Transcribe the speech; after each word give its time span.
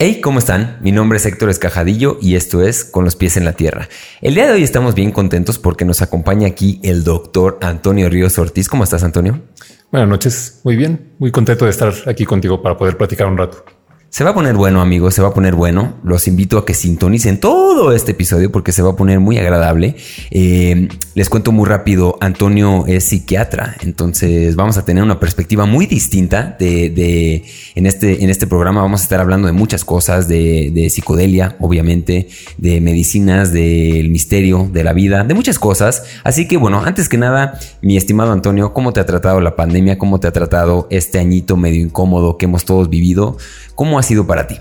Hey, 0.00 0.20
¿cómo 0.20 0.38
están? 0.38 0.78
Mi 0.80 0.92
nombre 0.92 1.16
es 1.16 1.26
Héctor 1.26 1.50
Escajadillo 1.50 2.18
y 2.22 2.36
esto 2.36 2.62
es 2.62 2.84
Con 2.84 3.04
los 3.04 3.16
pies 3.16 3.36
en 3.36 3.44
la 3.44 3.54
tierra. 3.54 3.88
El 4.20 4.36
día 4.36 4.46
de 4.46 4.52
hoy 4.52 4.62
estamos 4.62 4.94
bien 4.94 5.10
contentos 5.10 5.58
porque 5.58 5.84
nos 5.84 6.02
acompaña 6.02 6.46
aquí 6.46 6.78
el 6.84 7.02
doctor 7.02 7.58
Antonio 7.62 8.08
Ríos 8.08 8.38
Ortiz. 8.38 8.68
¿Cómo 8.68 8.84
estás, 8.84 9.02
Antonio? 9.02 9.42
Buenas 9.90 10.08
noches, 10.08 10.60
muy 10.62 10.76
bien, 10.76 11.14
muy 11.18 11.32
contento 11.32 11.64
de 11.64 11.72
estar 11.72 11.92
aquí 12.06 12.24
contigo 12.24 12.62
para 12.62 12.76
poder 12.76 12.96
platicar 12.96 13.26
un 13.26 13.38
rato. 13.38 13.64
Se 14.10 14.24
va 14.24 14.30
a 14.30 14.34
poner 14.34 14.56
bueno, 14.56 14.80
amigos, 14.80 15.14
se 15.14 15.20
va 15.20 15.28
a 15.28 15.34
poner 15.34 15.54
bueno. 15.54 15.98
Los 16.02 16.28
invito 16.28 16.56
a 16.56 16.64
que 16.64 16.72
sintonicen 16.72 17.38
todo 17.40 17.92
este 17.92 18.12
episodio 18.12 18.50
porque 18.50 18.72
se 18.72 18.80
va 18.80 18.92
a 18.92 18.96
poner 18.96 19.20
muy 19.20 19.36
agradable. 19.36 19.96
Eh, 20.30 20.88
les 21.14 21.28
cuento 21.28 21.52
muy 21.52 21.68
rápido, 21.68 22.16
Antonio 22.22 22.84
es 22.86 23.04
psiquiatra, 23.04 23.76
entonces 23.82 24.56
vamos 24.56 24.78
a 24.78 24.84
tener 24.86 25.02
una 25.04 25.20
perspectiva 25.20 25.66
muy 25.66 25.84
distinta 25.84 26.56
de, 26.58 27.44
en, 27.74 27.86
este, 27.86 28.24
en 28.24 28.30
este 28.30 28.46
programa. 28.46 28.80
Vamos 28.80 29.00
a 29.00 29.02
estar 29.02 29.20
hablando 29.20 29.46
de 29.46 29.52
muchas 29.52 29.84
cosas, 29.84 30.26
de, 30.26 30.70
de 30.72 30.88
psicodelia, 30.88 31.56
obviamente, 31.60 32.28
de 32.56 32.80
medicinas, 32.80 33.52
del 33.52 34.08
misterio, 34.08 34.70
de 34.72 34.84
la 34.84 34.94
vida, 34.94 35.22
de 35.22 35.34
muchas 35.34 35.58
cosas. 35.58 36.04
Así 36.24 36.48
que 36.48 36.56
bueno, 36.56 36.82
antes 36.82 37.10
que 37.10 37.18
nada, 37.18 37.60
mi 37.82 37.98
estimado 37.98 38.32
Antonio, 38.32 38.72
¿cómo 38.72 38.94
te 38.94 39.00
ha 39.00 39.06
tratado 39.06 39.42
la 39.42 39.54
pandemia? 39.54 39.98
¿Cómo 39.98 40.18
te 40.18 40.28
ha 40.28 40.32
tratado 40.32 40.86
este 40.90 41.18
añito 41.18 41.58
medio 41.58 41.82
incómodo 41.82 42.38
que 42.38 42.46
hemos 42.46 42.64
todos 42.64 42.88
vivido? 42.88 43.36
¿Cómo 43.74 43.97
ha 43.98 44.02
sido 44.02 44.26
para 44.26 44.46
ti? 44.46 44.56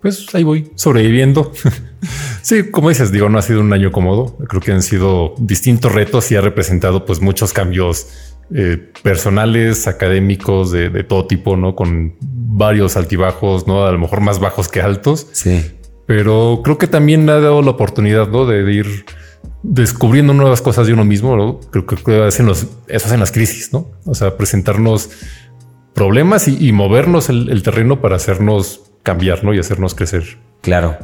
Pues 0.00 0.32
ahí 0.34 0.44
voy 0.44 0.70
sobreviviendo. 0.76 1.52
sí, 2.42 2.70
como 2.70 2.88
dices, 2.88 3.10
digo, 3.10 3.28
no 3.28 3.38
ha 3.38 3.42
sido 3.42 3.60
un 3.60 3.72
año 3.72 3.90
cómodo. 3.90 4.36
Creo 4.48 4.62
que 4.62 4.72
han 4.72 4.82
sido 4.82 5.34
distintos 5.38 5.92
retos 5.92 6.30
y 6.30 6.36
ha 6.36 6.40
representado 6.40 7.04
pues 7.04 7.20
muchos 7.20 7.52
cambios 7.52 8.06
eh, 8.54 8.92
personales, 9.02 9.88
académicos, 9.88 10.70
de, 10.70 11.04
todo 11.04 11.26
tipo, 11.26 11.56
¿no? 11.56 11.74
Con 11.74 12.16
varios 12.20 12.96
altibajos, 12.96 13.66
¿no? 13.66 13.84
A 13.84 13.92
lo 13.92 13.98
mejor 13.98 14.20
más 14.20 14.38
bajos 14.38 14.68
que 14.68 14.80
altos. 14.80 15.26
Sí. 15.32 15.72
Pero 16.06 16.60
creo 16.62 16.78
que 16.78 16.86
también 16.86 17.28
ha 17.28 17.40
dado 17.40 17.60
la 17.60 17.70
oportunidad, 17.72 18.28
¿no? 18.28 18.46
De, 18.46 18.72
ir 18.72 19.04
descubriendo 19.62 20.32
nuevas 20.32 20.62
cosas 20.62 20.86
de 20.86 20.92
uno 20.92 21.04
mismo. 21.04 21.36
¿no? 21.36 21.60
Creo 21.70 21.84
que 21.84 22.22
hacen 22.22 22.46
los, 22.46 22.68
eso 22.86 23.06
hacen 23.06 23.20
las 23.20 23.32
crisis, 23.32 23.72
¿no? 23.72 23.90
O 24.06 24.14
sea, 24.14 24.36
presentarnos 24.36 25.10
problemas 25.98 26.46
y, 26.46 26.70
movernos 26.70 27.28
el, 27.28 27.62
terreno 27.64 28.00
para 28.00 28.14
hacernos 28.14 28.82
cambiar 29.02 29.42
¿no? 29.42 29.52
y 29.52 29.58
hacernos 29.58 29.96
crecer. 29.96 30.38
Claro. 30.60 30.96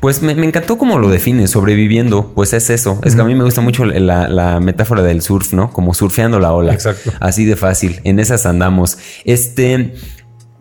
Pues 0.00 0.20
me, 0.20 0.32
encantó 0.32 0.76
cómo 0.76 0.98
lo 0.98 1.08
defines, 1.08 1.50
sobreviviendo. 1.50 2.32
Pues 2.34 2.52
es 2.52 2.68
eso. 2.68 3.00
Es 3.02 3.14
que 3.14 3.22
a 3.22 3.24
mí 3.24 3.34
me 3.34 3.44
gusta 3.44 3.62
mucho 3.62 3.86
la, 3.86 4.60
metáfora 4.60 5.02
del 5.02 5.22
surf, 5.22 5.54
¿no? 5.54 5.70
Como 5.70 5.94
surfeando 5.94 6.38
la 6.38 6.52
ola. 6.52 6.74
Exacto. 6.74 7.12
Así 7.18 7.46
de 7.46 7.56
fácil. 7.56 8.00
En 8.04 8.18
esas 8.20 8.44
andamos. 8.44 8.98
Este. 9.24 9.94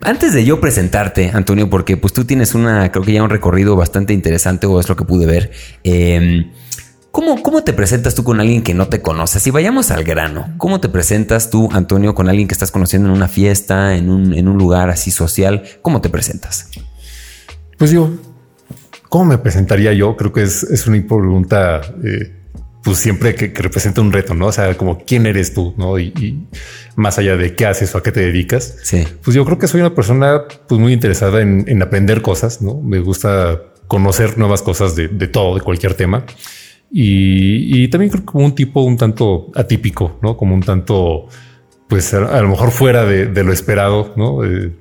Antes 0.03 0.33
de 0.33 0.45
yo 0.45 0.61
presentarte, 0.61 1.31
Antonio, 1.33 1.69
porque 1.69 1.95
pues 1.97 2.13
tú 2.13 2.23
tienes 2.23 2.55
una, 2.55 2.91
creo 2.91 3.03
que 3.03 3.11
ya 3.11 3.23
un 3.23 3.29
recorrido 3.29 3.75
bastante 3.75 4.13
interesante, 4.13 4.67
o 4.67 4.79
es 4.79 4.87
lo 4.87 4.95
que 4.95 5.03
pude 5.03 5.25
ver. 5.25 5.51
Eh, 5.83 6.49
¿Cómo, 7.11 7.43
¿Cómo 7.43 7.63
te 7.63 7.73
presentas 7.73 8.15
tú 8.15 8.23
con 8.23 8.39
alguien 8.39 8.63
que 8.63 8.73
no 8.73 8.87
te 8.87 9.01
conoce? 9.01 9.41
Si 9.41 9.51
vayamos 9.51 9.91
al 9.91 10.05
grano, 10.05 10.53
¿cómo 10.57 10.79
te 10.79 10.87
presentas 10.87 11.49
tú, 11.49 11.69
Antonio, 11.73 12.15
con 12.15 12.29
alguien 12.29 12.47
que 12.47 12.53
estás 12.53 12.71
conociendo 12.71 13.09
en 13.09 13.15
una 13.15 13.27
fiesta, 13.27 13.97
en 13.97 14.09
un, 14.09 14.33
en 14.33 14.47
un 14.47 14.57
lugar 14.57 14.89
así 14.89 15.11
social? 15.11 15.63
¿Cómo 15.81 15.99
te 15.99 16.09
presentas? 16.09 16.69
Pues 17.77 17.91
yo, 17.91 18.11
¿cómo 19.09 19.25
me 19.25 19.37
presentaría 19.37 19.91
yo? 19.91 20.15
Creo 20.15 20.31
que 20.31 20.43
es, 20.43 20.63
es 20.63 20.87
una 20.87 21.05
pregunta, 21.05 21.81
eh, 22.01 22.31
pues 22.81 22.99
siempre 22.99 23.35
que, 23.35 23.51
representa 23.61 23.99
un 23.99 24.13
reto, 24.13 24.33
¿no? 24.33 24.47
O 24.47 24.51
sea, 24.53 24.77
como 24.77 25.03
quién 25.03 25.25
eres 25.25 25.53
tú, 25.53 25.73
¿no? 25.77 25.99
Y, 25.99 26.47
más 26.95 27.17
allá 27.17 27.35
de 27.35 27.55
qué 27.55 27.65
haces 27.65 27.93
o 27.93 27.97
a 27.97 28.03
qué 28.03 28.13
te 28.13 28.21
dedicas. 28.21 28.75
Sí. 28.83 29.05
Pues 29.21 29.35
yo 29.35 29.43
creo 29.43 29.57
que 29.57 29.67
soy 29.67 29.81
una 29.81 29.93
persona 29.95 30.43
pues 30.67 30.79
muy 30.79 30.93
interesada 30.93 31.41
en, 31.41 31.65
en 31.67 31.81
aprender 31.81 32.21
cosas, 32.21 32.61
¿no? 32.61 32.79
Me 32.81 32.99
gusta 32.99 33.61
conocer 33.87 34.37
nuevas 34.37 34.61
cosas 34.61 34.95
de, 34.95 35.09
de 35.09 35.27
todo, 35.27 35.55
de 35.55 35.61
cualquier 35.61 35.93
tema. 35.93 36.25
Y, 36.93 37.87
también 37.87 38.11
creo 38.11 38.25
que 38.25 38.31
como 38.31 38.45
un 38.45 38.55
tipo 38.55 38.81
un 38.81 38.97
tanto 38.97 39.49
atípico, 39.55 40.19
¿no? 40.21 40.35
Como 40.35 40.53
un 40.53 40.61
tanto, 40.61 41.27
pues 41.87 42.13
a, 42.13 42.41
lo 42.41 42.49
mejor 42.49 42.71
fuera 42.71 43.05
de, 43.05 43.43
lo 43.43 43.53
esperado, 43.53 44.13
¿no? 44.17 44.43
Eh, 44.43 44.73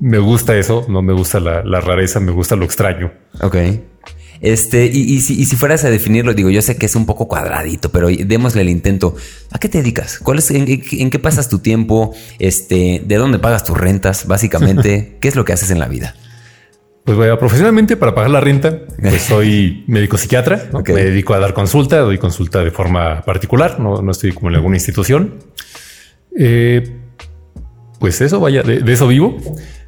me 0.00 0.18
gusta 0.18 0.56
eso, 0.56 0.86
no 0.88 1.02
me 1.02 1.12
gusta 1.12 1.40
la, 1.40 1.80
rareza, 1.80 2.20
me 2.20 2.32
gusta 2.32 2.56
lo 2.56 2.64
extraño. 2.64 3.12
Ok. 3.42 3.56
Este, 4.40 4.86
y, 4.86 5.20
si, 5.20 5.44
fueras 5.56 5.84
a 5.84 5.90
definirlo, 5.90 6.32
digo, 6.32 6.48
yo 6.48 6.62
sé 6.62 6.76
que 6.78 6.86
es 6.86 6.94
un 6.94 7.04
poco 7.04 7.28
cuadradito, 7.28 7.90
pero 7.90 8.08
démosle 8.08 8.62
el 8.62 8.70
intento. 8.70 9.16
¿A 9.50 9.58
qué 9.58 9.68
te 9.68 9.78
dedicas? 9.78 10.20
¿Cuál 10.20 10.38
es, 10.38 10.50
en, 10.50 10.64
en, 10.68 11.10
qué 11.10 11.18
pasas 11.18 11.50
tu 11.50 11.58
tiempo? 11.58 12.14
Este, 12.38 13.02
¿de 13.04 13.16
dónde 13.16 13.40
pagas 13.40 13.64
tus 13.64 13.76
rentas? 13.76 14.26
Básicamente, 14.26 15.16
¿qué 15.20 15.28
es 15.28 15.36
lo 15.36 15.44
que 15.44 15.52
haces 15.52 15.70
en 15.70 15.80
la 15.80 15.88
vida? 15.88 16.14
Pues 17.08 17.16
bueno, 17.16 17.38
profesionalmente 17.38 17.96
para 17.96 18.14
pagar 18.14 18.30
la 18.30 18.40
renta, 18.40 18.80
pues 19.00 19.22
soy 19.28 19.82
médico 19.86 20.18
psiquiatra, 20.18 20.68
me 20.74 21.04
dedico 21.04 21.32
a 21.32 21.38
dar 21.38 21.54
consulta, 21.54 22.00
doy 22.00 22.18
consulta 22.18 22.62
de 22.62 22.70
forma 22.70 23.22
particular, 23.22 23.80
no, 23.80 24.02
no 24.02 24.10
estoy 24.10 24.32
como 24.32 24.50
en 24.50 24.56
alguna 24.56 24.76
institución. 24.76 25.36
Eh, 26.38 26.98
pues 27.98 28.20
eso, 28.20 28.40
vaya, 28.40 28.62
de, 28.62 28.92
eso 28.92 29.08
vivo. 29.08 29.38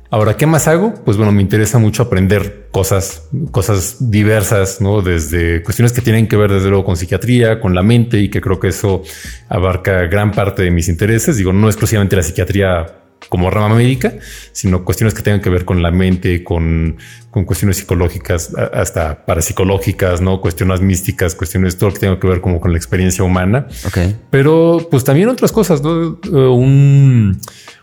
Ahora, 0.09 0.39
¿qué 0.39 0.47
más 0.47 0.67
hago? 0.67 0.95
Pues 1.05 1.19
bueno, 1.19 1.31
me 1.31 1.43
interesa 1.43 1.79
mucho 1.79 2.05
aprender 2.05 2.69
cosas, 2.71 3.29
cosas 3.51 4.11
diversas, 4.11 4.81
¿no? 4.81 5.03
Desde 5.03 5.63
cuestiones 5.63 5.93
que 5.93 6.01
tienen 6.01 6.27
que 6.27 6.37
ver 6.37 6.51
desde 6.51 6.71
luego 6.71 6.87
con 6.87 6.97
psiquiatría, 6.97 7.61
con 7.61 7.75
la 7.75 7.83
mente 7.83 8.19
y 8.19 8.31
que 8.31 8.41
creo 8.41 8.59
que 8.59 8.69
eso 8.69 9.03
abarca 9.51 10.07
gran 10.07 10.33
parte 10.33 10.63
de 10.63 10.71
mis 10.71 10.89
intereses. 10.89 11.37
Digo, 11.37 11.53
no 11.53 11.67
exclusivamente 11.67 12.17
la 12.17 12.23
psiquiatría 12.23 12.87
como 13.29 13.51
rama 13.51 13.75
médica, 13.75 14.15
sino 14.53 14.85
cuestiones 14.85 15.15
que 15.15 15.23
tengan 15.23 15.41
que 15.41 15.51
ver 15.51 15.65
con 15.65 15.83
la 15.83 15.91
mente, 15.91 16.43
con, 16.43 16.97
con 17.31 17.45
cuestiones 17.45 17.77
psicológicas, 17.77 18.53
hasta 18.73 19.25
parapsicológicas, 19.25 20.21
no 20.21 20.41
cuestiones 20.41 20.81
místicas, 20.81 21.35
cuestiones 21.35 21.77
todo 21.77 21.91
lo 21.91 21.95
que 21.95 22.01
tenga 22.01 22.19
que 22.19 22.27
ver 22.27 22.41
como 22.41 22.61
con 22.61 22.73
la 22.73 22.79
experiencia 22.79 23.23
humana. 23.25 23.67
Okay. 23.87 24.17
Pero 24.31 24.89
pues 24.91 25.05
también 25.05 25.29
otras 25.29 25.53
cosas, 25.53 25.83
¿no? 25.83 26.19
Un, 26.53 27.41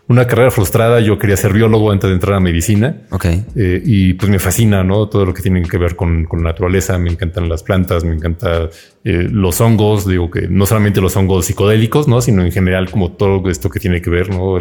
una 0.08 0.26
carrera 0.26 0.50
frustrada. 0.50 1.00
Yo 1.00 1.18
quería 1.18 1.36
ser 1.36 1.52
biólogo 1.52 1.92
antes 1.92 2.08
de 2.08 2.14
entrar 2.14 2.34
a 2.34 2.40
medicina. 2.40 3.02
Ok. 3.10 3.26
Eh, 3.26 3.82
y 3.84 4.14
pues 4.14 4.30
me 4.30 4.38
fascina, 4.38 4.82
¿no? 4.82 5.08
Todo 5.08 5.26
lo 5.26 5.34
que 5.34 5.42
tiene 5.42 5.62
que 5.62 5.78
ver 5.78 5.96
con, 5.96 6.24
con 6.24 6.42
la 6.42 6.50
naturaleza. 6.50 6.98
Me 6.98 7.10
encantan 7.10 7.48
las 7.48 7.62
plantas, 7.62 8.04
me 8.04 8.14
encantan 8.14 8.70
eh, 9.04 9.28
los 9.30 9.60
hongos. 9.60 10.06
Digo 10.06 10.30
que 10.30 10.48
no 10.48 10.64
solamente 10.66 11.00
los 11.00 11.14
hongos 11.16 11.46
psicodélicos, 11.46 12.08
¿no? 12.08 12.22
Sino 12.22 12.42
en 12.42 12.50
general 12.50 12.90
como 12.90 13.12
todo 13.12 13.48
esto 13.50 13.68
que 13.68 13.80
tiene 13.80 14.00
que 14.00 14.10
ver, 14.10 14.30
¿no? 14.30 14.58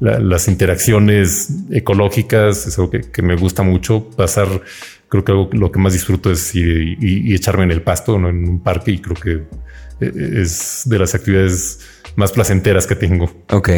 las 0.00 0.48
interacciones 0.48 1.52
ecológicas, 1.70 2.66
es 2.66 2.78
algo 2.78 2.90
que, 2.90 3.00
que, 3.02 3.22
me 3.22 3.36
gusta 3.36 3.62
mucho. 3.62 4.08
Pasar, 4.16 4.48
creo 5.08 5.24
que 5.24 5.56
lo 5.56 5.70
que 5.70 5.78
más 5.78 5.92
disfruto 5.92 6.30
es 6.30 6.54
ir 6.54 6.96
y, 7.00 7.34
echarme 7.34 7.64
en 7.64 7.70
el 7.70 7.82
pasto, 7.82 8.18
¿no? 8.18 8.28
En 8.30 8.48
un 8.48 8.60
parque 8.60 8.92
y 8.92 8.98
creo 8.98 9.16
que 9.16 9.44
es 10.00 10.82
de 10.86 10.98
las 10.98 11.14
actividades 11.14 11.78
más 12.16 12.32
placenteras 12.32 12.86
que 12.86 12.96
tengo. 12.96 13.30
Ok, 13.50 13.70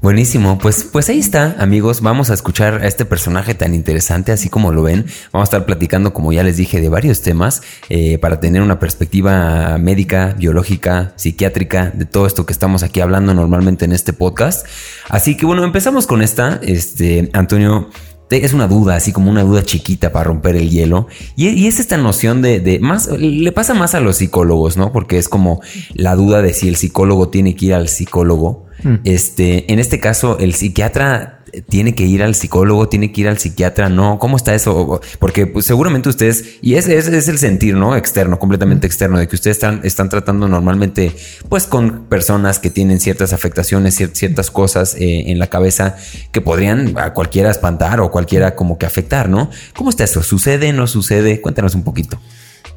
buenísimo. 0.00 0.58
Pues, 0.58 0.84
pues 0.90 1.08
ahí 1.08 1.18
está, 1.18 1.56
amigos. 1.58 2.00
Vamos 2.00 2.30
a 2.30 2.34
escuchar 2.34 2.82
a 2.82 2.86
este 2.86 3.04
personaje 3.04 3.54
tan 3.54 3.74
interesante, 3.74 4.32
así 4.32 4.48
como 4.48 4.72
lo 4.72 4.82
ven. 4.82 5.06
Vamos 5.32 5.46
a 5.46 5.50
estar 5.56 5.66
platicando, 5.66 6.12
como 6.12 6.32
ya 6.32 6.42
les 6.42 6.56
dije, 6.56 6.80
de 6.80 6.88
varios 6.88 7.22
temas 7.22 7.62
eh, 7.88 8.18
para 8.18 8.40
tener 8.40 8.62
una 8.62 8.78
perspectiva 8.78 9.78
médica, 9.78 10.34
biológica, 10.38 11.12
psiquiátrica, 11.16 11.90
de 11.94 12.04
todo 12.04 12.26
esto 12.26 12.46
que 12.46 12.52
estamos 12.52 12.82
aquí 12.82 13.00
hablando 13.00 13.34
normalmente 13.34 13.84
en 13.84 13.92
este 13.92 14.12
podcast. 14.12 14.66
Así 15.08 15.36
que 15.36 15.46
bueno, 15.46 15.64
empezamos 15.64 16.06
con 16.06 16.22
esta. 16.22 16.60
Este, 16.62 17.30
Antonio, 17.32 17.90
es 18.30 18.52
una 18.52 18.66
duda, 18.66 18.96
así 18.96 19.12
como 19.12 19.30
una 19.30 19.42
duda 19.42 19.62
chiquita 19.62 20.12
para 20.12 20.24
romper 20.24 20.56
el 20.56 20.70
hielo. 20.70 21.06
Y, 21.36 21.66
es 21.66 21.78
esta 21.78 21.96
noción 21.96 22.42
de, 22.42 22.78
más, 22.80 23.08
le 23.08 23.52
pasa 23.52 23.74
más 23.74 23.94
a 23.94 24.00
los 24.00 24.16
psicólogos, 24.16 24.76
¿no? 24.76 24.92
Porque 24.92 25.18
es 25.18 25.28
como 25.28 25.60
la 25.94 26.16
duda 26.16 26.42
de 26.42 26.52
si 26.52 26.68
el 26.68 26.76
psicólogo 26.76 27.28
tiene 27.28 27.54
que 27.54 27.66
ir 27.66 27.74
al 27.74 27.88
psicólogo. 27.88 28.66
Mm. 28.82 28.94
Este, 29.04 29.72
en 29.72 29.78
este 29.78 30.00
caso, 30.00 30.38
el 30.38 30.54
psiquiatra 30.54 31.35
tiene 31.68 31.94
que 31.94 32.04
ir 32.04 32.22
al 32.22 32.34
psicólogo, 32.34 32.88
tiene 32.88 33.12
que 33.12 33.22
ir 33.22 33.28
al 33.28 33.38
psiquiatra, 33.38 33.88
no, 33.88 34.18
¿cómo 34.18 34.36
está 34.36 34.54
eso? 34.54 35.00
Porque 35.18 35.46
pues, 35.46 35.66
seguramente 35.66 36.08
ustedes, 36.08 36.58
y 36.62 36.74
ese 36.74 36.96
es, 36.96 37.28
el 37.28 37.38
sentir, 37.38 37.74
¿no? 37.74 37.96
Externo, 37.96 38.38
completamente 38.38 38.86
externo, 38.86 39.18
de 39.18 39.28
que 39.28 39.36
ustedes 39.36 39.56
están, 39.56 39.80
están 39.84 40.08
tratando 40.08 40.48
normalmente, 40.48 41.12
pues, 41.48 41.66
con 41.66 42.06
personas 42.06 42.58
que 42.58 42.70
tienen 42.70 43.00
ciertas 43.00 43.32
afectaciones, 43.32 43.94
ciertas 44.12 44.50
cosas 44.50 44.94
eh, 44.94 45.30
en 45.30 45.38
la 45.38 45.48
cabeza 45.48 45.96
que 46.32 46.40
podrían 46.40 46.98
a 46.98 47.12
cualquiera 47.12 47.50
espantar 47.50 48.00
o 48.00 48.10
cualquiera 48.10 48.54
como 48.54 48.78
que 48.78 48.86
afectar, 48.86 49.28
¿no? 49.28 49.50
¿Cómo 49.74 49.90
está 49.90 50.04
eso? 50.04 50.22
¿Sucede? 50.22 50.72
¿No 50.72 50.86
sucede? 50.86 51.40
Cuéntanos 51.40 51.74
un 51.74 51.84
poquito. 51.84 52.18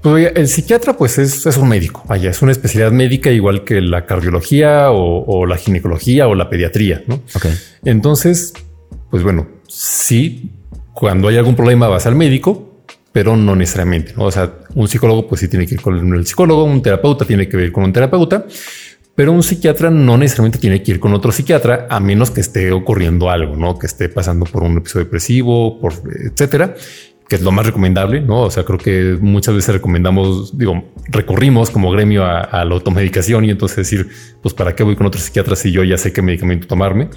Pues 0.02 0.32
el 0.34 0.48
psiquiatra, 0.48 0.96
pues 0.96 1.18
es, 1.18 1.46
un 1.58 1.68
médico, 1.68 2.04
vaya, 2.08 2.30
es 2.30 2.42
una 2.42 2.54
especialidad 2.54 2.92
médica 2.92 3.32
igual 3.32 3.66
que 3.66 3.82
la 3.82 4.06
cardiología 4.06 4.92
o, 4.92 5.46
la 5.46 5.58
ginecología 5.58 6.28
o 6.28 6.36
la 6.36 6.50
pediatría, 6.50 7.04
¿no? 7.08 7.16
Ok. 7.36 7.48
Entonces, 7.84 8.54
pues 9.10 9.24
bueno, 9.24 9.48
sí, 9.68 10.52
cuando 10.94 11.28
hay 11.28 11.38
algún 11.38 11.56
problema 11.56 11.88
vas 11.88 12.06
al 12.06 12.16
médico, 12.16 12.84
pero 13.12 13.36
no 13.36 13.56
necesariamente. 13.56 14.14
¿no? 14.16 14.26
O 14.26 14.32
sea, 14.32 14.52
un 14.76 14.88
psicólogo 14.88 15.28
pues 15.28 15.42
sí 15.42 15.48
tiene 15.48 15.66
que 15.66 15.76
ir 15.76 15.82
con 15.82 16.14
el 16.14 16.26
psicólogo, 16.26 16.64
un 16.64 16.82
terapeuta 16.82 17.26
tiene 17.26 17.48
que 17.48 17.58
ir 17.58 17.72
con 17.72 17.84
un 17.84 17.94
terapeuta, 17.94 18.46
pero 19.16 19.32
un 19.32 19.44
psiquiatra 19.44 19.90
no 19.90 20.18
necesariamente 20.18 20.60
tiene 20.60 20.82
que 20.82 20.92
ir 20.92 21.00
con 21.00 21.14
otro 21.14 21.32
psiquiatra 21.32 21.88
a 21.90 22.00
menos 22.00 22.32
que 22.32 22.42
esté 22.42 22.72
ocurriendo 22.72 23.30
algo, 23.30 23.56
¿no? 23.56 23.78
Que 23.78 23.88
esté 23.88 24.10
pasando 24.10 24.46
por 24.46 24.64
un 24.64 24.78
episodio 24.78 25.06
depresivo, 25.06 25.80
por 25.80 25.94
etcétera 26.26 26.76
que 27.30 27.36
es 27.36 27.44
lo 27.44 27.52
más 27.52 27.66
recomendable, 27.66 28.22
¿no? 28.22 28.42
O 28.42 28.52
sea, 28.52 28.64
creo 28.64 28.80
que 28.80 29.16
muchas 29.22 29.54
veces 29.54 29.76
recomendamos, 29.76 30.58
digo, 30.58 30.84
recurrimos 31.10 31.70
como 31.70 31.92
gremio 31.92 32.26
a, 32.26 32.66
la 32.66 32.74
automedicación 32.74 33.46
y 33.46 33.52
entonces 33.52 33.78
decir, 33.78 34.10
pues 34.42 34.56
para 34.56 34.76
qué 34.76 34.82
voy 34.82 34.96
con 34.96 35.06
otro 35.06 35.22
psiquiatra 35.22 35.56
si 35.56 35.72
yo 35.72 35.84
ya 35.84 35.96
sé 36.00 36.12
qué 36.12 36.24
medicamento 36.24 36.66
tomarme. 36.66 37.10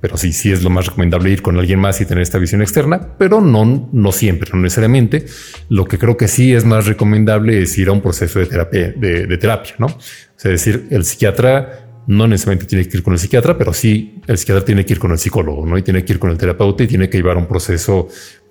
Pero 0.00 0.16
sí, 0.16 0.32
sí 0.32 0.52
es 0.52 0.62
lo 0.62 0.70
más 0.70 0.86
recomendable 0.86 1.30
ir 1.30 1.42
con 1.42 1.58
alguien 1.58 1.80
más 1.80 2.00
y 2.00 2.06
tener 2.06 2.22
esta 2.22 2.38
visión 2.38 2.62
externa, 2.62 3.14
pero 3.18 3.40
no, 3.40 3.88
no 3.92 4.12
siempre, 4.12 4.50
no 4.52 4.60
necesariamente. 4.60 5.26
Lo 5.68 5.86
que 5.86 5.98
creo 5.98 6.16
que 6.16 6.28
sí 6.28 6.54
es 6.54 6.64
más 6.64 6.86
recomendable 6.86 7.62
es 7.62 7.76
ir 7.78 7.88
a 7.88 7.92
un 7.92 8.00
proceso 8.00 8.38
de 8.38 8.46
terapia, 8.46 8.92
de, 8.96 9.38
terapia, 9.38 9.74
¿no? 9.78 9.86
O 9.86 10.00
sea, 10.36 10.50
decir, 10.50 10.86
el 10.90 11.04
psiquiatra 11.04 11.88
no 12.06 12.26
necesariamente 12.26 12.66
tiene 12.66 12.88
que 12.88 12.96
ir 12.96 13.02
con 13.02 13.12
el 13.12 13.18
psiquiatra, 13.18 13.58
pero 13.58 13.74
sí 13.74 14.20
el 14.26 14.38
psiquiatra 14.38 14.64
tiene 14.64 14.86
que 14.86 14.94
ir 14.94 14.98
con 14.98 15.10
el 15.10 15.18
psicólogo, 15.18 15.66
¿no? 15.66 15.76
Y 15.76 15.82
tiene 15.82 16.04
que 16.04 16.14
ir 16.14 16.18
con 16.18 16.30
el 16.30 16.38
terapeuta 16.38 16.84
y 16.84 16.86
tiene 16.86 17.10
que 17.10 17.18
llevar 17.18 17.36
un 17.36 17.46
proceso 17.46 18.08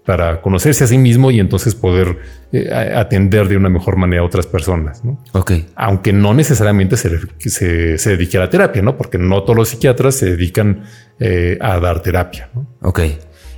para 0.07 0.39
conocerse 0.39 0.85
a 0.85 0.87
sí 0.87 0.97
mismo 0.97 1.31
y 1.31 1.41
entonces 1.41 1.75
poder 1.75 2.17
eh, 2.53 2.71
atender 2.73 3.49
de 3.49 3.57
una 3.57 3.67
mejor 3.67 3.97
manera 3.97 4.21
a 4.21 4.25
otras 4.25 4.47
personas. 4.47 5.03
¿no? 5.03 5.21
Ok. 5.33 5.51
Aunque 5.75 6.13
no 6.13 6.33
necesariamente 6.33 6.95
se, 6.95 7.97
se, 7.97 8.09
dedique 8.09 8.37
a 8.37 8.39
la 8.39 8.49
terapia, 8.49 8.81
¿no? 8.81 8.95
Porque 8.95 9.17
no 9.17 9.43
todos 9.43 9.57
los 9.57 9.67
psiquiatras 9.67 10.15
se 10.15 10.27
dedican 10.27 10.85
eh, 11.19 11.57
a 11.59 11.77
dar 11.81 12.01
terapia. 12.01 12.49
¿no? 12.55 12.67
Ok. 12.83 13.01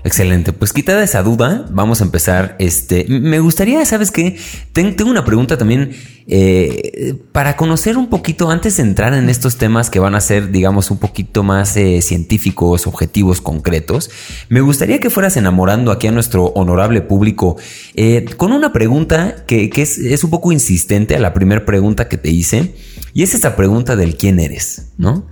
Excelente. 0.04 0.54
Pues 0.54 0.72
quitada 0.72 1.04
esa 1.04 1.22
duda, 1.24 1.66
vamos 1.72 2.02
a 2.02 2.06
empezar. 2.06 2.56
Este, 2.60 3.06
me 3.10 3.40
gustaría, 3.40 3.86
¿sabes 3.86 4.12
qué? 4.12 4.38
tengo 4.72 5.10
una 5.12 5.26
pregunta 5.26 5.58
también 5.58 5.92
eh, 6.32 7.16
para 7.32 7.58
conocer 7.58 7.98
un 7.98 8.08
poquito, 8.08 8.50
antes 8.52 8.78
de 8.78 8.84
entrar 8.84 9.14
en 9.14 9.30
estos 9.30 9.58
temas 9.58 9.90
que 9.90 10.00
van 10.00 10.16
a 10.16 10.22
ser, 10.22 10.52
digamos, 10.52 10.92
un 10.92 11.00
poquito 11.00 11.44
más 11.44 11.76
eh, 11.76 12.02
científicos, 12.02 12.86
objetivos, 12.88 13.42
concretos, 13.42 14.10
me 14.48 14.62
gustaría 14.62 15.00
que 15.00 15.10
fueras 15.10 15.38
enamorando 15.38 15.92
aquí 15.92 16.08
a 16.08 16.12
nuestro 16.12 16.46
honorable 16.46 17.02
público 17.02 17.58
eh, 17.96 18.26
con 18.38 18.54
una 18.54 18.72
pregunta 18.72 19.44
que, 19.48 19.70
es, 19.76 19.98
es, 19.98 20.24
un 20.24 20.30
poco 20.30 20.52
insistente 20.52 21.16
a 21.16 21.20
la 21.20 21.34
primera 21.34 21.66
pregunta 21.66 22.08
que 22.08 22.18
te 22.18 22.30
hice. 22.30 22.76
Y 23.14 23.24
es 23.24 23.34
esta 23.34 23.56
pregunta 23.56 23.96
del 23.96 24.16
quién 24.18 24.40
eres, 24.40 24.92
¿no? 24.98 25.28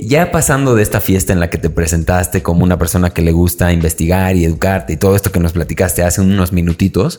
ya 0.00 0.30
pasando 0.30 0.76
de 0.76 0.82
esta 0.84 1.00
fiesta 1.00 1.32
en 1.32 1.40
la 1.40 1.50
que 1.50 1.58
te 1.58 1.70
presentaste 1.70 2.40
como 2.40 2.62
una 2.62 2.78
persona 2.78 3.10
que 3.10 3.20
le 3.20 3.32
gusta 3.32 3.72
investigar 3.72 4.36
y 4.36 4.44
educarte 4.44 4.92
y 4.92 4.96
todo 4.96 5.16
esto 5.16 5.32
que 5.32 5.40
nos 5.40 5.52
platicaste 5.52 6.04
hace 6.04 6.20
unos 6.20 6.52
minutitos, 6.52 7.18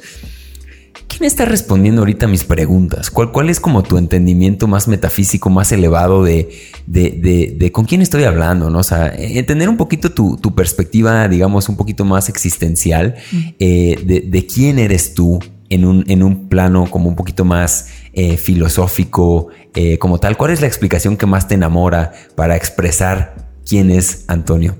¿Quién 1.07 1.25
está 1.25 1.45
respondiendo 1.45 2.01
ahorita 2.01 2.25
a 2.25 2.29
mis 2.29 2.43
preguntas? 2.43 3.09
¿Cuál, 3.09 3.31
¿Cuál, 3.31 3.49
es 3.49 3.59
como 3.59 3.81
tu 3.81 3.97
entendimiento 3.97 4.67
más 4.67 4.87
metafísico, 4.87 5.49
más 5.49 5.71
elevado 5.71 6.23
de, 6.23 6.49
de, 6.85 7.71
con 7.71 7.85
quién 7.85 8.01
estoy 8.01 8.23
hablando? 8.23 8.69
¿no? 8.69 8.79
O 8.79 8.83
sea, 8.83 9.13
entender 9.15 9.69
un 9.69 9.77
poquito 9.77 10.11
tu, 10.11 10.37
perspectiva, 10.55 11.27
digamos, 11.27 11.69
un 11.69 11.77
poquito 11.77 12.03
más 12.03 12.29
existencial 12.29 13.15
eh, 13.59 14.23
de, 14.27 14.47
quién 14.47 14.79
eres 14.79 15.13
tú 15.13 15.39
en 15.69 15.85
un, 15.85 16.03
en 16.07 16.23
un 16.23 16.49
plano 16.49 16.89
como 16.89 17.09
un 17.09 17.15
poquito 17.15 17.45
más 17.45 17.87
eh, 18.13 18.37
filosófico, 18.37 19.47
eh, 19.79 19.99
como 19.99 20.19
tal. 20.19 20.37
¿Cuál 20.37 20.49
es 20.49 20.61
la 20.61 20.65
explicación 20.65 21.17
que 21.17 21.27
más 21.27 21.47
te 21.47 21.53
enamora 21.53 22.11
para 22.33 22.55
expresar 22.55 23.51
quién 23.63 23.91
es 23.91 24.25
Antonio? 24.27 24.75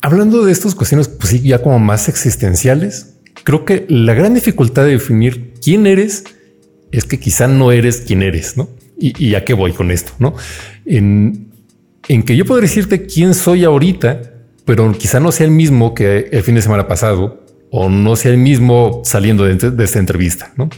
Hablando 0.00 0.44
de 0.44 0.52
estas 0.52 0.76
cuestiones, 0.76 1.08
pues 1.08 1.30
sí, 1.30 1.40
ya 1.40 1.60
como 1.60 1.80
más 1.80 2.08
existenciales, 2.08 3.16
creo 3.42 3.64
que 3.64 3.84
la 3.88 4.14
gran 4.14 4.32
dificultad 4.34 4.84
de 4.84 4.92
definir 4.92 5.54
quién 5.60 5.88
eres 5.88 6.22
es 6.92 7.02
que 7.02 7.18
quizá 7.18 7.48
no 7.48 7.72
eres 7.72 8.02
quien 8.02 8.22
eres, 8.22 8.56
¿no? 8.56 8.68
Y, 8.96 9.34
a 9.34 9.44
qué 9.44 9.52
voy 9.52 9.72
con 9.72 9.90
esto, 9.90 10.12
¿no? 10.20 10.36
En, 10.86 11.50
que 12.06 12.36
yo 12.36 12.44
podría 12.44 12.68
decirte 12.68 13.06
quién 13.06 13.34
soy 13.34 13.64
ahorita, 13.64 14.22
pero 14.64 14.92
quizá 14.96 15.18
no 15.18 15.32
sea 15.32 15.46
el 15.46 15.52
mismo 15.52 15.94
que 15.94 16.28
el 16.30 16.44
fin 16.44 16.54
de 16.54 16.62
semana 16.62 16.86
pasado 16.86 17.41
o 17.72 17.88
no 17.88 18.14
sea 18.14 18.30
el 18.30 18.38
mismo 18.38 19.00
saliendo 19.04 19.44
de, 19.44 19.84
esta 19.84 19.98
entrevista, 19.98 20.52
¿no? 20.56 20.70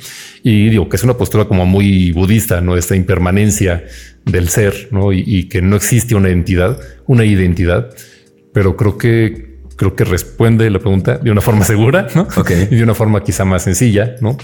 Y 0.42 0.70
digo 0.70 0.88
que 0.88 0.96
es 0.96 1.04
una 1.04 1.18
postura 1.18 1.44
como 1.44 1.66
muy 1.66 2.12
budista, 2.12 2.62
¿no? 2.62 2.76
Esta 2.76 2.96
impermanencia 2.96 3.84
del 4.24 4.48
ser, 4.48 4.88
¿no? 4.92 5.12
Y, 5.12 5.24
y 5.26 5.44
que 5.48 5.60
no 5.60 5.76
existe 5.76 6.14
una 6.14 6.28
identidad, 6.28 6.78
una 7.06 7.24
identidad 7.24 7.90
pero 8.54 8.76
creo 8.76 8.96
que 8.96 9.54
creo 9.76 9.96
que 9.96 10.04
responde 10.04 10.70
la 10.70 10.78
pregunta 10.78 11.18
de 11.18 11.30
una 11.30 11.40
forma 11.42 11.64
segura, 11.64 12.06
¿no? 12.14 12.26
Y 12.70 12.76
de 12.76 12.82
una 12.82 12.94
forma 12.94 13.22
quizá 13.22 13.44
más 13.44 13.64
sencilla, 13.64 14.14
¿no? 14.20 14.38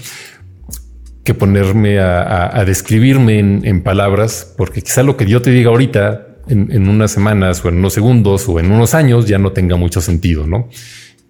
Que 1.23 1.33
ponerme 1.33 1.99
a, 1.99 2.63
describirme 2.65 3.39
en, 3.39 3.81
palabras, 3.83 4.53
porque 4.57 4.81
quizá 4.81 5.01
lo 5.03 5.15
que 5.15 5.25
yo 5.25 5.41
te 5.41 5.51
diga 5.51 5.69
ahorita 5.69 6.27
en, 6.47 6.89
unas 6.89 7.11
semanas 7.11 7.63
o 7.63 7.69
en 7.69 7.77
unos 7.77 7.93
segundos 7.93 8.49
o 8.49 8.59
en 8.59 8.71
unos 8.71 8.93
años 8.93 9.27
ya 9.27 9.37
no 9.37 9.51
tenga 9.53 9.77
mucho 9.77 10.01
sentido, 10.01 10.45
¿no? 10.45 10.67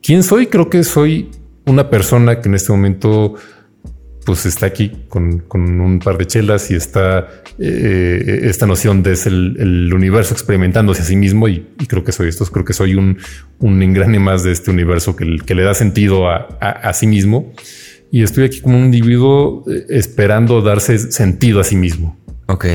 ¿Quién 0.01 0.23
soy? 0.23 0.47
Creo 0.47 0.69
que 0.69 0.83
soy 0.83 1.29
una 1.65 1.89
persona 1.89 2.41
que 2.41 2.49
en 2.49 2.55
este 2.55 2.71
momento 2.71 3.35
pues 4.25 4.45
está 4.45 4.67
aquí 4.67 4.91
con, 5.09 5.43
un 5.51 5.99
par 5.99 6.17
de 6.17 6.27
chelas 6.27 6.69
y 6.69 6.75
está 6.75 7.27
eh, 7.57 8.41
esta 8.43 8.67
noción 8.67 9.01
de 9.01 9.13
es 9.13 9.25
el, 9.25 9.91
universo 9.93 10.33
experimentándose 10.33 11.01
a 11.01 11.05
sí 11.05 11.15
mismo 11.15 11.47
y, 11.47 11.65
creo 11.87 12.03
que 12.03 12.11
soy 12.11 12.29
esto, 12.29 12.45
creo 12.45 12.63
que 12.63 12.73
soy 12.73 12.95
un, 12.95 13.17
un 13.59 13.81
engrane 13.81 14.19
más 14.19 14.43
de 14.43 14.51
este 14.51 14.71
universo 14.71 15.15
que, 15.15 15.25
le 15.25 15.63
da 15.63 15.73
sentido 15.73 16.29
a, 16.29 16.37
a, 16.59 16.93
sí 16.93 17.07
mismo 17.07 17.51
y 18.11 18.23
estoy 18.23 18.45
aquí 18.45 18.61
como 18.61 18.77
un 18.77 18.85
individuo 18.85 19.63
eh, 19.67 19.85
esperando 19.89 20.61
darse 20.61 20.97
sentido 20.99 21.59
a 21.59 21.63
sí 21.63 21.75
mismo. 21.75 22.17
Ok, 22.47 22.65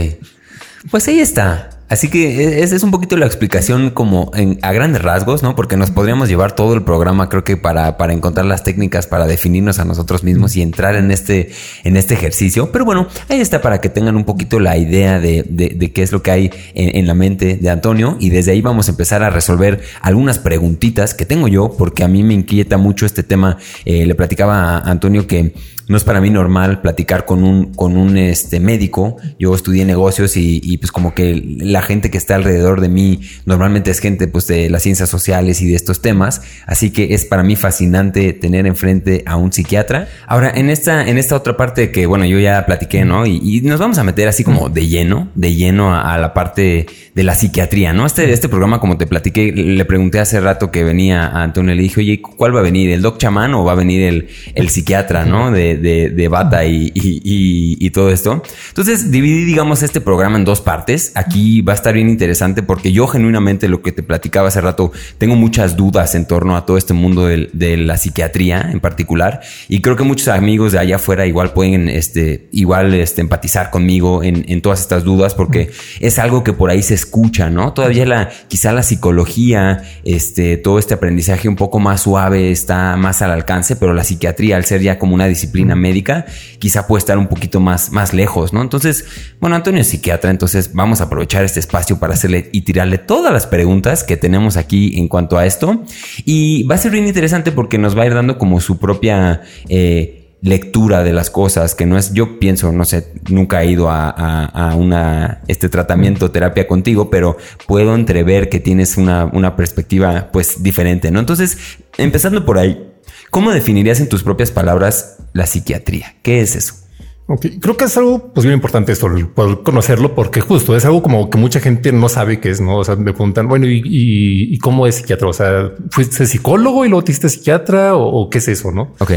pues 0.91 1.07
ahí 1.09 1.21
está. 1.21 1.76
Así 1.89 2.09
que 2.09 2.63
esa 2.63 2.75
es 2.75 2.83
un 2.83 2.91
poquito 2.91 3.17
la 3.17 3.27
explicación 3.27 3.91
como 3.91 4.33
a 4.63 4.73
grandes 4.73 5.03
rasgos, 5.03 5.45
¿no? 5.45 5.55
Porque 5.55 5.77
nos 5.77 5.93
podríamos 5.93 6.29
llevar 6.29 6.53
todo 6.53 6.75
el 6.75 6.83
programa, 6.83 7.29
creo 7.29 7.45
que 7.45 7.57
para, 7.57 7.97
para 7.97 8.13
encontrar 8.13 8.45
las 8.45 8.65
técnicas 8.65 9.07
para 9.07 9.27
definirnos 9.27 9.79
a 9.79 9.85
nosotros 9.85 10.25
mismos 10.25 10.57
y 10.57 10.63
entrar 10.63 10.97
en 10.97 11.13
este, 11.13 11.51
en 11.85 11.97
este 11.97 12.15
ejercicio. 12.15 12.73
Pero 12.73 12.85
bueno, 12.85 13.07
ahí 13.29 13.41
está 13.41 13.63
para 13.63 13.81
que 13.81 13.89
tengan 13.89 14.17
un 14.17 14.25
poquito 14.25 14.59
la 14.59 14.77
idea 14.77 15.21
de, 15.21 15.45
de, 15.49 15.93
qué 15.93 16.03
es 16.03 16.11
lo 16.11 16.23
que 16.23 16.31
hay 16.33 16.51
en, 16.75 17.07
la 17.07 17.15
mente 17.15 17.57
de 17.57 17.71
Antonio. 17.71 18.17
Y 18.19 18.31
desde 18.31 18.51
ahí 18.51 18.61
vamos 18.61 18.89
a 18.89 18.91
empezar 18.91 19.23
a 19.23 19.31
resolver 19.31 19.81
algunas 20.01 20.41
preguntitas 20.41 21.15
que 21.15 21.25
tengo 21.25 21.47
yo, 21.47 21.77
porque 21.79 22.03
a 22.03 22.09
mí 22.09 22.25
me 22.25 22.35
inquieta 22.35 22.79
mucho 22.79 23.07
este 23.07 23.23
tema. 23.23 23.59
Eh, 23.85 24.07
le 24.07 24.15
platicaba 24.17 24.79
a 24.79 24.91
Antonio 24.91 25.29
que 25.29 25.55
no 25.89 25.97
es 25.97 26.05
para 26.05 26.21
mí 26.21 26.31
normal 26.31 26.81
platicar 26.81 27.25
con 27.25 27.45
un, 27.45 27.75
con 27.75 27.97
un 27.97 28.17
este, 28.17 28.61
médico. 28.61 29.17
Yo 29.39 29.55
estudié 29.55 29.85
negocios 29.85 30.37
y, 30.37 30.61
y, 30.63 30.79
pues 30.79 30.91
como 30.91 31.15
que 31.15 31.43
la 31.59 31.83
gente 31.83 32.11
que 32.11 32.19
está 32.19 32.35
alrededor 32.35 32.81
de 32.81 32.89
mí 32.89 33.21
normalmente 33.45 33.91
es 33.91 34.01
gente 34.01 34.27
pues 34.27 34.47
de 34.47 34.69
las 34.69 34.83
ciencias 34.83 35.09
sociales 35.09 35.63
y 35.63 35.69
de 35.69 35.77
estos 35.77 36.03
temas. 36.03 36.43
Así 36.67 36.91
que 36.91 37.15
es 37.15 37.25
para 37.25 37.43
mí 37.43 37.57
fascinante 37.57 38.33
tener 38.33 38.67
enfrente 38.67 39.23
a 39.27 39.37
un 39.37 39.53
psiquiatra. 39.53 40.09
Ahora, 40.27 40.53
en 40.55 40.71
esta, 40.71 41.07
en 41.07 41.19
esta 41.19 41.37
otra 41.37 41.57
parte 41.57 41.93
que, 41.93 42.07
bueno, 42.07 42.25
yo 42.25 42.39
ya 42.39 42.67
platiqué, 42.67 43.05
¿no? 43.05 43.27
Y, 43.27 43.61
nos 43.67 43.81
vamos 43.81 43.99
a 43.99 44.05
meter 44.05 44.29
así 44.29 44.45
como 44.45 44.69
de 44.69 44.87
lleno, 44.87 45.29
de 45.35 45.55
lleno 45.55 45.95
a, 45.95 46.19
la 46.19 46.35
parte 46.35 46.87
de 47.15 47.23
la 47.23 47.35
psiquiatría, 47.35 47.93
¿no? 47.93 48.07
Este, 48.07 48.33
este 48.33 48.49
programa, 48.49 48.81
como 48.81 48.97
te 48.97 49.07
platiqué, 49.07 49.53
le 49.53 49.85
pregunté 49.85 50.21
hace 50.21 50.41
rato 50.41 50.71
que 50.71 50.85
venía 50.85 51.27
a 51.27 51.43
Antonio, 51.43 51.75
le 51.75 51.83
dije, 51.83 52.01
oye, 52.01 52.21
¿cuál 52.21 52.55
va 52.55 52.61
a 52.61 52.63
venir? 52.63 52.91
¿El 52.91 53.03
doc 53.03 53.19
chamán 53.19 53.55
o 53.55 53.65
va 53.65 53.73
a 53.73 53.75
venir 53.77 54.03
el, 54.03 54.29
el 54.55 54.69
psiquiatra, 54.69 55.25
¿no? 55.25 55.51
De, 55.51 55.76
de, 55.77 56.29
bata 56.29 56.65
y, 56.65 57.91
todo 57.91 58.11
esto. 58.11 58.43
Entonces 58.69 59.11
dividí, 59.11 59.45
digamos, 59.45 59.83
este 59.83 60.01
programa 60.01 60.37
en 60.37 60.45
dos 60.45 60.61
partes. 60.61 61.13
Aquí 61.15 61.63
va 61.63 61.73
a 61.73 61.77
estar 61.77 61.95
bien 61.95 62.09
interesante 62.09 62.63
porque 62.63 62.93
yo 62.93 63.07
genuinamente 63.07 63.69
lo 63.69 63.81
que 63.83 63.93
te 63.93 64.03
platicaba 64.03 64.49
hace 64.49 64.61
rato, 64.61 64.93
tengo 65.19 65.37
muchas 65.37 65.77
dudas 65.77 66.15
en 66.15 66.27
torno 66.27 66.57
a 66.57 66.67
todo 66.67 66.77
este 66.77 66.95
mundo 66.95 67.27
de, 67.27 67.77
la 67.77 67.97
psiquiatría 67.97 68.69
en 68.73 68.81
particular. 68.81 69.41
Y 69.69 69.81
creo 69.81 69.97
que 69.97 70.03
muchos 70.03 70.29
amigos 70.29 70.73
de 70.73 70.79
allá 70.79 70.97
afuera 70.97 71.27
igual 71.27 71.53
pueden, 71.53 71.89
este, 71.89 72.49
igual, 72.53 72.95
este, 72.95 73.21
empatizar 73.21 73.71
conmigo 73.71 74.23
en, 74.23 74.61
todas 74.63 74.81
estas 74.81 75.05
dudas 75.05 75.35
porque 75.35 75.71
es 76.01 76.19
algo 76.19 76.43
que 76.43 76.53
por 76.53 76.71
ahí 76.71 76.83
se 76.83 76.95
escucha, 76.95 77.51
¿no? 77.51 77.73
Todavía 77.73 78.07
la, 78.07 78.31
quizá 78.49 78.73
la 78.73 78.83
psicología, 78.83 79.85
este, 80.05 80.57
todo 80.57 80.79
este 80.79 80.95
aprendizaje 80.95 81.49
un 81.49 81.57
poco 81.57 81.79
más 81.79 82.03
suave 82.03 82.51
está 82.51 82.97
más 82.97 83.23
al 83.23 83.31
alcance, 83.31 83.77
pero 83.77 83.93
la 83.93 84.05
psiquiatría, 84.05 84.57
al 84.57 84.65
ser 84.65 84.81
ya 84.81 84.99
como 84.99 85.15
una 85.15 85.27
disciplina 85.27 85.66
médica, 85.75 86.27
quizá 86.59 86.87
puede 86.87 87.01
estar 87.01 87.19
un 87.19 87.27
poquito 87.27 87.61
más, 87.61 87.91
más 87.93 88.13
lejos, 88.15 88.53
¿no? 88.53 88.63
Entonces, 88.63 89.07
bueno, 89.41 89.57
Antonio 89.57 89.81
es 89.81 89.89
psiquiatra, 89.89 90.31
entonces 90.31 90.73
vamos 90.75 91.01
a 91.01 91.05
aprovechar 91.05 91.45
este 91.45 91.61
espacio 91.61 91.99
para 91.99 92.15
hacerle 92.15 92.51
y 92.53 92.63
tirarle 92.63 92.99
todas 92.99 93.33
las 93.33 93.47
preguntas 93.47 94.05
que 94.05 94.17
tenemos 94.17 94.57
aquí 94.57 94.99
en 94.99 95.09
cuanto 95.09 95.39
a 95.39 95.47
esto. 95.47 95.83
Y 96.25 96.63
va 96.65 96.77
a 96.77 96.79
ser 96.79 96.93
bien 96.93 97.07
interesante 97.07 97.53
porque 97.53 97.79
nos 97.79 97.97
va 97.97 98.03
a 98.03 98.07
ir 98.07 98.15
dando 98.15 98.39
como 98.39 98.61
su 98.61 98.79
propia... 98.79 99.43
Eh, 99.69 100.23
lectura 100.43 101.03
de 101.03 101.13
las 101.13 101.31
cosas, 101.31 101.75
que 101.75 101.87
no 101.87 101.97
es, 101.99 102.13
yo 102.13 102.39
pienso, 102.39 102.71
no 102.71 102.85
sé, 102.85 103.13
nunca 103.31 103.63
he 103.63 103.71
ido 103.71 103.91
a, 103.91 104.11
a, 104.11 104.77
una, 104.77 105.43
este 105.49 105.69
tratamiento, 105.69 106.31
terapia 106.31 106.67
contigo, 106.67 107.11
pero 107.11 107.37
puedo 107.67 107.95
entrever 107.95 108.49
que 108.49 108.61
tienes 108.61 108.97
una, 108.97 109.25
una 109.25 109.57
perspectiva 109.57 110.29
pues 110.33 110.63
diferente, 110.63 111.11
¿no? 111.11 111.21
Entonces, 111.21 111.59
empezando 111.97 112.45
por 112.45 112.59
ahí, 112.59 112.93
¿Cómo 113.31 113.51
definirías 113.51 114.01
en 114.01 114.09
tus 114.09 114.23
propias 114.23 114.51
palabras 114.51 115.19
la 115.33 115.47
psiquiatría? 115.47 116.17
¿Qué 116.23 116.41
es 116.41 116.57
eso? 116.57 116.87
Okay. 117.29 117.59
Creo 117.59 117.77
que 117.77 117.85
es 117.85 117.97
algo 117.97 118.33
pues 118.33 118.45
bien 118.45 118.55
importante 118.55 118.93
esto, 118.93 119.09
poder 119.35 119.59
conocerlo, 119.65 120.15
porque 120.15 120.41
justo 120.41 120.77
es 120.77 120.85
algo 120.85 121.03
como 121.03 121.29
que 121.29 121.39
mucha 121.39 121.59
gente 121.59 121.91
no 121.91 122.09
sabe 122.09 122.39
qué 122.39 122.51
es, 122.51 122.61
¿no? 122.61 122.79
O 122.79 122.85
sea, 122.85 122.95
me 122.95 123.13
preguntan, 123.13 123.49
bueno, 123.49 123.67
¿y, 123.67 123.83
y, 123.85 124.59
cómo 124.59 124.87
es 124.87 124.97
psiquiatra? 124.97 125.27
O 125.27 125.33
sea, 125.33 125.73
¿fuiste 125.91 126.25
psicólogo 126.25 126.85
y 126.85 126.89
luego 126.89 127.03
te 127.03 127.13
psiquiatra 127.13 127.97
o, 127.97 128.31
qué 128.31 128.39
es 128.39 128.47
eso, 128.47 128.71
no? 128.71 128.95
Ok. 129.01 129.11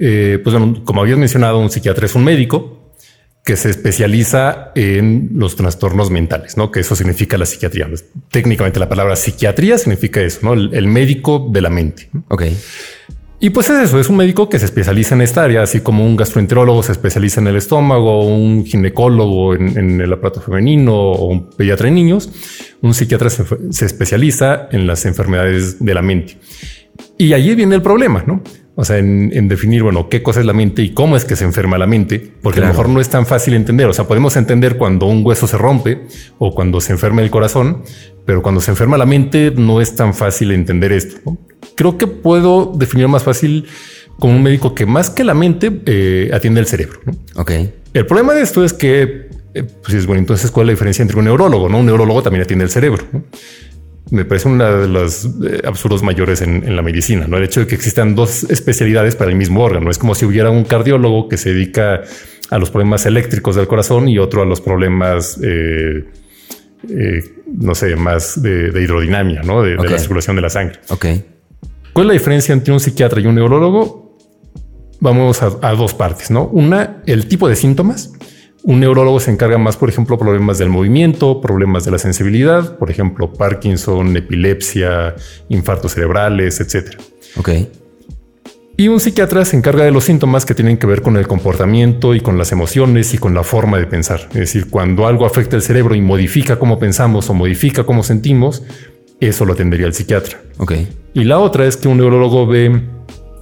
Eh, 0.00 0.40
pues 0.42 0.56
bueno, 0.56 0.82
como 0.84 1.02
habías 1.02 1.16
mencionado, 1.16 1.60
un 1.60 1.70
psiquiatra 1.70 2.06
es 2.06 2.16
un 2.16 2.24
médico 2.24 2.92
que 3.44 3.56
se 3.56 3.70
especializa 3.70 4.72
en 4.74 5.30
los 5.34 5.54
trastornos 5.54 6.10
mentales, 6.10 6.56
¿no? 6.56 6.72
Que 6.72 6.80
eso 6.80 6.96
significa 6.96 7.38
la 7.38 7.46
psiquiatría. 7.46 7.88
Técnicamente 8.30 8.80
la 8.80 8.88
palabra 8.88 9.14
psiquiatría 9.14 9.78
significa 9.78 10.20
eso, 10.20 10.40
¿no? 10.42 10.54
El, 10.54 10.74
el 10.74 10.88
médico 10.88 11.46
de 11.52 11.60
la 11.60 11.70
mente. 11.70 12.08
Ok. 12.28 12.44
Y 13.44 13.50
pues 13.50 13.68
es 13.68 13.78
eso, 13.78 14.00
es 14.00 14.08
un 14.08 14.16
médico 14.16 14.48
que 14.48 14.58
se 14.58 14.64
especializa 14.64 15.14
en 15.14 15.20
esta 15.20 15.44
área, 15.44 15.60
así 15.60 15.80
como 15.80 16.06
un 16.06 16.16
gastroenterólogo 16.16 16.82
se 16.82 16.92
especializa 16.92 17.42
en 17.42 17.48
el 17.48 17.56
estómago, 17.56 18.24
un 18.24 18.64
ginecólogo 18.64 19.54
en, 19.54 20.00
el 20.00 20.10
aparato 20.10 20.40
femenino 20.40 20.94
o 20.94 21.26
un 21.26 21.50
pediatra 21.50 21.88
en 21.88 21.94
niños, 21.94 22.30
un 22.80 22.94
psiquiatra 22.94 23.28
se, 23.28 23.84
especializa 23.84 24.70
en 24.72 24.86
las 24.86 25.04
enfermedades 25.04 25.84
de 25.84 25.92
la 25.92 26.00
mente. 26.00 26.38
Y 27.18 27.34
allí 27.34 27.54
viene 27.54 27.74
el 27.74 27.82
problema, 27.82 28.24
¿no? 28.26 28.42
O 28.76 28.84
sea, 28.84 28.98
en, 28.98 29.48
definir, 29.48 29.84
bueno, 29.84 30.08
qué 30.08 30.22
cosa 30.22 30.40
es 30.40 30.46
la 30.46 30.52
mente 30.52 30.82
y 30.82 30.90
cómo 30.90 31.16
es 31.16 31.24
que 31.24 31.36
se 31.36 31.44
enferma 31.44 31.78
la 31.78 31.86
mente, 31.86 32.32
porque 32.42 32.58
a 32.58 32.64
lo 32.64 32.68
mejor 32.68 32.88
no 32.88 33.00
es 33.00 33.08
tan 33.08 33.24
fácil 33.24 33.54
entender. 33.54 33.86
O 33.86 33.92
sea, 33.92 34.06
podemos 34.06 34.36
entender 34.36 34.76
cuando 34.76 35.06
un 35.06 35.24
hueso 35.24 35.46
se 35.46 35.56
rompe 35.56 36.06
o 36.38 36.54
cuando 36.54 36.80
se 36.80 36.92
enferma 36.92 37.22
el 37.22 37.30
corazón, 37.30 37.84
pero 38.24 38.42
cuando 38.42 38.60
se 38.60 38.72
enferma 38.72 38.98
la 38.98 39.06
mente 39.06 39.52
no 39.56 39.80
es 39.80 39.94
tan 39.94 40.12
fácil 40.12 40.50
entender 40.50 40.90
esto. 40.90 41.20
¿no? 41.24 41.38
creo 41.74 41.98
que 41.98 42.06
puedo 42.06 42.72
definir 42.74 43.08
más 43.08 43.22
fácil 43.22 43.66
como 44.18 44.34
un 44.34 44.42
médico 44.42 44.74
que 44.74 44.86
más 44.86 45.10
que 45.10 45.24
la 45.24 45.34
mente 45.34 45.72
eh, 45.86 46.30
atiende 46.32 46.60
el 46.60 46.66
cerebro. 46.66 47.00
Ok. 47.36 47.52
El 47.92 48.06
problema 48.06 48.34
de 48.34 48.42
esto 48.42 48.64
es 48.64 48.72
que, 48.72 49.28
eh, 49.54 49.62
pues 49.82 49.94
es 49.94 50.06
bueno, 50.06 50.20
entonces, 50.20 50.50
¿cuál 50.50 50.64
es 50.64 50.68
la 50.68 50.72
diferencia 50.72 51.02
entre 51.02 51.18
un 51.18 51.24
neurólogo? 51.24 51.68
No, 51.68 51.78
un 51.78 51.86
neurólogo 51.86 52.22
también 52.22 52.42
atiende 52.42 52.64
el 52.64 52.70
cerebro. 52.70 53.04
Me 54.10 54.24
parece 54.24 54.48
uno 54.48 54.80
de 54.80 54.88
los 54.88 55.24
eh, 55.24 55.62
absurdos 55.64 56.02
mayores 56.02 56.42
en, 56.42 56.76
la 56.76 56.82
medicina, 56.82 57.26
¿no? 57.26 57.38
El 57.38 57.44
hecho 57.44 57.60
de 57.60 57.66
que 57.66 57.74
existan 57.74 58.14
dos 58.14 58.44
especialidades 58.44 59.16
para 59.16 59.30
el 59.30 59.36
mismo 59.36 59.62
órgano. 59.62 59.90
Es 59.90 59.98
como 59.98 60.14
si 60.14 60.24
hubiera 60.24 60.50
un 60.50 60.64
cardiólogo 60.64 61.28
que 61.28 61.36
se 61.36 61.54
dedica 61.54 62.02
a 62.50 62.58
los 62.58 62.70
problemas 62.70 63.06
eléctricos 63.06 63.56
del 63.56 63.66
corazón 63.66 64.08
y 64.08 64.18
otro 64.18 64.42
a 64.42 64.44
los 64.44 64.60
problemas, 64.60 65.40
no 67.46 67.74
sé, 67.74 67.96
más 67.96 68.42
de, 68.42 68.68
hidrodinamia, 68.82 69.42
¿no? 69.42 69.62
De, 69.62 69.76
de, 69.76 69.88
la 69.88 69.98
circulación 69.98 70.36
de 70.36 70.42
la 70.42 70.50
sangre. 70.50 70.80
Ok. 70.90 71.06
¿Cuál 71.94 72.06
es 72.06 72.08
la 72.08 72.12
diferencia 72.14 72.52
entre 72.52 72.72
un 72.72 72.80
psiquiatra 72.80 73.20
y 73.20 73.26
un 73.26 73.36
neurólogo? 73.36 74.18
Vamos 74.98 75.42
a, 75.42 75.50
dos 75.50 75.94
partes, 75.94 76.30
¿no? 76.30 76.46
Una, 76.46 77.02
el 77.06 77.28
tipo 77.28 77.48
de 77.48 77.54
síntomas. 77.54 78.12
Un 78.66 78.80
neurólogo 78.80 79.20
se 79.20 79.30
encarga 79.30 79.58
más, 79.58 79.76
por 79.76 79.90
ejemplo, 79.90 80.18
problemas 80.18 80.56
del 80.56 80.70
movimiento, 80.70 81.38
problemas 81.42 81.84
de 81.84 81.90
la 81.90 81.98
sensibilidad, 81.98 82.78
por 82.78 82.90
ejemplo, 82.90 83.30
Parkinson, 83.30 84.16
epilepsia, 84.16 85.14
infartos 85.50 85.92
cerebrales, 85.92 86.60
etcétera. 86.60 86.96
Ok. 87.36 87.50
Y 88.78 88.88
un 88.88 89.00
psiquiatra 89.00 89.44
se 89.44 89.58
encarga 89.58 89.84
de 89.84 89.90
los 89.90 90.04
síntomas 90.04 90.46
que 90.46 90.54
tienen 90.54 90.78
que 90.78 90.86
ver 90.86 91.02
con 91.02 91.18
el 91.18 91.28
comportamiento 91.28 92.14
y 92.14 92.20
con 92.20 92.38
las 92.38 92.52
emociones 92.52 93.12
y 93.12 93.18
con 93.18 93.34
la 93.34 93.44
forma 93.44 93.76
de 93.76 93.86
pensar. 93.86 94.28
Es 94.30 94.34
decir, 94.34 94.70
cuando 94.70 95.06
algo 95.06 95.26
afecta 95.26 95.56
el 95.56 95.62
cerebro 95.62 95.94
y 95.94 96.00
modifica 96.00 96.58
cómo 96.58 96.78
pensamos 96.78 97.28
o 97.28 97.34
modifica 97.34 97.84
cómo 97.84 98.02
sentimos, 98.02 98.62
eso 99.20 99.44
lo 99.44 99.52
atendería 99.52 99.86
el 99.86 99.92
psiquiatra. 99.92 100.40
Ok. 100.56 100.72
Y 101.12 101.24
la 101.24 101.38
otra 101.38 101.66
es 101.66 101.76
que 101.76 101.86
un 101.86 101.98
neurólogo 101.98 102.46
ve 102.46 102.82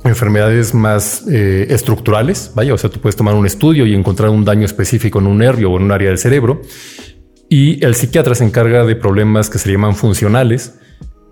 enfermedades 0.05 0.75
más 0.75 1.25
eh, 1.31 1.67
estructurales. 1.71 2.53
Vaya, 2.55 2.75
o 2.75 2.79
sea, 2.79 2.91
tú 2.91 3.01
puedes 3.01 3.17
tomar 3.17 3.35
un 3.35 3.47
estudio 3.47 3.87
y 3.87 3.95
encontrar 3.95 4.31
un 4.31 4.45
daño 4.45 4.65
específico 4.65 5.19
en 5.19 5.27
un 5.27 5.39
nervio 5.39 5.71
o 5.71 5.77
en 5.77 5.85
un 5.85 5.93
área 5.93 6.09
del 6.09 6.19
cerebro. 6.19 6.63
Y 7.49 7.85
el 7.85 7.95
psiquiatra 7.95 8.35
se 8.35 8.45
encarga 8.45 8.85
de 8.85 8.97
problemas 8.97 9.51
que 9.51 9.59
se 9.59 9.71
llaman 9.71 9.95
funcionales, 9.95 10.79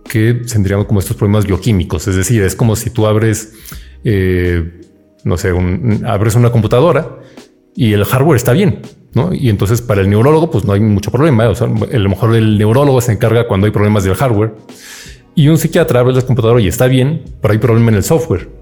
que 0.05 0.35
tendríamos 0.35 0.87
como 0.87 1.01
estos 1.01 1.17
problemas 1.17 1.47
bioquímicos. 1.47 2.07
Es 2.09 2.17
decir, 2.17 2.43
es 2.43 2.55
como 2.55 2.77
si 2.77 2.91
tú 2.91 3.07
abres, 3.07 3.55
eh, 4.05 4.83
no 5.25 5.37
sé, 5.37 5.53
abres 6.05 6.35
una 6.35 6.51
computadora 6.51 7.21
y 7.75 7.93
el 7.93 8.05
hardware 8.05 8.37
está 8.37 8.53
bien, 8.53 8.83
¿no? 9.15 9.33
Y 9.33 9.49
entonces 9.49 9.81
para 9.81 10.03
el 10.03 10.11
neurólogo, 10.11 10.51
pues 10.51 10.65
no 10.65 10.75
hay 10.75 10.81
mucho 10.81 11.11
problema. 11.11 11.49
O 11.49 11.55
sea, 11.55 11.69
a 11.69 11.99
lo 11.99 12.09
mejor 12.09 12.35
el 12.35 12.59
neurólogo 12.59 13.01
se 13.01 13.13
encarga 13.13 13.49
cuando 13.49 13.67
hay 13.67 13.73
problemas 13.73 14.05
del 14.05 14.15
hardware 14.15 14.55
y 15.35 15.49
un 15.49 15.59
psiquiatra 15.59 16.01
abre 16.01 16.13
la 16.13 16.23
computadora 16.23 16.61
y 16.61 16.69
está 16.69 16.87
bien, 16.87 17.23
pero 17.41 17.53
hay 17.53 17.59
problema 17.59 17.91
en 17.91 17.97
el 17.97 18.05
software. 18.05 18.60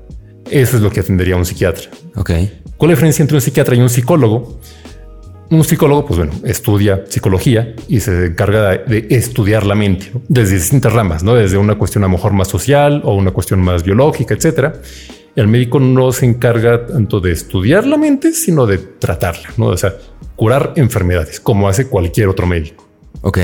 Eso 0.50 0.76
es 0.76 0.82
lo 0.82 0.90
que 0.90 1.00
atendería 1.00 1.36
un 1.36 1.44
psiquiatra. 1.44 1.90
Ok. 2.16 2.30
¿Cuál 2.76 2.90
es 2.90 2.94
la 2.94 2.96
diferencia 2.96 3.22
entre 3.22 3.36
un 3.36 3.40
psiquiatra 3.40 3.74
y 3.74 3.80
un 3.80 3.88
psicólogo? 3.88 4.58
Un 5.50 5.64
psicólogo, 5.64 6.04
pues 6.04 6.18
bueno, 6.18 6.32
estudia 6.44 7.04
psicología 7.08 7.74
y 7.88 8.00
se 8.00 8.26
encarga 8.26 8.76
de 8.76 9.06
estudiar 9.10 9.64
la 9.64 9.74
mente 9.74 10.12
desde 10.28 10.56
distintas 10.56 10.92
ramas, 10.92 11.22
no 11.22 11.34
desde 11.34 11.56
una 11.56 11.76
cuestión 11.76 12.04
a 12.04 12.06
lo 12.06 12.12
mejor 12.12 12.34
más 12.34 12.48
social 12.48 13.00
o 13.04 13.14
una 13.14 13.30
cuestión 13.30 13.60
más 13.60 13.82
biológica, 13.82 14.34
etcétera 14.34 14.74
el 15.38 15.46
médico 15.46 15.78
no 15.78 16.10
se 16.10 16.26
encarga 16.26 16.84
tanto 16.84 17.20
de 17.20 17.30
estudiar 17.30 17.86
la 17.86 17.96
mente, 17.96 18.32
sino 18.32 18.66
de 18.66 18.78
tratarla, 18.78 19.50
¿no? 19.56 19.66
O 19.66 19.76
sea, 19.76 19.94
curar 20.34 20.72
enfermedades, 20.74 21.38
como 21.38 21.68
hace 21.68 21.86
cualquier 21.86 22.26
otro 22.26 22.44
médico. 22.44 22.88
Ok. 23.20 23.38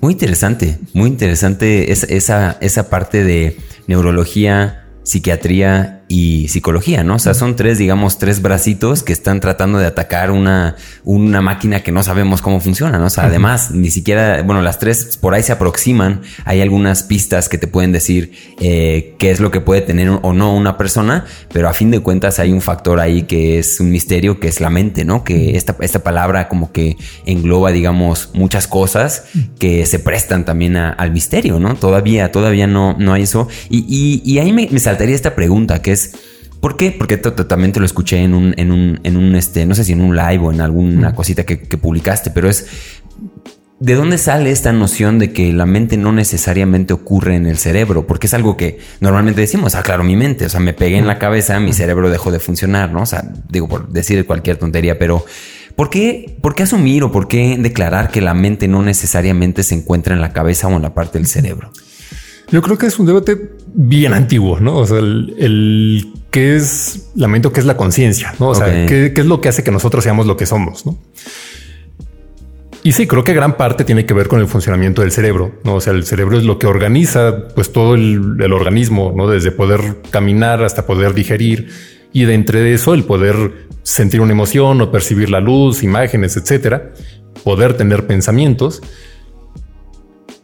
Muy 0.00 0.14
interesante, 0.14 0.78
muy 0.94 1.08
interesante 1.08 1.92
esa, 1.92 2.58
esa 2.60 2.90
parte 2.90 3.22
de 3.22 3.56
neurología, 3.86 4.88
psiquiatría 5.04 5.95
y 6.08 6.48
psicología, 6.48 7.02
¿no? 7.02 7.16
O 7.16 7.18
sea, 7.18 7.34
son 7.34 7.56
tres, 7.56 7.78
digamos, 7.78 8.18
tres 8.18 8.40
bracitos 8.40 9.02
que 9.02 9.12
están 9.12 9.40
tratando 9.40 9.78
de 9.78 9.86
atacar 9.86 10.30
una, 10.30 10.76
una 11.04 11.42
máquina 11.42 11.80
que 11.82 11.90
no 11.90 12.02
sabemos 12.04 12.42
cómo 12.42 12.60
funciona, 12.60 12.98
¿no? 12.98 13.06
O 13.06 13.10
sea, 13.10 13.24
además, 13.24 13.72
ni 13.72 13.90
siquiera, 13.90 14.42
bueno, 14.42 14.62
las 14.62 14.78
tres 14.78 15.16
por 15.20 15.34
ahí 15.34 15.42
se 15.42 15.52
aproximan, 15.52 16.22
hay 16.44 16.60
algunas 16.60 17.02
pistas 17.02 17.48
que 17.48 17.58
te 17.58 17.66
pueden 17.66 17.90
decir 17.90 18.32
eh, 18.60 19.16
qué 19.18 19.30
es 19.30 19.40
lo 19.40 19.50
que 19.50 19.60
puede 19.60 19.80
tener 19.80 20.08
o 20.08 20.32
no 20.32 20.54
una 20.54 20.76
persona, 20.76 21.24
pero 21.52 21.68
a 21.68 21.72
fin 21.72 21.90
de 21.90 21.98
cuentas 21.98 22.38
hay 22.38 22.52
un 22.52 22.60
factor 22.60 23.00
ahí 23.00 23.22
que 23.22 23.58
es 23.58 23.80
un 23.80 23.90
misterio, 23.90 24.38
que 24.38 24.46
es 24.46 24.60
la 24.60 24.70
mente, 24.70 25.04
¿no? 25.04 25.24
Que 25.24 25.56
esta, 25.56 25.76
esta 25.80 26.04
palabra 26.04 26.48
como 26.48 26.70
que 26.70 26.96
engloba, 27.24 27.72
digamos, 27.72 28.30
muchas 28.32 28.68
cosas 28.68 29.24
que 29.58 29.86
se 29.86 29.98
prestan 29.98 30.44
también 30.44 30.76
al 30.76 31.10
misterio, 31.10 31.58
¿no? 31.58 31.74
Todavía, 31.74 32.30
todavía 32.30 32.68
no, 32.68 32.94
no 32.98 33.12
hay 33.12 33.24
eso. 33.24 33.48
Y, 33.68 34.22
y, 34.24 34.38
ahí 34.38 34.52
me, 34.52 34.68
me 34.70 34.78
saltaría 34.78 35.14
esta 35.14 35.34
pregunta, 35.34 35.82
que 35.82 35.95
¿Por 36.60 36.76
qué? 36.76 36.90
Porque 36.90 37.16
también 37.16 37.72
te 37.72 37.80
lo 37.80 37.86
escuché 37.86 38.22
en 38.22 38.34
un, 38.34 38.54
en 38.56 38.72
un, 38.72 39.00
en 39.04 39.16
un, 39.16 39.34
este, 39.36 39.66
no 39.66 39.74
sé 39.74 39.84
si 39.84 39.92
en 39.92 40.00
un 40.00 40.16
live 40.16 40.38
o 40.38 40.52
en 40.52 40.60
alguna 40.60 41.14
cosita 41.14 41.44
que, 41.44 41.56
publicaste, 41.56 42.30
pero 42.30 42.48
es 42.48 42.66
¿De 43.78 43.94
dónde 43.94 44.16
sale 44.16 44.50
esta 44.50 44.72
noción 44.72 45.18
de 45.18 45.34
que 45.34 45.52
la 45.52 45.66
mente 45.66 45.98
no 45.98 46.10
necesariamente 46.10 46.94
ocurre 46.94 47.36
en 47.36 47.46
el 47.46 47.58
cerebro? 47.58 48.06
Porque 48.06 48.26
es 48.26 48.32
algo 48.32 48.56
que 48.56 48.78
normalmente 49.00 49.42
decimos, 49.42 49.74
ah, 49.74 49.82
claro, 49.82 50.02
mi 50.02 50.16
mente, 50.16 50.46
o 50.46 50.48
sea, 50.48 50.60
me 50.60 50.72
pegué 50.72 50.96
en 50.96 51.06
la 51.06 51.18
cabeza, 51.18 51.60
mi 51.60 51.74
cerebro 51.74 52.08
dejó 52.08 52.30
de 52.30 52.40
funcionar, 52.40 52.90
¿no? 52.90 53.02
O 53.02 53.06
sea, 53.06 53.22
digo, 53.50 53.68
por 53.68 53.90
decir 53.90 54.24
cualquier 54.24 54.56
tontería, 54.56 54.98
pero 54.98 55.26
¿por 55.76 55.90
qué, 55.90 56.38
¿por 56.40 56.54
qué 56.54 56.62
asumir 56.62 57.04
o 57.04 57.12
por 57.12 57.28
qué 57.28 57.58
declarar 57.60 58.10
que 58.10 58.22
la 58.22 58.32
mente 58.32 58.66
no 58.66 58.82
necesariamente 58.82 59.62
se 59.62 59.74
encuentra 59.74 60.14
en 60.14 60.22
la 60.22 60.32
cabeza 60.32 60.68
o 60.68 60.76
en 60.76 60.82
la 60.82 60.94
parte 60.94 61.18
del 61.18 61.26
cerebro? 61.26 61.70
Yo 62.50 62.62
creo 62.62 62.78
que 62.78 62.86
es 62.86 62.98
un 62.98 63.06
debate 63.06 63.50
bien 63.74 64.14
antiguo, 64.14 64.60
¿no? 64.60 64.76
O 64.76 64.86
sea, 64.86 64.98
el, 64.98 66.12
qué 66.30 66.56
es 66.56 67.10
la 67.14 67.28
mente, 67.28 67.50
qué 67.52 67.60
es 67.60 67.66
la 67.66 67.76
conciencia, 67.76 68.34
¿no? 68.38 68.48
O 68.48 68.54
sea, 68.54 68.86
¿qué, 68.86 69.12
es 69.14 69.26
lo 69.26 69.40
que 69.40 69.48
hace 69.48 69.64
que 69.64 69.72
nosotros 69.72 70.04
seamos 70.04 70.26
lo 70.26 70.36
que 70.36 70.46
somos, 70.46 70.86
¿no? 70.86 70.98
Y 72.82 72.92
sí, 72.92 73.08
creo 73.08 73.24
que 73.24 73.34
gran 73.34 73.56
parte 73.56 73.82
tiene 73.84 74.06
que 74.06 74.14
ver 74.14 74.28
con 74.28 74.38
el 74.38 74.46
funcionamiento 74.46 75.02
del 75.02 75.10
cerebro, 75.10 75.56
¿no? 75.64 75.74
O 75.74 75.80
sea, 75.80 75.92
el 75.92 76.04
cerebro 76.04 76.38
es 76.38 76.44
lo 76.44 76.58
que 76.58 76.68
organiza 76.68 77.48
pues 77.48 77.72
todo 77.72 77.96
el, 77.96 78.36
el 78.38 78.52
organismo, 78.52 79.12
¿no? 79.16 79.28
Desde 79.28 79.50
poder 79.50 80.02
caminar 80.10 80.62
hasta 80.62 80.86
poder 80.86 81.12
digerir 81.14 81.68
y 82.12 82.26
de 82.26 82.34
entre 82.34 82.72
eso 82.72 82.94
el 82.94 83.02
poder 83.02 83.66
sentir 83.82 84.20
una 84.20 84.32
emoción 84.32 84.80
o 84.80 84.92
percibir 84.92 85.30
la 85.30 85.40
luz, 85.40 85.82
imágenes, 85.82 86.36
etcétera, 86.36 86.92
poder 87.42 87.74
tener 87.74 88.06
pensamientos 88.06 88.82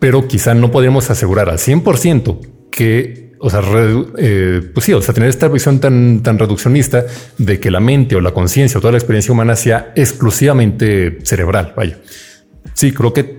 pero 0.02 0.26
quizá 0.26 0.52
no 0.52 0.72
podríamos 0.72 1.08
asegurar 1.10 1.48
al 1.48 1.58
100% 1.58 2.40
que, 2.72 3.34
o 3.38 3.48
sea, 3.48 3.62
eh, 4.18 4.60
pues 4.74 4.84
sí, 4.84 4.92
o 4.92 5.00
sea, 5.00 5.14
tener 5.14 5.30
esta 5.30 5.46
visión 5.46 5.78
tan, 5.78 6.24
tan 6.24 6.40
reduccionista 6.40 7.06
de 7.38 7.60
que 7.60 7.70
la 7.70 7.78
mente 7.78 8.16
o 8.16 8.20
la 8.20 8.32
conciencia 8.32 8.78
o 8.78 8.80
toda 8.80 8.90
la 8.90 8.98
experiencia 8.98 9.30
humana 9.30 9.54
sea 9.54 9.92
exclusivamente 9.94 11.20
cerebral. 11.22 11.74
Vaya, 11.76 12.00
sí, 12.74 12.90
creo 12.90 13.12
que 13.12 13.36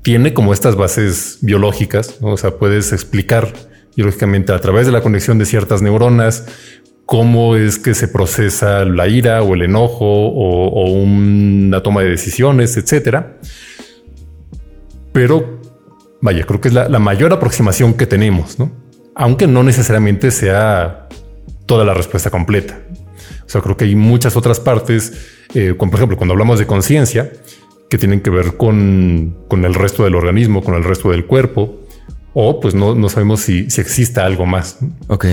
tiene 0.00 0.32
como 0.32 0.54
estas 0.54 0.74
bases 0.74 1.36
biológicas, 1.42 2.16
o 2.22 2.38
sea, 2.38 2.52
puedes 2.52 2.94
explicar 2.94 3.52
biológicamente 3.94 4.54
a 4.54 4.58
través 4.58 4.86
de 4.86 4.92
la 4.92 5.02
conexión 5.02 5.36
de 5.36 5.44
ciertas 5.44 5.82
neuronas 5.82 6.46
cómo 7.04 7.56
es 7.56 7.78
que 7.78 7.92
se 7.92 8.08
procesa 8.08 8.86
la 8.86 9.06
ira 9.06 9.42
o 9.42 9.54
el 9.54 9.60
enojo 9.60 10.06
o, 10.06 10.68
o 10.68 10.92
una 10.92 11.82
toma 11.82 12.00
de 12.00 12.08
decisiones, 12.08 12.74
etcétera. 12.78 13.36
Pero 15.12 15.55
Vaya, 16.20 16.44
creo 16.44 16.60
que 16.60 16.68
es 16.68 16.74
la, 16.74 16.98
mayor 16.98 17.32
aproximación 17.32 17.94
que 17.94 18.06
tenemos, 18.06 18.58
¿no? 18.58 18.72
Aunque 19.14 19.46
no 19.46 19.62
necesariamente 19.62 20.30
sea 20.30 21.08
toda 21.66 21.84
la 21.84 21.94
respuesta 21.94 22.30
completa. 22.30 22.78
O 23.44 23.48
sea, 23.48 23.60
creo 23.60 23.76
que 23.76 23.84
hay 23.84 23.94
muchas 23.94 24.36
otras 24.36 24.60
partes, 24.60 25.12
eh, 25.54 25.74
como 25.76 25.90
por 25.90 26.00
ejemplo, 26.00 26.16
cuando 26.16 26.32
hablamos 26.32 26.58
de 26.58 26.66
conciencia, 26.66 27.32
que 27.88 27.98
tienen 27.98 28.20
que 28.20 28.30
ver 28.30 28.56
con, 28.56 29.44
con, 29.48 29.64
el 29.64 29.74
resto 29.74 30.04
del 30.04 30.14
organismo, 30.14 30.62
con 30.62 30.74
el 30.74 30.84
resto 30.84 31.10
del 31.10 31.26
cuerpo, 31.26 31.80
o 32.34 32.60
pues 32.60 32.74
no, 32.74 32.94
no 32.94 33.08
sabemos 33.08 33.40
si, 33.40 33.70
si 33.70 33.80
exista 33.80 34.24
algo 34.24 34.46
más. 34.46 34.78
Ok. 35.08 35.26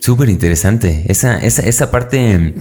Súper 0.00 0.28
interesante. 0.28 1.04
Esa, 1.08 1.38
esa, 1.38 1.62
esa 1.62 1.90
parte, 1.90 2.54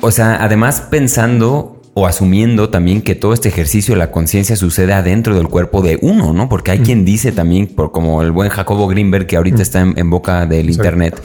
o 0.00 0.10
sea, 0.10 0.42
además 0.42 0.82
pensando 0.82 1.81
o 1.94 2.06
asumiendo 2.06 2.70
también 2.70 3.02
que 3.02 3.14
todo 3.14 3.34
este 3.34 3.48
ejercicio 3.48 3.94
de 3.94 3.98
la 3.98 4.10
conciencia 4.10 4.56
sucede 4.56 4.94
adentro 4.94 5.34
del 5.34 5.48
cuerpo 5.48 5.82
de 5.82 5.98
uno, 6.00 6.32
¿no? 6.32 6.48
Porque 6.48 6.70
hay 6.70 6.78
quien 6.78 7.04
dice 7.04 7.32
también, 7.32 7.66
por 7.66 7.92
como 7.92 8.22
el 8.22 8.32
buen 8.32 8.48
Jacobo 8.48 8.88
Greenberg, 8.88 9.26
que 9.26 9.36
ahorita 9.36 9.60
está 9.60 9.80
en, 9.80 10.10
boca 10.10 10.46
del 10.46 10.70
Internet, 10.70 11.22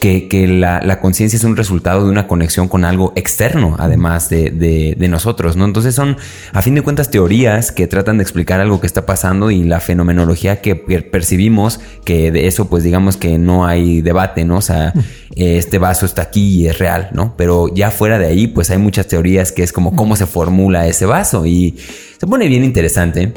que, 0.00 0.46
la, 0.48 1.00
conciencia 1.00 1.36
es 1.36 1.44
un 1.44 1.56
resultado 1.56 2.04
de 2.04 2.10
una 2.10 2.26
conexión 2.26 2.68
con 2.68 2.84
algo 2.84 3.12
externo, 3.16 3.76
además 3.78 4.28
de, 4.28 4.96
nosotros, 5.08 5.56
¿no? 5.56 5.64
Entonces 5.64 5.94
son, 5.94 6.16
a 6.52 6.62
fin 6.62 6.74
de 6.74 6.82
cuentas, 6.82 7.10
teorías 7.10 7.72
que 7.72 7.86
tratan 7.86 8.18
de 8.18 8.22
explicar 8.22 8.60
algo 8.60 8.80
que 8.80 8.86
está 8.86 9.06
pasando 9.06 9.50
y 9.50 9.64
la 9.64 9.80
fenomenología 9.80 10.60
que 10.60 10.76
percibimos, 10.76 11.80
que 12.04 12.30
de 12.30 12.46
eso, 12.46 12.68
pues 12.68 12.84
digamos 12.84 13.16
que 13.16 13.38
no 13.38 13.66
hay 13.66 14.02
debate, 14.02 14.44
¿no? 14.44 14.58
O 14.58 14.62
sea, 14.62 14.92
este 15.34 15.78
vaso 15.78 16.06
está 16.06 16.22
aquí 16.22 16.62
y 16.62 16.66
es 16.68 16.78
real, 16.78 17.10
¿no? 17.12 17.34
Pero 17.36 17.72
ya 17.74 17.90
fuera 17.90 18.18
de 18.18 18.26
ahí, 18.26 18.46
pues 18.46 18.70
hay 18.70 18.78
muchas 18.78 19.06
teorías 19.06 19.52
que 19.52 19.62
es 19.62 19.72
como 19.72 19.94
cómo 19.96 20.16
se 20.16 20.26
formula 20.26 20.86
ese 20.86 21.06
vaso 21.06 21.46
y 21.46 21.76
se 22.18 22.26
pone 22.26 22.48
bien 22.48 22.64
interesante. 22.64 23.32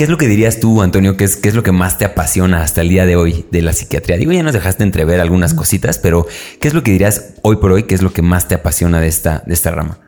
¿Qué 0.00 0.04
es 0.04 0.10
lo 0.10 0.16
que 0.16 0.28
dirías 0.28 0.60
tú, 0.60 0.80
Antonio? 0.80 1.18
¿Qué 1.18 1.24
es, 1.24 1.36
¿Qué 1.36 1.50
es 1.50 1.54
lo 1.54 1.62
que 1.62 1.72
más 1.72 1.98
te 1.98 2.06
apasiona 2.06 2.62
hasta 2.62 2.80
el 2.80 2.88
día 2.88 3.04
de 3.04 3.16
hoy 3.16 3.44
de 3.50 3.60
la 3.60 3.74
psiquiatría? 3.74 4.16
Digo, 4.16 4.32
ya 4.32 4.42
nos 4.42 4.54
dejaste 4.54 4.82
entrever 4.82 5.20
algunas 5.20 5.52
cositas, 5.52 5.98
pero 5.98 6.26
¿qué 6.58 6.68
es 6.68 6.72
lo 6.72 6.82
que 6.82 6.90
dirías 6.90 7.34
hoy 7.42 7.56
por 7.56 7.70
hoy? 7.70 7.82
¿Qué 7.82 7.96
es 7.96 8.00
lo 8.00 8.10
que 8.10 8.22
más 8.22 8.48
te 8.48 8.54
apasiona 8.54 8.98
de 8.98 9.08
esta, 9.08 9.42
de 9.46 9.52
esta 9.52 9.72
rama? 9.72 9.98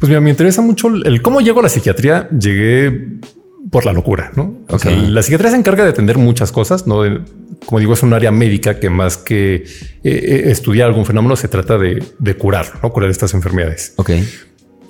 Pues 0.00 0.08
mira, 0.08 0.20
me 0.20 0.30
interesa 0.30 0.62
mucho 0.62 0.88
el 0.88 1.22
cómo 1.22 1.40
llego 1.40 1.60
a 1.60 1.62
la 1.62 1.68
psiquiatría. 1.68 2.28
Llegué 2.30 3.20
por 3.70 3.86
la 3.86 3.92
locura, 3.92 4.32
¿no? 4.34 4.62
la 4.68 5.22
psiquiatría 5.22 5.52
se 5.52 5.58
encarga 5.58 5.84
de 5.84 5.90
atender 5.90 6.18
muchas 6.18 6.50
cosas, 6.50 6.88
¿no? 6.88 7.02
Como 7.66 7.78
digo, 7.78 7.92
es 7.92 8.02
un 8.02 8.12
área 8.12 8.32
médica 8.32 8.80
que 8.80 8.90
más 8.90 9.16
que 9.16 9.54
eh, 9.54 9.64
eh, 10.02 10.42
estudiar 10.46 10.88
algún 10.88 11.06
fenómeno 11.06 11.36
se 11.36 11.46
trata 11.46 11.78
de, 11.78 12.02
de. 12.18 12.34
Curar 12.34 12.66
estas 13.08 13.34
enfermedades. 13.34 13.92
Ok. 13.94 14.10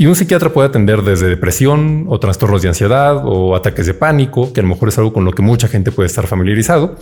Y 0.00 0.06
un 0.06 0.16
psiquiatra 0.16 0.50
puede 0.50 0.66
atender 0.66 1.02
desde 1.02 1.28
depresión 1.28 2.06
o 2.08 2.18
trastornos 2.18 2.62
de 2.62 2.68
ansiedad 2.68 3.20
o 3.22 3.54
ataques 3.54 3.84
de 3.84 3.92
pánico, 3.92 4.50
que 4.50 4.60
a 4.60 4.62
lo 4.62 4.70
mejor 4.70 4.88
es 4.88 4.96
algo 4.96 5.12
con 5.12 5.26
lo 5.26 5.32
que 5.32 5.42
mucha 5.42 5.68
gente 5.68 5.92
puede 5.92 6.06
estar 6.06 6.26
familiarizado. 6.26 6.96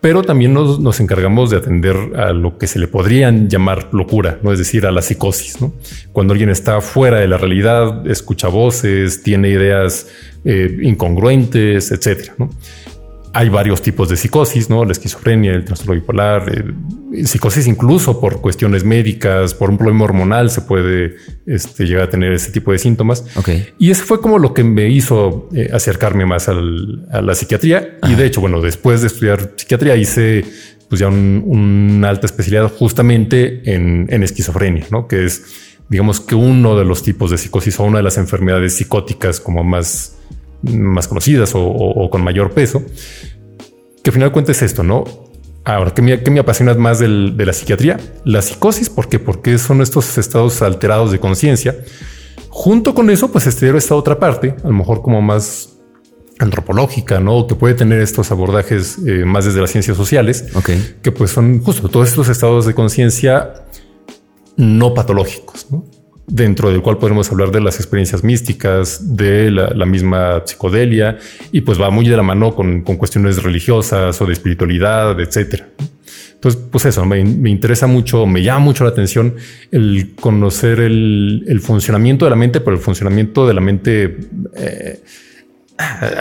Pero 0.00 0.24
también 0.24 0.52
nos, 0.52 0.98
encargamos 0.98 1.50
de 1.50 1.58
atender 1.58 1.96
a 2.16 2.32
lo 2.32 2.58
que 2.58 2.66
se 2.66 2.80
le 2.80 2.88
podrían 2.88 3.48
llamar 3.48 3.88
locura, 3.92 4.40
no 4.42 4.50
es 4.50 4.58
decir, 4.58 4.84
a 4.84 4.90
la 4.90 5.00
psicosis. 5.00 5.58
Cuando 6.10 6.32
alguien 6.32 6.50
está 6.50 6.80
fuera 6.80 7.20
de 7.20 7.28
la 7.28 7.36
realidad, 7.36 8.04
escucha 8.04 8.48
voces, 8.48 9.22
tiene 9.22 9.50
ideas 9.50 10.08
eh, 10.44 10.76
incongruentes, 10.82 11.92
etcétera. 11.92 12.34
Hay 13.32 13.48
varios 13.48 13.80
tipos 13.80 14.08
de 14.08 14.16
psicosis, 14.16 14.68
¿no? 14.68 14.84
La 14.84 14.90
esquizofrenia, 14.90 15.52
el 15.52 15.64
trastorno 15.64 15.94
bipolar, 15.94 16.50
psicosis 17.24 17.66
incluso 17.66 18.20
por 18.20 18.40
cuestiones 18.40 18.84
médicas, 18.84 19.54
por 19.54 19.70
un 19.70 19.78
problema 19.78 20.04
hormonal 20.04 20.50
se 20.50 20.62
puede 20.62 21.16
este, 21.46 21.86
llegar 21.86 22.04
a 22.04 22.10
tener 22.10 22.32
ese 22.32 22.50
tipo 22.50 22.72
de 22.72 22.78
síntomas. 22.78 23.24
Y 23.78 23.90
eso 23.90 24.04
fue 24.04 24.20
como 24.20 24.38
lo 24.38 24.54
que 24.54 24.64
me 24.64 24.88
hizo 24.88 25.48
eh, 25.54 25.70
acercarme 25.72 26.26
más 26.26 26.48
a 26.48 26.54
la 26.54 27.34
psiquiatría. 27.34 27.98
Y 28.08 28.14
de 28.14 28.26
hecho, 28.26 28.40
bueno, 28.40 28.60
después 28.60 29.00
de 29.00 29.08
estudiar 29.08 29.52
psiquiatría 29.56 29.96
hice 29.96 30.44
pues 30.88 31.00
ya 31.00 31.08
una 31.08 32.10
alta 32.10 32.26
especialidad 32.26 32.70
justamente 32.70 33.62
en, 33.64 34.22
esquizofrenia, 34.22 34.86
¿no? 34.90 35.08
Que 35.08 35.24
es, 35.24 35.42
digamos 35.88 36.20
que 36.20 36.34
uno 36.34 36.76
de 36.76 36.84
los 36.84 37.02
tipos 37.02 37.30
de 37.30 37.38
psicosis 37.38 37.80
o 37.80 37.84
una 37.84 37.98
de 37.98 38.04
las 38.04 38.18
enfermedades 38.18 38.76
psicóticas 38.76 39.40
como 39.40 39.64
más 39.64 40.18
más 40.62 41.08
conocidas 41.08 41.52
o, 41.54 42.08
con 42.10 42.22
mayor 42.22 42.52
peso, 42.52 42.82
que 44.02 44.10
al 44.10 44.14
final 44.14 44.28
de 44.28 44.32
cuentas 44.32 44.56
es 44.56 44.62
esto, 44.62 44.82
¿no? 44.82 45.04
Ahora, 45.64 45.94
¿qué 45.94 46.02
me, 46.02 46.16
me 46.16 46.40
apasiona 46.40 46.74
más 46.74 46.98
de 46.98 47.08
la 47.08 47.52
psiquiatría? 47.52 47.98
La 48.24 48.42
psicosis, 48.42 48.90
¿por 48.90 49.08
qué? 49.08 49.18
Porque 49.18 49.56
son 49.56 49.80
estos 49.80 50.18
estados 50.18 50.60
alterados 50.60 51.10
de 51.10 51.18
conciencia. 51.18 51.74
Junto 52.50 52.94
con 52.94 53.08
eso, 53.08 53.32
pues 53.32 53.46
estudiar 53.46 53.74
esta 53.76 53.94
otra 53.94 54.18
parte, 54.18 54.54
a 54.62 54.68
lo 54.68 54.74
mejor 54.74 55.00
como 55.00 55.22
más 55.22 55.70
antropológica, 56.38 57.18
¿no? 57.18 57.46
Que 57.46 57.54
puede 57.54 57.74
tener 57.74 58.00
estos 58.00 58.30
abordajes 58.30 58.98
eh, 59.06 59.24
más 59.24 59.46
desde 59.46 59.60
las 59.60 59.70
ciencias 59.70 59.96
sociales, 59.96 60.44
que 61.02 61.12
pues 61.12 61.30
son 61.30 61.62
justo 61.62 61.88
todos 61.88 62.08
estos 62.08 62.28
estados 62.28 62.66
de 62.66 62.74
conciencia 62.74 63.64
no 64.56 64.94
patológicos, 64.94 65.66
¿no? 65.70 65.84
Dentro 66.26 66.70
del 66.70 66.82
cual 66.82 66.98
podemos 66.98 67.30
hablar 67.30 67.50
de 67.50 67.60
las 67.60 67.76
experiencias 67.76 68.24
místicas, 68.24 69.16
de 69.16 69.50
la, 69.50 69.86
misma 69.86 70.42
psicodelia, 70.44 71.18
y 71.52 71.60
pues 71.60 71.80
va 71.80 71.90
muy 71.90 72.08
de 72.08 72.16
la 72.16 72.22
mano 72.22 72.54
con, 72.54 72.82
cuestiones 72.82 73.42
religiosas 73.42 74.20
o 74.20 74.26
de 74.26 74.32
espiritualidad, 74.32 75.18
etcétera. 75.20 75.68
Entonces, 76.34 76.60
pues 76.70 76.84
eso, 76.84 77.04
me, 77.06 77.20
interesa 77.20 77.86
mucho, 77.86 78.26
me 78.26 78.42
llama 78.42 78.60
mucho 78.60 78.84
la 78.84 78.90
atención 78.90 79.34
el 79.70 80.14
conocer 80.14 80.80
el, 80.80 81.60
funcionamiento 81.62 82.26
de 82.26 82.30
la 82.30 82.36
mente, 82.36 82.60
pero 82.60 82.76
el 82.76 82.82
funcionamiento 82.82 83.46
de 83.46 83.54
la 83.54 83.60
mente 83.60 84.18
eh, 84.56 85.00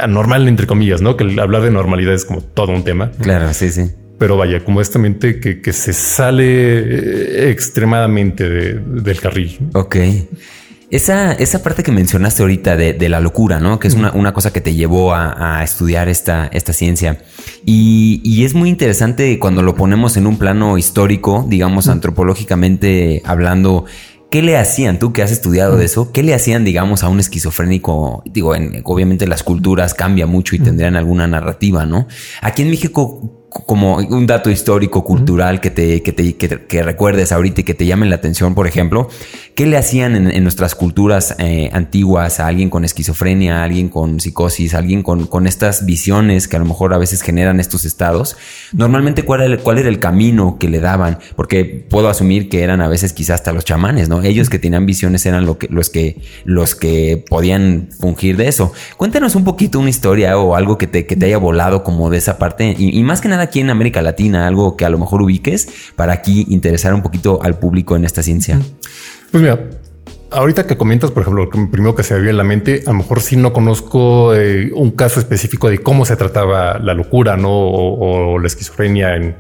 anormal, 0.02 0.48
entre 0.48 0.66
comillas, 0.66 1.02
¿no? 1.02 1.18
Que 1.18 1.40
hablar 1.40 1.62
de 1.62 1.72
normalidad 1.72 2.14
es 2.14 2.26
como 2.26 2.42
todo 2.42 2.72
un 2.72 2.84
tema. 2.84 3.12
Claro, 3.20 3.54
sí, 3.54 3.70
sí 3.70 3.92
pero 4.24 4.38
vaya, 4.38 4.64
como 4.64 4.80
esta 4.80 5.00
mente 5.00 5.38
que, 5.42 5.74
se 5.74 5.92
sale 5.92 6.46
eh, 6.46 7.52
extremadamente 7.52 8.48
del 8.48 9.20
carril. 9.20 9.60
Ok. 9.74 9.98
Esa, 10.90 11.34
esa 11.34 11.62
parte 11.62 11.84
que 11.84 11.92
mencionaste 11.92 12.42
ahorita 12.42 12.78
de, 12.78 13.10
la 13.10 13.20
locura, 13.20 13.60
¿no? 13.60 13.80
Que 13.80 13.90
es 13.90 13.96
una, 13.96 14.34
cosa 14.34 14.54
que 14.54 14.62
te 14.62 14.76
llevó 14.76 15.14
a, 15.14 15.62
estudiar 15.62 16.08
esta, 16.08 16.48
esta 16.54 16.72
ciencia. 16.72 17.22
Y, 17.66 18.46
es 18.46 18.54
muy 18.54 18.70
interesante 18.70 19.38
cuando 19.40 19.62
lo 19.62 19.76
ponemos 19.76 20.16
en 20.16 20.26
un 20.26 20.38
plano 20.38 20.78
histórico, 20.78 21.46
digamos, 21.50 21.90
antropológicamente 21.90 23.22
hablando. 23.26 23.84
¿Qué 24.32 24.42
le 24.42 24.56
hacían, 24.56 25.00
tú 25.00 25.12
que 25.12 25.22
has 25.22 25.34
estudiado 25.34 25.76
de 25.76 25.84
eso, 25.84 26.14
qué 26.14 26.24
le 26.24 26.34
hacían, 26.34 26.64
digamos, 26.64 27.04
a 27.04 27.10
un 27.10 27.20
esquizofrénico? 27.20 28.24
Digo, 28.26 28.56
obviamente 28.86 29.28
las 29.28 29.44
culturas 29.44 29.94
cambian 29.94 30.30
mucho 30.30 30.56
y 30.56 30.60
tendrían 30.60 30.96
alguna 30.96 31.28
narrativa, 31.28 31.86
¿no? 31.86 32.08
Aquí 32.42 32.62
en 32.62 32.70
México, 32.70 33.43
como 33.66 33.98
un 33.98 34.26
dato 34.28 34.50
histórico, 34.50 35.04
cultural 35.04 35.62
que 35.62 35.70
te, 35.70 36.02
que 36.02 36.12
te 36.12 36.36
que, 36.36 36.84
recuerdes 36.84 37.32
ahorita 37.32 37.62
y 37.62 37.64
que 37.64 37.74
te 37.74 37.86
llamen 37.86 38.10
la 38.10 38.16
atención, 38.16 38.56
por 38.56 38.68
ejemplo, 38.68 39.08
¿qué 39.56 39.68
le 39.68 39.78
hacían 39.78 40.32
en, 40.32 40.44
nuestras 40.44 40.76
culturas 40.76 41.36
eh, 41.38 41.70
antiguas 41.74 42.40
a 42.40 42.48
alguien 42.48 42.70
con 42.70 42.84
esquizofrenia, 42.84 43.62
a 43.62 43.64
alguien 43.64 43.90
con 43.90 44.20
psicosis, 44.20 44.74
a 44.74 44.80
alguien 44.80 45.04
con, 45.04 45.28
con, 45.28 45.48
estas 45.48 45.86
visiones 45.86 46.48
que 46.48 46.56
a 46.56 46.60
lo 46.60 46.66
mejor 46.66 46.94
a 46.94 46.98
veces 46.98 47.22
generan 47.22 47.60
estos 47.60 47.86
estados? 47.86 48.36
Normalmente, 48.74 49.24
¿cuál 49.24 49.42
era, 49.42 49.54
el, 49.54 49.60
¿cuál 49.60 49.78
era 49.78 49.90
el 49.90 50.00
camino 50.00 50.58
que 50.60 50.70
le 50.70 50.80
daban? 50.80 51.20
Porque 51.36 51.86
puedo 51.90 52.10
asumir 52.10 52.50
que 52.50 52.64
eran 52.64 52.82
a 52.82 52.88
veces 52.88 53.14
quizás 53.14 53.36
hasta 53.36 53.52
los 53.52 53.66
chamanes, 53.66 54.10
¿no? 54.10 54.22
Ellos 54.24 54.50
que 54.50 54.60
tenían 54.60 54.86
visiones 54.86 55.26
eran 55.26 55.46
lo 55.46 55.58
que, 55.58 55.68
los, 55.70 55.90
que, 55.90 56.22
los 56.46 56.76
que 56.76 57.24
podían 57.30 57.90
fungir 58.00 58.38
de 58.38 58.48
eso. 58.48 58.74
Cuéntanos 58.98 59.36
un 59.36 59.44
poquito 59.44 59.80
una 59.80 59.90
historia 59.90 60.38
o 60.38 60.56
algo 60.56 60.78
que 60.78 60.88
te, 60.88 61.06
que 61.06 61.16
te 61.16 61.26
haya 61.28 61.38
volado 61.38 61.84
como 61.84 62.10
de 62.10 62.18
esa 62.18 62.38
parte 62.38 62.76
y 62.78 63.04
más 63.04 63.22
que 63.22 63.30
nada 63.30 63.43
aquí 63.44 63.60
en 63.60 63.70
América 63.70 64.02
Latina, 64.02 64.48
algo 64.48 64.76
que 64.76 64.86
a 64.86 64.90
lo 64.90 64.98
mejor 64.98 65.22
ubiques 65.22 65.68
para 65.96 66.14
aquí 66.14 66.46
interesar 66.50 66.94
un 66.94 67.02
poquito 67.02 67.42
al 67.42 67.58
público 67.60 67.96
en 67.96 68.06
esta 68.06 68.24
ciencia? 68.24 68.60
Pues 69.32 69.42
mira, 69.42 69.60
ahorita 70.34 70.68
que 70.68 70.78
comentas, 70.78 71.12
por 71.12 71.22
ejemplo, 71.22 71.46
lo 71.46 71.50
primero 71.50 71.96
que 71.96 72.04
se 72.04 72.16
me 72.16 72.22
vio 72.22 72.30
en 72.32 72.38
la 72.38 72.44
mente, 72.44 72.84
a 72.86 72.92
lo 72.92 72.98
mejor 72.98 73.22
sí 73.22 73.36
no 73.36 73.54
conozco 73.54 74.36
eh, 74.36 74.72
un 74.74 74.92
caso 74.92 75.20
específico 75.20 75.70
de 75.70 75.80
cómo 75.80 76.06
se 76.06 76.16
trataba 76.16 76.80
la 76.80 76.94
locura, 76.94 77.38
¿no? 77.38 77.52
O, 77.52 78.40
la 78.40 78.48
esquizofrenia 78.48 79.16
en, 79.16 79.36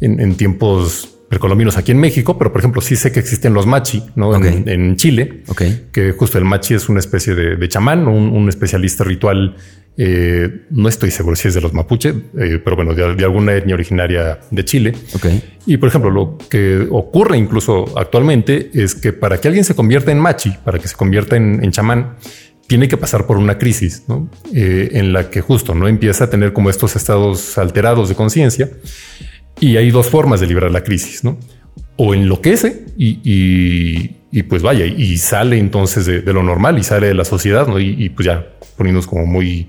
en, 0.00 0.34
tiempos 0.36 1.11
precolombinos 1.32 1.78
aquí 1.78 1.92
en 1.92 1.98
México, 1.98 2.36
pero 2.36 2.52
por 2.52 2.60
ejemplo 2.60 2.82
sí 2.82 2.94
sé 2.94 3.10
que 3.10 3.18
existen 3.18 3.54
los 3.54 3.66
machi, 3.66 4.02
¿no? 4.16 4.34
En, 4.36 4.96
Chile, 4.96 5.44
que 5.90 6.12
justo 6.12 6.36
el 6.36 6.44
machi 6.44 6.74
es 6.74 6.90
una 6.90 7.00
especie 7.00 7.34
de, 7.34 7.68
chamán, 7.68 8.06
un, 8.06 8.48
especialista 8.50 9.02
ritual 9.02 9.56
eh, 9.96 10.66
no 10.68 10.90
estoy 10.90 11.10
seguro 11.10 11.34
si 11.34 11.48
es 11.48 11.54
de 11.54 11.62
los 11.62 11.72
mapuche, 11.72 12.10
eh, 12.10 12.60
pero 12.62 12.76
bueno, 12.76 12.92
de, 12.92 13.24
alguna 13.24 13.54
etnia 13.54 13.74
originaria 13.74 14.40
de 14.50 14.64
Chile. 14.66 14.92
Y 15.64 15.78
por 15.78 15.88
ejemplo, 15.88 16.10
lo 16.10 16.36
que 16.50 16.86
ocurre 16.90 17.38
incluso 17.38 17.86
actualmente 17.98 18.70
es 18.74 18.94
que 18.94 19.14
para 19.14 19.40
que 19.40 19.48
alguien 19.48 19.64
se 19.64 19.74
convierta 19.74 20.12
en 20.12 20.18
machi, 20.18 20.54
para 20.62 20.78
que 20.78 20.86
se 20.86 20.96
convierta 20.96 21.36
en, 21.36 21.70
chamán, 21.70 22.16
tiene 22.66 22.88
que 22.88 22.98
pasar 22.98 23.26
por 23.26 23.38
una 23.38 23.56
crisis 23.56 24.02
eh, 24.54 24.90
en 24.92 25.14
la 25.14 25.30
que 25.30 25.40
justo 25.40 25.74
no 25.74 25.88
empieza 25.88 26.24
a 26.24 26.30
tener 26.30 26.52
como 26.52 26.68
estos 26.68 26.94
estados 26.94 27.56
alterados 27.56 28.10
de 28.10 28.16
conciencia. 28.16 28.68
Y 29.60 29.76
hay 29.76 29.90
dos 29.90 30.08
formas 30.08 30.40
de 30.40 30.46
liberar 30.46 30.70
la 30.70 30.82
crisis, 30.82 31.24
¿no? 31.24 31.38
O 31.96 32.14
enloquece 32.14 32.86
y, 32.96 33.20
y, 33.24 34.42
pues 34.44 34.62
vaya, 34.62 34.86
y 34.86 35.18
sale 35.18 35.58
entonces 35.58 36.06
de, 36.06 36.32
lo 36.32 36.42
normal 36.42 36.78
y 36.78 36.82
sale 36.82 37.08
de 37.08 37.14
la 37.14 37.24
sociedad, 37.24 37.66
¿no? 37.66 37.78
Y, 37.78 37.94
y 37.98 38.08
pues 38.08 38.26
ya 38.26 38.46
poniéndonos 38.76 39.06
como 39.06 39.26
muy 39.26 39.68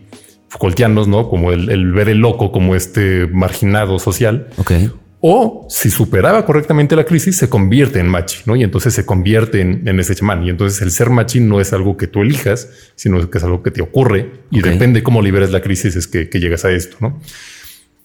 Foucaultianos, 0.54 1.08
¿no? 1.08 1.30
Como 1.30 1.52
el, 1.52 1.92
ver 1.94 2.10
el 2.10 2.20
loco 2.20 2.52
como 2.52 2.76
este 2.76 3.26
marginado 3.26 3.98
social. 3.98 4.50
Ok. 4.58 4.72
O 5.20 5.66
si 5.68 5.90
superaba 5.90 6.46
correctamente 6.46 6.96
la 6.96 7.06
crisis, 7.06 7.38
se 7.38 7.50
convierte 7.50 8.00
en 8.00 8.08
machi, 8.08 8.44
¿no? 8.46 8.56
Y 8.56 8.62
entonces 8.62 8.94
se 8.94 9.04
convierte 9.04 9.62
en, 9.62 10.00
ese 10.00 10.14
chamán. 10.14 10.44
Y 10.46 10.52
entonces 10.52 10.80
el 10.84 10.92
ser 10.92 11.10
machi 11.10 11.40
no 11.40 11.60
es 11.60 11.74
algo 11.74 11.98
que 11.98 12.06
tú 12.06 12.22
elijas, 12.22 12.70
sino 12.96 13.28
que 13.32 13.38
es 13.40 13.44
algo 13.44 13.64
que 13.64 13.72
te 13.72 13.82
ocurre 13.82 14.30
y 14.52 14.62
depende 14.62 15.02
cómo 15.02 15.24
liberes 15.24 15.50
la 15.50 15.62
crisis 15.62 15.96
es 15.96 16.06
que, 16.06 16.28
llegas 16.40 16.66
a 16.66 16.72
esto, 16.72 16.98
¿no? 17.00 17.20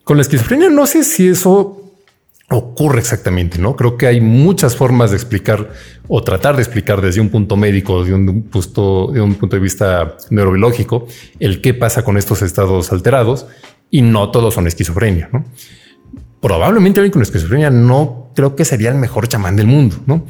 Con 0.08 0.16
la 0.16 0.22
esquizofrenia 0.22 0.70
no 0.70 0.86
sé 0.86 1.04
si 1.04 1.28
eso 1.28 1.82
ocurre 2.48 2.98
exactamente, 2.98 3.58
¿no? 3.58 3.76
Creo 3.76 3.98
que 3.98 4.06
hay 4.06 4.22
muchas 4.22 4.74
formas 4.74 5.10
de 5.10 5.18
explicar 5.18 5.70
o 6.08 6.24
tratar 6.24 6.56
de 6.56 6.62
explicar 6.62 7.02
desde 7.02 7.20
un 7.20 7.28
punto 7.28 7.58
médico, 7.58 8.02
de 8.02 8.14
un 8.14 8.44
punto, 8.44 9.10
de 9.12 9.20
un 9.20 9.34
punto 9.34 9.56
de 9.56 9.60
vista 9.60 10.16
neurobiológico, 10.30 11.06
el 11.40 11.60
qué 11.60 11.74
pasa 11.74 12.04
con 12.04 12.16
estos 12.16 12.40
estados 12.40 12.90
alterados 12.90 13.48
y 13.90 14.00
no 14.00 14.30
todos 14.30 14.54
son 14.54 14.66
esquizofrenia, 14.66 15.28
¿no? 15.30 15.44
probablemente 16.40 17.00
alguien 17.00 17.12
con 17.12 17.20
esquizofrenia 17.20 17.68
no 17.68 18.30
creo 18.34 18.56
que 18.56 18.64
sería 18.64 18.88
el 18.88 18.94
mejor 18.96 19.28
chamán 19.28 19.56
del 19.56 19.66
mundo, 19.66 19.96
¿no? 20.06 20.24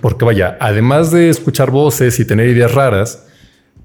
porque 0.00 0.24
vaya, 0.24 0.56
además 0.58 1.10
de 1.10 1.28
escuchar 1.28 1.70
voces 1.70 2.18
y 2.18 2.24
tener 2.24 2.48
ideas 2.48 2.72
raras, 2.72 3.26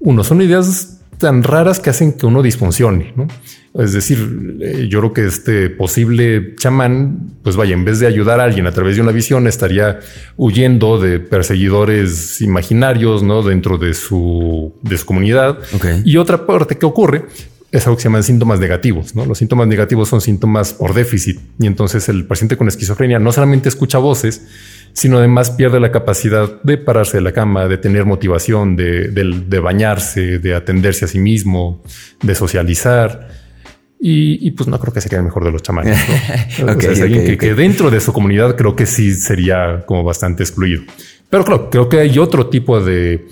uno 0.00 0.24
son 0.24 0.40
ideas 0.40 0.97
tan 1.18 1.42
raras 1.42 1.80
que 1.80 1.90
hacen 1.90 2.12
que 2.12 2.26
uno 2.26 2.42
disfuncione, 2.42 3.12
¿no? 3.16 3.26
Es 3.74 3.92
decir, 3.92 4.58
eh, 4.60 4.86
yo 4.88 5.00
creo 5.00 5.12
que 5.12 5.26
este 5.26 5.68
posible 5.70 6.54
chamán, 6.56 7.32
pues 7.42 7.56
vaya, 7.56 7.74
en 7.74 7.84
vez 7.84 8.00
de 8.00 8.06
ayudar 8.06 8.40
a 8.40 8.44
alguien 8.44 8.66
a 8.66 8.72
través 8.72 8.96
de 8.96 9.02
una 9.02 9.12
visión, 9.12 9.46
estaría 9.46 10.00
huyendo 10.36 10.98
de 10.98 11.20
perseguidores 11.20 12.40
imaginarios, 12.40 13.22
¿no? 13.22 13.42
Dentro 13.42 13.78
de 13.78 13.94
su, 13.94 14.72
de 14.82 14.96
su 14.96 15.06
comunidad. 15.06 15.58
Y 16.04 16.16
otra 16.16 16.46
parte 16.46 16.78
que 16.78 16.86
ocurre 16.86 17.26
es 17.70 17.86
algo 17.86 17.96
que 17.96 18.02
se 18.02 18.08
llaman 18.08 18.22
síntomas 18.22 18.60
negativos. 18.60 19.14
¿no? 19.14 19.26
Los 19.26 19.38
síntomas 19.38 19.66
negativos 19.66 20.08
son 20.08 20.20
síntomas 20.20 20.72
por 20.72 20.94
déficit 20.94 21.38
y 21.58 21.66
entonces 21.66 22.08
el 22.08 22.24
paciente 22.24 22.56
con 22.56 22.68
esquizofrenia 22.68 23.18
no 23.18 23.30
solamente 23.32 23.68
escucha 23.68 23.98
voces, 23.98 24.42
sino 24.98 25.18
además 25.18 25.52
pierde 25.52 25.78
la 25.78 25.92
capacidad 25.92 26.60
de 26.62 26.76
pararse 26.76 27.18
de 27.18 27.20
la 27.20 27.30
cama, 27.30 27.68
de 27.68 27.78
tener 27.78 28.04
motivación, 28.04 28.74
de, 28.74 29.60
bañarse, 29.62 30.40
de 30.40 30.56
atenderse 30.56 31.04
a 31.04 31.08
sí 31.08 31.20
mismo, 31.20 31.84
de 32.20 32.34
socializar. 32.34 33.28
Y, 34.00 34.50
pues 34.50 34.68
no 34.68 34.80
creo 34.80 34.92
que 34.92 35.00
sería 35.00 35.18
el 35.18 35.24
mejor 35.26 35.44
de 35.44 35.52
los 35.52 35.62
chamanes. 35.62 35.96
alguien 37.00 37.38
que, 37.38 37.54
dentro 37.54 37.92
de 37.92 38.00
su 38.00 38.12
comunidad 38.12 38.56
creo 38.56 38.74
que 38.74 38.86
sí 38.86 39.14
sería 39.14 39.84
como 39.86 40.02
bastante 40.02 40.42
excluido. 40.42 40.82
Pero 41.30 41.44
claro, 41.44 41.70
creo 41.70 41.88
que 41.88 42.00
hay 42.00 42.18
otro 42.18 42.48
tipo 42.48 42.80
de, 42.80 43.28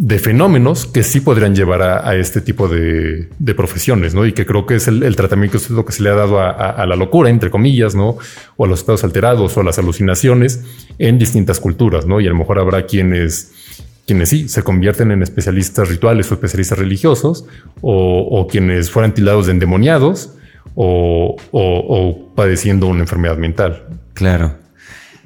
de 0.00 0.18
fenómenos 0.18 0.86
que 0.86 1.02
sí 1.02 1.20
podrían 1.20 1.54
llevar 1.54 1.82
a, 1.82 2.16
este 2.16 2.40
tipo 2.40 2.68
de, 2.68 3.28
profesiones, 3.54 4.14
¿no? 4.14 4.24
Y 4.24 4.32
que 4.32 4.46
creo 4.46 4.64
que 4.64 4.76
es 4.76 4.88
el, 4.88 5.14
tratamiento 5.14 5.58
que 5.58 5.64
es 5.64 5.68
lo 5.68 5.84
que 5.84 5.92
se 5.92 6.02
le 6.02 6.08
ha 6.08 6.14
dado 6.14 6.40
a, 6.40 6.86
la 6.86 6.96
locura, 6.96 7.28
entre 7.28 7.50
comillas, 7.50 7.94
¿no? 7.94 8.16
O 8.56 8.64
a 8.64 8.66
los 8.66 8.80
estados 8.80 9.04
alterados 9.04 9.54
o 9.58 9.60
a 9.60 9.62
las 9.64 9.78
alucinaciones 9.78 10.64
en 10.98 11.18
distintas 11.18 11.60
culturas, 11.60 12.06
¿no? 12.06 12.18
Y 12.22 12.26
a 12.26 12.30
lo 12.30 12.36
mejor 12.36 12.58
habrá 12.58 12.86
quienes, 12.86 13.52
quienes 14.06 14.30
sí 14.30 14.48
se 14.48 14.62
convierten 14.62 15.10
en 15.10 15.22
especialistas 15.22 15.90
rituales 15.90 16.30
o 16.30 16.34
especialistas 16.34 16.78
religiosos, 16.78 17.44
o, 17.82 18.48
quienes 18.50 18.90
fueran 18.90 19.12
tildados 19.12 19.46
de 19.46 19.52
endemoniados 19.52 20.30
o, 20.76 21.36
o 21.52 22.34
padeciendo 22.34 22.86
una 22.86 23.00
enfermedad 23.00 23.36
mental. 23.36 23.84
Claro. 24.14 24.54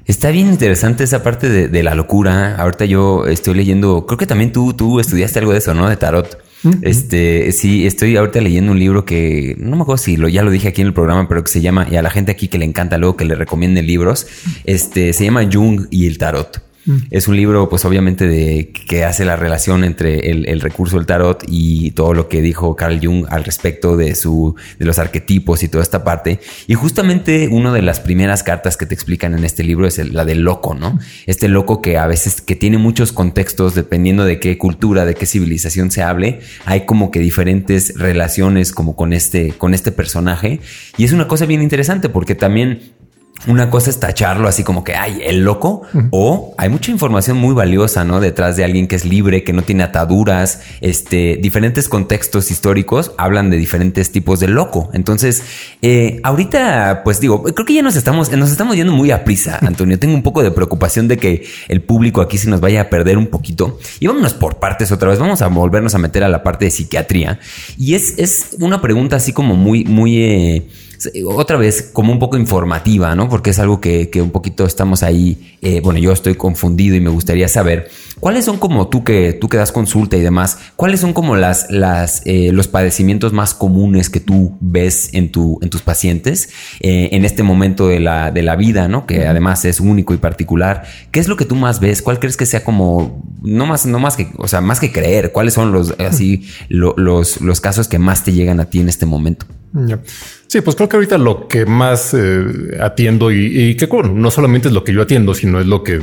Está 0.07 0.31
bien 0.31 0.49
interesante 0.49 1.05
esa 1.05 1.23
parte 1.23 1.49
de, 1.69 1.83
la 1.83 1.95
locura. 1.95 2.57
Ahorita 2.57 2.85
yo 2.85 3.27
estoy 3.27 3.55
leyendo, 3.55 4.05
creo 4.07 4.19
que 4.19 4.27
también 4.27 4.53
tú, 4.53 4.75
tú 4.75 5.01
estudiaste 5.01 5.39
algo 5.39 5.53
de 5.53 5.59
eso, 5.59 5.73
¿no? 5.73 5.89
De 5.89 5.97
tarot. 5.97 6.39
Este, 6.81 7.53
sí, 7.53 7.87
estoy 7.87 8.17
ahorita 8.17 8.41
leyendo 8.41 8.73
un 8.73 8.79
libro 8.79 9.05
que 9.05 9.55
no 9.59 9.77
me 9.77 9.83
acuerdo 9.83 9.99
si 9.99 10.17
lo, 10.17 10.29
ya 10.29 10.43
lo 10.43 10.51
dije 10.51 10.69
aquí 10.69 10.81
en 10.81 10.89
el 10.89 10.95
programa, 10.95 11.29
pero 11.29 11.45
que 11.45 11.51
se 11.51 11.61
llama, 11.61 11.87
y 11.91 11.97
a 11.97 12.03
la 12.03 12.09
gente 12.09 12.33
aquí 12.33 12.49
que 12.49 12.59
le 12.59 12.65
encanta 12.65 12.97
luego 12.97 13.17
que 13.17 13.27
le 13.27 13.35
recomienden 13.35 13.87
libros, 13.87 14.27
este, 14.65 15.13
se 15.13 15.25
llama 15.25 15.47
Jung 15.51 15.87
y 15.91 16.07
el 16.07 16.17
tarot. 16.17 16.63
Mm. 16.87 16.97
Es 17.11 17.29
un 17.29 17.37
libro, 17.37 17.69
pues 17.69 17.85
obviamente, 17.85 18.27
de 18.27 18.73
que 18.73 19.05
hace 19.05 19.25
la 19.25 19.37
relación 19.37 19.85
entre 19.85 20.31
el, 20.31 20.61
recurso 20.61 20.97
del 20.97 21.07
tarot 21.07 21.45
y 21.49 21.91
todo 21.93 22.15
lo 22.15 22.29
que 22.29 22.41
dijo 22.41 22.77
Carl 22.77 22.99
Jung 23.03 23.27
al 23.29 23.45
respecto 23.45 23.97
de 23.97 24.15
su, 24.15 24.55
de 24.79 24.85
los 24.85 24.99
arquetipos 24.99 25.63
y 25.63 25.69
toda 25.69 25.83
esta 25.83 26.05
parte. 26.05 26.41
Y 26.67 26.75
justamente 26.75 27.49
una 27.49 27.73
de 27.73 27.83
las 27.83 28.01
primeras 28.01 28.43
cartas 28.43 28.77
que 28.77 28.87
te 28.87 28.95
explican 28.95 29.35
en 29.35 29.45
este 29.45 29.63
libro 29.63 29.87
es 29.87 29.99
la 29.99 30.25
del 30.25 30.43
loco, 30.43 30.75
¿no? 30.75 30.99
Este 31.27 31.49
loco 31.49 31.83
que 31.83 31.99
a 31.99 32.07
veces 32.07 32.41
que 32.41 32.57
tiene 32.57 32.79
muchos 32.79 33.13
contextos 33.13 33.75
dependiendo 33.75 34.25
de 34.25 34.41
qué 34.41 34.57
cultura, 34.59 35.05
de 35.05 35.15
qué 35.15 35.27
civilización 35.27 35.91
se 35.91 36.03
hable. 36.03 36.41
Hay 36.65 36.87
como 36.87 37.11
que 37.11 37.21
diferentes 37.21 37.95
relaciones 37.97 38.73
como 38.73 38.97
con 38.97 39.13
este, 39.13 39.53
con 39.53 39.75
este 39.75 39.93
personaje. 39.93 40.61
Y 40.97 41.05
es 41.05 41.13
una 41.13 41.29
cosa 41.29 41.47
bien 41.47 41.63
interesante 41.63 42.09
porque 42.09 42.35
también 42.35 42.95
una 43.47 43.71
cosa 43.71 43.91
es 43.91 44.01
tacharlo 44.01 44.49
así 44.49 44.65
como 44.65 44.85
que, 44.85 44.95
hay 44.95 45.21
el 45.25 45.45
loco, 45.45 45.83
o 46.11 46.55
hay 46.59 46.69
mucha 46.69 46.91
información 46.91 47.37
muy 47.37 47.55
valiosa, 47.55 48.05
¿no? 48.05 48.21
Detrás 48.21 48.57
de 48.57 48.65
alguien 48.65 48.87
que 48.87 48.97
es 48.97 49.05
libre, 49.05 49.45
que 49.45 49.53
no 49.53 49.63
tiene 49.63 49.83
ataduras, 49.83 50.63
este, 50.81 51.39
diferentes 51.41 51.89
contextos 51.89 52.51
históricos 52.51 53.13
hablan 53.19 53.51
de 53.51 53.57
diferentes 53.57 54.13
tipos 54.13 54.41
de 54.41 54.49
loco. 54.49 54.91
Entonces, 54.93 55.43
eh, 55.83 56.21
ahorita, 56.23 57.03
pues 57.05 57.21
digo, 57.21 57.43
creo 57.43 57.67
que 57.67 57.75
ya 57.75 57.83
nos 57.83 57.97
estamos, 57.97 58.31
nos 58.33 58.51
estamos 58.51 58.77
yendo 58.77 58.93
muy 58.93 59.11
a 59.11 59.25
prisa, 59.25 59.59
Antonio. 59.63 59.99
Tengo 59.99 60.15
un 60.15 60.23
poco 60.23 60.43
de 60.43 60.51
preocupación 60.51 61.09
de 61.09 61.17
que 61.17 61.47
el 61.69 61.83
público 61.83 62.21
aquí 62.21 62.39
se 62.39 62.49
nos 62.49 62.61
vaya 62.61 62.83
a 62.83 62.91
perder 62.91 63.19
un 63.19 63.27
poquito. 63.27 63.79
Y 64.01 64.07
vámonos 64.07 64.35
por 64.35 64.59
partes 64.59 64.93
otra 64.93 65.11
vez. 65.11 65.19
Vamos 65.19 65.43
a 65.43 65.49
volvernos 65.49 65.95
a 65.95 65.99
meter 65.99 66.25
a 66.25 66.29
la 66.29 66.43
parte 66.43 66.67
de 66.67 66.71
psiquiatría. 66.71 67.39
Y 67.79 67.95
es, 67.95 68.15
es 68.19 68.57
una 68.61 68.81
pregunta 68.81 69.17
así 69.17 69.33
como 69.33 69.55
muy, 69.55 69.85
muy, 69.85 70.23
eh, 70.23 70.69
otra 71.27 71.57
vez 71.57 71.91
como 71.93 72.13
un 72.13 72.19
poco 72.19 72.37
informativa, 72.37 73.15
¿no? 73.15 73.29
Porque 73.29 73.51
es 73.51 73.59
algo 73.59 73.81
que, 73.81 74.11
un 74.17 74.31
poquito 74.31 74.65
estamos 74.67 75.03
ahí, 75.03 75.57
eh, 75.61 75.81
bueno, 75.81 75.99
yo 76.01 76.13
estoy 76.13 76.35
confundido 76.35 76.97
y 76.97 77.01
me 77.01 77.11
gustaría 77.11 77.49
saber 77.49 77.89
cuáles 78.21 78.45
son 78.45 78.59
como 78.59 78.89
tú 78.89 79.05
que 79.05 79.33
tú 79.33 79.49
que 79.49 79.57
das 79.57 79.73
consulta 79.73 80.17
y 80.17 80.21
demás, 80.21 80.59
cuáles 80.77 81.01
son 81.01 81.13
como 81.13 81.37
las, 81.37 81.71
las 81.71 82.23
eh, 82.25 82.53
los 82.53 82.69
padecimientos 82.69 83.33
más 83.33 83.55
comunes 83.55 84.11
que 84.11 84.21
tú 84.21 84.57
ves 84.61 85.11
en, 85.13 85.31
tu, 85.31 85.59
en 85.63 85.71
tus 85.71 85.83
pacientes 85.83 86.51
eh, 86.81 87.11
en 87.13 87.25
este 87.25 87.43
momento 87.43 87.89
de 87.89 88.01
la, 88.01 88.31
de 88.31 88.43
la 88.43 88.57
vida, 88.57 88.89
¿no? 88.89 89.07
Que 89.07 89.27
además 89.27 89.65
es 89.65 89.81
único 89.81 90.15
y 90.15 90.19
particular. 90.19 90.85
¿Qué 91.11 91.21
es 91.21 91.29
lo 91.29 91.37
que 91.37 91.45
tú 91.45 91.55
más 91.55 91.81
ves? 91.81 92.03
¿Cuál 92.03 92.19
crees 92.19 92.37
que 92.37 92.47
sea 92.47 92.65
como, 92.65 93.23
no 93.43 93.67
más, 93.67 93.87
no 93.87 93.99
más 93.99 94.17
que, 94.17 94.29
o 94.37 94.49
sea, 94.49 94.61
más 94.61 94.81
que 94.81 94.93
creer? 94.93 95.33
¿Cuáles 95.33 95.55
son 95.55 95.73
los, 95.73 95.95
así, 96.01 96.47
los, 96.69 97.41
los 97.41 97.61
casos 97.61 97.89
que 97.89 97.99
más 97.99 98.25
te 98.25 98.33
llegan 98.33 98.61
a 98.61 98.67
ti 98.67 98.81
en 98.81 98.89
este 98.89 99.07
momento? 99.07 99.47
Sí, 100.55 100.61
pues 100.61 100.77
creo 100.77 100.89
que 100.89 100.95
ahorita 100.95 101.19
lo 101.19 101.49
que 101.49 101.67
más 101.67 102.15
eh, 102.15 102.79
atiendo 102.81 103.33
y, 103.33 103.77
que 103.77 103.89
no 103.89 104.31
solamente 104.31 104.69
es 104.69 104.75
lo 104.75 104.85
que 104.85 104.93
yo 104.93 105.03
atiendo, 105.03 105.35
sino 105.35 105.59
es 105.59 105.67
lo 105.67 105.83
que 105.83 106.01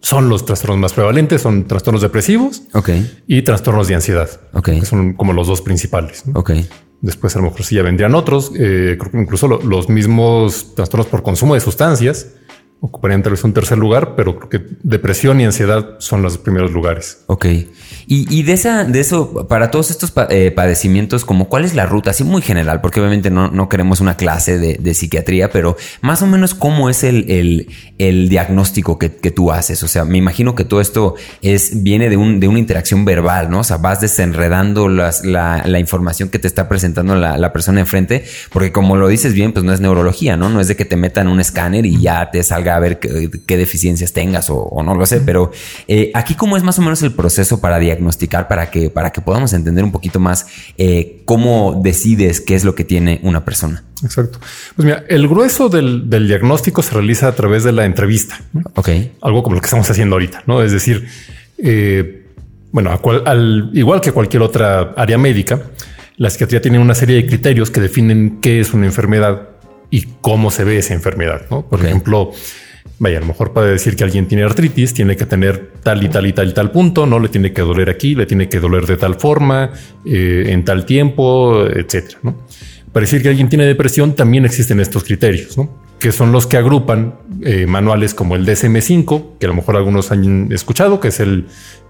son 0.00 0.28
los 0.28 0.44
trastornos 0.44 0.80
más 0.80 0.92
prevalentes, 0.92 1.40
son 1.40 1.68
trastornos 1.68 2.02
depresivos 2.02 2.64
y 3.28 3.42
trastornos 3.42 3.86
de 3.86 3.94
ansiedad, 3.94 4.28
que 4.64 4.84
son 4.84 5.12
como 5.12 5.32
los 5.32 5.46
dos 5.46 5.62
principales. 5.62 6.24
Después 7.00 7.36
a 7.36 7.38
lo 7.38 7.44
mejor 7.44 7.62
sí 7.62 7.76
ya 7.76 7.84
vendrían 7.84 8.16
otros, 8.16 8.50
eh, 8.56 8.96
creo 8.98 9.12
que 9.12 9.20
incluso 9.20 9.46
los 9.46 9.88
mismos 9.88 10.74
trastornos 10.74 11.06
por 11.06 11.22
consumo 11.22 11.54
de 11.54 11.60
sustancias 11.60 12.26
ocuparían 12.80 13.22
tal 13.22 13.30
vez 13.30 13.44
un 13.44 13.52
tercer 13.52 13.78
lugar, 13.78 14.16
pero 14.16 14.36
creo 14.36 14.48
que 14.48 14.76
depresión 14.82 15.40
y 15.40 15.44
ansiedad 15.44 15.94
son 16.00 16.22
los 16.22 16.38
primeros 16.38 16.72
lugares. 16.72 17.22
Ok. 17.28 17.46
Y, 18.06 18.42
de 18.42 18.52
esa, 18.52 18.84
de 18.84 19.00
eso, 19.00 19.46
para 19.48 19.70
todos 19.70 19.90
estos 19.90 20.12
eh, 20.30 20.50
padecimientos, 20.50 21.24
como 21.24 21.48
cuál 21.48 21.64
es 21.64 21.74
la 21.74 21.86
ruta, 21.86 22.10
así 22.10 22.24
muy 22.24 22.42
general, 22.42 22.80
porque 22.80 23.00
obviamente 23.00 23.30
no, 23.30 23.50
no 23.50 23.68
queremos 23.68 24.00
una 24.00 24.16
clase 24.16 24.58
de, 24.58 24.94
psiquiatría, 24.94 25.50
pero 25.50 25.76
más 26.02 26.20
o 26.22 26.26
menos 26.26 26.54
cómo 26.54 26.90
es 26.90 27.02
el, 27.04 27.66
el, 27.98 28.28
diagnóstico 28.28 28.98
que, 28.98 29.08
tú 29.08 29.50
haces. 29.52 29.82
O 29.82 29.88
sea, 29.88 30.04
me 30.04 30.18
imagino 30.18 30.54
que 30.54 30.64
todo 30.64 30.80
esto 30.80 31.14
es, 31.40 31.82
viene 31.82 32.10
de, 32.10 32.16
un, 32.16 32.40
de 32.40 32.48
una 32.48 32.58
interacción 32.58 33.04
verbal, 33.04 33.50
¿no? 33.50 33.60
O 33.60 33.64
sea, 33.64 33.78
vas 33.78 34.00
desenredando 34.00 34.88
las, 34.88 35.24
la, 35.24 35.62
la, 35.64 35.78
información 35.78 36.28
que 36.28 36.38
te 36.38 36.46
está 36.46 36.68
presentando 36.68 37.14
la, 37.14 37.38
la, 37.38 37.52
persona 37.52 37.80
enfrente, 37.80 38.24
porque 38.52 38.72
como 38.72 38.96
lo 38.96 39.08
dices 39.08 39.32
bien, 39.32 39.52
pues 39.52 39.64
no 39.64 39.72
es 39.72 39.80
neurología, 39.80 40.36
¿no? 40.36 40.50
No 40.50 40.60
es 40.60 40.68
de 40.68 40.76
que 40.76 40.84
te 40.84 40.96
metan 40.96 41.28
un 41.28 41.40
escáner 41.40 41.86
y 41.86 42.00
ya 42.00 42.30
te 42.30 42.42
salga 42.42 42.76
a 42.76 42.80
ver 42.80 42.98
qué, 42.98 43.56
deficiencias 43.56 44.12
tengas 44.12 44.50
o, 44.50 44.82
no 44.82 44.94
lo 44.94 45.06
sé, 45.06 45.20
pero 45.20 45.50
eh, 45.88 46.10
aquí 46.14 46.34
cómo 46.34 46.56
es 46.56 46.62
más 46.62 46.78
o 46.78 46.82
menos 46.82 47.02
el 47.02 47.12
proceso 47.12 47.60
para 47.60 47.78
diagnosticar, 47.78 47.91
para 48.48 48.70
que, 48.70 48.90
para 48.90 49.10
que 49.10 49.20
podamos 49.20 49.52
entender 49.52 49.84
un 49.84 49.92
poquito 49.92 50.20
más 50.20 50.46
eh, 50.78 51.22
cómo 51.24 51.80
decides 51.82 52.40
qué 52.40 52.54
es 52.54 52.64
lo 52.64 52.74
que 52.74 52.84
tiene 52.84 53.20
una 53.22 53.44
persona. 53.44 53.84
Exacto. 54.02 54.38
Pues 54.76 54.84
mira, 54.86 55.04
el 55.08 55.28
grueso 55.28 55.68
del, 55.68 56.08
diagnóstico 56.08 56.82
se 56.82 56.94
realiza 56.94 57.28
a 57.28 57.32
través 57.32 57.64
de 57.64 57.72
la 57.72 57.84
entrevista. 57.84 58.40
Ok. 58.74 58.88
Algo 59.20 59.42
como 59.42 59.54
lo 59.54 59.60
que 59.60 59.66
estamos 59.66 59.88
haciendo 59.90 60.16
ahorita, 60.16 60.42
¿no? 60.46 60.62
Es 60.62 60.72
decir, 60.72 61.06
eh, 61.58 62.26
bueno, 62.72 62.98
al, 63.26 63.70
igual 63.74 64.00
que 64.00 64.12
cualquier 64.12 64.42
otra 64.42 64.94
área 64.96 65.18
médica, 65.18 65.60
la 66.16 66.30
psiquiatría 66.30 66.60
tiene 66.60 66.78
una 66.78 66.94
serie 66.94 67.16
de 67.16 67.26
criterios 67.26 67.70
que 67.70 67.80
definen 67.80 68.38
qué 68.40 68.60
es 68.60 68.72
una 68.74 68.86
enfermedad 68.86 69.48
y 69.90 70.06
cómo 70.20 70.50
se 70.50 70.64
ve 70.64 70.78
esa 70.78 70.94
enfermedad. 70.94 71.42
¿no? 71.50 71.62
Por 71.62 71.84
ejemplo, 71.84 72.32
Vaya, 73.02 73.16
a 73.18 73.20
lo 73.20 73.26
mejor 73.26 73.52
para 73.52 73.66
decir 73.66 73.96
que 73.96 74.04
alguien 74.04 74.28
tiene 74.28 74.44
artritis, 74.44 74.94
tiene 74.94 75.16
que 75.16 75.26
tener 75.26 75.72
tal 75.82 76.04
y 76.04 76.08
tal 76.08 76.24
y 76.24 76.32
tal 76.32 76.50
y 76.50 76.54
tal 76.54 76.70
punto, 76.70 77.04
no 77.04 77.18
le 77.18 77.28
tiene 77.28 77.52
que 77.52 77.60
doler 77.60 77.90
aquí, 77.90 78.14
le 78.14 78.26
tiene 78.26 78.48
que 78.48 78.60
doler 78.60 78.86
de 78.86 78.96
tal 78.96 79.16
forma, 79.16 79.72
eh, 80.04 80.44
en 80.50 80.64
tal 80.64 80.86
tiempo, 80.86 81.66
etcétera. 81.66 82.20
¿no? 82.22 82.36
Para 82.92 83.02
decir 83.02 83.20
que 83.20 83.28
alguien 83.28 83.48
tiene 83.48 83.64
depresión, 83.64 84.14
también 84.14 84.44
existen 84.44 84.78
estos 84.78 85.02
criterios. 85.02 85.58
¿no? 85.58 85.68
que 85.98 86.12
son 86.12 86.30
los 86.30 86.46
que 86.46 86.56
agrupan 86.56 87.14
eh, 87.42 87.66
manuales 87.66 88.14
como 88.14 88.36
el 88.36 88.46
DSM5, 88.46 89.38
que 89.40 89.46
a 89.46 89.48
lo 89.48 89.54
mejor 89.54 89.76
algunos 89.76 90.12
han 90.12 90.52
escuchado, 90.52 91.00
que 91.00 91.08
es 91.08 91.18
el 91.18 91.46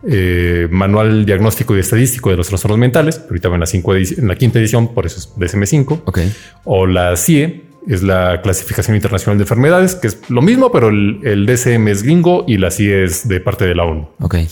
eh, 0.06 0.66
Manual 0.70 1.26
Diagnóstico 1.26 1.76
y 1.76 1.80
Estadístico 1.80 2.30
de 2.30 2.36
los 2.36 2.48
Trastornos 2.48 2.78
Mentales, 2.78 3.22
ahorita 3.28 3.50
va 3.50 3.56
en 3.56 3.60
la, 3.60 3.66
en 3.72 4.28
la 4.28 4.36
quinta 4.36 4.58
edición, 4.58 4.94
por 4.94 5.04
eso 5.04 5.18
es 5.18 5.30
DSM5, 5.36 6.02
okay. 6.06 6.32
o 6.64 6.86
la 6.86 7.16
CIE, 7.16 7.71
es 7.88 8.02
la 8.02 8.40
Clasificación 8.42 8.96
Internacional 8.96 9.38
de 9.38 9.44
Enfermedades, 9.44 9.94
que 9.94 10.08
es 10.08 10.30
lo 10.30 10.42
mismo, 10.42 10.70
pero 10.70 10.88
el, 10.88 11.20
el 11.24 11.46
DSM 11.46 11.88
es 11.88 12.02
gringo 12.02 12.44
y 12.46 12.58
la 12.58 12.70
CIE 12.70 13.04
es 13.04 13.28
de 13.28 13.40
parte 13.40 13.66
de 13.66 13.74
la 13.74 13.84
ONU. 13.84 14.08
Okay. 14.20 14.48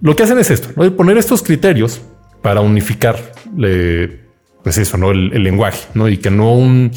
Lo 0.00 0.14
que 0.14 0.22
hacen 0.22 0.38
es 0.38 0.50
esto, 0.50 0.68
¿no? 0.76 0.94
poner 0.94 1.18
estos 1.18 1.42
criterios 1.42 2.00
para 2.42 2.60
unificar 2.60 3.18
pues 4.62 4.78
eso, 4.78 4.96
¿no? 4.96 5.10
El, 5.10 5.42
lenguaje, 5.42 5.88
¿no? 5.94 6.08
Y 6.08 6.18
que 6.18 6.30
no 6.30 6.54
un, 6.54 6.92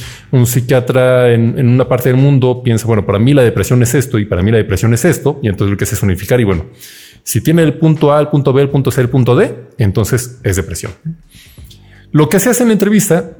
psiquiatra 0.46 1.32
en, 1.34 1.68
una 1.68 1.88
parte 1.88 2.10
del 2.10 2.18
mundo 2.18 2.62
piensa, 2.64 2.86
bueno, 2.86 3.06
para 3.06 3.18
mí 3.18 3.34
la 3.34 3.44
depresión 3.44 3.82
es 3.82 3.96
esto 3.96 4.20
y 4.20 4.26
para 4.26 4.44
mí 4.44 4.52
la 4.52 4.58
depresión 4.58 4.94
es 4.94 5.06
esto, 5.06 5.40
y 5.42 5.48
entonces 5.48 5.72
lo 5.72 5.78
que 5.78 5.86
hace 5.86 5.96
es 5.96 6.04
unificar 6.04 6.40
y 6.40 6.44
bueno, 6.44 6.66
si 7.24 7.42
tiene 7.42 7.64
el 7.64 7.76
punto 7.76 8.14
A, 8.14 8.20
el 8.20 8.28
punto 8.28 8.54
B, 8.54 8.62
el 8.62 8.70
punto 8.70 8.92
C, 8.92 9.02
el 9.02 9.10
punto 9.10 9.36
D, 9.36 9.56
entonces 9.78 10.40
es 10.44 10.56
depresión. 10.56 10.92
Lo 12.12 12.30
que 12.30 12.40
se 12.40 12.50
hace 12.50 12.64
en 12.64 12.70
la 12.70 12.74
entrevista 12.74 13.32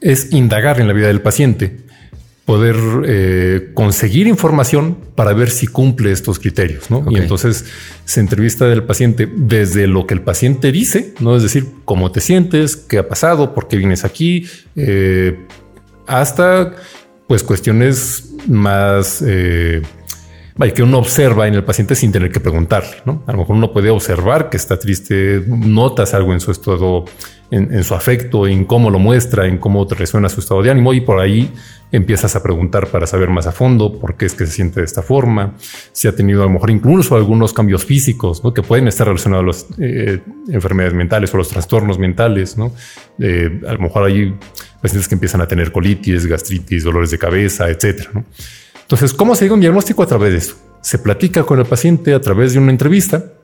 es 0.00 0.32
indagar 0.32 0.80
en 0.80 0.88
la 0.88 0.92
vida 0.92 1.08
del 1.08 1.22
paciente 1.22 1.86
poder 2.46 2.76
eh, 3.06 3.70
conseguir 3.74 4.28
información 4.28 4.96
para 5.16 5.32
ver 5.32 5.50
si 5.50 5.66
cumple 5.66 6.12
estos 6.12 6.38
criterios. 6.38 6.90
¿no? 6.92 7.04
Y 7.10 7.16
entonces 7.16 7.66
se 8.04 8.20
entrevista 8.20 8.66
del 8.66 8.84
paciente 8.84 9.28
desde 9.30 9.88
lo 9.88 10.06
que 10.06 10.14
el 10.14 10.22
paciente 10.22 10.70
dice, 10.70 11.12
no 11.18 11.36
es 11.36 11.42
decir, 11.42 11.66
cómo 11.84 12.12
te 12.12 12.20
sientes, 12.20 12.76
qué 12.76 12.98
ha 12.98 13.08
pasado, 13.08 13.52
por 13.52 13.66
qué 13.66 13.76
vienes 13.76 14.04
aquí, 14.04 14.46
eh, 14.76 15.36
hasta 16.06 16.76
pues 17.26 17.42
cuestiones 17.42 18.32
más 18.46 19.24
eh, 19.26 19.82
que 20.72 20.82
uno 20.84 20.98
observa 20.98 21.48
en 21.48 21.54
el 21.54 21.64
paciente 21.64 21.96
sin 21.96 22.12
tener 22.12 22.30
que 22.30 22.38
preguntarle. 22.38 22.98
¿no? 23.04 23.24
A 23.26 23.32
lo 23.32 23.38
mejor 23.38 23.56
uno 23.56 23.72
puede 23.72 23.90
observar 23.90 24.50
que 24.50 24.56
está 24.56 24.78
triste, 24.78 25.42
notas 25.48 26.14
algo 26.14 26.32
en 26.32 26.38
su 26.38 26.52
estado, 26.52 27.06
en, 27.50 27.84
su 27.84 27.94
afecto, 27.94 28.46
en 28.46 28.64
cómo 28.64 28.90
lo 28.90 28.98
muestra, 28.98 29.46
en 29.46 29.58
cómo 29.58 29.86
te 29.86 29.94
resuena 29.94 30.28
su 30.28 30.40
estado 30.40 30.62
de 30.62 30.70
ánimo 30.70 30.92
y 30.92 31.00
por 31.00 31.20
ahí 31.20 31.52
empiezas 31.92 32.34
a 32.34 32.42
preguntar 32.42 32.88
para 32.88 33.06
saber 33.06 33.30
más 33.30 33.46
a 33.46 33.52
fondo 33.52 33.98
por 34.00 34.16
qué 34.16 34.26
es 34.26 34.34
que 34.34 34.46
se 34.46 34.52
siente 34.52 34.80
de 34.80 34.86
esta 34.86 35.02
forma, 35.02 35.54
si 35.92 36.08
ha 36.08 36.16
tenido 36.16 36.42
a 36.42 36.46
lo 36.46 36.50
mejor 36.50 36.70
incluso 36.70 37.14
algunos 37.14 37.52
cambios 37.52 37.84
físicos 37.84 38.42
que 38.54 38.62
pueden 38.62 38.88
estar 38.88 39.06
relacionados 39.06 39.44
a 39.44 39.46
las 39.46 39.78
eh, 39.78 40.20
enfermedades 40.48 40.94
mentales 40.94 41.32
o 41.32 41.36
los 41.36 41.48
trastornos 41.48 41.98
mentales. 41.98 42.58
¿no? 42.58 42.72
Eh, 43.18 43.60
a 43.66 43.72
lo 43.74 43.78
mejor 43.78 44.04
hay 44.04 44.34
pacientes 44.82 45.08
que 45.08 45.14
empiezan 45.14 45.40
a 45.40 45.46
tener 45.46 45.70
colitis, 45.70 46.26
gastritis, 46.26 46.82
dolores 46.82 47.10
de 47.10 47.18
cabeza, 47.18 47.68
etcétera. 47.68 48.10
Entonces, 48.82 49.12
¿cómo 49.12 49.34
se 49.34 49.44
llega 49.44 49.54
un 49.54 49.60
diagnóstico 49.60 50.02
a 50.02 50.06
través 50.06 50.32
de 50.32 50.38
esto? 50.38 50.54
Se 50.80 50.98
platica 50.98 51.44
con 51.44 51.58
el 51.58 51.66
paciente 51.66 52.14
a 52.14 52.20
través 52.20 52.52
de 52.52 52.58
una 52.58 52.70
entrevista 52.70 53.35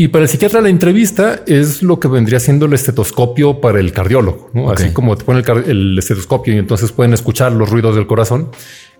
y 0.00 0.08
para 0.08 0.22
el 0.22 0.28
psiquiatra 0.28 0.60
la 0.60 0.68
entrevista 0.68 1.42
es 1.44 1.82
lo 1.82 1.98
que 1.98 2.06
vendría 2.06 2.38
siendo 2.38 2.66
el 2.66 2.72
estetoscopio 2.72 3.60
para 3.60 3.80
el 3.80 3.92
cardiólogo, 3.92 4.70
así 4.70 4.92
como 4.92 5.16
te 5.16 5.24
ponen 5.24 5.44
el, 5.66 5.98
estetoscopio 5.98 6.54
y 6.54 6.58
entonces 6.58 6.92
pueden 6.92 7.14
escuchar 7.14 7.50
los 7.50 7.68
ruidos 7.68 7.96
del 7.96 8.06
corazón. 8.06 8.48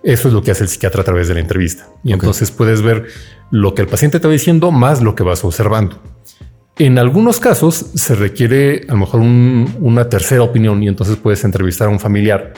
Eso 0.03 0.27
es 0.27 0.33
lo 0.33 0.41
que 0.41 0.51
hace 0.51 0.63
el 0.63 0.69
psiquiatra 0.69 1.01
a 1.01 1.05
través 1.05 1.29
de 1.29 1.35
la 1.35 1.39
entrevista. 1.39 1.87
Y 2.03 2.11
entonces 2.11 2.51
puedes 2.51 2.81
ver 2.81 3.07
lo 3.49 3.73
que 3.73 3.81
el 3.81 3.87
paciente 3.87 4.19
te 4.19 4.27
va 4.27 4.33
diciendo 4.33 4.71
más 4.71 5.01
lo 5.01 5.15
que 5.15 5.23
vas 5.23 5.41
observando. 5.45 6.01
En 6.77 6.99
algunos 6.99 7.39
casos 7.39 7.91
se 7.95 8.15
requiere 8.15 8.85
a 8.89 8.91
lo 8.91 8.99
mejor 8.99 9.21
una 9.21 10.09
tercera 10.09 10.43
opinión 10.43 10.83
y 10.83 10.89
entonces 10.89 11.15
puedes 11.15 11.45
entrevistar 11.45 11.87
a 11.87 11.91
un 11.91 12.01
familiar 12.01 12.53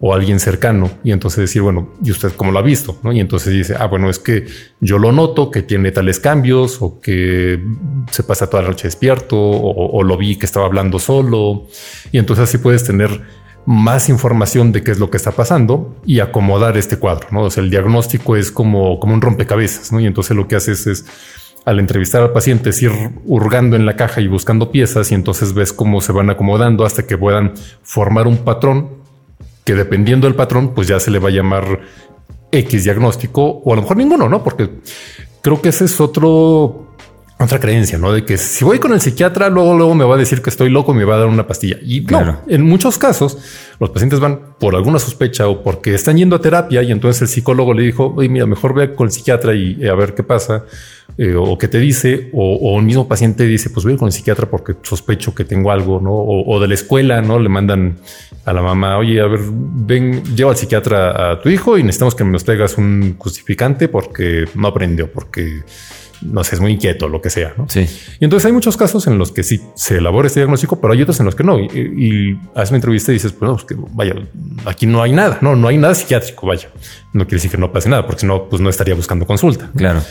o 0.00 0.14
alguien 0.14 0.40
cercano 0.40 0.90
y 1.02 1.12
entonces 1.12 1.40
decir, 1.40 1.62
bueno, 1.62 1.88
¿y 2.04 2.10
usted 2.10 2.32
cómo 2.36 2.52
lo 2.52 2.58
ha 2.58 2.62
visto? 2.62 2.98
¿No? 3.02 3.12
Y 3.12 3.20
entonces 3.20 3.52
dice, 3.52 3.76
ah, 3.78 3.86
bueno, 3.86 4.10
es 4.10 4.18
que 4.18 4.46
yo 4.80 4.98
lo 4.98 5.12
noto 5.12 5.50
que 5.50 5.62
tiene 5.62 5.92
tales 5.92 6.20
cambios 6.20 6.78
o 6.80 7.00
que 7.00 7.62
se 8.10 8.22
pasa 8.22 8.48
toda 8.48 8.64
la 8.64 8.70
noche 8.70 8.88
despierto 8.88 9.36
o, 9.38 10.02
lo 10.02 10.16
vi 10.16 10.36
que 10.36 10.46
estaba 10.46 10.66
hablando 10.66 10.98
solo. 10.98 11.66
Y 12.12 12.18
entonces 12.18 12.48
así 12.48 12.58
puedes 12.58 12.84
tener 12.84 13.22
más 13.66 14.10
información 14.10 14.72
de 14.72 14.82
qué 14.82 14.90
es 14.90 14.98
lo 14.98 15.10
que 15.10 15.16
está 15.16 15.30
pasando 15.30 15.96
y 16.04 16.20
acomodar 16.20 16.76
este 16.76 16.98
cuadro. 16.98 17.28
¿no? 17.30 17.42
O 17.44 17.48
el 17.56 17.70
diagnóstico 17.70 18.36
es 18.36 18.50
como, 18.50 19.00
como 19.00 19.14
un 19.14 19.22
rompecabezas. 19.22 19.92
¿no? 19.92 20.00
Y 20.00 20.06
entonces 20.06 20.36
lo 20.36 20.48
que 20.48 20.56
haces 20.56 20.86
es 20.86 21.06
al 21.64 21.78
entrevistar 21.78 22.20
al 22.20 22.32
paciente 22.32 22.70
es 22.70 22.82
ir 22.82 22.92
hurgando 23.24 23.76
en 23.76 23.86
la 23.86 23.96
caja 23.96 24.20
y 24.20 24.28
buscando 24.28 24.70
piezas 24.70 25.10
y 25.12 25.14
entonces 25.14 25.54
ves 25.54 25.72
cómo 25.72 26.02
se 26.02 26.12
van 26.12 26.28
acomodando 26.28 26.84
hasta 26.84 27.06
que 27.06 27.16
puedan 27.16 27.54
formar 27.82 28.26
un 28.26 28.36
patrón 28.38 29.03
que 29.64 29.74
dependiendo 29.74 30.26
del 30.26 30.36
patrón, 30.36 30.74
pues 30.74 30.88
ya 30.88 31.00
se 31.00 31.10
le 31.10 31.18
va 31.18 31.28
a 31.28 31.32
llamar 31.32 31.80
X 32.52 32.84
diagnóstico 32.84 33.42
o 33.42 33.72
a 33.72 33.76
lo 33.76 33.82
mejor 33.82 33.96
ninguno, 33.96 34.28
¿no? 34.28 34.42
Porque 34.44 34.70
creo 35.42 35.60
que 35.60 35.70
ese 35.70 35.86
es 35.86 36.00
otro, 36.00 36.94
otra 37.38 37.58
creencia, 37.58 37.98
¿no? 37.98 38.12
De 38.12 38.24
que 38.24 38.36
si 38.36 38.64
voy 38.64 38.78
con 38.78 38.92
el 38.92 39.00
psiquiatra, 39.00 39.48
luego, 39.48 39.76
luego 39.76 39.94
me 39.94 40.04
va 40.04 40.14
a 40.14 40.18
decir 40.18 40.42
que 40.42 40.50
estoy 40.50 40.70
loco 40.70 40.92
y 40.92 40.96
me 40.96 41.04
va 41.04 41.16
a 41.16 41.18
dar 41.18 41.28
una 41.28 41.46
pastilla. 41.46 41.78
Y 41.82 42.02
no, 42.02 42.40
en 42.46 42.62
muchos 42.62 42.98
casos 42.98 43.38
los 43.80 43.90
pacientes 43.90 44.20
van 44.20 44.54
por 44.60 44.74
alguna 44.76 44.98
sospecha 44.98 45.48
o 45.48 45.62
porque 45.62 45.94
están 45.94 46.16
yendo 46.16 46.36
a 46.36 46.40
terapia 46.40 46.82
y 46.82 46.92
entonces 46.92 47.22
el 47.22 47.28
psicólogo 47.28 47.74
le 47.74 47.82
dijo, 47.82 48.14
oye, 48.16 48.28
mira, 48.28 48.46
mejor 48.46 48.74
ve 48.74 48.94
con 48.94 49.06
el 49.06 49.12
psiquiatra 49.12 49.54
y 49.54 49.86
a 49.86 49.94
ver 49.94 50.14
qué 50.14 50.22
pasa. 50.22 50.64
Eh, 51.16 51.36
o 51.36 51.56
qué 51.58 51.68
te 51.68 51.78
dice, 51.78 52.30
o, 52.32 52.76
el 52.76 52.84
mismo 52.84 53.06
paciente 53.06 53.46
dice, 53.46 53.70
pues 53.70 53.84
voy 53.84 53.96
con 53.96 54.06
el 54.06 54.12
psiquiatra 54.12 54.50
porque 54.50 54.74
sospecho 54.82 55.32
que 55.32 55.44
tengo 55.44 55.70
algo, 55.70 56.00
¿no? 56.00 56.12
O, 56.12 56.58
de 56.58 56.66
la 56.66 56.74
escuela, 56.74 57.22
¿no? 57.22 57.38
Le 57.38 57.48
mandan 57.48 57.98
a 58.44 58.52
la 58.52 58.62
mamá, 58.62 58.98
oye, 58.98 59.20
a 59.20 59.26
ver, 59.26 59.40
ven, 59.50 60.22
lleva 60.36 60.50
al 60.50 60.56
psiquiatra 60.56 61.32
a 61.32 61.40
tu 61.40 61.48
hijo 61.48 61.78
y 61.78 61.82
necesitamos 61.82 62.14
que 62.14 62.24
nos 62.24 62.44
traigas 62.44 62.76
un 62.76 63.16
justificante 63.18 63.88
porque 63.88 64.44
no 64.54 64.68
aprendió, 64.68 65.10
porque 65.10 65.62
no 66.24 66.42
sé, 66.44 66.54
es 66.54 66.60
muy 66.60 66.72
inquieto, 66.72 67.08
lo 67.08 67.20
que 67.20 67.30
sea. 67.30 67.54
¿no? 67.56 67.68
Sí. 67.68 67.86
Y 68.20 68.24
entonces 68.24 68.46
hay 68.46 68.52
muchos 68.52 68.76
casos 68.76 69.06
en 69.06 69.18
los 69.18 69.32
que 69.32 69.42
sí 69.42 69.60
se 69.74 69.98
elabora 69.98 70.26
este 70.26 70.40
diagnóstico, 70.40 70.80
pero 70.80 70.92
hay 70.92 71.02
otros 71.02 71.18
en 71.20 71.26
los 71.26 71.34
que 71.34 71.44
no. 71.44 71.58
Y, 71.58 71.66
y 71.66 72.40
haces 72.54 72.70
una 72.70 72.76
entrevista 72.76 73.12
y 73.12 73.14
dices, 73.14 73.32
pues, 73.32 73.48
no, 73.48 73.56
pues 73.56 73.64
que 73.66 73.76
vaya, 73.92 74.14
aquí 74.64 74.86
no 74.86 75.02
hay 75.02 75.12
nada, 75.12 75.38
no, 75.40 75.54
no 75.56 75.68
hay 75.68 75.76
nada 75.78 75.94
psiquiátrico, 75.94 76.46
vaya. 76.46 76.68
No 77.12 77.24
quiere 77.24 77.36
decir 77.36 77.50
que 77.50 77.58
no 77.58 77.72
pase 77.72 77.88
nada, 77.88 78.06
porque 78.06 78.20
si 78.20 78.26
no, 78.26 78.48
pues 78.48 78.60
no 78.60 78.70
estaría 78.70 78.94
buscando 78.94 79.26
consulta. 79.26 79.70
Claro. 79.76 80.02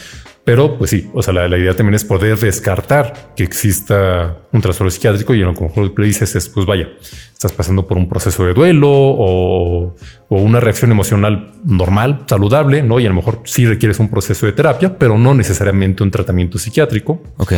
Pero 0.46 0.78
pues 0.78 0.90
sí, 0.90 1.10
o 1.14 1.24
sea, 1.24 1.34
la, 1.34 1.58
idea 1.58 1.74
también 1.74 1.96
es 1.96 2.04
poder 2.04 2.38
descartar 2.38 3.32
que 3.36 3.44
exista 3.44 4.40
un 4.52 4.60
trastorno 4.60 4.92
psiquiátrico 4.92 5.34
y 5.34 5.42
en 5.42 5.46
lo 5.46 5.56
que 5.56 6.02
le 6.02 6.08
dices 6.08 6.36
es, 6.36 6.50
pues 6.50 6.66
vaya, 6.66 6.90
estás 7.32 7.54
pasando 7.54 7.88
por 7.88 7.98
un 7.98 8.10
proceso 8.10 8.46
de 8.46 8.54
duelo 8.54 8.90
o, 8.92 9.96
una 10.28 10.60
reacción 10.60 10.92
emocional 10.92 11.54
normal, 11.64 12.26
saludable, 12.28 12.84
¿no? 12.84 13.00
Y 13.00 13.06
a 13.06 13.10
lo 13.10 13.16
mejor 13.16 13.42
sí 13.46 13.66
requieres 13.66 14.00
un 14.00 14.10
proceso 14.10 14.46
de 14.46 14.52
terapia, 14.52 14.98
pero 14.98 15.18
no 15.18 15.34
necesariamente 15.34 16.04
un 16.04 16.12
tratamiento 16.12 16.58
psiquiátrico. 16.58 17.22
Ok. 17.38 17.54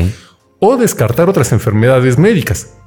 O 0.60 0.78
descartar 0.78 1.28
otras 1.28 1.54
enfermedades 1.54 2.20
médicas, 2.20 2.78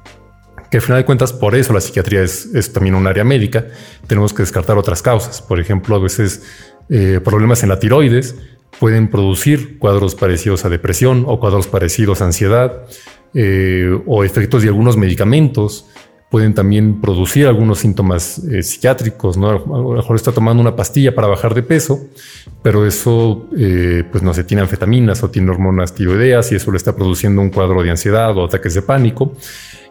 que 0.71 0.77
al 0.77 0.83
final 0.83 1.01
de 1.01 1.05
cuentas 1.05 1.33
por 1.33 1.55
eso 1.55 1.73
la 1.73 1.81
psiquiatría 1.81 2.21
es, 2.21 2.71
también 2.71 2.95
un 2.95 3.07
área 3.07 3.23
médica. 3.23 3.65
Tenemos 4.07 4.31
que 4.31 4.43
descartar 4.43 4.77
otras 4.77 5.01
causas, 5.01 5.41
por 5.41 5.59
ejemplo, 5.59 5.95
a 5.95 5.99
veces 5.99 6.43
eh, 6.89 7.19
problemas 7.23 7.63
en 7.63 7.69
la 7.69 7.79
tiroides, 7.79 8.35
pueden 8.79 9.09
producir 9.09 9.79
cuadros 9.79 10.15
parecidos 10.15 10.65
a 10.65 10.69
depresión 10.69 11.23
o 11.27 11.39
cuadros 11.39 11.67
parecidos 11.67 12.21
a 12.21 12.25
ansiedad 12.25 12.85
eh, 13.33 13.97
o 14.05 14.23
efectos 14.23 14.63
de 14.63 14.69
algunos 14.69 14.97
medicamentos. 14.97 15.85
Pueden 16.29 16.53
también 16.53 17.01
producir 17.01 17.47
algunos 17.47 17.79
síntomas 17.79 18.37
eh, 18.45 18.61
psiquiátricos. 18.61 19.35
A 19.37 19.39
lo 19.39 19.93
mejor 19.93 20.15
está 20.15 20.31
tomando 20.31 20.61
una 20.61 20.75
pastilla 20.75 21.15
para 21.15 21.27
bajar 21.27 21.55
de 21.55 21.63
peso, 21.63 21.99
pero 22.61 22.85
eso, 22.85 23.47
eh, 23.57 24.03
pues 24.11 24.23
no 24.23 24.33
sé, 24.33 24.43
tiene 24.43 24.61
anfetaminas 24.61 25.23
o 25.23 25.29
tiene 25.31 25.49
hormonas 25.49 25.95
tiroideas 25.95 26.51
y 26.51 26.55
eso 26.55 26.71
le 26.71 26.77
está 26.77 26.95
produciendo 26.95 27.41
un 27.41 27.49
cuadro 27.49 27.81
de 27.81 27.89
ansiedad 27.89 28.37
o 28.37 28.45
ataques 28.45 28.75
de 28.75 28.83
pánico. 28.83 29.33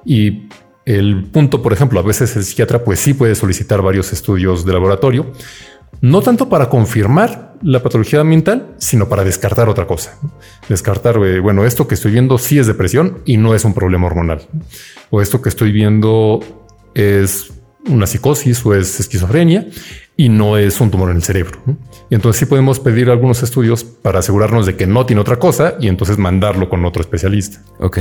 Y 0.05 0.49
el 0.85 1.25
punto, 1.25 1.61
por 1.61 1.73
ejemplo, 1.73 2.01
a 2.01 2.03
veces 2.03 2.35
el 2.37 2.45
psiquiatra 2.45 2.83
pues 2.83 3.01
sí 3.01 3.15
puede 3.15 3.35
solicitar 3.35 3.83
varios 3.83 4.13
estudios 4.13 4.65
de 4.65 4.73
laboratorio, 4.73 5.27
no 6.01 6.23
tanto 6.23 6.49
para 6.49 6.69
confirmar 6.69 7.55
la 7.63 7.83
patología 7.83 8.23
mental, 8.25 8.75
sino 8.79 9.09
para 9.09 9.25
descartar 9.25 9.69
otra 9.69 9.87
cosa. 9.87 10.17
Descartar, 10.69 11.17
eh, 11.25 11.41
bueno, 11.41 11.65
esto 11.65 11.89
que 11.89 11.95
estoy 11.95 12.13
viendo 12.13 12.39
sí 12.39 12.59
es 12.59 12.67
depresión 12.67 13.19
y 13.25 13.37
no 13.37 13.55
es 13.55 13.65
un 13.65 13.75
problema 13.75 14.07
hormonal. 14.07 14.43
O 15.11 15.21
esto 15.21 15.43
que 15.43 15.49
estoy 15.49 15.73
viendo 15.73 16.41
es 16.95 17.53
una 17.89 18.07
psicosis 18.07 18.65
o 18.65 18.75
es 18.75 19.01
esquizofrenia 19.01 19.67
y 20.17 20.29
no 20.29 20.57
es 20.57 20.81
un 20.81 20.91
tumor 20.91 21.11
en 21.11 21.17
el 21.17 21.23
cerebro. 21.23 21.61
Y 22.11 22.15
entonces 22.15 22.41
sí 22.41 22.47
podemos 22.47 22.81
pedir 22.81 23.11
algunos 23.11 23.43
estudios 23.43 23.85
para 23.85 24.21
asegurarnos 24.21 24.67
de 24.67 24.77
que 24.77 24.87
no 24.87 25.07
tiene 25.07 25.23
otra 25.23 25.39
cosa 25.39 25.75
y 25.81 25.89
entonces 25.89 26.19
mandarlo 26.19 26.69
con 26.69 26.85
otro 26.85 27.03
especialista. 27.03 27.63
Ok. 27.79 27.99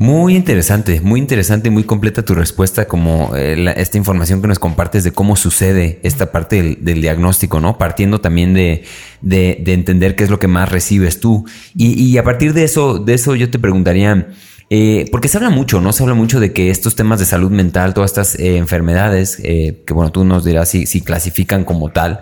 Muy 0.00 0.34
interesante, 0.34 0.98
muy 1.02 1.20
interesante, 1.20 1.68
muy 1.68 1.84
completa 1.84 2.24
tu 2.24 2.34
respuesta, 2.34 2.88
como 2.88 3.36
eh, 3.36 3.74
esta 3.76 3.98
información 3.98 4.40
que 4.40 4.48
nos 4.48 4.58
compartes 4.58 5.04
de 5.04 5.12
cómo 5.12 5.36
sucede 5.36 6.00
esta 6.02 6.32
parte 6.32 6.78
del, 6.80 7.02
diagnóstico, 7.02 7.60
¿no? 7.60 7.76
Partiendo 7.76 8.18
también 8.18 8.54
de, 8.54 8.82
de, 9.20 9.62
entender 9.66 10.16
qué 10.16 10.24
es 10.24 10.30
lo 10.30 10.38
que 10.38 10.48
más 10.48 10.70
recibes 10.70 11.20
tú. 11.20 11.44
Y, 11.76 12.16
a 12.16 12.24
partir 12.24 12.54
de 12.54 12.64
eso, 12.64 12.98
de 12.98 13.12
eso 13.12 13.34
yo 13.34 13.50
te 13.50 13.58
preguntaría, 13.58 14.28
Eh, 14.70 15.04
porque 15.10 15.28
se 15.28 15.36
habla 15.36 15.50
mucho, 15.50 15.80
¿no? 15.82 15.92
Se 15.92 16.02
habla 16.02 16.14
mucho 16.14 16.40
de 16.40 16.52
que 16.52 16.70
estos 16.70 16.94
temas 16.96 17.18
de 17.18 17.26
salud 17.26 17.50
mental, 17.50 17.92
todas 17.92 18.12
estas 18.12 18.36
eh, 18.36 18.56
enfermedades, 18.56 19.36
que 19.36 19.92
bueno, 19.92 20.12
tú 20.12 20.24
nos 20.24 20.44
dirás 20.44 20.70
si 20.70 21.00
clasifican 21.02 21.64
como 21.64 21.90
tal, 21.90 22.20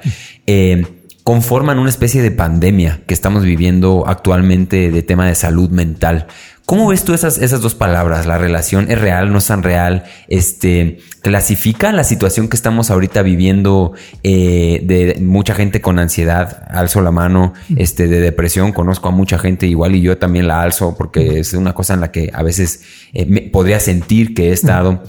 conforman 1.22 1.78
una 1.78 1.90
especie 1.90 2.22
de 2.22 2.30
pandemia 2.30 3.02
que 3.06 3.12
estamos 3.12 3.44
viviendo 3.44 4.04
actualmente 4.06 4.90
de 4.90 5.02
tema 5.02 5.26
de 5.26 5.34
salud 5.34 5.68
mental. 5.68 6.26
¿Cómo 6.68 6.88
ves 6.88 7.02
tú 7.02 7.14
esas, 7.14 7.38
esas 7.38 7.62
dos 7.62 7.74
palabras? 7.74 8.26
¿La 8.26 8.36
relación 8.36 8.90
es 8.90 9.00
real, 9.00 9.32
no 9.32 9.38
es 9.38 9.46
tan 9.46 9.62
real? 9.62 10.04
Este, 10.28 10.98
¿Clasifica 11.22 11.92
la 11.92 12.04
situación 12.04 12.48
que 12.48 12.56
estamos 12.56 12.90
ahorita 12.90 13.22
viviendo 13.22 13.94
eh, 14.22 14.82
de 14.84 15.16
mucha 15.18 15.54
gente 15.54 15.80
con 15.80 15.98
ansiedad? 15.98 16.64
Alzo 16.68 17.00
la 17.00 17.10
mano, 17.10 17.54
este, 17.74 18.06
de 18.06 18.20
depresión. 18.20 18.72
Conozco 18.72 19.08
a 19.08 19.12
mucha 19.12 19.38
gente 19.38 19.66
igual 19.66 19.94
y 19.94 20.02
yo 20.02 20.18
también 20.18 20.46
la 20.46 20.60
alzo 20.60 20.94
porque 20.94 21.40
es 21.40 21.54
una 21.54 21.72
cosa 21.72 21.94
en 21.94 22.00
la 22.00 22.12
que 22.12 22.30
a 22.34 22.42
veces 22.42 22.82
eh, 23.14 23.48
podría 23.50 23.80
sentir 23.80 24.34
que 24.34 24.50
he 24.50 24.52
estado. 24.52 25.02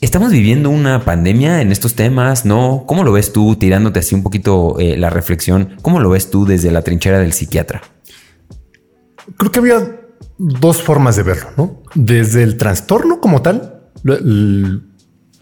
Estamos 0.00 0.30
viviendo 0.30 0.70
una 0.70 1.04
pandemia 1.04 1.60
en 1.60 1.72
estos 1.72 1.96
temas, 1.96 2.44
¿no? 2.44 2.84
¿Cómo 2.86 3.02
lo 3.02 3.10
ves 3.10 3.32
tú, 3.32 3.56
tirándote 3.56 3.98
así 3.98 4.14
un 4.14 4.22
poquito 4.22 4.76
eh, 4.78 4.96
la 4.96 5.10
reflexión? 5.10 5.74
¿Cómo 5.82 5.98
lo 5.98 6.10
ves 6.10 6.30
tú 6.30 6.46
desde 6.46 6.70
la 6.70 6.82
trinchera 6.82 7.18
del 7.18 7.32
psiquiatra? 7.32 7.82
Creo 9.36 9.50
que 9.50 9.58
había 9.58 10.03
dos 10.38 10.82
formas 10.82 11.16
de 11.16 11.22
verlo, 11.22 11.50
¿no? 11.56 11.82
Desde 11.94 12.42
el 12.42 12.56
trastorno 12.56 13.20
como 13.20 13.42
tal, 13.42 13.82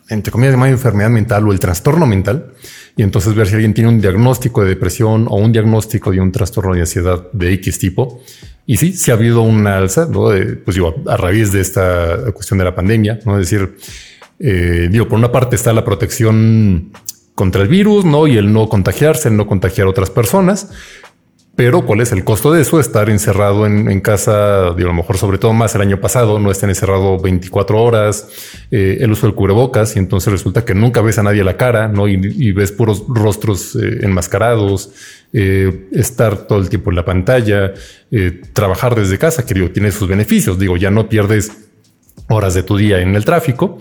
entre 0.08 0.30
comillas, 0.30 0.54
enfermedad 0.54 1.10
mental 1.10 1.48
o 1.48 1.52
el 1.52 1.58
trastorno 1.58 2.06
mental, 2.06 2.52
y 2.96 3.02
entonces 3.02 3.34
ver 3.34 3.46
si 3.46 3.54
alguien 3.54 3.74
tiene 3.74 3.88
un 3.88 4.00
diagnóstico 4.00 4.62
de 4.62 4.68
depresión 4.68 5.26
o 5.28 5.36
un 5.36 5.52
diagnóstico 5.52 6.10
de 6.10 6.20
un 6.20 6.30
trastorno 6.30 6.74
de 6.74 6.80
ansiedad 6.80 7.26
de 7.32 7.52
X 7.54 7.78
tipo. 7.78 8.22
Y 8.66 8.76
sí, 8.76 8.92
sí 8.92 9.10
ha 9.10 9.14
habido 9.14 9.42
una 9.42 9.78
alza, 9.78 10.06
¿no? 10.06 10.28
pues 10.64 10.74
digo, 10.76 10.94
a 11.06 11.16
raíz 11.16 11.52
de 11.52 11.60
esta 11.60 12.30
cuestión 12.32 12.58
de 12.58 12.64
la 12.64 12.74
pandemia, 12.74 13.18
¿no? 13.24 13.38
Es 13.38 13.50
decir, 13.50 13.76
eh, 14.38 14.88
digo, 14.90 15.08
por 15.08 15.18
una 15.18 15.32
parte 15.32 15.56
está 15.56 15.72
la 15.72 15.84
protección 15.84 16.92
contra 17.34 17.62
el 17.62 17.68
virus, 17.68 18.04
¿no? 18.04 18.26
Y 18.26 18.36
el 18.36 18.52
no 18.52 18.68
contagiarse, 18.68 19.28
el 19.28 19.36
no 19.36 19.46
contagiar 19.46 19.86
a 19.86 19.90
otras 19.90 20.10
personas. 20.10 20.70
Pero 21.64 21.86
¿cuál 21.86 22.00
es 22.00 22.10
el 22.10 22.24
costo 22.24 22.50
de 22.50 22.62
eso? 22.62 22.80
Estar 22.80 23.08
encerrado 23.08 23.68
en, 23.68 24.00
casa, 24.00 24.74
digo, 24.74 24.88
a 24.88 24.92
lo 24.92 24.94
mejor 24.94 25.16
sobre 25.16 25.38
todo 25.38 25.52
más 25.52 25.76
el 25.76 25.82
año 25.82 26.00
pasado, 26.00 26.40
no 26.40 26.50
estén 26.50 26.70
encerrado 26.70 27.20
24 27.20 27.80
horas, 27.80 28.26
eh, 28.72 28.96
el 28.98 29.12
uso 29.12 29.28
del 29.28 29.36
cubrebocas 29.36 29.94
y 29.94 30.00
entonces 30.00 30.32
resulta 30.32 30.64
que 30.64 30.74
nunca 30.74 31.02
ves 31.02 31.18
a 31.18 31.22
nadie 31.22 31.44
la 31.44 31.56
cara, 31.56 31.86
¿no? 31.86 32.08
Y, 32.08 32.50
ves 32.50 32.72
puros 32.72 33.04
rostros 33.06 33.76
eh, 33.76 34.00
enmascarados, 34.00 34.90
eh, 35.32 35.86
estar 35.92 36.48
todo 36.48 36.58
el 36.58 36.68
tiempo 36.68 36.90
en 36.90 36.96
la 36.96 37.04
pantalla, 37.04 37.72
trabajar 38.52 38.96
desde 38.96 39.16
casa, 39.16 39.46
que 39.46 39.54
tiene 39.54 39.92
sus 39.92 40.08
beneficios, 40.08 40.58
digo, 40.58 40.76
ya 40.76 40.90
no 40.90 41.08
pierdes 41.08 41.52
horas 42.28 42.54
de 42.54 42.64
tu 42.64 42.76
día 42.76 42.98
en 42.98 43.14
el 43.14 43.24
tráfico, 43.24 43.78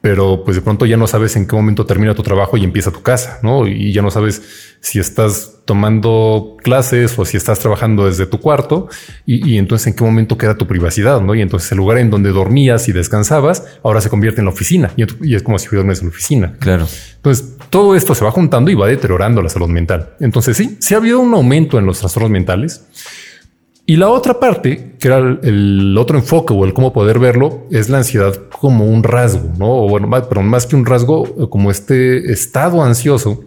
pero 0.00 0.44
pues 0.44 0.56
de 0.56 0.62
pronto 0.62 0.86
ya 0.86 0.96
no 0.96 1.06
sabes 1.06 1.34
en 1.36 1.46
qué 1.46 1.56
momento 1.56 1.84
termina 1.84 2.14
tu 2.14 2.22
trabajo 2.22 2.56
y 2.56 2.64
empieza 2.64 2.92
tu 2.92 3.02
casa, 3.02 3.40
¿no? 3.42 3.66
Y 3.66 3.92
ya 3.92 4.00
no 4.00 4.10
sabes 4.10 4.42
si 4.80 5.00
estás 5.00 5.56
tomando 5.64 6.56
clases 6.62 7.18
o 7.18 7.24
si 7.24 7.36
estás 7.36 7.58
trabajando 7.58 8.06
desde 8.06 8.26
tu 8.26 8.40
cuarto 8.40 8.88
y, 9.26 9.58
entonces 9.58 9.88
en 9.88 9.94
qué 9.94 10.04
momento 10.04 10.38
queda 10.38 10.56
tu 10.56 10.66
privacidad, 10.66 11.20
¿no? 11.20 11.34
Y 11.34 11.42
entonces 11.42 11.70
el 11.72 11.78
lugar 11.78 11.98
en 11.98 12.10
donde 12.10 12.30
dormías 12.30 12.88
y 12.88 12.92
descansabas 12.92 13.64
ahora 13.82 14.00
se 14.00 14.08
convierte 14.08 14.40
en 14.40 14.46
la 14.46 14.52
oficina 14.52 14.92
y, 14.96 15.34
es 15.34 15.42
como 15.42 15.58
si 15.58 15.68
duermes 15.68 16.00
en 16.00 16.06
la 16.06 16.10
oficina. 16.10 16.54
Claro. 16.60 16.86
Entonces 17.16 17.56
todo 17.68 17.96
esto 17.96 18.14
se 18.14 18.24
va 18.24 18.30
juntando 18.30 18.70
y 18.70 18.74
va 18.74 18.86
deteriorando 18.86 19.42
la 19.42 19.48
salud 19.48 19.68
mental. 19.68 20.14
Entonces 20.20 20.56
sí, 20.56 20.78
sí 20.80 20.94
ha 20.94 20.98
habido 20.98 21.18
un 21.18 21.34
aumento 21.34 21.78
en 21.78 21.86
los 21.86 21.98
trastornos 21.98 22.30
mentales. 22.30 22.84
Y 23.90 23.96
la 23.96 24.10
otra 24.10 24.38
parte, 24.38 24.96
que 25.00 25.08
era 25.08 25.16
el, 25.16 25.96
otro 25.96 26.18
enfoque 26.18 26.52
o 26.52 26.66
el 26.66 26.74
cómo 26.74 26.92
poder 26.92 27.18
verlo, 27.18 27.66
es 27.70 27.88
la 27.88 27.96
ansiedad 27.96 28.38
como 28.60 28.84
un 28.84 29.02
rasgo, 29.02 29.50
¿no? 29.56 29.84
O 29.84 29.88
bueno, 29.88 30.10
pero 30.28 30.42
más 30.42 30.66
que 30.66 30.76
un 30.76 30.84
rasgo, 30.84 31.48
como 31.48 31.70
este 31.70 32.30
estado 32.30 32.84
ansioso, 32.84 33.44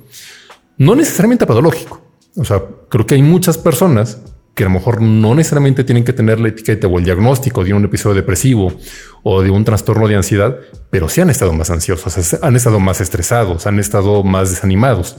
no 0.79 0.95
necesariamente 0.95 1.45
patológico. 1.45 2.01
O 2.35 2.43
sea, 2.43 2.63
creo 2.89 3.05
que 3.05 3.13
hay 3.13 3.21
muchas 3.21 3.59
personas 3.59 4.19
que 4.55 4.63
a 4.63 4.65
lo 4.65 4.73
mejor 4.73 4.99
no 4.99 5.35
necesariamente 5.35 5.83
tienen 5.83 6.03
que 6.03 6.11
tener 6.11 6.39
la 6.39 6.47
etiqueta 6.47 6.87
o 6.87 6.97
el 6.97 7.05
diagnóstico 7.05 7.63
de 7.63 7.75
un 7.75 7.85
episodio 7.85 8.15
depresivo 8.15 8.73
o 9.21 9.43
de 9.43 9.51
un 9.51 9.63
trastorno 9.63 10.07
de 10.07 10.15
ansiedad, 10.15 10.57
pero 10.89 11.07
sí 11.07 11.21
han 11.21 11.29
estado 11.29 11.53
más 11.53 11.69
ansiosos, 11.69 12.33
han 12.41 12.55
estado 12.55 12.79
más 12.79 12.99
estresados, 12.99 13.67
han 13.67 13.77
estado 13.77 14.23
más 14.23 14.49
desanimados. 14.49 15.17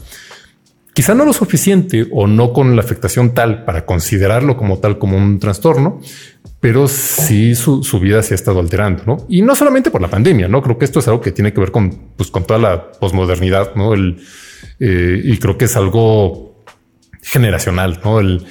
Quizá 0.94 1.14
no 1.14 1.24
lo 1.24 1.32
suficiente 1.32 2.06
o 2.10 2.26
no 2.26 2.52
con 2.52 2.76
la 2.76 2.82
afectación 2.82 3.32
tal 3.32 3.64
para 3.64 3.86
considerarlo 3.86 4.58
como 4.58 4.78
tal 4.78 4.98
como 4.98 5.16
un 5.16 5.38
trastorno, 5.38 6.00
pero 6.60 6.86
sí 6.86 7.54
su, 7.54 7.80
vida 7.98 8.22
se 8.22 8.34
ha 8.34 8.36
estado 8.36 8.60
alterando, 8.60 9.02
¿no? 9.06 9.26
Y 9.28 9.40
no 9.42 9.54
solamente 9.54 9.90
por 9.90 10.02
la 10.02 10.08
pandemia, 10.08 10.48
¿no? 10.48 10.62
Creo 10.62 10.76
que 10.76 10.84
esto 10.84 11.00
es 11.00 11.08
algo 11.08 11.20
que 11.20 11.32
tiene 11.32 11.52
que 11.52 11.60
ver 11.60 11.72
con, 11.72 11.90
pues, 12.16 12.30
con 12.30 12.46
toda 12.46 12.60
la 12.60 12.92
posmodernidad, 12.92 13.74
¿no? 13.74 13.94
El, 13.94 14.20
eh, 14.78 15.20
y 15.24 15.38
creo 15.38 15.56
que 15.56 15.64
es 15.64 15.76
algo 15.76 16.62
generacional, 17.22 18.00
¿no? 18.04 18.20
El, 18.20 18.44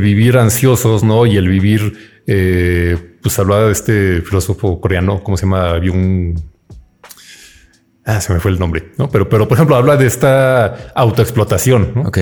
vivir 0.00 0.38
ansiosos, 0.38 1.02
¿no? 1.02 1.26
Y 1.26 1.36
el 1.36 1.48
vivir, 1.48 2.22
eh, 2.26 2.96
pues 3.20 3.38
hablaba 3.38 3.66
de 3.66 3.72
este 3.72 4.20
filósofo 4.22 4.80
coreano, 4.80 5.22
¿cómo 5.24 5.36
se 5.36 5.44
llama? 5.44 5.74
Un 5.92 6.40
Ah, 8.06 8.20
se 8.20 8.32
me 8.32 8.40
fue 8.40 8.50
el 8.50 8.58
nombre, 8.58 8.92
¿no? 8.98 9.08
Pero, 9.08 9.28
pero 9.28 9.48
por 9.48 9.56
ejemplo, 9.56 9.76
habla 9.76 9.96
de 9.96 10.06
esta 10.06 10.92
autoexplotación, 10.94 11.92
¿no? 11.94 12.02
Ok. 12.02 12.18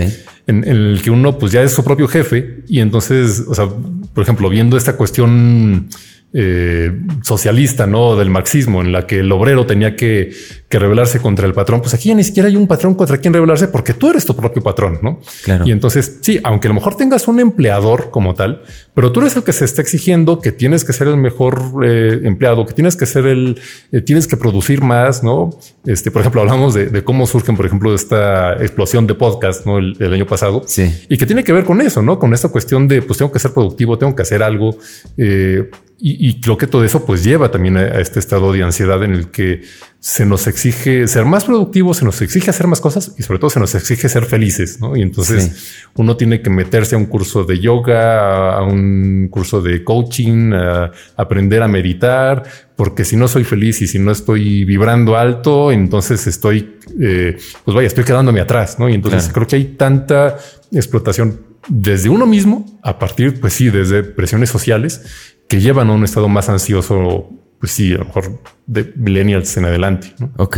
En, 0.46 0.64
en, 0.64 0.68
el 0.68 1.00
que 1.02 1.10
uno 1.10 1.38
pues 1.38 1.52
ya 1.52 1.62
es 1.62 1.72
su 1.72 1.82
propio 1.84 2.08
jefe 2.08 2.62
y 2.68 2.80
entonces, 2.80 3.44
o 3.48 3.54
sea, 3.54 3.68
por 3.68 4.22
ejemplo, 4.22 4.48
viendo 4.48 4.76
esta 4.76 4.96
cuestión 4.96 5.88
eh, 6.34 6.90
socialista, 7.22 7.86
¿no? 7.86 8.16
Del 8.16 8.30
marxismo, 8.30 8.80
en 8.80 8.92
la 8.92 9.06
que 9.06 9.20
el 9.20 9.30
obrero 9.32 9.66
tenía 9.66 9.96
que, 9.96 10.32
que, 10.68 10.78
rebelarse 10.78 11.20
contra 11.20 11.46
el 11.46 11.52
patrón. 11.52 11.80
Pues 11.82 11.92
aquí 11.94 12.08
ya 12.08 12.14
ni 12.14 12.24
siquiera 12.24 12.48
hay 12.48 12.56
un 12.56 12.66
patrón 12.66 12.94
contra 12.94 13.18
quien 13.18 13.34
rebelarse 13.34 13.68
porque 13.68 13.92
tú 13.92 14.10
eres 14.10 14.24
tu 14.24 14.34
propio 14.34 14.62
patrón, 14.62 14.98
¿no? 15.02 15.20
Claro. 15.44 15.66
Y 15.66 15.72
entonces, 15.72 16.18
sí, 16.22 16.40
aunque 16.42 16.68
a 16.68 16.70
lo 16.70 16.74
mejor 16.74 16.96
tengas 16.96 17.28
un 17.28 17.38
empleador 17.40 18.10
como 18.10 18.34
tal, 18.34 18.62
pero 18.94 19.12
tú 19.12 19.20
eres 19.20 19.36
el 19.36 19.42
que 19.42 19.52
se 19.52 19.64
está 19.64 19.82
exigiendo 19.82 20.40
que 20.40 20.52
tienes 20.52 20.84
que 20.84 20.92
ser 20.92 21.08
el 21.08 21.16
mejor 21.16 21.60
eh, 21.84 22.20
empleado, 22.24 22.64
que 22.66 22.74
tienes 22.74 22.96
que 22.96 23.06
ser 23.06 23.26
el, 23.26 23.60
eh, 23.90 24.00
tienes 24.00 24.26
que 24.26 24.36
producir 24.36 24.82
más, 24.82 25.22
¿no? 25.22 25.50
Este, 25.84 26.10
por 26.10 26.20
ejemplo, 26.20 26.40
hablamos 26.40 26.74
de, 26.74 27.04
cómo 27.04 27.26
surgen, 27.26 27.56
por 27.56 27.66
ejemplo, 27.66 27.94
esta 27.94 28.54
explosión 28.54 29.06
de 29.06 29.14
podcast, 29.14 29.66
¿no? 29.66 29.78
El, 29.78 30.12
año 30.12 30.26
pasado. 30.26 30.62
Sí. 30.66 30.90
Y 31.08 31.16
que 31.16 31.26
tiene 31.26 31.44
que 31.44 31.52
ver 31.52 31.64
con 31.64 31.80
eso, 31.80 32.02
¿no? 32.02 32.18
Con 32.18 32.34
esta 32.34 32.48
cuestión 32.48 32.88
de, 32.88 33.02
pues 33.02 33.18
tengo 33.18 33.32
que 33.32 33.38
ser 33.38 33.52
productivo, 33.52 33.98
tengo 33.98 34.14
que 34.14 34.22
hacer 34.22 34.42
algo. 34.42 34.76
Eh, 35.16 35.70
y, 36.04 36.40
creo 36.40 36.56
que 36.56 36.66
todo 36.66 36.84
eso 36.84 37.06
pues 37.06 37.22
lleva 37.22 37.52
también 37.52 37.76
a, 37.76 38.00
este 38.00 38.18
estado 38.18 38.52
de 38.52 38.64
ansiedad 38.64 39.04
en 39.04 39.12
el 39.12 39.30
que 39.30 39.62
se 40.00 40.26
nos 40.26 40.48
exige 40.48 41.06
ser 41.06 41.24
más 41.26 41.44
productivos, 41.44 41.98
se 41.98 42.04
nos 42.04 42.20
exige 42.22 42.50
hacer 42.50 42.66
más 42.66 42.80
cosas 42.80 43.14
y 43.16 43.22
sobre 43.22 43.38
todo 43.38 43.50
se 43.50 43.60
nos 43.60 43.72
exige 43.76 44.08
ser 44.08 44.24
felices. 44.24 44.80
¿no? 44.80 44.96
Y 44.96 45.02
entonces 45.02 45.76
uno 45.94 46.16
tiene 46.16 46.42
que 46.42 46.50
meterse 46.50 46.96
a 46.96 46.98
un 46.98 47.06
curso 47.06 47.44
de 47.44 47.60
yoga, 47.60 48.56
a 48.56 48.64
un 48.64 49.28
curso 49.30 49.62
de 49.62 49.84
coaching, 49.84 50.52
a 50.52 50.90
aprender 51.16 51.62
a 51.62 51.68
meditar, 51.68 52.42
porque 52.74 53.04
si 53.04 53.16
no 53.16 53.28
soy 53.28 53.44
feliz 53.44 53.80
y 53.80 53.86
si 53.86 54.00
no 54.00 54.10
estoy 54.10 54.64
vibrando 54.64 55.16
alto, 55.16 55.70
entonces 55.70 56.26
estoy, 56.26 56.80
eh, 57.00 57.36
pues 57.64 57.76
vaya, 57.76 57.86
estoy 57.86 58.02
quedándome 58.02 58.40
atrás. 58.40 58.76
¿no? 58.76 58.88
Y 58.88 58.94
entonces 58.94 59.30
creo 59.32 59.46
que 59.46 59.54
hay 59.54 59.64
tanta 59.76 60.36
explotación 60.72 61.52
desde 61.68 62.08
uno 62.08 62.26
mismo 62.26 62.66
a 62.82 62.98
partir, 62.98 63.40
pues 63.40 63.52
sí, 63.52 63.70
desde 63.70 64.02
presiones 64.02 64.50
sociales 64.50 65.31
que 65.52 65.60
llevan 65.60 65.90
a 65.90 65.92
un 65.92 66.02
estado 66.02 66.30
más 66.30 66.48
ansioso, 66.48 67.28
pues 67.60 67.72
sí, 67.72 67.92
a 67.92 67.98
lo 67.98 68.06
mejor 68.06 68.40
de 68.66 68.90
millennials 68.96 69.54
en 69.58 69.66
adelante. 69.66 70.14
Ok. 70.38 70.56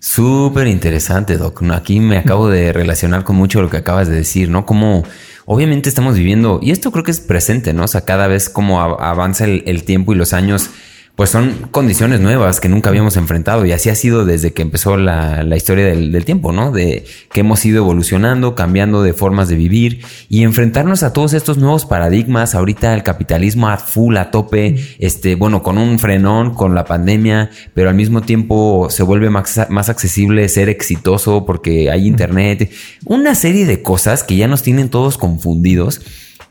Súper 0.00 0.66
interesante, 0.66 1.36
Doc. 1.36 1.62
Aquí 1.70 2.00
me 2.00 2.16
acabo 2.16 2.48
de 2.48 2.72
relacionar 2.72 3.22
con 3.22 3.36
mucho 3.36 3.60
lo 3.60 3.68
que 3.68 3.76
acabas 3.76 4.08
de 4.08 4.14
decir, 4.14 4.48
¿no? 4.48 4.64
Como 4.64 5.04
obviamente 5.44 5.90
estamos 5.90 6.14
viviendo, 6.16 6.58
y 6.62 6.70
esto 6.70 6.90
creo 6.90 7.04
que 7.04 7.10
es 7.10 7.20
presente, 7.20 7.74
¿no? 7.74 7.84
O 7.84 7.86
sea, 7.86 8.00
cada 8.06 8.28
vez 8.28 8.48
como 8.48 8.80
avanza 8.80 9.44
el 9.44 9.84
tiempo 9.84 10.14
y 10.14 10.16
los 10.16 10.32
años, 10.32 10.70
pues 11.16 11.28
son 11.28 11.68
condiciones 11.70 12.20
nuevas 12.20 12.58
que 12.58 12.70
nunca 12.70 12.88
habíamos 12.88 13.18
enfrentado 13.18 13.66
y 13.66 13.72
así 13.72 13.90
ha 13.90 13.94
sido 13.94 14.24
desde 14.24 14.54
que 14.54 14.62
empezó 14.62 14.96
la, 14.96 15.44
historia 15.54 15.84
del, 15.84 16.24
tiempo, 16.24 16.52
¿no? 16.52 16.72
De 16.72 17.04
que 17.30 17.40
hemos 17.40 17.64
ido 17.66 17.78
evolucionando, 17.78 18.54
cambiando 18.54 19.02
de 19.02 19.12
formas 19.12 19.48
de 19.48 19.56
vivir 19.56 20.00
y 20.30 20.42
enfrentarnos 20.42 21.02
a 21.02 21.12
todos 21.12 21.34
estos 21.34 21.58
nuevos 21.58 21.84
paradigmas. 21.84 22.54
Ahorita 22.54 22.94
el 22.94 23.02
capitalismo 23.02 23.68
a 23.68 23.76
full, 23.76 24.16
a 24.16 24.30
tope, 24.30 24.76
este, 24.98 25.34
bueno, 25.34 25.62
con 25.62 25.76
un 25.76 25.98
frenón, 25.98 26.54
con 26.54 26.74
la 26.74 26.86
pandemia, 26.86 27.50
pero 27.74 27.90
al 27.90 27.94
mismo 27.94 28.22
tiempo 28.22 28.88
se 28.88 29.02
vuelve 29.02 29.28
más, 29.28 29.66
más 29.68 29.90
accesible 29.90 30.48
ser 30.48 30.70
exitoso 30.70 31.44
porque 31.44 31.90
hay 31.90 32.06
internet, 32.06 32.72
una 33.04 33.34
serie 33.34 33.66
de 33.66 33.82
cosas 33.82 34.24
que 34.24 34.36
ya 34.36 34.48
nos 34.48 34.62
tienen 34.62 34.88
todos 34.88 35.18
confundidos 35.18 36.00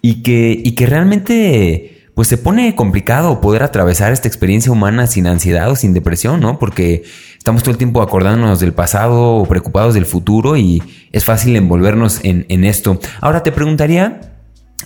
y 0.04 0.22
que, 0.22 0.62
y 0.64 0.74
que 0.74 0.86
realmente 0.86 1.91
pues 2.16 2.28
se 2.28 2.38
pone 2.38 2.76
complicado 2.76 3.42
poder 3.42 3.64
atravesar 3.64 4.12
esta 4.12 4.28
experiencia 4.28 4.72
humana 4.72 5.08
sin 5.08 5.28
ansiedad 5.28 5.70
o 5.70 5.76
sin 5.76 5.94
depresión, 5.94 6.40
¿no? 6.40 6.60
Porque 6.60 7.04
estamos 7.38 7.64
todo 7.64 7.72
el 7.72 7.78
tiempo 7.78 8.02
acordándonos 8.02 8.60
del 8.60 8.74
pasado 8.74 9.36
o 9.36 9.46
preocupados 9.46 9.94
del 9.94 10.06
futuro 10.06 10.58
y 10.58 10.84
es 11.12 11.26
fácil 11.26 11.56
envolvernos 11.56 12.20
en, 12.24 12.64
esto. 12.64 13.00
Ahora 13.22 13.44
te 13.44 13.52
preguntaría, 13.52 14.31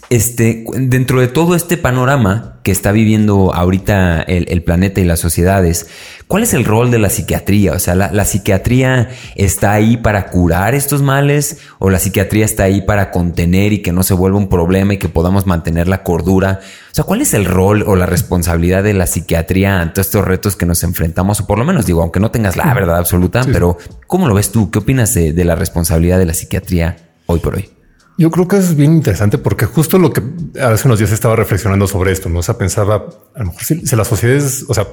este, 0.09 0.65
dentro 0.77 1.19
de 1.19 1.27
todo 1.27 1.55
este 1.55 1.77
panorama 1.77 2.59
que 2.63 2.71
está 2.71 2.91
viviendo 2.91 3.53
ahorita 3.53 4.21
el, 4.21 4.63
planeta 4.63 5.01
y 5.01 5.05
las 5.05 5.19
sociedades, 5.19 5.87
¿cuál 6.27 6.43
es 6.43 6.53
el 6.53 6.65
rol 6.65 6.89
de 6.89 6.99
la 6.99 7.09
psiquiatría? 7.09 7.73
O 7.73 7.79
sea, 7.79 7.95
¿la, 7.95 8.25
psiquiatría 8.25 9.09
está 9.35 9.73
ahí 9.73 9.97
para 9.97 10.27
curar 10.27 10.73
estos 10.73 11.01
males 11.01 11.59
o 11.79 11.89
la 11.89 11.99
psiquiatría 11.99 12.43
está 12.43 12.63
ahí 12.63 12.81
para 12.81 13.11
contener 13.11 13.73
y 13.73 13.81
que 13.81 13.91
no 13.91 14.03
se 14.03 14.15
vuelva 14.15 14.37
un 14.37 14.49
problema 14.49 14.95
y 14.95 14.97
que 14.97 15.09
podamos 15.09 15.45
mantener 15.45 15.87
la 15.87 16.03
cordura? 16.03 16.59
O 16.91 16.95
sea, 16.95 17.03
¿cuál 17.03 17.21
es 17.21 17.33
el 17.33 17.45
rol 17.45 17.83
o 17.85 17.95
la 17.95 18.05
responsabilidad 18.07 18.83
de 18.83 18.93
la 18.93 19.05
psiquiatría 19.05 19.79
ante 19.79 20.01
estos 20.01 20.25
retos 20.25 20.55
que 20.55 20.65
nos 20.65 20.83
enfrentamos? 20.83 21.41
O 21.41 21.47
por 21.47 21.59
lo 21.59 21.65
menos 21.65 21.85
digo, 21.85 22.01
aunque 22.01 22.19
no 22.19 22.31
tengas 22.31 22.57
la 22.57 22.73
verdad 22.73 22.97
absoluta, 22.97 23.43
pero 23.51 23.77
¿cómo 24.07 24.27
lo 24.27 24.33
ves 24.33 24.51
tú? 24.51 24.71
¿Qué 24.71 24.79
opinas 24.79 25.13
de 25.13 25.43
la 25.45 25.55
responsabilidad 25.55 26.17
de 26.17 26.25
la 26.25 26.33
psiquiatría 26.33 26.97
hoy 27.27 27.39
por 27.39 27.55
hoy? 27.55 27.74
Yo 28.17 28.31
creo 28.31 28.47
que 28.47 28.57
es 28.57 28.75
bien 28.75 28.93
interesante 28.93 29.37
porque 29.37 29.65
justo 29.65 29.97
lo 29.97 30.13
que 30.13 30.21
hace 30.61 30.87
unos 30.87 30.99
días 30.99 31.11
estaba 31.11 31.35
reflexionando 31.35 31.85
sobre 31.85 32.13
esto, 32.13 32.29
¿no? 32.29 32.39
O 32.39 32.43
sea, 32.43 32.57
pensaba, 32.57 33.07
a 33.33 33.39
lo 33.39 33.45
mejor 33.45 33.63
si, 33.63 33.95
las 33.95 34.07
sociedades, 34.07 34.65
o 34.69 34.73
sea, 34.73 34.87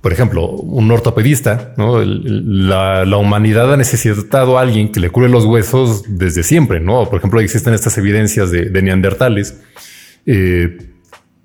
por 0.00 0.12
ejemplo, 0.12 0.48
un 0.48 0.90
ortopedista, 0.90 1.74
¿no? 1.76 2.02
la, 2.02 3.16
humanidad 3.16 3.72
ha 3.72 3.76
necesitado 3.76 4.58
a 4.58 4.62
alguien 4.62 4.90
que 4.90 4.98
le 4.98 5.10
cure 5.10 5.28
los 5.28 5.44
huesos 5.44 6.04
desde 6.08 6.42
siempre, 6.42 6.80
¿no? 6.80 7.08
Por 7.08 7.18
ejemplo, 7.18 7.38
existen 7.40 7.74
estas 7.74 7.98
evidencias 7.98 8.50
de, 8.50 8.82
neandertales, 8.82 9.60
eh, 10.24 10.78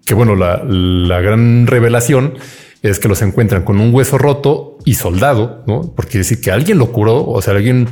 que 0.06 0.14
bueno, 0.14 0.36
la, 0.36 0.64
la 0.64 1.20
gran 1.20 1.68
revelación 1.68 2.36
es 2.82 3.00
que 3.00 3.10
los 3.10 3.22
encuentran 3.22 3.64
con 3.64 3.80
un 3.80 3.94
hueso 3.94 4.18
roto 4.18 4.78
y 4.86 4.94
soldado, 4.96 5.64
¿no? 5.68 5.94
Porque 5.96 6.20
decir 6.20 6.40
que 6.40 6.50
alguien 6.50 6.78
lo 6.78 6.92
curó, 6.94 7.26
o 7.26 7.42
sea, 7.42 7.54
alguien 7.54 7.90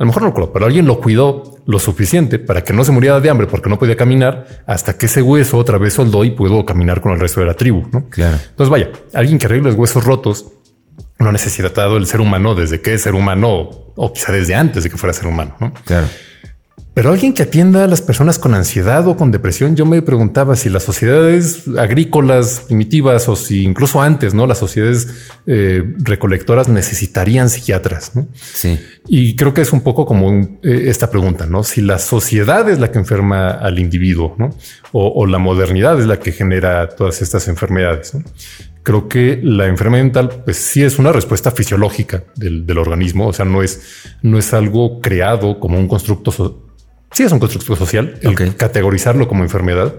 a 0.00 0.04
lo 0.04 0.06
mejor 0.06 0.22
no 0.22 0.28
lo 0.28 0.34
curó, 0.34 0.50
pero 0.50 0.64
alguien 0.64 0.86
lo 0.86 0.98
cuidó 0.98 1.58
lo 1.66 1.78
suficiente 1.78 2.38
para 2.38 2.64
que 2.64 2.72
no 2.72 2.84
se 2.84 2.90
muriera 2.90 3.20
de 3.20 3.28
hambre 3.28 3.46
porque 3.46 3.68
no 3.68 3.78
podía 3.78 3.98
caminar 3.98 4.62
hasta 4.66 4.96
que 4.96 5.04
ese 5.04 5.20
hueso 5.20 5.58
otra 5.58 5.76
vez 5.76 5.92
soldó 5.92 6.24
y 6.24 6.30
pudo 6.30 6.64
caminar 6.64 7.02
con 7.02 7.12
el 7.12 7.20
resto 7.20 7.40
de 7.40 7.46
la 7.46 7.52
tribu. 7.52 7.86
¿no? 7.92 8.08
Claro. 8.08 8.38
Entonces, 8.48 8.70
vaya, 8.70 8.90
alguien 9.12 9.38
que 9.38 9.44
arregle 9.44 9.68
los 9.68 9.74
huesos 9.78 10.02
rotos 10.02 10.52
no 11.18 11.28
ha 11.28 11.32
necesitado 11.32 11.98
el 11.98 12.06
ser 12.06 12.22
humano 12.22 12.54
desde 12.54 12.80
que 12.80 12.94
es 12.94 13.02
ser 13.02 13.14
humano 13.14 13.68
o 13.94 14.10
quizá 14.10 14.32
desde 14.32 14.54
antes 14.54 14.84
de 14.84 14.88
que 14.88 14.96
fuera 14.96 15.12
ser 15.12 15.26
humano. 15.26 15.54
¿no? 15.60 15.74
Claro. 15.84 16.06
Pero 17.00 17.12
alguien 17.12 17.32
que 17.32 17.40
atienda 17.40 17.84
a 17.84 17.86
las 17.86 18.02
personas 18.02 18.38
con 18.38 18.52
ansiedad 18.52 19.08
o 19.08 19.16
con 19.16 19.30
depresión, 19.30 19.74
yo 19.74 19.86
me 19.86 20.02
preguntaba 20.02 20.54
si 20.54 20.68
las 20.68 20.82
sociedades 20.82 21.62
agrícolas 21.78 22.64
primitivas 22.66 23.26
o 23.30 23.36
si 23.36 23.62
incluso 23.64 24.02
antes, 24.02 24.34
no 24.34 24.46
las 24.46 24.58
sociedades 24.58 25.08
eh, 25.46 25.82
recolectoras 25.96 26.68
necesitarían 26.68 27.48
psiquiatras. 27.48 28.14
¿no? 28.14 28.28
Sí. 28.34 28.78
Y 29.08 29.34
creo 29.34 29.54
que 29.54 29.62
es 29.62 29.72
un 29.72 29.80
poco 29.80 30.04
como 30.04 30.30
eh, 30.30 30.58
esta 30.88 31.10
pregunta, 31.10 31.46
no 31.46 31.62
si 31.62 31.80
la 31.80 31.98
sociedad 31.98 32.68
es 32.68 32.78
la 32.78 32.92
que 32.92 32.98
enferma 32.98 33.48
al 33.48 33.78
individuo 33.78 34.34
¿no? 34.36 34.50
o, 34.92 35.24
la 35.24 35.38
modernidad 35.38 35.98
es 35.98 36.06
la 36.06 36.20
que 36.20 36.32
genera 36.32 36.86
todas 36.90 37.22
estas 37.22 37.48
enfermedades. 37.48 38.12
Creo 38.82 39.08
que 39.08 39.40
la 39.42 39.68
enfermedad 39.68 40.04
mental, 40.04 40.42
pues 40.44 40.58
sí 40.58 40.82
es 40.82 40.98
una 40.98 41.12
respuesta 41.12 41.50
fisiológica 41.50 42.24
del, 42.36 42.66
del 42.66 42.76
organismo. 42.76 43.28
O 43.28 43.32
sea, 43.32 43.46
no 43.46 43.62
es, 43.62 43.80
no 44.20 44.36
es 44.36 44.52
algo 44.52 45.00
creado 45.00 45.58
como 45.58 45.78
un 45.78 45.88
constructo 45.88 46.30
sí 47.12 47.22
es 47.22 47.32
un 47.32 47.38
constructo 47.38 47.76
social, 47.76 48.18
el 48.22 48.56
categorizarlo 48.56 49.28
como 49.28 49.42
enfermedad, 49.42 49.94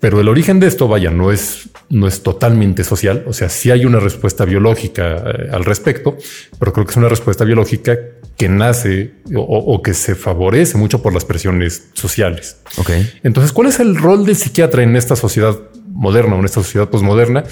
pero 0.00 0.20
el 0.20 0.28
origen 0.28 0.60
de 0.60 0.68
esto, 0.68 0.86
vaya, 0.86 1.10
no 1.10 1.32
es, 1.32 1.70
no 1.88 2.06
es 2.06 2.22
totalmente 2.22 2.84
social. 2.84 3.24
O 3.26 3.32
sea, 3.32 3.48
sí 3.48 3.72
hay 3.72 3.84
una 3.84 3.98
respuesta 3.98 4.44
biológica 4.44 5.16
eh, 5.16 5.48
al 5.52 5.64
respecto, 5.64 6.16
pero 6.58 6.72
creo 6.72 6.86
que 6.86 6.92
es 6.92 6.96
una 6.96 7.08
respuesta 7.08 7.44
biológica 7.44 7.98
que 8.36 8.48
nace 8.48 9.14
o, 9.34 9.82
que 9.82 9.94
se 9.94 10.14
favorece 10.14 10.78
mucho 10.78 11.02
por 11.02 11.12
las 11.12 11.24
presiones 11.24 11.88
sociales. 11.94 12.58
Ok. 12.76 12.90
Entonces, 13.24 13.52
¿cuál 13.52 13.66
es 13.66 13.80
el 13.80 13.96
rol 13.96 14.24
del 14.24 14.36
psiquiatra 14.36 14.84
en 14.84 14.94
esta 14.94 15.16
sociedad 15.16 15.56
moderna 15.88 16.36
o 16.36 16.38
en 16.38 16.44
esta 16.44 16.62
sociedad 16.62 16.88
posmoderna? 16.88 17.42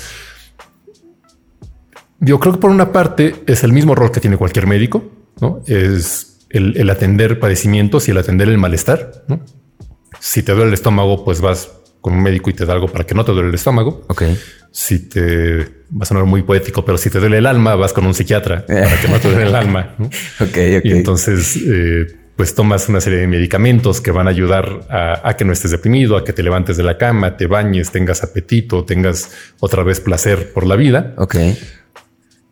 Yo 2.21 2.39
creo 2.39 2.55
que 2.55 2.61
por 2.61 2.71
una 2.71 2.93
parte 2.93 3.35
es 3.49 3.65
el 3.65 3.73
mismo 3.73 3.97
rol 3.97 4.13
que 4.13 4.21
tiene 4.21 4.37
cualquier 4.37 4.69
médico, 4.69 5.05
¿no? 5.41 5.61
Es 5.67 6.36
el, 6.51 6.91
atender 6.91 7.39
padecimientos 7.39 8.09
y 8.09 8.13
el 8.13 8.19
atender 8.19 8.49
el 8.49 8.59
malestar. 8.59 9.25
¿no? 9.29 9.41
Si 10.21 10.43
te 10.43 10.53
duele 10.53 10.69
el 10.69 10.75
estómago, 10.75 11.25
pues 11.25 11.41
vas 11.41 11.71
con 12.01 12.15
un 12.15 12.23
médico 12.23 12.51
y 12.51 12.53
te 12.53 12.65
da 12.65 12.73
algo 12.73 12.89
para 12.89 13.05
que 13.05 13.15
no 13.15 13.25
te 13.25 13.33
duele 13.33 13.49
el 13.49 13.55
estómago. 13.55 14.05
Ok. 14.09 14.23
Si 14.71 15.09
te 15.09 15.57
va 15.91 16.03
a 16.03 16.05
sonar 16.05 16.25
muy 16.25 16.43
poético, 16.43 16.85
pero 16.85 16.99
si 16.99 17.11
te 17.11 17.19
duele 17.19 17.39
el 17.39 17.47
alma, 17.47 17.75
vas 17.75 17.93
con 17.93 18.07
un 18.07 18.15
psiquiatra 18.15 18.65
para 18.67 19.01
que 19.01 19.09
no 19.09 19.19
te 19.19 19.29
duele 19.29 19.49
el 19.49 19.55
alma. 19.55 19.95
¿no? 19.99 20.07
ok, 20.07 20.57
Y 20.85 20.93
entonces, 20.93 21.57
eh, 21.57 22.07
pues 22.37 22.55
tomas 22.55 22.89
una 22.89 23.01
serie 23.01 23.21
de 23.21 23.27
medicamentos 23.27 24.01
que 24.01 24.11
van 24.11 24.27
a 24.27 24.31
ayudar 24.31 24.87
a, 24.91 25.35
que 25.37 25.45
no 25.45 25.53
estés 25.53 25.71
deprimido, 25.71 26.17
a 26.17 26.25
que 26.25 26.33
te 26.33 26.43
levantes 26.43 26.77
de 26.77 26.83
la 26.83 26.99
cama, 26.99 27.37
te 27.37 27.47
bañes, 27.47 27.91
tengas 27.91 28.23
apetito, 28.23 28.85
tengas 28.85 29.31
otra 29.59 29.83
vez 29.83 30.01
placer 30.01 30.53
por 30.53 30.67
la 30.67 30.77
vida. 30.77 31.15
Ok. 31.17 31.37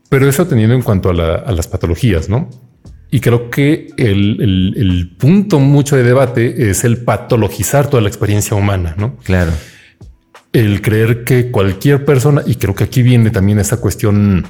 Pero 0.08 0.28
eso 0.28 0.46
teniendo 0.46 0.74
en 0.74 0.82
cuanto 0.82 1.10
a, 1.10 1.34
a 1.36 1.52
las 1.52 1.68
patologías, 1.68 2.28
¿no? 2.28 2.48
Y 3.14 3.20
creo 3.20 3.48
que 3.48 3.92
el, 3.96 5.14
punto 5.16 5.60
mucho 5.60 5.94
de 5.94 6.02
debate 6.02 6.68
es 6.68 6.82
el 6.82 7.04
patologizar 7.04 7.88
toda 7.88 8.02
la 8.02 8.08
experiencia 8.08 8.56
humana, 8.56 8.96
¿no? 8.98 9.18
Claro. 9.18 9.52
El 10.52 10.82
creer 10.82 11.22
que 11.22 11.52
cualquier 11.52 12.04
persona, 12.04 12.42
y 12.44 12.56
creo 12.56 12.74
que 12.74 12.82
aquí 12.82 13.04
viene 13.04 13.30
también 13.30 13.60
esta 13.60 13.76
cuestión 13.76 14.44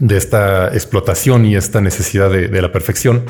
de 0.00 0.18
esta 0.18 0.68
explotación 0.74 1.46
y 1.46 1.56
esta 1.56 1.80
necesidad 1.80 2.30
de, 2.30 2.48
de 2.48 2.60
la 2.60 2.70
perfección, 2.72 3.22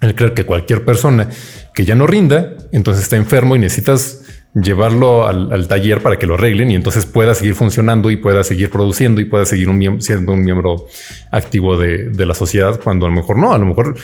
el 0.00 0.16
creer 0.16 0.34
que 0.34 0.44
cualquier 0.44 0.84
persona 0.84 1.28
que 1.72 1.84
ya 1.84 1.94
no 1.94 2.08
rinda, 2.08 2.56
entonces 2.72 3.04
está 3.04 3.14
enfermo 3.14 3.54
y 3.54 3.60
necesitas 3.60 4.24
llevarlo 4.62 5.26
al, 5.26 5.68
taller 5.68 6.02
para 6.02 6.18
que 6.18 6.26
lo 6.26 6.34
arreglen 6.34 6.70
y 6.70 6.74
entonces 6.74 7.06
pueda 7.06 7.34
seguir 7.34 7.54
funcionando 7.54 8.10
y 8.10 8.16
pueda 8.16 8.44
seguir 8.44 8.70
produciendo 8.70 9.20
y 9.20 9.24
pueda 9.24 9.44
seguir 9.44 9.68
siendo 10.00 10.32
un 10.32 10.44
miembro 10.44 10.86
activo 11.30 11.76
de, 11.76 12.26
la 12.26 12.34
sociedad 12.34 12.80
cuando 12.82 13.06
a 13.06 13.08
lo 13.08 13.14
mejor 13.14 13.38
no, 13.38 13.52
a 13.52 13.58
lo 13.58 13.66
mejor 13.66 13.96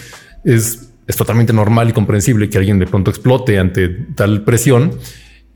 es, 0.44 0.90
es 1.06 1.16
totalmente 1.16 1.52
normal 1.52 1.90
y 1.90 1.92
comprensible 1.92 2.48
que 2.48 2.58
alguien 2.58 2.78
de 2.78 2.86
pronto 2.86 3.10
explote 3.10 3.58
ante 3.58 3.88
tal 3.88 4.42
presión 4.42 4.98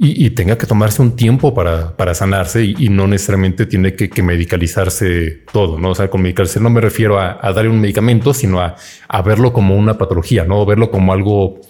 y, 0.00 0.30
tenga 0.30 0.56
que 0.56 0.66
tomarse 0.66 1.02
un 1.02 1.16
tiempo 1.16 1.52
para, 1.52 2.14
sanarse 2.14 2.64
y, 2.64 2.88
no 2.88 3.08
necesariamente 3.08 3.66
tiene 3.66 3.94
que, 3.94 4.22
medicalizarse 4.22 5.42
todo, 5.52 5.80
¿no? 5.80 5.90
O 5.90 5.94
sea, 5.96 6.08
con 6.08 6.22
medicalizarse 6.22 6.60
no 6.60 6.70
me 6.70 6.80
refiero 6.80 7.18
a, 7.18 7.34
darle 7.52 7.68
un 7.68 7.80
medicamento, 7.80 8.32
sino 8.32 8.60
a, 8.60 8.76
verlo 9.22 9.52
como 9.52 9.74
una 9.76 9.98
patología, 9.98 10.44
no 10.44 10.64
verlo 10.64 10.92
como 10.92 11.12
algo 11.12 11.60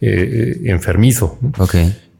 eh, 0.00 0.56
eh, 0.64 0.70
enfermizo. 0.70 1.38
Ok. 1.58 1.76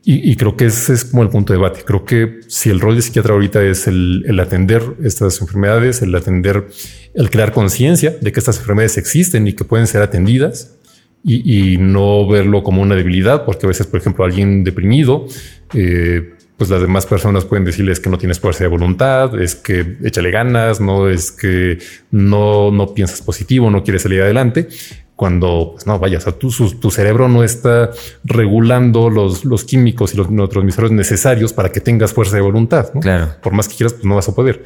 Y, 0.08 0.36
creo 0.36 0.56
que 0.56 0.66
ese 0.66 0.92
es 0.92 1.04
como 1.04 1.24
el 1.24 1.30
punto 1.30 1.52
de 1.52 1.58
debate. 1.58 1.80
Creo 1.84 2.04
que 2.04 2.38
si 2.46 2.70
el 2.70 2.78
rol 2.78 2.94
de 2.94 3.02
psiquiatra 3.02 3.34
ahorita 3.34 3.60
es 3.64 3.88
el, 3.88 4.38
atender 4.38 4.80
estas 5.02 5.40
enfermedades, 5.40 6.00
el 6.00 6.14
atender, 6.14 6.68
el 7.12 7.28
crear 7.28 7.50
conciencia 7.50 8.16
de 8.20 8.30
que 8.30 8.38
estas 8.38 8.58
enfermedades 8.58 8.98
existen 8.98 9.48
y 9.48 9.54
que 9.54 9.64
pueden 9.64 9.88
ser 9.88 10.02
atendidas 10.02 10.76
y, 11.24 11.76
no 11.78 12.28
verlo 12.28 12.62
como 12.62 12.82
una 12.82 12.94
debilidad, 12.94 13.44
porque 13.44 13.66
a 13.66 13.68
veces, 13.68 13.88
por 13.88 13.98
ejemplo, 13.98 14.24
alguien 14.24 14.62
deprimido, 14.62 15.26
eh, 15.74 16.34
pues 16.56 16.70
las 16.70 16.80
demás 16.80 17.04
personas 17.04 17.44
pueden 17.44 17.64
decirles 17.64 17.98
que 17.98 18.08
no 18.08 18.16
tienes 18.16 18.38
fuerza 18.38 18.62
de 18.62 18.68
voluntad, 18.68 19.36
es 19.42 19.56
que 19.56 19.96
échale 20.04 20.30
ganas, 20.30 20.80
no 20.80 21.08
es 21.08 21.32
que 21.32 21.78
no, 22.12 22.70
no 22.70 22.94
piensas 22.94 23.22
positivo, 23.22 23.72
no 23.72 23.82
quieres 23.82 24.02
salir 24.02 24.22
adelante 24.22 24.68
cuando 25.16 25.70
pues 25.72 25.86
no 25.86 25.98
vayas 25.98 26.26
a 26.26 26.32
tu, 26.32 26.50
tu 26.78 26.90
cerebro 26.90 27.26
no 27.28 27.42
está 27.42 27.90
regulando 28.22 29.08
los, 29.08 29.46
los 29.46 29.64
químicos 29.64 30.12
y 30.12 30.18
los 30.18 30.30
neurotransmisores 30.30 30.92
necesarios 30.92 31.54
para 31.54 31.72
que 31.72 31.80
tengas 31.80 32.12
fuerza 32.12 32.36
de 32.36 32.42
voluntad. 32.42 32.92
Claro. 33.00 33.30
Por 33.42 33.54
más 33.54 33.66
que 33.66 33.76
quieras, 33.76 33.94
pues 33.94 34.04
no 34.04 34.14
vas 34.14 34.28
a 34.28 34.34
poder. 34.34 34.62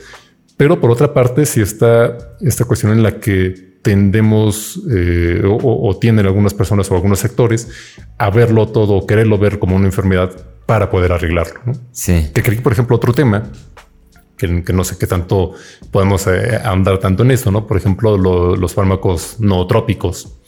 Pero 0.57 0.81
por 0.81 0.91
otra 0.91 1.15
parte, 1.15 1.47
si 1.47 1.61
está 1.61 2.19
esta 2.41 2.65
cuestión 2.65 2.93
en 2.93 3.03
la 3.03 3.21
que 3.21 3.71
tendemos 3.83 4.79
eh, 4.91 5.41
o, 5.43 5.97
tienen 5.99 6.27
algunas 6.27 6.53
personas 6.53 6.91
o 6.91 6.95
algunos 6.95 7.21
sectores 7.21 7.69
a 8.19 8.29
verlo 8.29 8.69
todo 8.69 8.95
o 8.95 9.07
quererlo 9.07 9.39
ver 9.39 9.59
como 9.59 9.77
una 9.77 9.87
enfermedad 9.87 10.33
para 10.67 10.91
poder 10.91 11.13
arreglarlo. 11.13 11.61
Sí. 11.93 12.31
Que 12.35 12.43
creí, 12.43 12.59
por 12.59 12.73
ejemplo, 12.73 12.97
otro 12.97 13.13
tema 13.15 13.51
que, 14.41 14.73
no 14.73 14.85
sé 14.85 14.97
qué 14.99 15.07
tanto 15.07 15.53
podemos 15.91 16.27
eh, 16.27 16.59
ahondar 16.65 16.99
tanto 16.99 17.23
en 17.23 17.31
eso, 17.31 17.51
¿no? 17.51 17.67
Por 17.67 17.77
ejemplo, 17.77 18.17
los 18.57 18.75
fármacos 18.75 19.37
nootrópicos. 19.39 20.39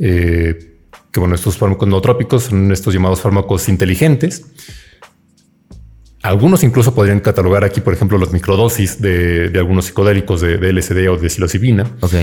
Eh, 0.00 0.76
que 1.10 1.20
bueno, 1.20 1.34
estos 1.34 1.56
fármacos 1.56 1.88
nootrópicos 1.88 2.44
son 2.44 2.72
estos 2.72 2.92
llamados 2.92 3.20
fármacos 3.20 3.68
inteligentes. 3.68 4.44
Algunos 6.22 6.64
incluso 6.64 6.94
podrían 6.94 7.20
catalogar 7.20 7.64
aquí, 7.64 7.80
por 7.80 7.94
ejemplo, 7.94 8.18
los 8.18 8.32
microdosis 8.32 9.00
de, 9.00 9.52
algunos 9.54 9.86
psicodélicos 9.86 10.40
de, 10.40 10.72
LSD 10.72 11.08
o 11.08 11.16
de 11.16 11.30
psilocibina. 11.30 11.84
Ok. 12.00 12.14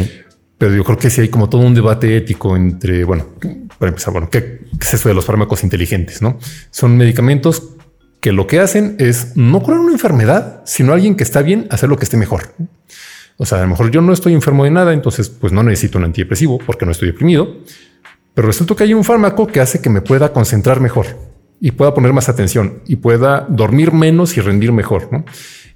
Pero 0.58 0.76
yo 0.76 0.84
creo 0.84 0.98
que 0.98 1.10
sí 1.10 1.22
hay 1.22 1.30
como 1.30 1.50
todo 1.50 1.62
un 1.62 1.74
debate 1.74 2.16
ético 2.16 2.56
entre, 2.56 3.04
bueno, 3.04 3.28
para 3.78 3.90
empezar, 3.90 4.14
bueno, 4.14 4.30
¿qué, 4.30 4.62
es 4.80 4.94
eso 4.94 5.10
de 5.10 5.16
los 5.16 5.26
fármacos 5.26 5.64
inteligentes? 5.64 6.22
No 6.22 6.40
son 6.72 6.96
medicamentos 6.98 7.75
que 8.26 8.32
lo 8.32 8.48
que 8.48 8.60
hacen 8.60 8.96
es 8.98 9.38
no 9.38 9.62
curar 9.62 9.82
una 9.82 9.92
enfermedad, 9.92 10.64
sino 10.66 10.94
alguien 10.94 11.14
que 11.14 11.22
está 11.22 11.44
bien, 11.44 11.68
hacer 11.70 11.90
lo 11.90 11.96
que 11.96 12.06
esté 12.06 12.18
mejor. 12.18 12.56
O 13.38 13.46
sea, 13.46 13.60
a 13.60 13.62
lo 13.62 13.68
mejor 13.68 13.92
yo 13.92 14.02
no 14.02 14.12
estoy 14.14 14.34
enfermo 14.34 14.64
de 14.64 14.72
nada, 14.72 14.94
entonces 14.94 15.30
pues 15.30 15.54
no 15.54 15.62
necesito 15.62 16.00
un 16.00 16.06
antidepresivo 16.06 16.58
porque 16.58 16.88
no 16.88 16.92
estoy 16.92 17.10
deprimido, 17.10 17.58
pero 18.34 18.48
resulta 18.48 18.74
que 18.74 18.82
hay 18.82 18.96
un 18.96 19.04
fármaco 19.04 19.46
que 19.46 19.60
hace 19.60 19.80
que 19.80 19.92
me 19.92 20.02
pueda 20.02 20.34
concentrar 20.34 20.80
mejor. 20.80 21.06
y 21.62 21.70
pueda 21.72 21.94
poner 21.94 22.14
más 22.14 22.28
atención 22.28 22.82
y 22.88 22.96
pueda 22.96 23.46
dormir 23.48 23.94
menos 23.94 24.36
y 24.38 24.42
rendir 24.42 24.72
mejor. 24.72 25.08
¿no? 25.12 25.24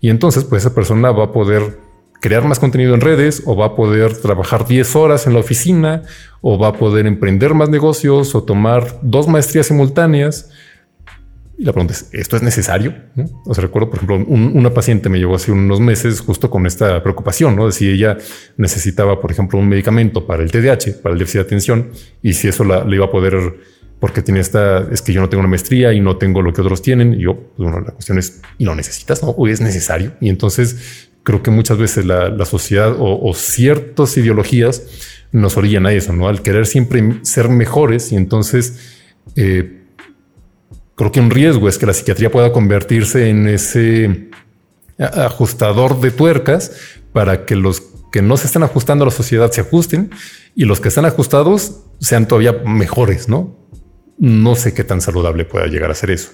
Y 0.02 0.10
entonces, 0.10 0.44
pues 0.44 0.64
esa 0.64 0.74
persona 0.74 1.12
va 1.12 1.26
a 1.26 1.32
poder 1.32 1.78
crear 2.20 2.44
más 2.46 2.58
contenido 2.58 2.96
en 2.96 3.02
redes 3.02 3.44
o 3.46 3.56
va 3.56 3.68
a 3.68 3.76
poder 3.76 4.18
trabajar 4.18 4.66
10 4.66 4.96
horas 4.96 5.28
en 5.28 5.34
la 5.34 5.40
oficina 5.40 6.02
o 6.42 6.58
va 6.58 6.70
a 6.70 6.74
poder 6.74 7.06
emprender 7.06 7.54
más 7.54 7.70
negocios 7.70 8.34
o 8.34 8.42
tomar 8.42 8.98
dos 9.04 9.28
maestrías 9.28 9.68
simultáneas. 9.68 10.50
Y 11.60 11.66
la 11.66 11.74
pregunta 11.74 11.94
es, 11.94 12.08
¿esto 12.14 12.38
es 12.38 12.42
necesario? 12.42 12.96
O 13.44 13.54
sea, 13.54 13.62
recuerdo, 13.62 13.90
por 13.90 13.98
ejemplo, 13.98 14.16
una 14.16 14.74
paciente 14.74 15.10
me 15.10 15.20
llegó 15.20 15.36
hace 15.36 15.52
unos 15.52 15.82
meses 15.82 16.22
justo 16.22 16.50
con 16.50 16.66
esta 16.66 17.04
preocupación, 17.04 17.58
¿no? 17.58 17.66
De 17.66 17.74
si 17.74 17.90
ella 17.90 18.18
necesitaba, 18.56 19.20
por 19.20 19.30
ejemplo, 19.30 19.60
un 19.60 19.68
medicamento 19.68 20.26
para 20.26 20.42
el 20.42 20.52
TDAH, 20.52 21.02
para 21.04 21.12
el 21.12 21.20
déficit 21.20 21.42
de 21.42 21.46
atención, 21.46 21.90
y 22.24 22.32
si 22.32 22.48
eso 22.48 22.64
la, 22.64 22.86
le 22.86 22.96
iba 22.96 23.08
a 23.08 23.12
poder, 23.12 23.58
porque 24.00 24.22
tiene 24.22 24.40
esta, 24.40 24.88
es 24.90 25.02
que 25.02 25.12
yo 25.12 25.20
no 25.20 25.28
tengo 25.28 25.42
una 25.42 25.50
maestría 25.50 25.92
y 25.92 26.00
no 26.00 26.16
tengo 26.16 26.42
lo 26.42 26.54
que 26.54 26.62
otros 26.62 26.82
tienen. 26.82 27.16
Y 27.16 27.24
yo, 27.24 27.36
pues, 27.36 27.70
bueno, 27.70 27.82
la 27.82 27.92
cuestión 27.92 28.18
es, 28.18 28.42
¿y 28.58 28.64
lo 28.64 28.74
necesitas? 28.74 29.22
¿No? 29.22 29.32
¿O 29.32 29.46
es 29.46 29.60
necesario? 29.60 30.14
Y 30.22 30.30
entonces 30.30 31.10
creo 31.24 31.44
que 31.44 31.52
muchas 31.52 31.78
veces 31.78 32.06
la, 32.06 32.46
sociedad 32.46 32.96
o, 32.98 33.34
ciertas 33.34 34.16
ideologías 34.16 34.84
nos 35.34 35.58
orillan 35.58 35.88
a 35.88 35.92
eso, 35.92 36.14
¿no? 36.14 36.30
Al 36.30 36.42
querer 36.42 36.66
siempre 36.66 37.20
ser 37.24 37.50
mejores 37.50 38.14
y 38.14 38.16
entonces 38.16 38.96
eh, 39.36 39.79
creo 41.00 41.14
que 41.14 41.22
un 41.22 41.32
riesgo 41.32 41.70
es 41.70 41.78
que 41.78 41.86
la 41.86 41.94
psiquiatría 41.94 42.30
pueda 42.30 42.52
convertirse 42.52 43.30
en 43.30 43.48
ese 43.48 44.32
ajustador 44.98 46.02
de 46.02 46.12
tuercas 46.12 46.74
para 47.14 47.46
que 47.46 47.56
los 47.56 47.82
que 48.12 48.22
no 48.22 48.36
se 48.36 48.48
están 48.48 48.64
ajustando 48.64 49.06
a 49.06 49.08
la 49.08 49.12
sociedad 49.12 49.50
se 49.50 49.62
ajusten 49.62 50.12
y 50.56 50.66
los 50.66 50.82
que 50.82 50.90
están 50.90 51.06
ajustados 51.06 51.84
sean 52.02 52.28
todavía 52.28 52.52
mejores, 52.66 53.30
¿no? 53.30 53.56
No 54.18 54.56
sé 54.56 54.74
qué 54.74 54.84
tan 54.84 55.00
saludable 55.00 55.46
pueda 55.46 55.68
llegar 55.68 55.90
a 55.90 55.96
ser 55.96 56.12
eso. 56.12 56.32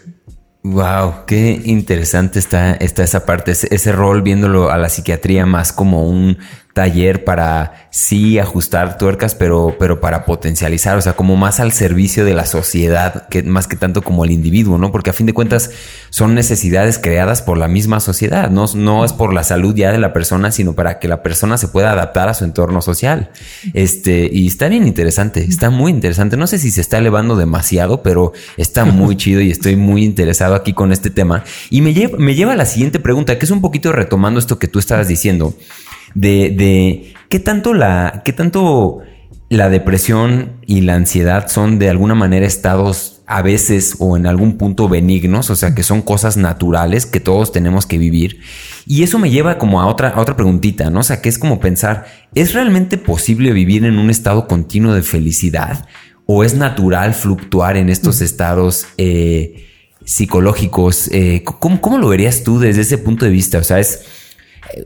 Wow, 0.63 1.25
qué 1.27 1.61
interesante 1.63 2.39
está, 2.39 2.73
está 2.73 3.03
esa 3.03 3.23
parte, 3.23 3.51
ese, 3.51 3.91
rol 3.91 4.23
viéndolo 4.23 4.71
a 4.71 4.79
la 4.79 4.89
psiquiatría 4.89 5.45
más 5.45 5.73
como 5.73 6.09
un 6.09 6.39
taller 6.75 7.23
para 7.23 7.87
sí 7.89 8.37
ajustar 8.37 8.97
tuercas, 8.97 9.33
pero, 9.33 9.77
pero 9.79 10.01
para 10.01 10.25
potencializar, 10.25 10.97
o 10.97 11.01
sea, 11.01 11.13
como 11.13 11.37
más 11.37 11.61
al 11.61 11.71
servicio 11.71 12.25
de 12.25 12.33
la 12.33 12.45
sociedad, 12.45 13.29
que 13.29 13.43
más 13.43 13.65
que 13.69 13.77
tanto 13.77 14.01
como 14.01 14.25
el 14.25 14.31
individuo, 14.31 14.77
¿no? 14.77 14.91
Porque 14.91 15.09
a 15.09 15.13
fin 15.13 15.25
de 15.25 15.31
cuentas 15.31 15.71
son 16.09 16.35
necesidades 16.35 16.99
creadas 16.99 17.41
por 17.41 17.57
la 17.57 17.69
misma 17.69 18.01
sociedad, 18.01 18.49
no, 18.49 18.65
no 18.75 19.05
es 19.05 19.13
por 19.13 19.33
la 19.33 19.45
salud 19.45 19.73
ya 19.73 19.93
de 19.93 19.99
la 19.99 20.11
persona, 20.11 20.51
sino 20.51 20.73
para 20.73 20.99
que 20.99 21.07
la 21.07 21.23
persona 21.23 21.57
se 21.57 21.69
pueda 21.69 21.93
adaptar 21.93 22.27
a 22.27 22.33
su 22.33 22.43
entorno 22.43 22.81
social. 22.81 23.29
Este, 23.73 24.29
y 24.29 24.45
está 24.45 24.67
bien 24.67 24.85
interesante, 24.85 25.45
está 25.45 25.69
muy 25.69 25.93
interesante. 25.93 26.35
No 26.35 26.45
sé 26.45 26.57
si 26.57 26.71
se 26.71 26.81
está 26.81 26.97
elevando 26.97 27.37
demasiado, 27.37 28.03
pero 28.03 28.33
está 28.57 28.83
muy 28.83 29.15
chido 29.15 29.39
y 29.39 29.49
estoy 29.49 29.77
muy 29.77 30.03
interesado 30.03 30.55
aquí 30.55 30.73
con 30.73 30.91
este 30.91 31.09
tema. 31.09 31.45
Y 31.69 31.79
me 31.79 31.93
lleva, 31.93 32.17
me 32.17 32.35
lleva 32.35 32.51
a 32.51 32.57
la 32.57 32.65
siguiente 32.65 32.99
pregunta, 32.99 33.39
que 33.39 33.45
es 33.45 33.51
un 33.51 33.61
poquito 33.61 33.93
retomando 33.93 34.41
esto 34.41 34.59
que 34.59 34.67
tú 34.67 34.79
estabas 34.79 35.07
diciendo 35.07 35.55
de, 36.15 36.49
de 36.49 37.13
qué 37.29 37.39
tanto 37.39 37.73
la, 37.73 38.23
qué 38.25 38.33
tanto 38.33 39.03
la 39.49 39.69
depresión 39.69 40.53
y 40.65 40.81
la 40.81 40.95
ansiedad 40.95 41.47
son 41.47 41.77
de 41.77 41.89
alguna 41.89 42.15
manera 42.15 42.47
estados 42.47 43.21
a 43.27 43.41
veces 43.41 43.95
o 43.99 44.17
en 44.17 44.27
algún 44.27 44.57
punto 44.57 44.87
benignos, 44.87 45.49
o 45.49 45.55
sea 45.55 45.73
que 45.73 45.83
son 45.83 46.01
cosas 46.01 46.37
naturales 46.37 47.05
que 47.05 47.19
todos 47.19 47.51
tenemos 47.51 47.85
que 47.85 47.97
vivir. 47.97 48.41
Y 48.85 49.03
eso 49.03 49.17
me 49.17 49.31
lleva 49.31 49.57
como 49.57 49.81
a 49.81 49.87
otra, 49.87 50.09
a 50.09 50.19
otra 50.19 50.35
preguntita, 50.35 50.89
¿no? 50.89 50.99
O 50.99 51.03
sea, 51.03 51.21
que 51.21 51.29
es 51.29 51.39
como 51.39 51.59
pensar, 51.59 52.05
¿es 52.35 52.53
realmente 52.53 52.97
posible 52.97 53.51
vivir 53.51 53.83
en 53.85 53.97
un 53.97 54.09
estado 54.09 54.47
continuo 54.47 54.93
de 54.93 55.01
felicidad? 55.01 55.87
¿O 56.27 56.43
es 56.43 56.55
natural 56.55 57.13
fluctuar 57.13 57.77
en 57.77 57.89
estos 57.89 58.21
estados 58.21 58.87
eh, 58.97 59.65
psicológicos? 60.03 61.09
Eh, 61.11 61.43
¿cómo, 61.43 61.81
¿Cómo 61.81 61.97
lo 61.97 62.09
verías 62.09 62.43
tú 62.43 62.59
desde 62.59 62.81
ese 62.81 62.99
punto 62.99 63.25
de 63.25 63.31
vista? 63.31 63.57
O 63.57 63.63
sea, 63.63 63.79
es 63.79 64.05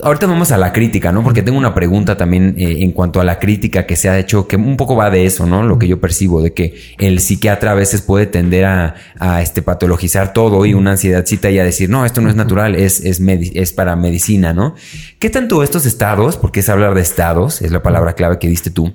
Ahorita 0.01 0.27
vamos 0.27 0.51
a 0.51 0.57
la 0.57 0.71
crítica, 0.71 1.11
¿no? 1.11 1.23
Porque 1.23 1.41
tengo 1.41 1.57
una 1.57 1.73
pregunta 1.73 2.17
también 2.17 2.55
eh, 2.57 2.83
en 2.83 2.91
cuanto 2.91 3.19
a 3.21 3.23
la 3.23 3.39
crítica 3.39 3.85
que 3.85 3.95
se 3.95 4.09
ha 4.09 4.19
hecho, 4.19 4.47
que 4.47 4.55
un 4.55 4.77
poco 4.77 4.95
va 4.95 5.09
de 5.09 5.25
eso, 5.25 5.45
¿no? 5.45 5.63
Lo 5.63 5.79
que 5.79 5.87
yo 5.87 5.99
percibo, 5.99 6.41
de 6.41 6.53
que 6.53 6.75
el 6.97 7.19
psiquiatra 7.19 7.71
a 7.71 7.75
veces 7.75 8.01
puede 8.01 8.27
tender 8.27 8.65
a, 8.65 8.95
este, 9.41 9.61
patologizar 9.61 10.33
todo 10.33 10.65
y 10.65 10.73
una 10.73 10.91
ansiedadcita 10.91 11.49
y 11.49 11.59
a 11.59 11.63
decir, 11.63 11.89
no, 11.89 12.05
esto 12.05 12.21
no 12.21 12.29
es 12.29 12.35
natural, 12.35 12.75
es, 12.75 13.03
es, 13.03 13.19
es 13.19 13.73
para 13.73 13.95
medicina, 13.95 14.53
¿no? 14.53 14.75
¿Qué 15.19 15.29
tanto 15.29 15.63
estos 15.63 15.85
estados, 15.85 16.37
porque 16.37 16.59
es 16.59 16.69
hablar 16.69 16.93
de 16.93 17.01
estados, 17.01 17.61
es 17.61 17.71
la 17.71 17.81
palabra 17.81 18.13
clave 18.13 18.39
que 18.39 18.47
diste 18.47 18.69
tú, 18.69 18.93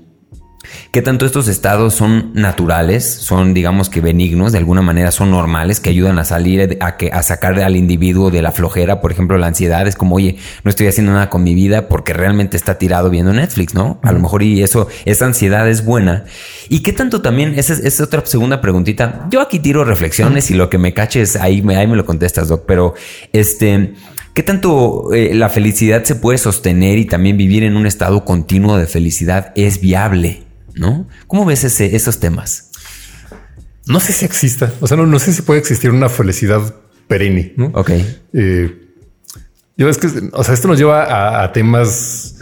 ¿Qué 0.91 1.03
tanto 1.03 1.27
estos 1.27 1.49
estados 1.49 1.95
son 1.95 2.33
naturales, 2.35 3.05
son 3.05 3.55
digamos 3.55 3.89
que 3.89 4.01
benignos, 4.01 4.53
de 4.53 4.59
alguna 4.59 4.83
manera 4.83 5.11
son 5.11 5.31
normales, 5.31 5.81
que 5.81 5.91
ayudan 5.91 6.19
a 6.19 6.25
salir, 6.25 6.79
a, 6.81 6.97
que, 6.97 7.11
a 7.12 7.23
sacar 7.23 7.59
al 7.61 7.77
individuo 7.77 8.31
de 8.31 8.43
la 8.43 8.53
flojera, 8.53 9.01
por 9.01 9.12
ejemplo, 9.12 9.39
la 9.39 9.47
ansiedad 9.47 9.87
es 9.87 9.97
como, 9.97 10.17
oye, 10.17 10.37
no 10.62 10.69
estoy 10.69 10.87
haciendo 10.87 11.12
nada 11.12 11.31
con 11.31 11.43
mi 11.43 11.55
vida 11.55 11.89
porque 11.89 12.12
realmente 12.12 12.57
está 12.57 12.79
tirado 12.79 13.11
viendo 13.11 13.33
Netflix, 13.33 13.75
¿no? 13.75 13.99
A 14.03 14.12
lo 14.12 14.21
mejor 14.21 14.43
y 14.43 14.62
eso, 14.62 14.89
esa 15.05 15.27
ansiedad 15.27 15.69
es 15.69 15.85
buena. 15.85 16.25
¿Y 16.69 16.81
qué 16.81 16.93
tanto 16.93 17.23
también, 17.23 17.55
esa 17.59 17.75
es, 17.75 18.01
otra 18.01 18.25
segunda 18.27 18.61
preguntita, 18.61 19.27
yo 19.31 19.41
aquí 19.41 19.59
tiro 19.59 19.85
reflexiones 19.85 20.51
y 20.51 20.55
lo 20.55 20.71
que 20.71 20.79
me 20.79 20.95
caches, 20.95 21.37
ahí 21.37 21.62
me, 21.62 21.77
ahí 21.77 21.87
me 21.87 21.97
lo 21.97 22.05
contestas, 22.05 22.49
Doc, 22.49 22.65
pero 22.67 22.95
este... 23.33 23.95
¿Qué 24.35 24.43
tanto 24.43 25.15
eh, 25.15 25.33
la 25.33 25.49
felicidad 25.49 26.03
se 26.03 26.17
puede 26.17 26.39
sostener 26.39 26.99
y 26.99 27.05
también 27.05 27.37
vivir 27.37 27.62
en 27.62 27.77
un 27.77 27.87
estado 27.87 28.25
continuo 28.25 28.77
de 28.77 28.89
felicidad 28.89 29.53
es 29.55 29.81
viable? 29.81 30.43
¿No? 30.75 31.09
¿Cómo 31.27 31.45
ves 31.45 31.64
ese, 31.64 31.97
esos 31.97 32.20
temas? 32.20 32.70
No 33.87 34.01
sé 34.01 34.12
si 34.12 34.25
exista, 34.25 34.72
o 34.81 34.87
sea, 34.87 34.97
no, 34.97 35.18
sé 35.18 35.33
si 35.33 35.43
puede 35.43 35.61
existir 35.61 35.91
una 35.91 36.09
felicidad 36.09 36.75
perenne, 37.07 37.53
¿no? 37.57 37.66
Ok. 37.75 37.91
Eh, 38.33 38.85
yo 39.77 39.89
es 39.89 39.99
que, 39.99 40.09
o 40.33 40.45
sea, 40.45 40.55
esto 40.55 40.68
nos 40.68 40.79
lleva 40.79 41.43
a, 41.43 41.53
temas 41.53 42.37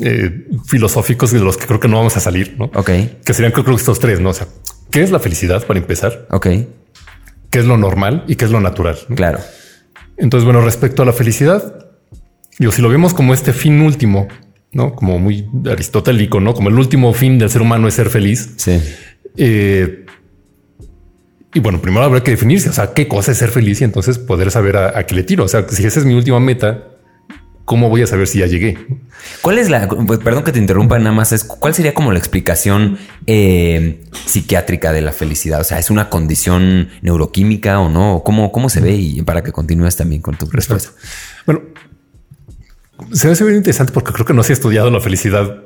eh, 0.00 0.46
filosóficos 0.66 1.32
de 1.32 1.40
los 1.40 1.56
que 1.56 1.66
creo 1.66 1.80
que 1.80 1.88
no 1.88 1.96
vamos 1.96 2.16
a 2.16 2.20
salir, 2.20 2.54
¿no? 2.58 2.66
Ok. 2.74 2.90
Que 3.24 3.34
serían 3.34 3.52
creo, 3.52 3.64
que 3.64 3.74
estos 3.74 3.98
tres, 3.98 4.20
¿no? 4.20 4.30
O 4.30 4.34
sea, 4.34 4.46
¿qué 4.90 5.02
es 5.02 5.10
la 5.10 5.18
felicidad 5.18 5.66
para 5.66 5.80
empezar? 5.80 6.28
Ok. 6.30 6.46
¿Qué 7.50 7.58
es 7.58 7.64
lo 7.64 7.76
normal 7.76 8.24
y 8.28 8.36
qué 8.36 8.44
es 8.44 8.52
lo 8.52 8.60
natural? 8.60 8.96
Claro. 9.16 9.40
Entonces, 10.16 10.44
bueno, 10.44 10.60
respecto 10.60 11.02
a 11.02 11.06
la 11.06 11.12
felicidad, 11.12 11.88
yo 12.60 12.70
si 12.70 12.80
lo 12.80 12.88
vemos 12.88 13.12
como 13.12 13.34
este 13.34 13.52
fin 13.52 13.80
último 13.80 14.28
¿no? 14.72 14.94
Como 14.94 15.18
muy 15.18 15.48
aristotélico, 15.70 16.40
¿no? 16.40 16.54
Como 16.54 16.68
el 16.68 16.78
último 16.78 17.12
fin 17.12 17.38
del 17.38 17.50
ser 17.50 17.62
humano 17.62 17.88
es 17.88 17.94
ser 17.94 18.10
feliz. 18.10 18.50
Sí. 18.56 18.80
Eh, 19.36 20.06
y 21.52 21.60
bueno, 21.60 21.80
primero 21.80 22.04
habrá 22.04 22.22
que 22.22 22.30
definirse, 22.30 22.68
o 22.68 22.72
sea, 22.72 22.92
qué 22.94 23.08
cosa 23.08 23.32
es 23.32 23.38
ser 23.38 23.50
feliz 23.50 23.80
y 23.80 23.84
entonces 23.84 24.18
poder 24.18 24.50
saber 24.52 24.76
a, 24.76 25.04
qué 25.04 25.14
le 25.16 25.24
tiro. 25.24 25.44
O 25.44 25.48
sea, 25.48 25.66
si 25.68 25.84
esa 25.84 25.98
es 25.98 26.06
mi 26.06 26.14
última 26.14 26.38
meta, 26.38 26.84
¿cómo 27.64 27.88
voy 27.88 28.02
a 28.02 28.06
saber 28.06 28.28
si 28.28 28.38
ya 28.38 28.46
llegué? 28.46 28.78
¿Cuál 29.42 29.58
es 29.58 29.68
la, 29.68 29.88
pues, 29.88 30.20
perdón 30.20 30.44
que 30.44 30.52
te 30.52 30.60
interrumpa 30.60 30.96
nada 31.00 31.12
más, 31.12 31.32
es 31.32 31.42
cuál 31.42 31.74
sería 31.74 31.92
como 31.92 32.12
la 32.12 32.18
explicación 32.18 32.98
eh, 33.26 34.00
psiquiátrica 34.26 34.92
de 34.92 35.00
la 35.00 35.10
felicidad? 35.10 35.60
O 35.60 35.64
sea, 35.64 35.80
¿es 35.80 35.90
una 35.90 36.08
condición 36.08 36.90
neuroquímica 37.02 37.80
o 37.80 37.88
no? 37.88 38.22
¿Cómo, 38.24 38.52
cómo 38.52 38.68
se 38.68 38.80
ve? 38.80 38.94
Y 38.94 39.22
para 39.22 39.42
que 39.42 39.50
continúes 39.50 39.96
también 39.96 40.22
con 40.22 40.36
tu 40.36 40.46
respuesta. 40.46 40.92
Bueno, 41.46 41.62
se 43.12 43.26
me 43.26 43.32
hace 43.32 43.44
bien 43.44 43.56
interesante 43.56 43.92
porque 43.92 44.12
creo 44.12 44.26
que 44.26 44.34
no 44.34 44.42
se 44.42 44.52
ha 44.52 44.54
estudiado 44.54 44.90
la 44.90 45.00
felicidad. 45.00 45.64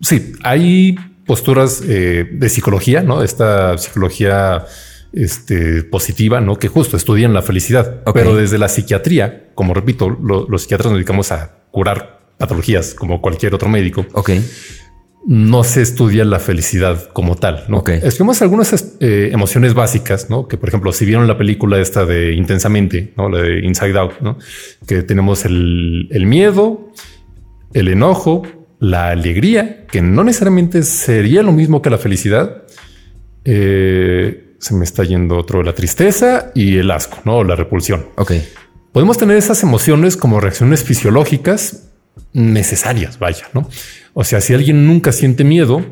Sí, 0.00 0.34
hay 0.42 0.96
posturas 1.26 1.82
eh, 1.86 2.28
de 2.32 2.48
psicología, 2.48 3.02
¿no? 3.02 3.22
Esta 3.22 3.78
psicología 3.78 4.64
este, 5.12 5.82
positiva, 5.84 6.40
¿no? 6.40 6.58
Que 6.58 6.68
justo 6.68 6.96
estudian 6.96 7.32
la 7.32 7.42
felicidad. 7.42 8.02
Pero 8.12 8.34
desde 8.34 8.58
la 8.58 8.68
psiquiatría, 8.68 9.50
como 9.54 9.74
repito, 9.74 10.08
los 10.10 10.62
psiquiatras 10.62 10.90
nos 10.90 10.98
dedicamos 10.98 11.32
a 11.32 11.56
curar 11.70 12.20
patologías 12.38 12.94
como 12.94 13.20
cualquier 13.20 13.54
otro 13.54 13.68
médico. 13.68 14.06
Ok 14.12 14.30
no 15.24 15.62
se 15.62 15.82
estudia 15.82 16.24
la 16.24 16.38
felicidad 16.38 17.10
como 17.12 17.36
tal. 17.36 17.64
¿no? 17.68 17.78
Okay. 17.78 18.00
Estudiamos 18.02 18.42
algunas 18.42 18.96
eh, 19.00 19.30
emociones 19.32 19.74
básicas, 19.74 20.30
¿no? 20.30 20.48
Que 20.48 20.56
por 20.56 20.68
ejemplo, 20.68 20.92
si 20.92 21.04
vieron 21.04 21.26
la 21.28 21.38
película 21.38 21.78
esta 21.80 22.04
de 22.04 22.32
Intensamente, 22.34 23.12
¿no? 23.16 23.28
La 23.28 23.42
de 23.42 23.60
Inside 23.60 23.98
Out, 23.98 24.20
¿no? 24.20 24.38
Que 24.86 25.02
tenemos 25.02 25.44
el, 25.44 26.08
miedo, 26.26 26.92
el 27.72 27.88
enojo, 27.88 28.42
la 28.80 29.10
alegría, 29.10 29.86
que 29.86 30.02
no 30.02 30.24
necesariamente 30.24 30.82
sería 30.82 31.42
lo 31.42 31.52
mismo 31.52 31.82
que 31.82 31.90
la 31.90 31.98
felicidad. 31.98 32.64
Eh, 33.44 34.56
se 34.58 34.74
me 34.74 34.84
está 34.84 35.02
yendo 35.04 35.36
otro, 35.36 35.62
la 35.62 35.74
tristeza 35.74 36.52
y 36.54 36.78
el 36.78 36.90
asco, 36.90 37.18
¿no? 37.24 37.42
La 37.44 37.56
repulsión. 37.56 38.06
Ok. 38.16 38.32
Podemos 38.92 39.18
tener 39.18 39.36
esas 39.36 39.62
emociones 39.62 40.16
como 40.16 40.40
reacciones 40.40 40.84
fisiológicas 40.84 41.91
necesarias, 42.32 43.18
vaya, 43.18 43.46
¿no? 43.52 43.68
O 44.14 44.24
sea, 44.24 44.40
si 44.40 44.54
alguien 44.54 44.86
nunca 44.86 45.12
siente 45.12 45.44
miedo, 45.44 45.84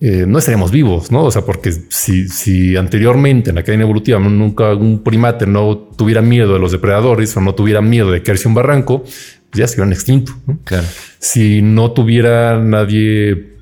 eh, 0.00 0.24
no 0.26 0.38
estaremos 0.38 0.70
vivos, 0.70 1.10
¿no? 1.10 1.24
O 1.24 1.30
sea, 1.30 1.42
porque 1.42 1.72
si, 1.88 2.28
si 2.28 2.76
anteriormente 2.76 3.50
en 3.50 3.56
la 3.56 3.62
cadena 3.62 3.84
evolutiva 3.84 4.18
nunca 4.18 4.74
un 4.74 5.02
primate 5.02 5.46
no 5.46 5.76
tuviera 5.76 6.20
miedo 6.20 6.52
de 6.52 6.58
los 6.58 6.72
depredadores 6.72 7.36
o 7.36 7.40
no 7.40 7.54
tuviera 7.54 7.80
miedo 7.80 8.10
de 8.10 8.22
caerse 8.22 8.48
un 8.48 8.54
barranco, 8.54 9.02
pues 9.02 9.14
ya 9.52 9.68
se 9.68 9.76
hubieran 9.76 9.92
extinto. 9.92 10.32
Claro. 10.64 10.86
Si 11.18 11.62
no 11.62 11.92
tuviera 11.92 12.58
nadie 12.60 13.54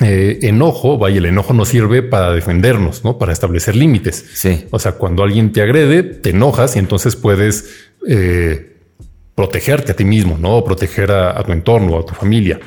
eh, 0.00 0.38
enojo, 0.42 0.96
vaya, 0.96 1.18
el 1.18 1.26
enojo 1.26 1.52
nos 1.54 1.68
sirve 1.68 2.02
para 2.02 2.32
defendernos, 2.32 3.04
¿no? 3.04 3.18
Para 3.18 3.32
establecer 3.32 3.76
límites. 3.76 4.24
Sí. 4.32 4.64
O 4.70 4.78
sea, 4.78 4.92
cuando 4.92 5.22
alguien 5.22 5.52
te 5.52 5.60
agrede, 5.60 6.02
te 6.02 6.30
enojas 6.30 6.76
y 6.76 6.78
entonces 6.78 7.14
puedes 7.14 7.88
eh, 8.08 8.77
protegerte 9.38 9.92
a 9.92 9.94
ti 9.94 10.04
mismo, 10.04 10.36
¿no? 10.36 10.64
Proteger 10.64 11.12
a, 11.12 11.40
tu 11.44 11.52
entorno, 11.52 11.96
a 11.96 12.04
tu 12.04 12.12
familia. 12.12 12.58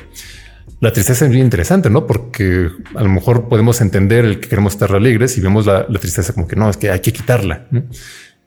La 0.80 0.90
tristeza 0.90 1.26
es 1.26 1.30
muy 1.30 1.42
interesante, 1.42 1.90
¿no? 1.90 2.06
Porque 2.06 2.70
a 2.94 3.02
lo 3.02 3.10
mejor 3.10 3.46
podemos 3.46 3.82
entender 3.82 4.24
el 4.24 4.40
que 4.40 4.48
queremos 4.48 4.72
estar 4.72 4.90
alegres 4.94 5.36
y 5.36 5.42
vemos 5.42 5.66
la, 5.66 5.86
tristeza 6.00 6.32
como 6.32 6.48
que 6.48 6.56
no, 6.56 6.70
es 6.70 6.78
que 6.78 6.90
hay 6.90 7.00
que 7.00 7.12
quitarla. 7.12 7.66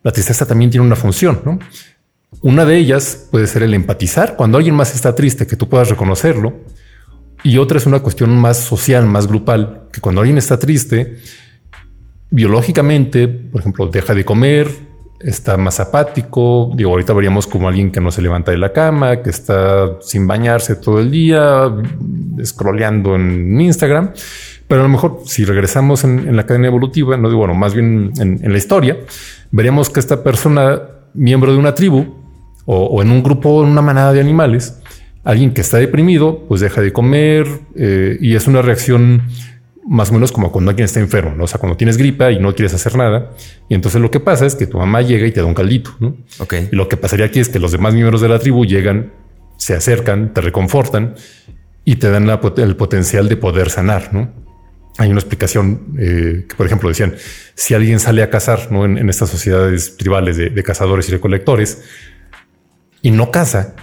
La 0.01 0.11
tristeza 0.11 0.43
también 0.47 0.71
tiene 0.71 0.83
una 0.87 0.95
función, 0.95 1.41
¿no? 1.45 1.59
Una 2.41 2.65
de 2.65 2.77
ellas 2.77 3.27
puede 3.29 3.45
ser 3.45 3.61
el 3.61 3.75
empatizar. 3.75 4.35
Cuando 4.35 4.57
alguien 4.57 4.73
más 4.73 4.95
está 4.95 5.13
triste, 5.13 5.45
que 5.45 5.55
tú 5.55 5.69
puedas 5.69 5.91
reconocerlo 5.91 6.61
y 7.43 7.59
otra 7.59 7.77
es 7.77 7.85
una 7.85 7.99
cuestión 7.99 8.35
más 8.35 8.57
social, 8.57 9.05
más 9.05 9.27
grupal, 9.27 9.83
que 9.93 10.01
cuando 10.01 10.21
alguien 10.21 10.39
está 10.39 10.57
triste, 10.57 11.17
biológicamente, 12.31 13.27
por 13.27 13.61
ejemplo, 13.61 13.85
deja 13.85 14.15
de 14.15 14.25
comer, 14.25 14.94
está 15.19 15.57
más 15.57 15.79
apático. 15.79 16.71
Digo, 16.75 16.91
ahorita 16.91 17.13
veríamos 17.13 17.47
como 17.47 17.67
alguien 17.67 17.91
que 17.91 18.01
no 18.01 18.11
se 18.11 18.21
levanta 18.21 18.51
de 18.51 18.57
la 18.57 18.73
cama, 18.73 19.21
que 19.21 19.29
está 19.29 20.01
sin 20.01 20.27
bañarse 20.27 20.75
todo 20.75 20.99
el 20.99 21.11
día, 21.11 21.71
scrolleando 22.43 23.15
en 23.15 23.59
Instagram. 23.59 24.11
Pero 24.67 24.81
a 24.81 24.83
lo 24.83 24.89
mejor 24.89 25.21
si 25.25 25.45
regresamos 25.45 26.03
en, 26.03 26.35
la 26.35 26.45
cadena 26.45 26.67
evolutiva, 26.67 27.17
no 27.17 27.29
digo, 27.29 27.39
bueno, 27.39 27.53
más 27.53 27.73
bien 27.73 28.11
en, 28.17 28.51
la 28.51 28.57
historia, 28.57 28.97
veríamos 29.51 29.89
que 29.89 29.99
esta 29.99 30.23
persona, 30.23 30.81
miembro 31.13 31.51
de 31.51 31.59
una 31.59 31.75
tribu 31.75 32.15
o, 32.65 33.01
en 33.01 33.11
un 33.11 33.21
grupo, 33.21 33.63
en 33.63 33.69
una 33.69 33.81
manada 33.81 34.11
de 34.13 34.19
animales, 34.19 34.81
Alguien 35.25 35.55
que 35.55 35.61
está 35.61 35.77
deprimido, 35.77 36.45
pues 36.47 36.61
deja 36.61 36.81
de 36.81 36.93
comer 36.93 37.47
eh, 37.75 38.15
y 38.21 38.35
es 38.35 38.45
una 38.45 38.61
reacción 38.61 39.23
más 39.87 40.09
o 40.09 40.13
menos 40.13 40.31
como 40.31 40.51
cuando 40.51 40.71
alguien 40.71 40.85
está 40.85 40.99
enfermo, 40.99 41.35
¿no? 41.35 41.43
O 41.43 41.47
sea, 41.47 41.59
cuando 41.59 41.77
tienes 41.77 41.97
gripa 41.97 42.31
y 42.31 42.39
no 42.39 42.55
quieres 42.55 42.73
hacer 42.73 42.95
nada. 42.95 43.31
Y 43.69 43.75
entonces 43.75 44.01
lo 44.01 44.09
que 44.09 44.19
pasa 44.19 44.45
es 44.45 44.55
que 44.55 44.65
tu 44.65 44.77
mamá 44.77 45.01
llega 45.01 45.27
y 45.27 45.31
te 45.31 45.41
da 45.41 45.45
un 45.45 45.53
caldito, 45.53 45.95
¿no? 45.99 46.17
Ok. 46.39 46.55
Y 46.71 46.75
lo 46.75 46.89
que 46.89 46.97
pasaría 46.97 47.27
aquí 47.27 47.39
es 47.39 47.49
que 47.49 47.59
los 47.59 47.71
demás 47.71 47.93
miembros 47.93 48.21
de 48.21 48.29
la 48.29 48.39
tribu 48.39 48.65
llegan, 48.65 49.13
se 49.57 49.75
acercan, 49.75 50.33
te 50.33 50.41
reconfortan 50.41 51.15
y 51.83 51.97
te 51.97 52.09
dan 52.09 52.27
el 52.29 52.75
potencial 52.75 53.29
de 53.29 53.37
poder 53.37 53.69
sanar, 53.69 54.13
¿no? 54.13 54.33
Hay 54.97 55.09
una 55.09 55.19
explicación 55.19 55.95
eh, 55.99 56.45
que, 56.49 56.55
por 56.55 56.65
ejemplo, 56.65 56.89
decían, 56.89 57.15
si 57.53 57.73
alguien 57.73 57.99
sale 57.99 58.23
a 58.23 58.29
cazar, 58.29 58.71
¿no? 58.71 58.85
En, 58.85 59.07
estas 59.09 59.29
sociedades 59.29 59.97
tribales 59.97 60.37
de, 60.37 60.49
de 60.49 60.63
cazadores 60.63 61.07
y 61.09 61.11
recolectores 61.11 61.83
y 63.01 63.11
no 63.11 63.29
caza, 63.29 63.75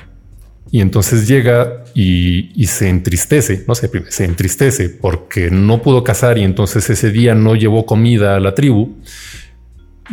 y 0.70 0.80
entonces 0.80 1.28
llega 1.28 1.84
y, 1.94 2.66
se 2.66 2.88
entristece, 2.88 3.64
no 3.68 3.74
sé, 3.74 3.90
se 4.08 4.24
entristece 4.24 4.88
porque 4.88 5.50
no 5.50 5.82
pudo 5.82 6.02
cazar 6.02 6.38
y 6.38 6.44
entonces 6.44 6.88
ese 6.88 7.10
día 7.10 7.34
no 7.34 7.54
llevó 7.54 7.84
comida 7.84 8.36
a 8.36 8.40
la 8.40 8.54
tribu. 8.54 8.96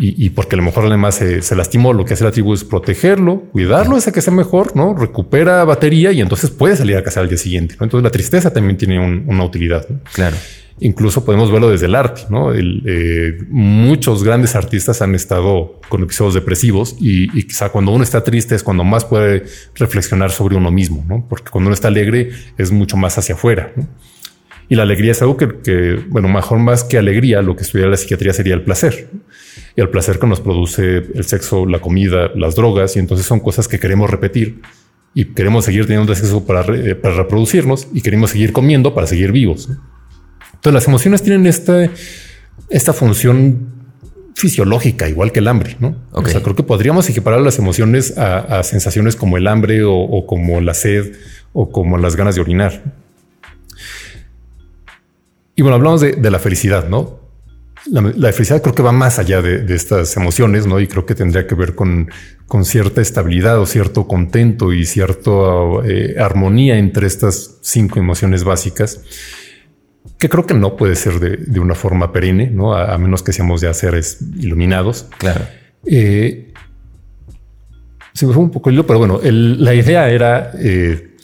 Y, 0.02 0.30
porque 0.30 0.56
a 0.56 0.58
lo 0.58 0.64
mejor 0.64 0.86
además 0.86 1.16
se, 1.16 1.56
lastimó, 1.56 1.92
lo 1.92 2.06
que 2.06 2.14
hace 2.14 2.24
la 2.24 2.32
tribu 2.32 2.54
es 2.54 2.64
protegerlo, 2.64 3.42
cuidarlo, 3.52 3.98
ese 3.98 4.14
que 4.14 4.22
sea 4.22 4.32
mejor, 4.32 4.74
no 4.74 4.94
recupera 4.94 5.66
batería 5.66 6.14
y 6.14 6.22
entonces 6.22 6.52
puede 6.52 6.78
salir 6.78 6.96
a 6.96 7.04
cazar 7.04 7.24
al 7.24 7.30
día 7.30 7.38
siguiente. 7.38 7.76
Entonces 7.82 8.04
la 8.04 8.12
tristeza 8.12 8.54
también 8.54 8.78
tiene 8.78 8.98
una 9.00 9.44
utilidad. 9.44 9.86
Claro. 10.14 10.38
Incluso 10.82 11.26
podemos 11.26 11.52
verlo 11.52 11.70
desde 11.70 11.88
el 11.88 11.96
arte. 11.96 12.22
Eh, 12.56 13.38
muchos 13.50 14.24
grandes 14.24 14.56
artistas 14.56 15.02
han 15.02 15.14
estado 15.14 15.80
con 15.90 16.04
episodios 16.04 16.34
depresivos 16.36 16.96
y, 17.00 17.28
quizá 17.44 17.70
cuando 17.70 17.92
uno 17.92 18.04
está 18.04 18.24
triste 18.24 18.56
es 18.56 18.64
cuando 18.64 18.84
más 18.84 19.04
puede 19.04 19.44
reflexionar 19.76 20.32
sobre 20.32 20.56
uno 20.56 20.72
mismo. 20.72 21.26
Porque 21.28 21.50
cuando 21.52 21.68
uno 21.68 21.74
está 21.74 21.90
alegre 21.90 22.32
es 22.58 22.72
mucho 22.72 22.96
más 22.96 23.18
hacia 23.18 23.36
afuera. 23.36 23.74
Y 24.70 24.76
la 24.76 24.84
alegría 24.84 25.12
es 25.12 25.22
algo 25.22 25.36
que, 25.36 26.00
bueno, 26.10 26.30
mejor 26.30 26.60
más 26.60 26.84
que 26.84 26.98
alegría, 26.98 27.42
lo 27.42 27.56
que 27.56 27.64
estudia 27.64 27.88
la 27.88 27.98
psiquiatría 27.98 28.34
sería 28.34 28.54
el 28.54 28.62
placer. 28.62 29.10
Y 29.76 29.82
el 29.82 29.90
placer 29.90 30.20
que 30.20 30.28
nos 30.28 30.40
produce 30.40 30.98
el 30.98 31.26
sexo, 31.26 31.66
la 31.66 31.80
comida, 31.80 32.32
las 32.36 32.56
drogas, 32.56 32.96
y 32.96 33.00
entonces 33.00 33.26
son 33.26 33.40
cosas 33.40 33.68
que 33.68 33.80
queremos 33.80 34.10
repetir 34.10 34.62
y 35.16 35.26
queremos 35.26 35.66
seguir 35.66 35.88
teniendo 35.88 36.14
sexo 36.14 36.46
para, 36.46 36.64
para 37.02 37.16
reproducirnos 37.16 37.88
y 37.94 38.02
queremos 38.02 38.30
seguir 38.30 38.54
comiendo 38.54 38.94
para 38.94 39.08
seguir 39.08 39.32
vivos. 39.32 39.70
Entonces 40.60 40.74
las 40.74 40.88
emociones 40.90 41.24
tienen 41.24 41.48
esta, 41.48 41.90
esta 42.70 42.92
función 42.92 43.80
fisiológica, 44.36 45.08
igual 45.08 45.32
que 45.32 45.40
el 45.40 45.48
hambre, 45.48 45.78
¿no? 45.80 45.96
O 46.12 46.26
sea, 46.26 46.44
creo 46.44 46.54
que 46.54 46.64
podríamos 46.64 47.10
equiparar 47.10 47.40
las 47.40 47.58
emociones 47.60 48.18
a, 48.18 48.62
sensaciones 48.64 49.16
como 49.16 49.38
el 49.38 49.48
hambre 49.48 49.84
o, 49.86 50.26
como 50.28 50.60
la 50.60 50.74
sed 50.74 51.14
o 51.54 51.72
como 51.72 51.98
las 51.98 52.18
ganas 52.18 52.36
de 52.36 52.42
orinar. 52.42 52.84
Y 55.56 55.62
bueno, 55.62 55.76
hablamos 55.76 56.02
de, 56.02 56.30
la 56.30 56.40
felicidad, 56.40 56.90
¿no? 56.90 57.20
La, 57.90 58.34
felicidad 58.34 58.62
creo 58.62 58.76
que 58.76 58.84
va 58.84 58.92
más 58.92 59.18
allá 59.18 59.42
de, 59.42 59.74
estas 59.74 60.18
emociones, 60.18 60.66
¿no? 60.66 60.82
Y 60.82 60.88
creo 60.88 61.06
que 61.06 61.16
tendría 61.16 61.48
que 61.48 61.56
ver 61.56 61.74
con, 61.74 62.10
con 62.48 62.66
cierta 62.66 63.00
estabilidad 63.00 63.60
o 63.62 63.66
cierto 63.66 64.10
contento 64.10 64.74
y 64.74 64.86
cierta 64.86 65.32
eh, 65.86 66.16
armonía 66.20 66.78
entre 66.78 67.08
estas 67.08 67.60
cinco 67.62 68.00
emociones 68.00 68.44
básicas 68.44 69.02
que 70.18 70.30
creo 70.30 70.46
que 70.46 70.54
no 70.54 70.76
puede 70.76 70.96
ser 70.96 71.20
de, 71.20 71.60
una 71.60 71.76
forma 71.76 72.12
perenne, 72.12 72.50
¿no? 72.50 72.74
A, 72.74 72.98
menos 72.98 73.24
que 73.24 73.34
seamos 73.34 73.62
ya 73.62 73.74
seres 73.74 74.18
iluminados. 74.38 75.08
Claro. 75.18 75.46
Eh, 75.86 76.52
se 78.14 78.28
me 78.28 78.34
fue 78.34 78.44
un 78.44 78.52
poco 78.52 78.70
el 78.70 78.76
hilo, 78.76 78.86
pero 78.86 79.00
bueno, 79.00 79.20
la 79.24 79.74
idea 79.74 80.10
era 80.10 80.52
eh, 80.58 81.16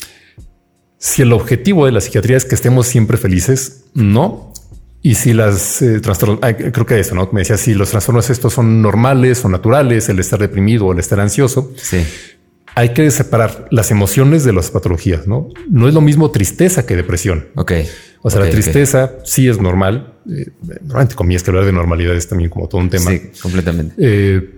si 0.97 1.21
el 1.23 1.34
objetivo 1.34 1.86
de 1.86 1.91
la 1.91 1.99
psiquiatría 1.99 2.38
es 2.38 2.45
que 2.45 2.55
estemos 2.55 2.88
siempre 2.88 3.17
felices, 3.17 3.86
no. 3.93 4.53
Y 5.01 5.15
si 5.15 5.34
las 5.34 5.82
eh, 5.84 5.99
trastornos, 5.99 6.39
creo 6.39 6.86
que 6.86 6.99
eso, 6.99 7.13
¿no? 7.13 7.30
Me 7.32 7.41
decía 7.41 7.57
si 7.57 7.76
los 7.76 7.91
trastornos 7.91 8.30
estos 8.30 8.53
son 8.53 8.82
normales 8.82 9.43
o 9.45 9.49
naturales, 9.49 10.09
el 10.09 10.19
estar 10.19 10.39
deprimido 10.39 10.88
o 10.88 10.93
el 10.93 10.99
estar 10.99 11.19
ansioso. 11.19 11.73
Sí 11.76 12.03
hay 12.76 12.89
que 12.89 13.09
separar 13.09 13.67
las 13.71 13.89
emociones 13.89 14.43
de 14.43 14.51
las 14.51 14.69
patologías, 14.69 15.28
¿no? 15.28 15.49
No 15.69 15.88
es 15.88 15.93
lo 15.93 16.01
mismo 16.01 16.30
tristeza 16.32 16.86
que 16.86 16.95
depresión. 16.95 17.47
Ok. 17.55 17.71
O 18.21 18.30
sea, 18.30 18.41
la 18.41 18.49
tristeza 18.49 19.13
sí 19.23 19.47
es 19.47 19.61
normal. 19.61 20.15
Eh, 20.30 20.49
normalmente 20.82 21.15
comillas 21.15 21.41
que 21.41 21.51
hablar 21.51 21.65
de 21.65 21.71
normalidad 21.71 22.15
es 22.15 22.28
también 22.28 22.49
como 22.49 22.67
todo 22.67 22.82
un 22.82 22.89
tema. 22.89 23.11
Sí, 23.11 23.32
completamente. 23.41 23.95
Eh, 23.97 24.49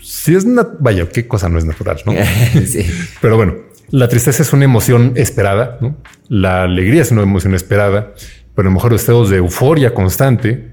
sí 0.00 0.34
es, 0.34 0.44
vaya, 0.78 1.08
qué 1.08 1.26
cosa 1.26 1.48
no 1.48 1.58
es 1.58 1.64
natural, 1.64 1.98
¿no? 2.06 2.12
sí. 2.66 2.86
Pero 3.20 3.36
bueno, 3.36 3.56
la 3.90 4.08
tristeza 4.08 4.42
es 4.42 4.52
una 4.52 4.64
emoción 4.64 5.14
esperada, 5.16 5.78
¿no? 5.80 5.96
La 6.28 6.62
alegría 6.62 7.02
es 7.02 7.10
una 7.10 7.22
emoción 7.22 7.54
esperada, 7.54 8.14
pero 8.54 8.68
a 8.68 8.70
lo 8.70 8.74
mejor 8.74 8.94
estados 8.94 9.30
de 9.30 9.38
euforia 9.38 9.92
constante 9.92 10.72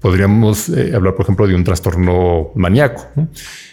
podríamos 0.00 0.68
eh, 0.70 0.92
hablar, 0.94 1.14
por 1.14 1.24
ejemplo, 1.24 1.46
de 1.46 1.54
un 1.54 1.64
trastorno 1.64 2.50
maníaco. 2.54 3.06
¿no? 3.14 3.28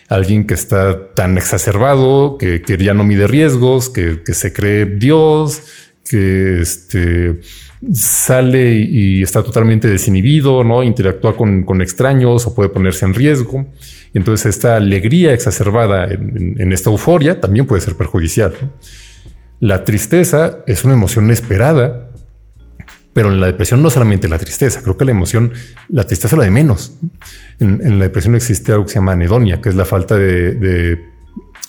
Alguien 0.07 0.45
que 0.45 0.53
está 0.53 1.13
tan 1.13 1.37
exacerbado, 1.37 2.37
que, 2.37 2.61
ya 2.79 2.93
no 2.93 3.03
mide 3.03 3.27
riesgos, 3.27 3.89
que, 3.89 4.21
se 4.33 4.53
cree 4.53 4.85
Dios, 4.85 5.63
que 6.07 6.61
este, 6.61 7.39
sale 7.93 8.73
y 8.73 9.23
está 9.23 9.43
totalmente 9.43 9.87
desinhibido, 9.87 10.63
¿no? 10.63 10.83
Interactúa 10.83 11.35
con, 11.35 11.81
extraños 11.81 12.45
o 12.45 12.53
puede 12.53 12.69
ponerse 12.69 13.05
en 13.05 13.13
riesgo. 13.13 13.65
Entonces 14.13 14.55
esta 14.55 14.77
alegría 14.77 15.33
exacerbada 15.33 16.05
en, 16.05 16.71
esta 16.71 16.89
euforia 16.89 17.41
también 17.41 17.65
puede 17.65 17.81
ser 17.81 17.95
perjudicial. 17.95 18.53
La 19.59 19.83
tristeza 19.83 20.59
es 20.67 20.83
una 20.83 20.93
emoción 20.93 21.31
esperada 21.31 22.04
pero 23.15 23.31
en 23.31 23.39
la 23.39 23.47
depresión 23.47 23.81
no 23.81 23.89
solamente 23.89 24.27
la 24.27 24.37
tristeza, 24.37 24.81
creo 24.81 24.97
que 24.97 25.05
la 25.05 25.11
emoción, 25.11 25.53
la 25.87 26.03
tristeza 26.03 26.35
es 26.35 26.37
la 26.37 26.43
de 26.43 26.51
menos. 26.51 26.97
En, 27.61 27.97
la 27.97 28.03
depresión 28.03 28.35
existe 28.35 28.73
algo 28.73 28.83
que 28.83 28.89
se 28.89 28.95
llama 28.95 29.13
anedonia, 29.13 29.61
que 29.61 29.69
es 29.69 29.75
la 29.75 29.85
falta 29.85 30.17
de, 30.17 31.01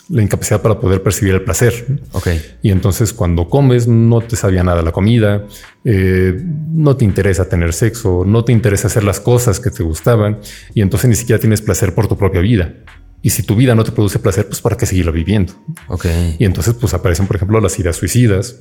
la 0.09 0.22
incapacidad 0.22 0.61
para 0.61 0.80
poder 0.80 1.05
percibir 1.05 1.34
el 1.34 1.42
placer. 1.42 2.01
Ok. 2.11 2.30
Y 2.62 2.72
entonces 2.72 3.12
cuando 3.12 3.49
comes 3.49 3.86
no 3.86 4.22
te 4.22 4.34
sabía 4.34 4.64
nada 4.64 4.82
la 4.82 4.90
comida, 4.90 5.47
eh, 5.84 6.36
no 6.72 6.97
te 6.97 7.05
interesa 7.05 7.49
tener 7.49 7.72
sexo, 7.74 8.24
no 8.26 8.44
te 8.44 8.51
interesa 8.51 8.88
hacer 8.88 9.05
las 9.05 9.20
cosas 9.20 9.61
que 9.61 9.70
te 9.70 9.84
gustaban 9.84 10.40
y 10.74 10.80
entonces 10.80 11.09
ni 11.09 11.14
siquiera 11.14 11.38
tienes 11.38 11.62
placer 11.62 11.94
por 11.94 12.09
tu 12.09 12.18
propia 12.18 12.40
vida. 12.40 12.74
Y 13.22 13.30
si 13.30 13.44
tu 13.44 13.55
vida 13.55 13.76
no 13.76 13.84
te 13.84 13.92
produce 13.92 14.18
placer, 14.18 14.49
pues 14.49 14.61
para 14.61 14.76
qué 14.76 14.84
seguirla 14.84 15.12
viviendo. 15.12 15.53
Ok. 15.86 16.07
Y 16.40 16.44
entonces 16.44 16.74
pues 16.74 16.92
aparecen, 16.92 17.28
por 17.28 17.36
ejemplo, 17.36 17.61
las 17.61 17.78
ideas 17.78 17.94
suicidas, 17.94 18.61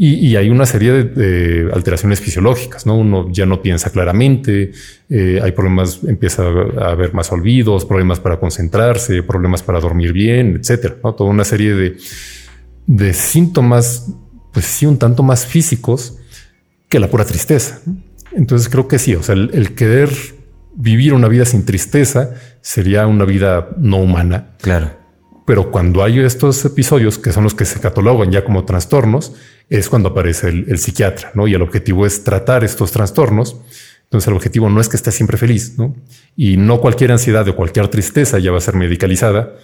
y, 0.00 0.36
hay 0.36 0.48
una 0.48 0.64
serie 0.64 1.04
de, 1.04 1.70
alteraciones 1.72 2.20
fisiológicas, 2.20 2.86
¿no? 2.86 2.96
Uno 2.96 3.28
ya 3.32 3.46
no 3.46 3.60
piensa 3.60 3.90
claramente, 3.90 4.70
eh, 5.10 5.40
hay 5.42 5.50
problemas, 5.50 6.00
empieza 6.06 6.44
a 6.44 6.92
haber 6.92 7.12
más 7.14 7.32
olvidos, 7.32 7.84
problemas 7.84 8.20
para 8.20 8.38
concentrarse, 8.38 9.24
problemas 9.24 9.62
para 9.62 9.80
dormir 9.80 10.12
bien, 10.12 10.58
etcétera, 10.60 10.96
¿no? 11.02 11.14
Toda 11.14 11.30
una 11.30 11.44
serie 11.44 11.74
de, 11.74 11.96
de 12.86 13.12
síntomas, 13.12 14.14
pues 14.52 14.66
sí, 14.66 14.86
un 14.86 14.98
tanto 14.98 15.24
más 15.24 15.46
físicos 15.46 16.18
que 16.88 17.00
la 17.00 17.08
pura 17.08 17.24
tristeza. 17.24 17.80
Entonces 18.32 18.68
creo 18.68 18.88
que 18.88 18.98
sí, 18.98 19.14
o 19.14 19.22
sea, 19.22 19.34
el, 19.34 19.74
querer 19.74 20.10
vivir 20.74 21.12
una 21.12 21.28
vida 21.28 21.44
sin 21.44 21.64
tristeza 21.64 22.34
sería 22.60 23.06
una 23.06 23.24
vida 23.24 23.70
no 23.78 23.98
humana. 23.98 24.50
Claro. 24.60 24.97
Pero 25.48 25.70
cuando 25.70 26.04
hay 26.04 26.20
estos 26.20 26.62
episodios 26.66 27.16
que 27.16 27.32
son 27.32 27.42
los 27.42 27.54
que 27.54 27.64
se 27.64 27.80
catalogan 27.80 28.30
ya 28.30 28.44
como 28.44 28.66
trastornos, 28.66 29.32
es 29.70 29.88
cuando 29.88 30.10
aparece 30.10 30.48
el, 30.48 30.78
psiquiatra, 30.78 31.30
¿no? 31.32 31.48
Y 31.48 31.54
el 31.54 31.62
objetivo 31.62 32.04
es 32.04 32.22
tratar 32.22 32.64
estos 32.64 32.92
trastornos. 32.92 33.56
Entonces 34.04 34.28
el 34.28 34.34
objetivo 34.34 34.68
no 34.68 34.78
es 34.78 34.90
que 34.90 34.96
esté 34.96 35.10
siempre 35.10 35.38
feliz, 35.38 35.78
¿no? 35.78 35.96
Y 36.36 36.58
no 36.58 36.82
cualquier 36.82 37.12
ansiedad 37.12 37.48
o 37.48 37.56
cualquier 37.56 37.88
tristeza 37.88 38.38
ya 38.38 38.52
va 38.52 38.58
a 38.58 38.60
ser 38.60 38.74
medicalizada, 38.74 39.54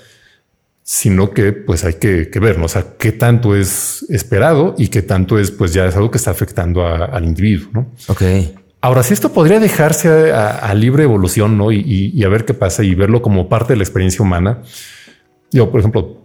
sino 0.82 1.32
que 1.32 1.52
pues 1.52 1.84
hay 1.84 1.94
que, 1.94 2.30
ver, 2.40 2.58
¿no? 2.58 2.64
o 2.64 2.68
sea, 2.68 2.96
qué 2.98 3.12
tanto 3.12 3.54
es 3.54 4.06
esperado 4.08 4.74
y 4.78 4.88
qué 4.88 5.02
tanto 5.02 5.38
es 5.38 5.50
pues 5.50 5.74
ya 5.74 5.84
es 5.84 5.96
algo 5.96 6.10
que 6.10 6.16
está 6.16 6.30
afectando 6.30 6.86
al 6.86 7.26
individuo, 7.26 7.68
¿no? 7.74 7.92
Ok. 8.08 8.22
Ahora, 8.80 9.02
si 9.02 9.12
esto 9.12 9.32
podría 9.34 9.60
dejarse 9.60 10.32
a, 10.32 10.72
libre 10.74 11.04
evolución, 11.04 11.58
¿no? 11.58 11.72
Y, 11.72 12.22
a 12.24 12.28
ver 12.30 12.46
qué 12.46 12.54
pasa 12.54 12.82
y 12.84 12.94
verlo 12.94 13.20
como 13.20 13.50
parte 13.50 13.74
de 13.74 13.76
la 13.76 13.82
experiencia 13.82 14.22
humana. 14.22 14.62
Yo, 15.52 15.70
por 15.70 15.80
ejemplo, 15.80 16.24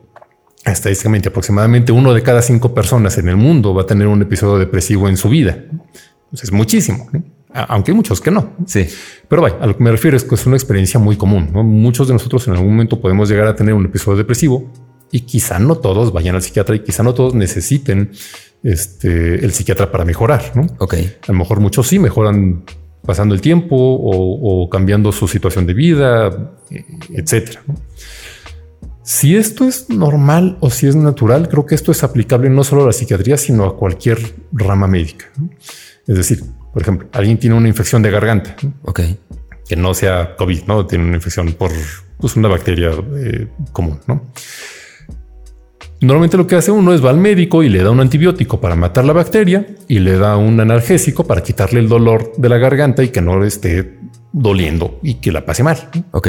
estadísticamente 0.65 1.29
aproximadamente 1.29 1.91
uno 1.91 2.13
de 2.13 2.21
cada 2.21 2.41
cinco 2.41 2.73
personas 2.73 3.17
en 3.17 3.29
el 3.29 3.37
mundo 3.37 3.73
va 3.73 3.83
a 3.83 3.85
tener 3.85 4.07
un 4.07 4.21
episodio 4.21 4.57
depresivo 4.57 5.07
en 5.07 5.17
su 5.17 5.29
vida. 5.29 5.57
es 6.31 6.51
muchísimo, 6.51 7.09
aunque 7.53 7.91
hay 7.91 7.95
muchos 7.95 8.21
que 8.21 8.31
no. 8.31 8.53
Sí. 8.65 8.87
Pero 9.27 9.41
vaya, 9.41 9.57
a 9.61 9.67
lo 9.67 9.77
que 9.77 9.83
me 9.83 9.91
refiero 9.91 10.17
es 10.17 10.23
que 10.23 10.35
es 10.35 10.45
una 10.45 10.55
experiencia 10.55 10.99
muy 10.99 11.15
común. 11.15 11.49
Muchos 11.53 12.07
de 12.07 12.13
nosotros 12.13 12.47
en 12.47 12.53
algún 12.53 12.71
momento 12.71 12.99
podemos 12.99 13.29
llegar 13.29 13.47
a 13.47 13.55
tener 13.55 13.73
un 13.73 13.85
episodio 13.85 14.17
depresivo 14.17 14.71
y 15.11 15.21
quizá 15.21 15.59
no 15.59 15.75
todos 15.75 16.13
vayan 16.13 16.35
al 16.35 16.41
psiquiatra 16.41 16.75
y 16.75 16.79
quizá 16.79 17.03
no 17.03 17.13
todos 17.13 17.33
necesiten 17.33 18.11
este, 18.63 19.43
el 19.43 19.51
psiquiatra 19.51 19.91
para 19.91 20.05
mejorar. 20.05 20.51
¿no? 20.55 20.67
Ok. 20.79 20.95
A 21.27 21.31
lo 21.31 21.33
mejor 21.33 21.59
muchos 21.59 21.87
sí 21.87 21.99
mejoran 21.99 22.63
pasando 23.05 23.33
el 23.33 23.41
tiempo 23.41 23.75
o, 23.75 24.69
cambiando 24.69 25.11
su 25.11 25.27
situación 25.27 25.65
de 25.65 25.73
vida, 25.73 26.53
etcétera. 27.11 27.63
Si 29.09 29.35
esto 29.35 29.67
es 29.67 29.89
normal 29.89 30.59
o 30.59 30.69
si 30.69 30.85
es 30.85 30.95
natural, 30.95 31.49
creo 31.49 31.65
que 31.65 31.73
esto 31.73 31.91
es 31.91 32.03
aplicable 32.03 32.47
no 32.51 32.63
solo 32.63 32.83
a 32.83 32.85
la 32.85 32.93
psiquiatría, 32.93 33.37
sino 33.37 33.65
a 33.65 33.75
cualquier 33.75 34.19
rama 34.51 34.85
médica. 34.85 35.25
Es 36.05 36.15
decir, 36.15 36.43
por 36.71 36.83
ejemplo, 36.83 37.07
alguien 37.11 37.39
tiene 37.39 37.55
una 37.55 37.67
infección 37.67 38.03
de 38.03 38.11
garganta. 38.11 38.55
Ok. 38.83 38.99
Que 39.67 39.75
no 39.75 39.95
sea 39.95 40.35
COVID, 40.35 40.65
no 40.67 40.85
tiene 40.85 41.05
una 41.05 41.15
infección 41.15 41.53
por 41.53 41.71
pues, 42.19 42.35
una 42.35 42.49
bacteria 42.49 42.91
eh, 43.15 43.47
común, 43.71 43.99
no? 44.05 44.27
Normalmente 46.01 46.37
lo 46.37 46.45
que 46.45 46.57
hace 46.57 46.69
uno 46.69 46.93
es 46.93 47.03
va 47.03 47.09
al 47.09 47.17
médico 47.17 47.63
y 47.63 47.69
le 47.69 47.81
da 47.81 47.89
un 47.89 48.01
antibiótico 48.01 48.61
para 48.61 48.75
matar 48.75 49.05
la 49.05 49.13
bacteria 49.13 49.65
y 49.87 49.97
le 49.97 50.19
da 50.19 50.37
un 50.37 50.59
analgésico 50.59 51.25
para 51.25 51.41
quitarle 51.41 51.79
el 51.79 51.89
dolor 51.89 52.33
de 52.37 52.47
la 52.47 52.59
garganta 52.59 53.01
y 53.01 53.09
que 53.09 53.21
no 53.21 53.43
esté 53.43 53.97
doliendo 54.31 54.99
y 55.01 55.15
que 55.15 55.31
la 55.31 55.47
pase 55.47 55.63
mal. 55.63 55.89
Ok. 56.11 56.27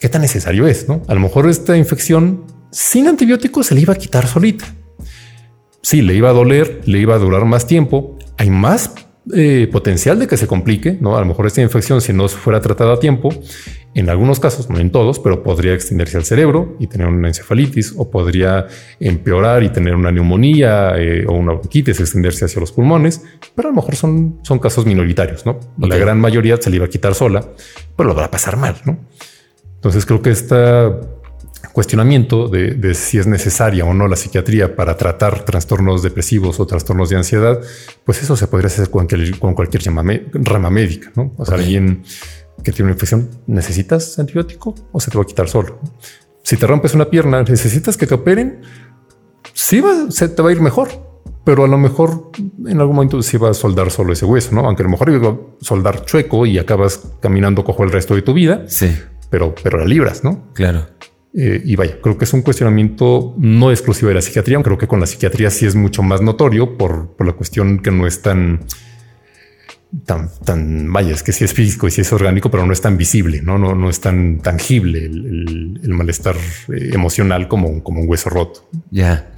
¿Qué 0.00 0.08
tan 0.08 0.22
necesario 0.22 0.66
es? 0.66 0.88
¿no? 0.88 1.02
A 1.08 1.14
lo 1.14 1.20
mejor 1.20 1.48
esta 1.48 1.76
infección 1.76 2.44
sin 2.70 3.08
antibiótico 3.08 3.62
se 3.62 3.74
le 3.74 3.80
iba 3.80 3.94
a 3.94 3.96
quitar 3.96 4.26
solita. 4.26 4.66
Sí, 5.82 6.02
le 6.02 6.14
iba 6.14 6.30
a 6.30 6.32
doler, 6.32 6.82
le 6.84 6.98
iba 6.98 7.14
a 7.14 7.18
durar 7.18 7.44
más 7.44 7.66
tiempo. 7.66 8.18
Hay 8.36 8.50
más 8.50 8.92
eh, 9.34 9.68
potencial 9.72 10.18
de 10.18 10.26
que 10.26 10.36
se 10.36 10.46
complique, 10.46 10.98
¿no? 11.00 11.16
A 11.16 11.20
lo 11.20 11.26
mejor 11.26 11.46
esta 11.46 11.62
infección, 11.62 12.00
si 12.00 12.12
no 12.12 12.28
fuera 12.28 12.60
tratada 12.60 12.94
a 12.94 12.98
tiempo, 13.00 13.30
en 13.94 14.10
algunos 14.10 14.40
casos, 14.40 14.68
no 14.68 14.78
en 14.78 14.90
todos, 14.90 15.18
pero 15.18 15.42
podría 15.42 15.74
extenderse 15.74 16.16
al 16.16 16.24
cerebro 16.24 16.76
y 16.78 16.86
tener 16.86 17.06
una 17.06 17.28
encefalitis 17.28 17.94
o 17.96 18.10
podría 18.10 18.66
empeorar 19.00 19.62
y 19.62 19.70
tener 19.70 19.94
una 19.94 20.12
neumonía 20.12 20.92
eh, 20.96 21.24
o 21.26 21.32
una 21.32 21.54
bronquitis, 21.54 21.98
extenderse 21.98 22.44
hacia 22.44 22.60
los 22.60 22.72
pulmones, 22.72 23.22
pero 23.54 23.68
a 23.68 23.72
lo 23.72 23.76
mejor 23.76 23.96
son, 23.96 24.38
son 24.42 24.58
casos 24.58 24.84
minoritarios, 24.86 25.46
¿no? 25.46 25.58
La 25.78 25.96
gran 25.96 26.20
mayoría 26.20 26.56
se 26.60 26.68
le 26.68 26.76
iba 26.76 26.84
a 26.84 26.90
quitar 26.90 27.14
sola, 27.14 27.44
pero 27.96 28.10
lo 28.10 28.14
va 28.14 28.26
a 28.26 28.30
pasar 28.30 28.56
mal, 28.56 28.76
¿no? 28.84 28.98
Entonces 29.86 30.04
creo 30.04 30.20
que 30.20 30.30
este 30.30 30.56
cuestionamiento 31.72 32.48
de, 32.48 32.94
si 32.94 33.18
es 33.18 33.26
necesaria 33.28 33.84
o 33.84 33.94
no 33.94 34.08
la 34.08 34.16
psiquiatría 34.16 34.74
para 34.74 34.96
tratar 34.96 35.44
trastornos 35.44 36.02
depresivos 36.02 36.58
o 36.58 36.66
trastornos 36.66 37.10
de 37.10 37.16
ansiedad, 37.16 37.60
pues 38.04 38.20
eso 38.20 38.36
se 38.36 38.48
podría 38.48 38.66
hacer 38.66 38.90
con 38.90 39.06
cualquier, 39.06 39.38
con 39.38 39.54
cualquier 39.54 39.82
rama 39.84 40.70
médica, 40.70 41.12
¿no? 41.14 41.32
O 41.36 41.44
sea, 41.44 41.54
alguien 41.54 42.02
que 42.64 42.72
tiene 42.72 42.86
una 42.86 42.94
infección, 42.94 43.30
¿necesitas 43.46 44.18
antibiótico 44.18 44.74
o 44.90 44.98
se 44.98 45.10
te 45.10 45.18
va 45.18 45.22
a 45.22 45.26
quitar 45.26 45.48
solo? 45.48 45.78
Si 46.42 46.56
te 46.56 46.66
rompes 46.66 46.94
una 46.94 47.08
pierna, 47.08 47.42
¿necesitas 47.42 47.96
que 47.96 48.08
te 48.08 48.14
operen? 48.14 48.62
Sí, 49.52 49.80
va, 49.80 50.10
se 50.10 50.28
te 50.28 50.42
va 50.42 50.48
a 50.48 50.52
ir 50.52 50.60
mejor, 50.60 50.88
pero 51.44 51.64
a 51.64 51.68
lo 51.68 51.78
mejor 51.78 52.32
en 52.66 52.80
algún 52.80 52.96
momento 52.96 53.22
sí 53.22 53.36
va 53.36 53.50
a 53.50 53.54
soldar 53.54 53.92
solo 53.92 54.12
ese 54.12 54.24
hueso, 54.24 54.52
¿no? 54.52 54.62
Aunque 54.62 54.82
a 54.82 54.84
lo 54.84 54.90
mejor 54.90 55.10
iba 55.10 55.28
a 55.28 55.36
soldar 55.60 56.04
chueco 56.04 56.44
y 56.44 56.58
acabas 56.58 57.02
caminando 57.20 57.62
cojo 57.62 57.84
el 57.84 57.92
resto 57.92 58.16
de 58.16 58.22
tu 58.22 58.34
vida. 58.34 58.64
Sí. 58.66 58.96
Pero, 59.30 59.54
pero 59.62 59.78
la 59.78 59.84
libras, 59.84 60.24
¿no? 60.24 60.52
Claro. 60.54 60.86
Eh, 61.34 61.60
y 61.64 61.76
vaya, 61.76 62.00
creo 62.00 62.16
que 62.16 62.24
es 62.24 62.32
un 62.32 62.42
cuestionamiento 62.42 63.34
no 63.36 63.70
exclusivo 63.70 64.08
de 64.08 64.14
la 64.14 64.22
psiquiatría, 64.22 64.62
creo 64.62 64.78
que 64.78 64.86
con 64.86 65.00
la 65.00 65.06
psiquiatría 65.06 65.50
sí 65.50 65.66
es 65.66 65.74
mucho 65.74 66.02
más 66.02 66.22
notorio 66.22 66.78
por, 66.78 67.14
por 67.14 67.26
la 67.26 67.34
cuestión 67.34 67.80
que 67.80 67.90
no 67.90 68.06
es 68.06 68.22
tan 68.22 68.60
tan, 70.04 70.30
tan, 70.44 70.92
vaya, 70.92 71.12
es 71.12 71.22
que 71.22 71.32
sí 71.32 71.44
es 71.44 71.52
físico 71.52 71.86
y 71.86 71.90
sí 71.90 72.00
es 72.00 72.12
orgánico, 72.12 72.50
pero 72.50 72.66
no 72.66 72.72
es 72.72 72.80
tan 72.80 72.96
visible, 72.96 73.40
no, 73.42 73.58
no, 73.58 73.74
no 73.74 73.88
es 73.88 74.00
tan 74.00 74.38
tangible 74.38 75.04
el, 75.04 75.80
malestar 75.88 76.36
eh, 76.36 76.90
emocional 76.92 77.48
como, 77.48 77.82
como 77.82 78.02
un 78.02 78.08
hueso 78.08 78.28
roto. 78.28 78.68
Ya. 78.90 79.32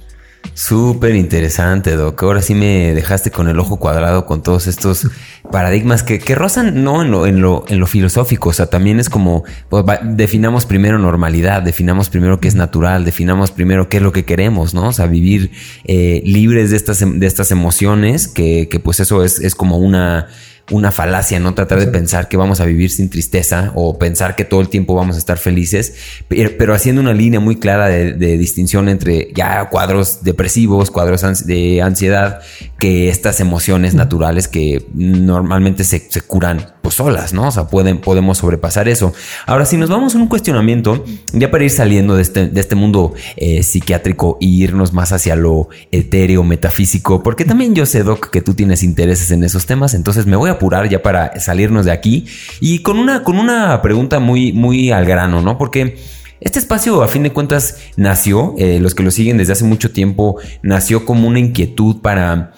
Súper 0.53 1.15
interesante, 1.15 1.95
Doc. 1.95 2.21
Ahora 2.21 2.41
sí 2.41 2.53
me 2.53 2.93
dejaste 2.93 3.31
con 3.31 3.47
el 3.47 3.59
ojo 3.59 3.77
cuadrado 3.77 4.25
con 4.25 4.43
todos 4.43 4.67
estos 4.67 5.07
paradigmas 5.51 6.03
que, 6.03 6.19
que 6.19 6.35
rozan 6.35 6.83
no 6.83 7.01
en 7.01 7.11
lo, 7.11 7.25
en, 7.27 7.41
lo, 7.41 7.63
en 7.69 7.79
lo 7.79 7.87
filosófico. 7.87 8.49
O 8.49 8.53
sea, 8.53 8.65
también 8.65 8.99
es 8.99 9.09
como 9.09 9.43
pues, 9.69 9.85
definamos 10.03 10.65
primero 10.65 10.99
normalidad, 10.99 11.61
definamos 11.61 12.09
primero 12.09 12.39
qué 12.39 12.49
es 12.49 12.55
natural, 12.55 13.05
definamos 13.05 13.51
primero 13.51 13.87
qué 13.87 13.97
es 13.97 14.03
lo 14.03 14.11
que 14.11 14.25
queremos, 14.25 14.73
¿no? 14.73 14.89
O 14.89 14.93
sea, 14.93 15.07
vivir 15.07 15.51
eh, 15.85 16.21
libres 16.25 16.71
de 16.71 16.77
estas, 16.77 16.99
de 16.99 17.25
estas 17.25 17.51
emociones, 17.51 18.27
que, 18.27 18.67
que 18.69 18.79
pues 18.79 18.99
eso 18.99 19.23
es, 19.23 19.39
es 19.39 19.55
como 19.55 19.77
una 19.77 20.27
una 20.69 20.91
falacia, 20.91 21.39
no 21.39 21.53
tratar 21.53 21.79
de 21.79 21.87
pensar 21.87 22.27
que 22.27 22.37
vamos 22.37 22.59
a 22.59 22.65
vivir 22.65 22.91
sin 22.91 23.09
tristeza 23.09 23.71
o 23.75 23.97
pensar 23.97 24.35
que 24.35 24.45
todo 24.45 24.61
el 24.61 24.69
tiempo 24.69 24.95
vamos 24.95 25.15
a 25.15 25.19
estar 25.19 25.37
felices, 25.37 25.95
pero, 26.27 26.73
haciendo 26.73 27.01
una 27.01 27.13
línea 27.13 27.39
muy 27.39 27.57
clara 27.57 27.87
de, 27.87 28.37
distinción 28.37 28.89
entre 28.89 29.31
ya 29.33 29.69
cuadros 29.69 30.23
depresivos, 30.23 30.91
cuadros 30.91 31.45
de 31.45 31.81
ansiedad, 31.81 32.41
que 32.77 33.09
estas 33.09 33.39
emociones 33.39 33.93
naturales 33.93 34.47
que 34.47 34.85
normalmente 34.93 35.83
se, 35.83 36.07
curan 36.21 36.73
pues 36.81 36.95
solas, 36.95 37.33
¿no? 37.33 37.47
O 37.47 37.51
sea, 37.51 37.67
pueden, 37.67 37.99
podemos 37.99 38.37
sobrepasar 38.37 38.87
eso. 38.87 39.13
Ahora, 39.45 39.65
si 39.65 39.77
nos 39.77 39.89
vamos 39.89 40.15
a 40.15 40.17
un 40.17 40.27
cuestionamiento, 40.27 41.03
ya 41.33 41.51
para 41.51 41.63
ir 41.63 41.71
saliendo 41.71 42.15
de 42.15 42.21
este, 42.21 42.47
de 42.47 42.59
este 42.59 42.75
mundo 42.75 43.13
eh, 43.35 43.63
psiquiátrico 43.63 44.37
e 44.41 44.45
irnos 44.45 44.93
más 44.93 45.11
hacia 45.11 45.35
lo 45.35 45.69
etéreo, 45.91 46.43
metafísico, 46.43 47.23
porque 47.23 47.45
también 47.45 47.75
yo 47.75 47.85
sé, 47.85 48.03
Doc, 48.03 48.29
que 48.29 48.41
tú 48.41 48.53
tienes 48.53 48.83
intereses 48.83 49.31
en 49.31 49.43
esos 49.43 49.65
temas, 49.65 49.93
entonces 49.93 50.25
me 50.25 50.35
voy 50.35 50.49
a 50.49 50.53
apurar 50.53 50.89
ya 50.89 51.01
para 51.01 51.39
salirnos 51.39 51.85
de 51.85 51.91
aquí 51.91 52.25
y 52.59 52.79
con 52.79 52.97
una, 52.97 53.23
con 53.23 53.37
una 53.37 53.81
pregunta 53.81 54.19
muy, 54.19 54.53
muy 54.53 54.91
al 54.91 55.05
grano, 55.05 55.41
¿no? 55.41 55.57
Porque 55.57 55.97
este 56.41 56.59
espacio, 56.59 57.03
a 57.03 57.07
fin 57.09 57.23
de 57.23 57.33
cuentas, 57.33 57.77
nació, 57.97 58.55
eh, 58.57 58.79
los 58.79 58.95
que 58.95 59.03
lo 59.03 59.11
siguen 59.11 59.37
desde 59.37 59.53
hace 59.53 59.65
mucho 59.65 59.91
tiempo, 59.91 60.37
nació 60.61 61.05
como 61.05 61.27
una 61.27 61.39
inquietud 61.39 61.97
para 62.01 62.53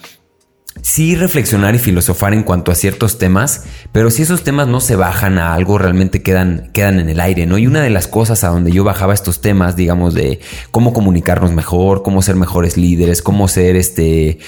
sí 0.80 1.14
reflexionar 1.14 1.74
y 1.74 1.78
filosofar 1.78 2.34
en 2.34 2.42
cuanto 2.42 2.72
a 2.72 2.74
ciertos 2.74 3.18
temas, 3.18 3.64
pero 3.92 4.10
si 4.10 4.22
esos 4.22 4.42
temas 4.42 4.68
no 4.68 4.80
se 4.80 4.96
bajan 4.96 5.38
a 5.38 5.54
algo, 5.54 5.78
realmente 5.78 6.22
quedan, 6.22 6.70
quedan 6.72 6.98
en 6.98 7.08
el 7.08 7.20
aire, 7.20 7.46
¿no? 7.46 7.58
Y 7.58 7.66
una 7.66 7.82
de 7.82 7.90
las 7.90 8.08
cosas 8.08 8.42
a 8.44 8.48
donde 8.48 8.72
yo 8.72 8.84
bajaba 8.84 9.14
estos 9.14 9.40
temas, 9.40 9.76
digamos, 9.76 10.14
de 10.14 10.40
cómo 10.70 10.92
comunicarnos 10.92 11.52
mejor, 11.52 12.02
cómo 12.02 12.22
ser 12.22 12.36
mejores 12.36 12.76
líderes, 12.76 13.22
cómo 13.22 13.48
ser 13.48 13.76
este 13.76 14.38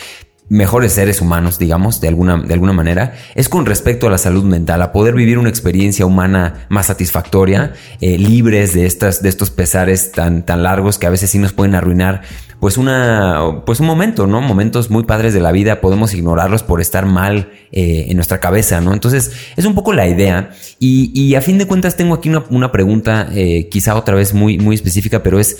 mejores 0.48 0.92
seres 0.92 1.20
humanos, 1.20 1.58
digamos, 1.58 2.00
de 2.00 2.08
alguna, 2.08 2.36
de 2.42 2.52
alguna 2.52 2.72
manera, 2.72 3.14
es 3.34 3.48
con 3.48 3.64
respecto 3.64 4.06
a 4.06 4.10
la 4.10 4.18
salud 4.18 4.44
mental, 4.44 4.82
a 4.82 4.92
poder 4.92 5.14
vivir 5.14 5.38
una 5.38 5.48
experiencia 5.48 6.04
humana 6.04 6.66
más 6.68 6.86
satisfactoria, 6.86 7.72
eh, 8.00 8.18
libres 8.18 8.74
de, 8.74 8.86
estas, 8.86 9.22
de 9.22 9.30
estos 9.30 9.50
pesares 9.50 10.12
tan, 10.12 10.44
tan 10.44 10.62
largos 10.62 10.98
que 10.98 11.06
a 11.06 11.10
veces 11.10 11.30
sí 11.30 11.38
nos 11.38 11.52
pueden 11.52 11.74
arruinar, 11.74 12.22
pues, 12.64 12.78
una, 12.78 13.60
pues 13.66 13.78
un 13.80 13.86
momento, 13.86 14.26
¿no? 14.26 14.40
Momentos 14.40 14.88
muy 14.88 15.04
padres 15.04 15.34
de 15.34 15.40
la 15.40 15.52
vida, 15.52 15.82
podemos 15.82 16.14
ignorarlos 16.14 16.62
por 16.62 16.80
estar 16.80 17.04
mal 17.04 17.52
eh, 17.72 18.06
en 18.08 18.16
nuestra 18.16 18.40
cabeza, 18.40 18.80
¿no? 18.80 18.94
Entonces, 18.94 19.32
es 19.54 19.66
un 19.66 19.74
poco 19.74 19.92
la 19.92 20.08
idea. 20.08 20.48
Y, 20.78 21.12
y 21.12 21.34
a 21.34 21.42
fin 21.42 21.58
de 21.58 21.66
cuentas, 21.66 21.94
tengo 21.94 22.14
aquí 22.14 22.30
una, 22.30 22.42
una 22.48 22.72
pregunta, 22.72 23.28
eh, 23.34 23.68
quizá 23.68 23.94
otra 23.94 24.14
vez 24.14 24.32
muy, 24.32 24.56
muy 24.56 24.76
específica, 24.76 25.22
pero 25.22 25.38
es 25.38 25.58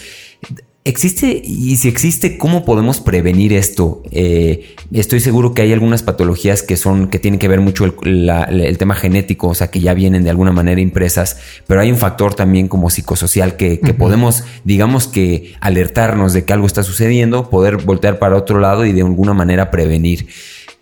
¿Existe? 0.87 1.41
Y 1.43 1.77
si 1.77 1.89
existe, 1.89 2.37
¿cómo 2.37 2.67
podemos 2.67 3.01
prevenir 3.01 3.55
esto? 3.55 4.03
Eh, 4.11 4.75
estoy 4.93 5.21
seguro 5.21 5.55
que 5.55 5.63
hay 5.63 5.73
algunas 5.73 6.03
patologías 6.03 6.63
que 6.63 6.77
son, 6.77 7.09
que 7.09 7.19
tienen 7.19 7.41
que 7.41 7.49
ver 7.49 7.63
mucho 7.63 7.87
el, 7.87 8.77
tema 8.77 8.95
genético, 8.95 9.49
o 9.49 9.55
sea, 9.55 9.69
que 9.69 9.81
ya 9.81 9.95
vienen 9.95 10.25
de 10.25 10.29
alguna 10.29 10.53
manera 10.53 10.83
impresas, 10.83 11.39
pero 11.67 11.81
hay 11.81 11.91
un 11.91 11.97
factor 11.97 12.35
también 12.35 12.69
como 12.69 12.91
psicosocial 12.91 13.57
que, 13.57 13.79
podemos, 13.99 14.45
digamos 14.65 15.09
que, 15.09 15.55
alertarnos 15.61 16.35
de 16.35 16.45
que 16.45 16.53
algo 16.53 16.67
está 16.67 16.83
sucediendo, 16.83 17.49
poder 17.49 17.79
voltear 17.79 18.19
para 18.19 18.37
otro 18.37 18.61
lado 18.61 18.85
y 18.85 18.93
de 18.93 19.01
alguna 19.01 19.33
manera 19.33 19.71
prevenir. 19.71 20.27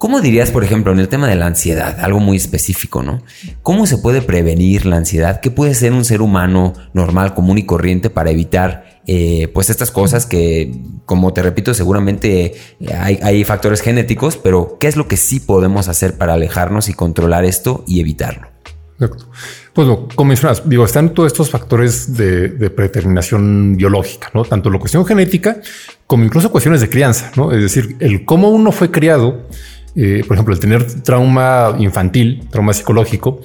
¿Cómo 0.02 0.20
dirías, 0.20 0.50
por 0.50 0.64
ejemplo, 0.64 0.92
en 0.92 0.98
el 0.98 1.06
tema 1.06 1.28
de 1.28 1.36
la 1.36 1.46
ansiedad, 1.46 2.00
algo 2.00 2.18
muy 2.18 2.36
específico, 2.36 3.04
¿no? 3.04 3.22
¿Cómo 3.62 3.86
se 3.86 3.98
puede 3.98 4.20
prevenir 4.20 4.84
la 4.84 4.96
ansiedad? 4.96 5.40
¿Qué 5.40 5.52
puede 5.52 5.76
ser 5.76 5.92
un 5.92 6.04
ser 6.04 6.22
humano 6.22 6.72
normal, 6.92 7.34
común 7.34 7.58
y 7.58 7.66
corriente 7.66 8.10
para 8.10 8.32
evitar 8.32 9.00
eh, 9.06 9.46
pues 9.54 9.70
estas 9.70 9.92
cosas 9.92 10.26
que, 10.26 10.74
como 11.04 11.32
te 11.32 11.40
repito, 11.40 11.72
seguramente 11.72 12.54
hay, 12.98 13.44
factores 13.44 13.80
genéticos, 13.80 14.36
pero 14.36 14.76
¿qué 14.80 14.88
es 14.88 14.96
lo 14.96 15.06
que 15.06 15.16
sí 15.16 15.38
podemos 15.38 15.86
hacer 15.86 16.18
para 16.18 16.34
alejarnos 16.34 16.88
y 16.88 16.94
controlar 16.94 17.44
esto 17.44 17.84
y 17.86 18.00
evitarlo? 18.00 18.48
Exacto. 18.94 19.28
Pues 19.72 19.88
como 20.16 20.28
mencionas, 20.28 20.68
digo, 20.68 20.84
están 20.84 21.14
todos 21.14 21.28
estos 21.28 21.48
factores 21.48 22.16
de, 22.16 22.70
predeterminación 22.70 23.76
biológica, 23.76 24.30
¿no? 24.34 24.44
Tanto 24.44 24.68
la 24.68 24.78
cuestión 24.80 25.06
genética 25.06 25.60
como 26.08 26.24
incluso 26.24 26.50
cuestiones 26.50 26.80
de 26.80 26.90
crianza, 26.90 27.30
¿no? 27.36 27.52
Es 27.52 27.62
decir, 27.62 27.96
el 28.00 28.24
cómo 28.24 28.50
uno 28.50 28.70
fue 28.70 28.90
criado, 28.90 29.46
eh, 29.94 30.22
por 30.26 30.36
ejemplo, 30.36 30.54
el 30.54 30.60
tener 30.60 31.02
trauma 31.02 31.76
infantil, 31.78 32.46
trauma 32.50 32.72
psicológico, 32.72 33.40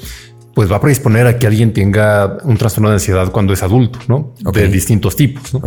pues 0.53 0.71
va 0.71 0.77
a 0.77 0.81
predisponer 0.81 1.27
a 1.27 1.37
que 1.37 1.45
alguien 1.45 1.71
tenga 1.71 2.39
un 2.43 2.57
trastorno 2.57 2.89
de 2.89 2.95
ansiedad 2.95 3.31
cuando 3.31 3.53
es 3.53 3.61
adulto, 3.61 3.99
¿no? 4.07 4.33
De 4.51 4.67
distintos 4.67 5.15
tipos, 5.15 5.53
¿no? 5.53 5.61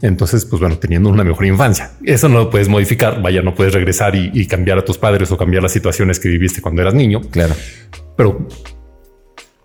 Entonces, 0.00 0.44
pues 0.44 0.60
bueno, 0.60 0.78
teniendo 0.78 1.08
una 1.08 1.24
mejor 1.24 1.44
infancia. 1.46 1.90
Eso 2.04 2.28
no 2.28 2.38
lo 2.38 2.50
puedes 2.50 2.68
modificar, 2.68 3.20
vaya, 3.20 3.42
no 3.42 3.52
puedes 3.54 3.74
regresar 3.74 4.14
y, 4.14 4.30
y 4.32 4.46
cambiar 4.46 4.78
a 4.78 4.84
tus 4.84 4.96
padres 4.96 5.32
o 5.32 5.36
cambiar 5.36 5.64
las 5.64 5.72
situaciones 5.72 6.20
que 6.20 6.28
viviste 6.28 6.62
cuando 6.62 6.82
eras 6.82 6.94
niño. 6.94 7.20
Claro. 7.32 7.54
Pero 8.16 8.46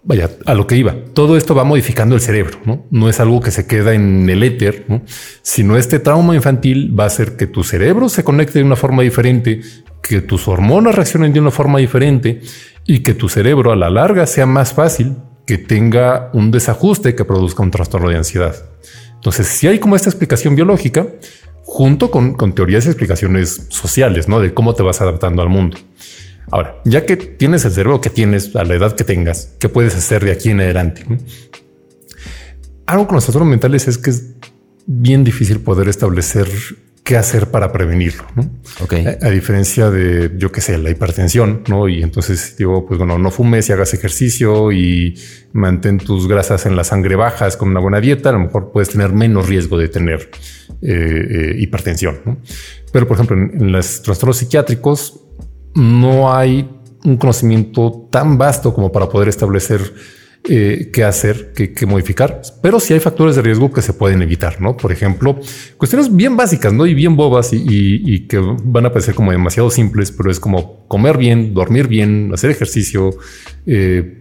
vaya, 0.04 0.30
a 0.46 0.54
lo 0.54 0.68
que 0.68 0.76
iba. 0.76 0.96
Todo 1.14 1.38
esto 1.38 1.56
va 1.56 1.64
modificando 1.64 2.16
el 2.16 2.22
cerebro, 2.22 2.60
¿no? 2.66 2.86
No 2.92 3.10
es 3.10 3.20
algo 3.20 3.42
que 3.42 3.52
se 3.52 3.66
queda 3.66 3.94
en 3.94 4.30
el 4.30 4.44
éter, 4.44 4.86
¿no? 4.88 5.02
sino 5.42 5.78
este 5.78 6.00
trauma 6.00 6.36
infantil 6.36 6.98
va 6.98 7.06
a 7.06 7.08
hacer 7.08 7.36
que 7.36 7.48
tu 7.48 7.64
cerebro 7.64 8.10
se 8.10 8.24
conecte 8.24 8.60
de 8.60 8.66
una 8.66 8.76
forma 8.76 9.04
diferente, 9.04 9.62
que 10.02 10.22
tus 10.22 10.48
hormonas 10.48 10.96
reaccionen 10.96 11.34
de 11.34 11.40
una 11.40 11.52
forma 11.52 11.80
diferente 11.80 12.42
y 12.86 13.00
que 13.00 13.14
tu 13.14 13.30
cerebro 13.30 13.72
a 13.72 13.76
la 13.76 13.90
larga 13.90 14.28
sea 14.28 14.46
más 14.46 14.74
fácil 14.74 15.16
que 15.46 15.58
tenga 15.58 16.30
un 16.34 16.52
desajuste 16.52 17.16
que 17.16 17.26
produzca 17.26 17.64
un 17.64 17.72
trastorno 17.72 18.10
de 18.10 18.18
ansiedad. 18.18 18.56
Entonces, 19.16 19.48
si 19.48 19.68
hay 19.68 19.80
como 19.80 19.96
esta 19.96 20.10
explicación 20.10 20.56
biológica, 20.56 21.08
junto 21.64 22.12
con, 22.12 22.34
con 22.34 22.54
teorías 22.54 22.86
y 22.86 22.90
explicaciones 22.90 23.68
sociales, 23.70 24.28
¿no? 24.28 24.40
De 24.42 24.54
cómo 24.54 24.74
te 24.74 24.84
vas 24.84 25.02
adaptando 25.02 25.42
al 25.42 25.50
mundo. 25.50 25.78
Ahora, 26.52 26.76
ya 26.86 27.06
que 27.06 27.18
tienes 27.18 27.66
el 27.66 27.72
cerebro 27.72 28.02
que 28.02 28.10
tienes 28.10 28.56
a 28.56 28.64
la 28.64 28.76
edad 28.76 28.96
que 28.96 29.04
tengas, 29.04 29.56
¿qué 29.60 29.70
puedes 29.70 29.96
hacer 29.96 30.24
de 30.24 30.32
aquí 30.32 30.50
en 30.50 30.62
adelante? 30.62 31.06
Algo 32.86 33.08
con 33.08 33.16
los 33.16 33.24
trastornos 33.24 33.50
mentales 33.50 33.88
es 33.88 33.98
que 33.98 34.10
es 34.10 34.34
bien 34.86 35.24
difícil 35.24 35.62
poder 35.62 35.88
establecer 35.88 36.48
qué 37.04 37.18
hacer 37.18 37.48
para 37.48 37.72
prevenirlo. 37.72 38.26
¿no? 38.36 38.50
A, 39.22 39.30
diferencia 39.30 39.90
de, 39.90 40.32
yo 40.38 40.52
qué 40.52 40.62
sé, 40.62 40.78
la 40.78 40.90
hipertensión, 40.90 41.64
¿no? 41.68 41.90
Y 41.90 42.02
entonces 42.02 42.56
digo, 42.58 42.86
pues 42.86 42.98
bueno, 42.98 43.18
no 43.18 43.30
fumes 43.30 43.68
y 43.70 43.74
hagas 43.74 43.94
ejercicio 43.94 44.72
y 44.72 45.20
mantén 45.52 45.98
tus 45.98 46.28
grasas 46.28 46.66
en 46.66 46.76
la 46.76 46.84
sangre 46.84 47.16
bajas 47.16 47.58
con 47.58 47.70
una 47.70 47.82
buena 47.82 48.00
dieta, 48.00 48.30
a 48.30 48.34
lo 48.34 48.40
mejor 48.40 48.72
puedes 48.72 48.90
tener 48.90 49.12
menos 49.12 49.48
riesgo 49.48 49.78
de 49.78 49.90
tener 49.90 50.30
eh, 50.82 51.26
eh, 51.30 51.56
hipertensión. 51.58 52.22
¿no? 52.26 52.38
Pero, 52.92 53.08
por 53.08 53.18
ejemplo, 53.18 53.36
en, 53.36 53.52
en 53.62 53.72
los 53.74 54.02
trastornos 54.02 54.38
psiquiátricos, 54.38 55.20
no 55.76 56.34
hay 56.34 56.70
un 57.04 57.18
conocimiento 57.18 58.08
tan 58.10 58.38
vasto 58.38 58.74
como 58.74 58.92
para 58.92 59.10
poder 59.10 59.28
establecer 59.28 59.82
eh, 60.46 60.90
qué 60.92 61.06
hacer, 61.06 61.54
qué, 61.54 61.86
modificar, 61.86 62.42
pero 62.62 62.78
sí 62.82 62.94
hay 62.94 63.00
factores 63.00 63.38
de 63.38 63.42
riesgo 63.42 63.72
que 63.72 63.82
se 63.82 63.94
pueden 63.94 64.22
evitar, 64.22 64.60
¿no? 64.60 64.76
Por 64.76 64.92
ejemplo, 64.92 65.40
cuestiones 65.78 66.14
bien 66.14 66.36
básicas, 66.36 66.74
¿no? 66.74 66.86
Y 66.86 66.94
bien 66.94 67.16
bobas 67.16 67.52
y, 67.54 68.28
que 68.28 68.40
van 68.40 68.86
a 68.86 68.92
parecer 68.92 69.16
como 69.16 69.32
demasiado 69.32 69.70
simples, 69.70 70.12
pero 70.12 70.30
es 70.30 70.42
como 70.42 70.86
comer 70.90 71.18
bien, 71.18 71.54
dormir 71.54 71.88
bien, 71.88 72.32
hacer 72.34 72.52
ejercicio. 72.52 73.12
Eh, 73.66 74.20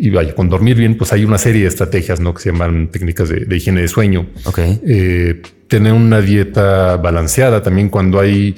y 0.00 0.10
vaya, 0.10 0.36
con 0.36 0.48
dormir 0.48 0.76
bien, 0.76 0.96
pues 0.96 1.12
hay 1.12 1.24
una 1.24 1.38
serie 1.38 1.62
de 1.62 1.68
estrategias, 1.68 2.20
¿no? 2.20 2.32
Que 2.32 2.42
se 2.42 2.52
llaman 2.52 2.92
técnicas 2.92 3.28
de, 3.28 3.56
higiene 3.56 3.80
de 3.80 3.88
sueño. 3.88 4.28
Ok. 4.44 4.60
Eh, 4.60 5.42
tener 5.66 5.94
una 5.94 6.20
dieta 6.20 6.96
balanceada 6.96 7.60
también 7.60 7.88
cuando 7.88 8.20
hay 8.20 8.54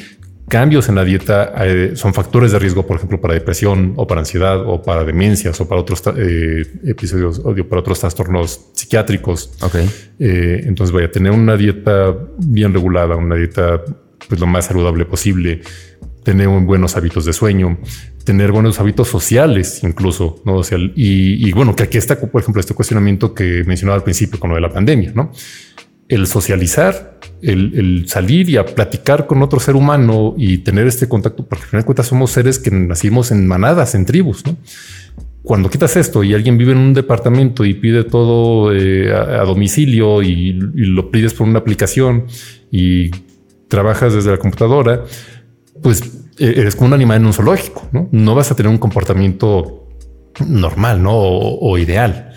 cambios 0.50 0.88
en 0.88 0.96
la 0.96 1.04
dieta 1.04 1.54
eh, 1.64 1.92
son 1.94 2.12
factores 2.12 2.52
de 2.52 2.58
riesgo, 2.58 2.86
por 2.86 2.96
ejemplo, 2.96 3.20
para 3.20 3.32
depresión 3.32 3.94
o 3.96 4.06
para 4.06 4.20
ansiedad 4.20 4.60
o 4.66 4.82
para 4.82 5.04
demencias 5.04 5.58
o 5.60 5.68
para 5.68 5.80
otros 5.80 6.02
eh, 6.18 6.66
episodios 6.84 7.40
o 7.42 7.54
para 7.54 7.80
otros 7.80 8.00
trastornos 8.00 8.60
psiquiátricos. 8.74 9.52
Ok. 9.62 9.76
Eh, 10.18 10.64
entonces, 10.66 10.92
vaya 10.92 11.06
a 11.06 11.10
tener 11.10 11.32
una 11.32 11.56
dieta 11.56 12.14
bien 12.38 12.74
regulada, 12.74 13.16
una 13.16 13.36
dieta 13.36 13.82
pues 14.28 14.40
lo 14.40 14.46
más 14.46 14.66
saludable 14.66 15.06
posible, 15.06 15.62
tener 16.24 16.48
buenos 16.48 16.96
hábitos 16.96 17.24
de 17.24 17.32
sueño, 17.32 17.78
tener 18.24 18.52
buenos 18.52 18.80
hábitos 18.80 19.08
sociales, 19.08 19.82
incluso, 19.84 20.42
no? 20.44 20.56
O 20.56 20.64
sea, 20.64 20.78
y, 20.78 21.48
y 21.48 21.52
bueno, 21.52 21.74
que 21.74 21.84
aquí 21.84 21.96
está, 21.96 22.20
por 22.20 22.42
ejemplo, 22.42 22.60
este 22.60 22.74
cuestionamiento 22.74 23.32
que 23.32 23.64
mencionaba 23.64 23.96
al 23.96 24.04
principio 24.04 24.38
con 24.38 24.50
lo 24.50 24.56
de 24.56 24.62
la 24.62 24.72
pandemia, 24.72 25.12
no? 25.14 25.32
El 26.10 26.26
socializar, 26.26 27.20
el, 27.40 28.04
salir 28.08 28.50
y 28.50 28.56
a 28.56 28.66
platicar 28.66 29.28
con 29.28 29.42
otro 29.42 29.60
ser 29.60 29.76
humano 29.76 30.34
y 30.36 30.58
tener 30.58 30.88
este 30.88 31.08
contacto, 31.08 31.46
porque 31.46 31.64
al 31.64 31.84
final 31.84 32.04
somos 32.04 32.32
seres 32.32 32.58
que 32.58 32.72
nacimos 32.72 33.30
en 33.30 33.46
manadas, 33.46 33.94
en 33.94 34.04
tribus. 34.04 34.42
Cuando 35.42 35.70
quitas 35.70 35.96
esto 35.96 36.24
y 36.24 36.34
alguien 36.34 36.58
vive 36.58 36.72
en 36.72 36.78
un 36.78 36.94
departamento 36.94 37.64
y 37.64 37.74
pide 37.74 38.02
todo 38.02 38.74
eh, 38.74 39.14
a, 39.14 39.44
domicilio 39.44 40.20
y, 40.20 40.52
lo 40.52 41.12
pides 41.12 41.32
por 41.32 41.46
una 41.46 41.60
aplicación 41.60 42.24
y 42.72 43.10
trabajas 43.68 44.12
desde 44.12 44.32
la 44.32 44.38
computadora, 44.38 45.04
pues 45.80 46.02
e, 46.38 46.60
eres 46.60 46.74
como 46.74 46.88
un 46.88 46.94
animal 46.94 47.18
en 47.18 47.26
un 47.26 47.32
zoológico, 47.32 47.88
¿no? 47.92 48.08
No 48.10 48.34
vas 48.34 48.50
a 48.50 48.56
tener 48.56 48.70
un 48.70 48.78
comportamiento 48.78 49.86
normal, 50.44 51.04
¿no? 51.04 51.12
O, 51.12 51.70
o 51.70 51.78
ideal. 51.78 52.32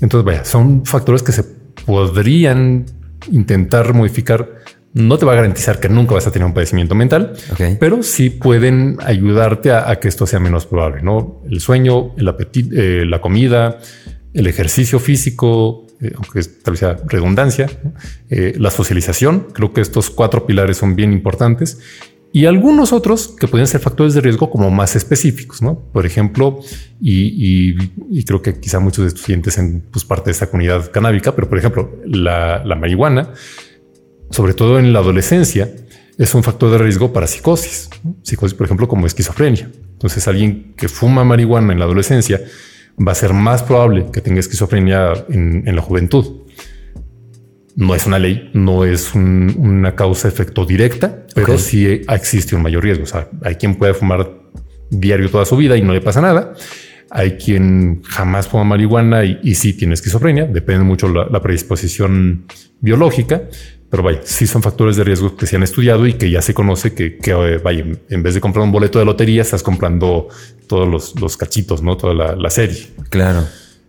Entonces, 0.00 0.24
vaya, 0.24 0.44
son 0.44 0.86
factores 0.86 1.24
que 1.24 1.32
se 1.32 1.42
podrían 1.84 2.86
intentar 3.30 3.94
modificar 3.94 4.58
no 4.94 5.18
te 5.18 5.26
va 5.26 5.32
a 5.32 5.36
garantizar 5.36 5.80
que 5.80 5.88
nunca 5.88 6.14
vas 6.14 6.26
a 6.26 6.32
tener 6.32 6.46
un 6.46 6.54
padecimiento 6.54 6.94
mental, 6.94 7.34
pero 7.78 8.02
sí 8.02 8.30
pueden 8.30 8.96
ayudarte 9.04 9.70
a, 9.70 9.94
que 10.00 10.08
esto 10.08 10.26
sea 10.26 10.40
menos 10.40 10.66
probable. 10.66 11.02
No 11.02 11.42
el 11.48 11.60
sueño, 11.60 12.14
el 12.16 12.26
apetito, 12.28 12.74
eh, 12.74 13.04
la 13.04 13.20
comida, 13.20 13.78
el 14.32 14.46
ejercicio 14.46 14.98
físico, 14.98 15.86
eh, 16.00 16.12
aunque 16.16 16.42
tal 16.42 16.72
vez 16.72 16.80
sea 16.80 16.96
redundancia, 17.06 17.68
eh, 18.30 18.54
la 18.56 18.70
socialización. 18.70 19.48
Creo 19.52 19.72
que 19.72 19.82
estos 19.82 20.10
cuatro 20.10 20.46
pilares 20.46 20.78
son 20.78 20.96
bien 20.96 21.12
importantes 21.12 21.78
y 22.32 22.44
algunos 22.44 22.92
otros 22.92 23.28
que 23.28 23.48
pueden 23.48 23.66
ser 23.66 23.80
factores 23.80 24.12
de 24.14 24.20
riesgo 24.20 24.50
como 24.50 24.70
más 24.70 24.94
específicos, 24.96 25.62
¿no? 25.62 25.78
Por 25.78 26.04
ejemplo, 26.04 26.60
y, 27.00 27.74
creo 28.24 28.42
que 28.42 28.60
quizá 28.60 28.80
muchos 28.80 29.04
de 29.04 29.16
estudiantes 29.16 29.56
en 29.56 29.80
pues, 29.90 30.04
parte 30.04 30.26
de 30.26 30.32
esta 30.32 30.48
comunidad 30.48 30.90
canábica, 30.90 31.34
pero 31.34 31.48
por 31.48 31.58
ejemplo, 31.58 31.96
la, 32.04 32.62
marihuana, 32.78 33.32
sobre 34.30 34.52
todo 34.52 34.78
en 34.78 34.92
la 34.92 34.98
adolescencia, 34.98 35.74
es 36.18 36.34
un 36.34 36.42
factor 36.42 36.70
de 36.70 36.78
riesgo 36.78 37.12
para 37.12 37.26
psicosis. 37.26 37.88
Psicosis, 38.22 38.54
por 38.54 38.66
ejemplo, 38.66 38.88
como 38.88 39.06
esquizofrenia. 39.06 39.70
Entonces, 39.92 40.28
alguien 40.28 40.74
que 40.76 40.88
fuma 40.88 41.24
marihuana 41.24 41.72
en 41.72 41.78
la 41.78 41.86
adolescencia 41.86 42.42
va 43.04 43.12
a 43.12 43.14
ser 43.14 43.32
más 43.32 43.62
probable 43.62 44.06
que 44.12 44.20
tenga 44.20 44.40
esquizofrenia 44.40 45.12
en 45.30 45.74
la 45.74 45.80
juventud 45.80 46.47
no 47.78 47.94
es 47.94 48.06
una 48.06 48.18
ley, 48.18 48.50
no 48.54 48.84
es 48.84 49.14
una 49.14 49.94
causa-efecto 49.94 50.64
directa, 50.64 51.24
pero 51.32 51.56
sí 51.58 51.86
existe 52.08 52.56
un 52.56 52.62
mayor 52.62 52.82
riesgo. 52.82 53.04
O 53.04 53.06
sea, 53.06 53.28
hay 53.44 53.54
quien 53.54 53.76
puede 53.76 53.94
fumar 53.94 54.32
diario 54.90 55.30
toda 55.30 55.44
su 55.44 55.56
vida 55.56 55.76
y 55.76 55.82
no 55.82 55.92
le 55.92 56.00
pasa 56.00 56.20
nada. 56.20 56.54
Hay 57.08 57.36
quien 57.36 58.02
jamás 58.02 58.48
fuma 58.48 58.64
marihuana 58.64 59.24
y, 59.24 59.54
sí 59.54 59.74
tiene 59.74 59.94
esquizofrenia. 59.94 60.46
Depende 60.46 60.82
mucho 60.82 61.08
la, 61.08 61.26
la 61.26 61.40
predisposición 61.40 62.46
biológica, 62.80 63.42
pero 63.88 64.02
vaya, 64.02 64.22
sí 64.24 64.48
son 64.48 64.60
factores 64.60 64.96
de 64.96 65.04
riesgo 65.04 65.36
que 65.36 65.46
se 65.46 65.54
han 65.54 65.62
estudiado 65.62 66.04
y 66.08 66.14
que 66.14 66.32
ya 66.32 66.42
se 66.42 66.54
conoce 66.54 66.94
que, 66.94 67.20
eh, 67.24 67.60
vaya, 67.62 67.84
en 68.08 68.22
vez 68.24 68.34
de 68.34 68.40
comprar 68.40 68.64
un 68.64 68.72
boleto 68.72 68.98
de 68.98 69.04
lotería, 69.04 69.42
estás 69.42 69.62
comprando 69.62 70.26
todos 70.66 71.14
los, 71.14 71.36
cachitos, 71.36 71.80
no 71.80 71.96
toda 71.96 72.12
la, 72.12 72.34
la 72.34 72.50
serie. 72.50 72.88
Claro. 73.08 73.44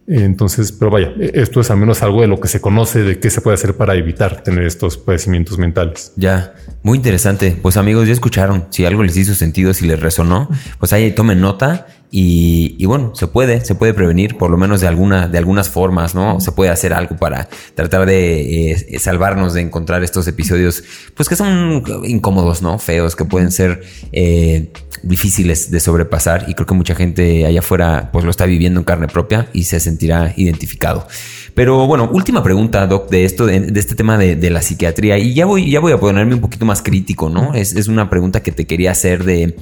Entonces, 0.10 0.72
pero 0.72 0.90
vaya, 0.90 1.14
esto 1.20 1.62
es 1.62 1.70
al 1.70 1.78
menos 1.78 2.02
algo 2.02 2.22
de 2.22 2.28
lo 2.28 2.40
que 2.40 2.48
se 2.48 2.60
conoce 2.60 3.04
de 3.04 3.20
qué 3.20 3.30
se 3.30 3.42
puede 3.42 3.54
hacer 3.54 3.76
para 3.76 3.94
evitar 3.94 4.42
tener 4.42 4.64
estos 4.64 4.98
padecimientos 4.98 5.60
mentales. 5.60 6.14
Ya, 6.16 6.56
muy 6.82 6.98
interesante. 6.98 7.56
Pues 7.62 7.78
amigos, 7.78 8.08
ya 8.08 8.14
escucharon. 8.14 8.66
Si 8.72 8.86
algo 8.86 9.04
les 9.04 9.16
hizo 9.18 9.36
sentido, 9.36 9.72
si 9.76 9.86
les 9.86 10.00
resonó, 10.00 10.50
pues 10.80 10.94
ahí 10.94 11.12
tomen 11.12 11.42
nota 11.42 11.86
y, 12.12 12.84
bueno, 12.86 13.12
se 13.14 13.28
puede, 13.28 13.64
se 13.64 13.76
puede 13.76 13.94
prevenir 13.94 14.36
por 14.36 14.50
lo 14.50 14.58
menos 14.58 14.82
de 14.82 14.88
alguna, 14.88 15.28
de 15.28 15.38
algunas 15.38 15.70
formas, 15.70 16.16
¿no? 16.16 16.40
Se 16.40 16.52
puede 16.52 16.72
hacer 16.72 16.92
algo 16.92 17.16
para 17.18 17.48
tratar 17.76 18.08
de 18.08 18.72
eh, 18.72 19.00
salvarnos 19.00 19.54
de 19.54 19.62
encontrar 19.62 20.04
estos 20.04 20.28
episodios, 20.28 20.84
pues 21.14 21.30
que 21.30 21.36
son 21.36 21.84
incómodos, 22.06 22.64
¿no? 22.64 22.80
Feos, 22.80 23.16
que 23.16 23.26
pueden 23.26 23.52
ser 23.52 23.84
eh, 24.12 24.72
difíciles 25.04 25.70
de 25.70 25.80
sobrepasar 25.80 26.46
y 26.48 26.56
creo 26.56 26.66
que 26.66 26.74
mucha 26.74 26.96
gente 26.96 27.46
allá 27.46 27.60
afuera 27.60 28.10
pues 28.12 28.26
lo 28.26 28.32
está 28.32 28.48
viviendo 28.48 28.80
en 28.80 28.86
carne 28.86 29.08
propia 29.08 29.48
y 29.54 29.66
se 29.66 29.80
sentirá 29.80 30.34
identificado. 30.36 31.08
Pero 31.54 31.86
bueno, 31.86 32.10
última 32.12 32.42
pregunta, 32.42 32.88
Doc, 32.88 33.10
de 33.12 33.26
esto, 33.26 33.46
de, 33.46 33.72
este 33.76 33.94
tema 33.94 34.18
de, 34.18 34.50
la 34.50 34.64
psiquiatría 34.64 35.20
y 35.20 35.36
ya 35.36 35.46
voy, 35.46 35.70
ya 35.70 35.80
voy 35.80 35.92
a 35.92 36.00
ponerme 36.00 36.34
un 36.34 36.42
poquito 36.42 36.66
más 36.66 36.82
crítico, 36.82 37.30
¿no? 37.30 37.54
Es, 37.54 37.76
es 37.76 37.88
una 37.88 38.10
pregunta 38.10 38.42
que 38.42 38.52
te 38.52 38.66
quería 38.66 38.92
hacer 38.92 39.26
de 39.26 39.56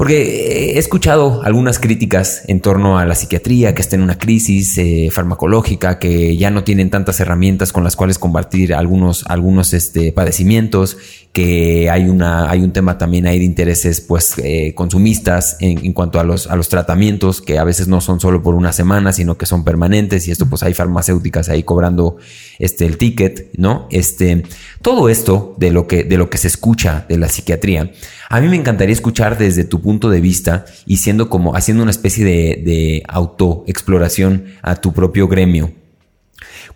Porque 0.00 0.72
he 0.72 0.78
escuchado 0.78 1.42
algunas 1.42 1.78
críticas 1.78 2.44
en 2.48 2.60
torno 2.60 2.98
a 2.98 3.04
la 3.04 3.14
psiquiatría, 3.14 3.74
que 3.74 3.82
está 3.82 3.96
en 3.96 4.02
una 4.02 4.16
crisis 4.16 4.78
eh, 4.78 5.10
farmacológica, 5.12 5.98
que 5.98 6.38
ya 6.38 6.50
no 6.50 6.64
tienen 6.64 6.88
tantas 6.88 7.20
herramientas 7.20 7.70
con 7.70 7.84
las 7.84 7.96
cuales 7.96 8.18
combatir 8.18 8.72
algunos, 8.72 9.26
algunos 9.26 9.74
este, 9.74 10.10
padecimientos, 10.12 10.96
que 11.34 11.90
hay, 11.90 12.08
una, 12.08 12.50
hay 12.50 12.60
un 12.62 12.72
tema 12.72 12.96
también 12.96 13.26
ahí 13.26 13.38
de 13.38 13.44
intereses 13.44 14.00
pues, 14.00 14.36
eh, 14.38 14.72
consumistas 14.74 15.58
en, 15.60 15.92
cuanto 15.92 16.18
a 16.18 16.24
los, 16.24 16.46
a 16.46 16.56
los 16.56 16.70
tratamientos, 16.70 17.42
que 17.42 17.58
a 17.58 17.64
veces 17.64 17.86
no 17.86 18.00
son 18.00 18.20
solo 18.20 18.42
por 18.42 18.54
una 18.54 18.72
semana, 18.72 19.12
sino 19.12 19.36
que 19.36 19.44
son 19.44 19.64
permanentes, 19.64 20.26
y 20.26 20.30
esto 20.30 20.46
pues 20.46 20.62
hay 20.62 20.72
farmacéuticas 20.72 21.50
ahí 21.50 21.62
cobrando 21.62 22.16
este, 22.58 22.86
el 22.86 22.96
ticket, 22.96 23.50
¿no? 23.58 23.86
Este, 23.90 24.44
todo 24.80 25.10
esto 25.10 25.54
de 25.58 25.70
lo, 25.72 25.86
que, 25.86 26.04
de 26.04 26.16
lo 26.16 26.30
que 26.30 26.38
se 26.38 26.48
escucha 26.48 27.04
de 27.06 27.18
la 27.18 27.28
psiquiatría, 27.28 27.92
a 28.28 28.40
mí 28.40 28.48
me 28.48 28.56
encantaría 28.56 28.92
escuchar 28.92 29.36
desde 29.36 29.64
tu 29.64 29.80
punto 29.80 29.89
de 29.98 30.20
vista 30.20 30.64
y 30.86 30.98
siendo 30.98 31.28
como 31.28 31.56
haciendo 31.56 31.82
una 31.82 31.90
especie 31.90 32.24
de, 32.24 32.62
de 32.64 33.02
autoexploración 33.08 34.44
a 34.62 34.76
tu 34.76 34.92
propio 34.92 35.26
gremio. 35.26 35.79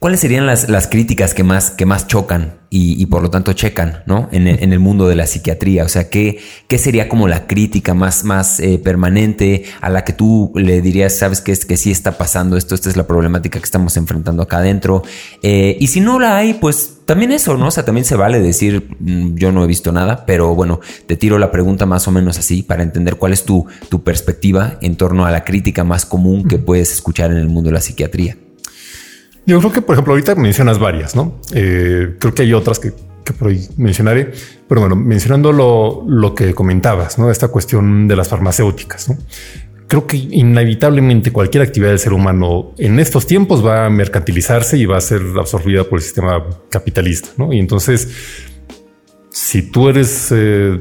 ¿Cuáles 0.05 0.21
serían 0.21 0.45
las, 0.45 0.69
las, 0.69 0.87
críticas 0.87 1.33
que 1.33 1.45
más, 1.45 1.71
que 1.71 1.87
más 1.87 2.07
chocan 2.07 2.59
y, 2.69 3.01
y 3.03 3.07
por 3.07 3.23
lo 3.23 3.31
tanto 3.31 3.55
checan 3.55 4.03
¿no? 4.05 4.29
en, 4.33 4.47
el, 4.47 4.63
en, 4.63 4.75
el, 4.75 4.79
mundo 4.79 5.09
de 5.09 5.15
la 5.15 5.27
psiquiatría? 5.27 5.83
O 5.83 5.89
sea, 5.89 6.11
¿qué, 6.11 6.41
qué 6.69 6.77
sería 6.77 7.09
como 7.09 7.27
la 7.27 7.47
crítica 7.47 7.95
más, 7.95 8.23
más 8.23 8.61
eh, 8.61 8.79
permanente 8.79 9.65
a 9.81 9.89
la 9.89 10.05
que 10.05 10.13
tú 10.13 10.53
le 10.57 10.83
dirías, 10.83 11.17
sabes 11.17 11.41
que, 11.41 11.53
es, 11.53 11.65
que 11.65 11.79
sí 11.79 11.91
está 11.91 12.19
pasando 12.19 12.59
esto, 12.59 12.75
esta 12.75 12.91
es 12.91 12.99
la 12.99 13.07
problemática 13.07 13.59
que 13.59 13.65
estamos 13.65 13.97
enfrentando 13.97 14.43
acá 14.43 14.59
adentro? 14.59 15.05
Eh, 15.43 15.79
y 15.81 15.87
si 15.87 16.03
no 16.03 16.21
la 16.21 16.37
hay, 16.37 16.53
pues 16.53 16.99
también 17.07 17.33
eso, 17.33 17.57
¿no? 17.57 17.69
O 17.69 17.71
sea, 17.71 17.87
también 17.87 18.05
se 18.05 18.15
vale 18.15 18.43
decir, 18.43 18.95
mm, 19.01 19.37
yo 19.37 19.53
no 19.53 19.65
he 19.65 19.67
visto 19.67 19.91
nada, 19.91 20.27
pero 20.27 20.55
bueno, 20.55 20.81
te 21.07 21.17
tiro 21.17 21.39
la 21.39 21.51
pregunta 21.51 21.87
más 21.87 22.07
o 22.09 22.11
menos 22.11 22.39
así 22.39 22.63
para 22.63 22.83
entender 22.83 23.17
cuál 23.17 23.33
es 23.33 23.47
tu, 23.47 23.65
tu 23.89 24.05
perspectiva 24.05 24.77
en 24.83 24.97
torno 24.97 25.25
a 25.25 25.31
la 25.31 25.45
crítica 25.45 25.83
más 25.83 26.05
común 26.05 26.47
que 26.47 26.59
puedes 26.59 26.93
escuchar 26.93 27.31
en 27.31 27.39
el 27.39 27.49
mundo 27.49 27.71
de 27.71 27.75
la 27.75 27.81
psiquiatría. 27.81 28.37
Yo 29.47 29.59
creo 29.59 29.73
que, 29.73 29.83
por 29.83 29.95
ejemplo, 29.95 30.15
ahorita 30.15 30.35
mencionas 30.37 30.79
varias, 30.79 31.15
¿no? 31.15 31.39
Eh, 31.53 32.17
creo 32.19 32.35
que 32.35 32.43
hay 32.43 32.53
otras 32.55 32.79
que, 32.79 32.93
que, 33.25 33.33
por 33.33 33.49
ahí 33.49 33.67
mencionaré, 33.77 34.33
pero 34.69 34.81
bueno, 34.81 34.97
mencionando 34.97 35.53
lo, 35.53 36.05
lo, 36.07 36.35
que 36.35 36.55
comentabas, 36.55 37.19
¿no? 37.19 37.31
Esta 37.31 37.49
cuestión 37.49 38.09
de 38.09 38.17
las 38.17 38.29
farmacéuticas, 38.29 39.11
¿no? 39.11 39.19
Creo 39.87 40.07
que 40.07 40.17
inevitablemente 40.17 41.31
cualquier 41.31 41.63
actividad 41.63 41.91
del 41.91 41.99
ser 41.99 42.15
humano 42.15 42.73
en 42.79 42.99
estos 42.99 43.27
tiempos 43.27 43.65
va 43.65 43.85
a 43.85 43.91
mercantilizarse 43.91 44.79
y 44.79 44.87
va 44.87 44.97
a 44.97 45.01
ser 45.03 45.21
absorbida 45.39 45.85
por 45.85 45.99
el 45.99 46.03
sistema 46.03 46.43
capitalista, 46.71 47.29
¿no? 47.37 47.53
Y 47.53 47.59
entonces, 47.59 48.09
si 49.35 49.63
tú 49.63 49.89
eres, 49.89 50.29
eh, 50.31 50.79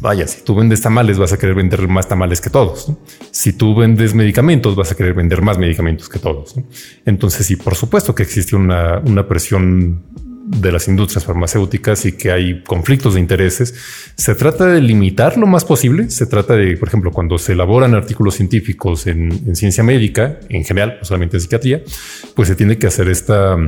vaya, 0.00 0.26
si 0.26 0.42
tú 0.42 0.54
vendes 0.54 0.80
tamales, 0.80 1.18
vas 1.18 1.34
a 1.34 1.38
querer 1.38 1.54
vender 1.54 1.86
más 1.86 2.08
tamales 2.08 2.40
que 2.40 2.48
todos. 2.48 2.90
Si 3.30 3.52
tú 3.52 3.74
vendes 3.74 4.14
medicamentos, 4.14 4.74
vas 4.74 4.90
a 4.90 4.94
querer 4.94 5.12
vender 5.12 5.42
más 5.42 5.58
medicamentos 5.58 6.08
que 6.08 6.18
todos. 6.18 6.54
Entonces, 7.04 7.44
sí, 7.44 7.56
por 7.56 7.74
supuesto 7.74 8.14
que 8.14 8.22
existe 8.22 8.56
una, 8.56 9.00
una, 9.00 9.28
presión 9.28 10.02
de 10.46 10.72
las 10.72 10.88
industrias 10.88 11.26
farmacéuticas 11.26 12.06
y 12.06 12.12
que 12.12 12.32
hay 12.32 12.62
conflictos 12.62 13.14
de 13.14 13.20
intereses. 13.20 13.74
Se 14.16 14.34
trata 14.34 14.64
de 14.64 14.80
limitar 14.80 15.36
lo 15.36 15.46
más 15.46 15.66
posible. 15.66 16.08
Se 16.08 16.24
trata 16.24 16.56
de, 16.56 16.78
por 16.78 16.88
ejemplo, 16.88 17.10
cuando 17.10 17.36
se 17.36 17.52
elaboran 17.52 17.94
artículos 17.94 18.34
científicos 18.34 19.06
en, 19.08 19.30
en 19.30 19.54
ciencia 19.54 19.84
médica, 19.84 20.40
en 20.48 20.64
general, 20.64 20.96
no 21.00 21.04
solamente 21.04 21.36
en 21.36 21.42
psiquiatría, 21.42 21.82
pues 22.34 22.48
se 22.48 22.54
tiene 22.54 22.78
que 22.78 22.86
hacer 22.86 23.10
esta 23.10 23.58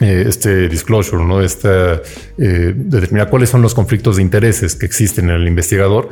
eh, 0.00 0.24
este 0.26 0.68
disclosure, 0.68 1.24
¿no? 1.24 1.40
Esta, 1.40 2.02
eh, 2.36 2.72
determinar 2.74 3.30
cuáles 3.30 3.50
son 3.50 3.62
los 3.62 3.74
conflictos 3.74 4.16
de 4.16 4.22
intereses 4.22 4.74
que 4.74 4.86
existen 4.86 5.30
en 5.30 5.36
el 5.36 5.46
investigador 5.46 6.08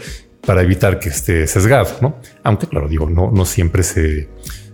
para 0.47 0.63
evitar 0.63 1.01
que 1.01 1.09
esté 1.09 1.47
sesgado, 1.47 1.91
¿no? 2.01 2.17
Aunque, 2.45 2.69
claro, 2.69 2.89
digo, 2.89 3.11
no, 3.11 3.33
no 3.33 3.45
siempre 3.45 3.83
se, 3.83 4.29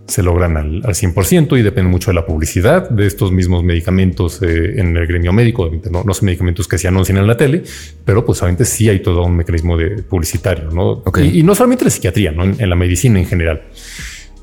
se 0.07 0.23
logran 0.23 0.57
al, 0.59 0.83
al 0.85 0.95
100% 0.95 1.59
y 1.59 1.63
depende 1.63 1.91
mucho 1.91 2.11
de 2.11 2.17
la 2.17 2.27
publicidad 2.27 2.89
de 2.91 3.07
estos 3.07 3.33
mismos 3.33 3.65
medicamentos 3.65 4.43
eh, 4.43 4.79
en 4.79 4.97
el 4.97 5.07
gremio 5.07 5.33
médico. 5.33 5.71
No, 5.91 6.05
no, 6.05 6.15
son 6.15 6.27
medicamentos 6.27 6.69
que 6.69 6.77
se 6.77 6.89
anuncian 6.89 7.17
en 7.17 7.27
la 7.27 7.37
tele, 7.37 7.63
pero 8.05 8.25
pues 8.27 8.43
obviamente 8.43 8.67
sí 8.67 8.91
hay 8.91 9.01
todo 9.01 9.23
un 9.25 9.37
mecanismo 9.37 9.77
de 9.79 10.03
publicitario, 10.03 10.71
¿no? 10.71 11.03
Okay. 11.05 11.29
Y, 11.29 11.41
y, 11.41 11.43
no 11.43 11.55
solamente 11.55 11.85
en 11.85 11.87
la 11.87 11.91
psiquiatría, 11.93 12.33
¿no? 12.33 12.45
En, 12.45 12.57
en 12.59 12.69
la 12.69 12.77
medicina 12.77 13.19
en 13.19 13.27
general. 13.27 13.63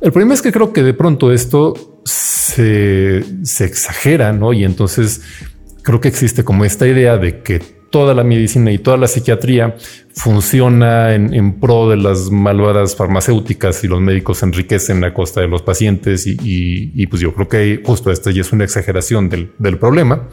El 0.01 0.11
problema 0.11 0.33
es 0.33 0.41
que 0.41 0.51
creo 0.51 0.73
que 0.73 0.83
de 0.83 0.93
pronto 0.93 1.31
esto 1.31 1.94
se, 2.05 3.65
exagera, 3.65 4.31
¿no? 4.31 4.53
Y 4.53 4.63
entonces 4.63 5.21
creo 5.81 5.99
que 5.99 6.07
existe 6.07 6.43
como 6.43 6.63
esta 6.63 6.87
idea 6.87 7.17
de 7.17 7.41
que 7.41 7.59
toda 7.89 8.13
la 8.13 8.23
medicina 8.23 8.71
y 8.71 8.77
toda 8.77 8.97
la 8.97 9.07
psiquiatría 9.07 9.75
funciona 10.13 11.13
en, 11.13 11.59
pro 11.59 11.89
de 11.89 11.97
las 11.97 12.29
malvadas 12.29 12.95
farmacéuticas 12.95 13.83
y 13.83 13.87
los 13.87 14.01
médicos 14.01 14.39
se 14.39 14.45
enriquecen 14.45 15.03
a 15.03 15.13
costa 15.13 15.41
de 15.41 15.47
los 15.47 15.61
pacientes 15.61 16.25
y, 16.27 17.07
pues 17.07 17.21
yo 17.21 17.33
creo 17.33 17.47
que 17.47 17.81
justo 17.83 18.11
esta 18.11 18.31
ya 18.31 18.41
es 18.41 18.51
una 18.51 18.63
exageración 18.63 19.29
del, 19.29 19.77
problema 19.79 20.27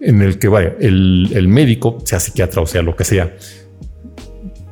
en 0.00 0.22
el 0.22 0.38
que 0.38 0.48
vaya 0.48 0.74
el, 0.80 1.30
el, 1.34 1.48
médico, 1.48 1.98
sea 2.04 2.20
psiquiatra 2.20 2.62
o 2.62 2.66
sea 2.66 2.82
lo 2.82 2.96
que 2.96 3.04
sea, 3.04 3.36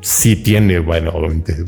sí 0.00 0.36
tiene, 0.36 0.78
bueno, 0.78 1.10
obviamente 1.10 1.64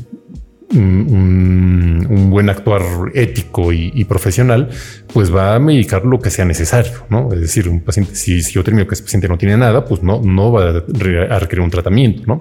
un, 0.74 2.28
buen 2.30 2.50
actuar 2.50 2.82
ético 3.14 3.72
y, 3.72 3.92
y, 3.94 4.04
profesional, 4.04 4.70
pues 5.12 5.34
va 5.34 5.54
a 5.54 5.58
medicar 5.58 6.04
lo 6.04 6.18
que 6.20 6.30
sea 6.30 6.44
necesario, 6.44 6.92
¿no? 7.08 7.32
Es 7.32 7.40
decir, 7.40 7.68
un 7.68 7.80
paciente, 7.80 8.14
si, 8.14 8.42
si 8.42 8.52
yo 8.52 8.64
termino 8.64 8.86
que 8.86 8.94
ese 8.94 9.02
paciente 9.02 9.28
no 9.28 9.38
tiene 9.38 9.56
nada, 9.56 9.84
pues 9.84 10.02
no, 10.02 10.20
no 10.22 10.52
va 10.52 10.68
a 10.70 11.38
requerir 11.38 11.60
un 11.60 11.70
tratamiento, 11.70 12.22
¿no? 12.26 12.38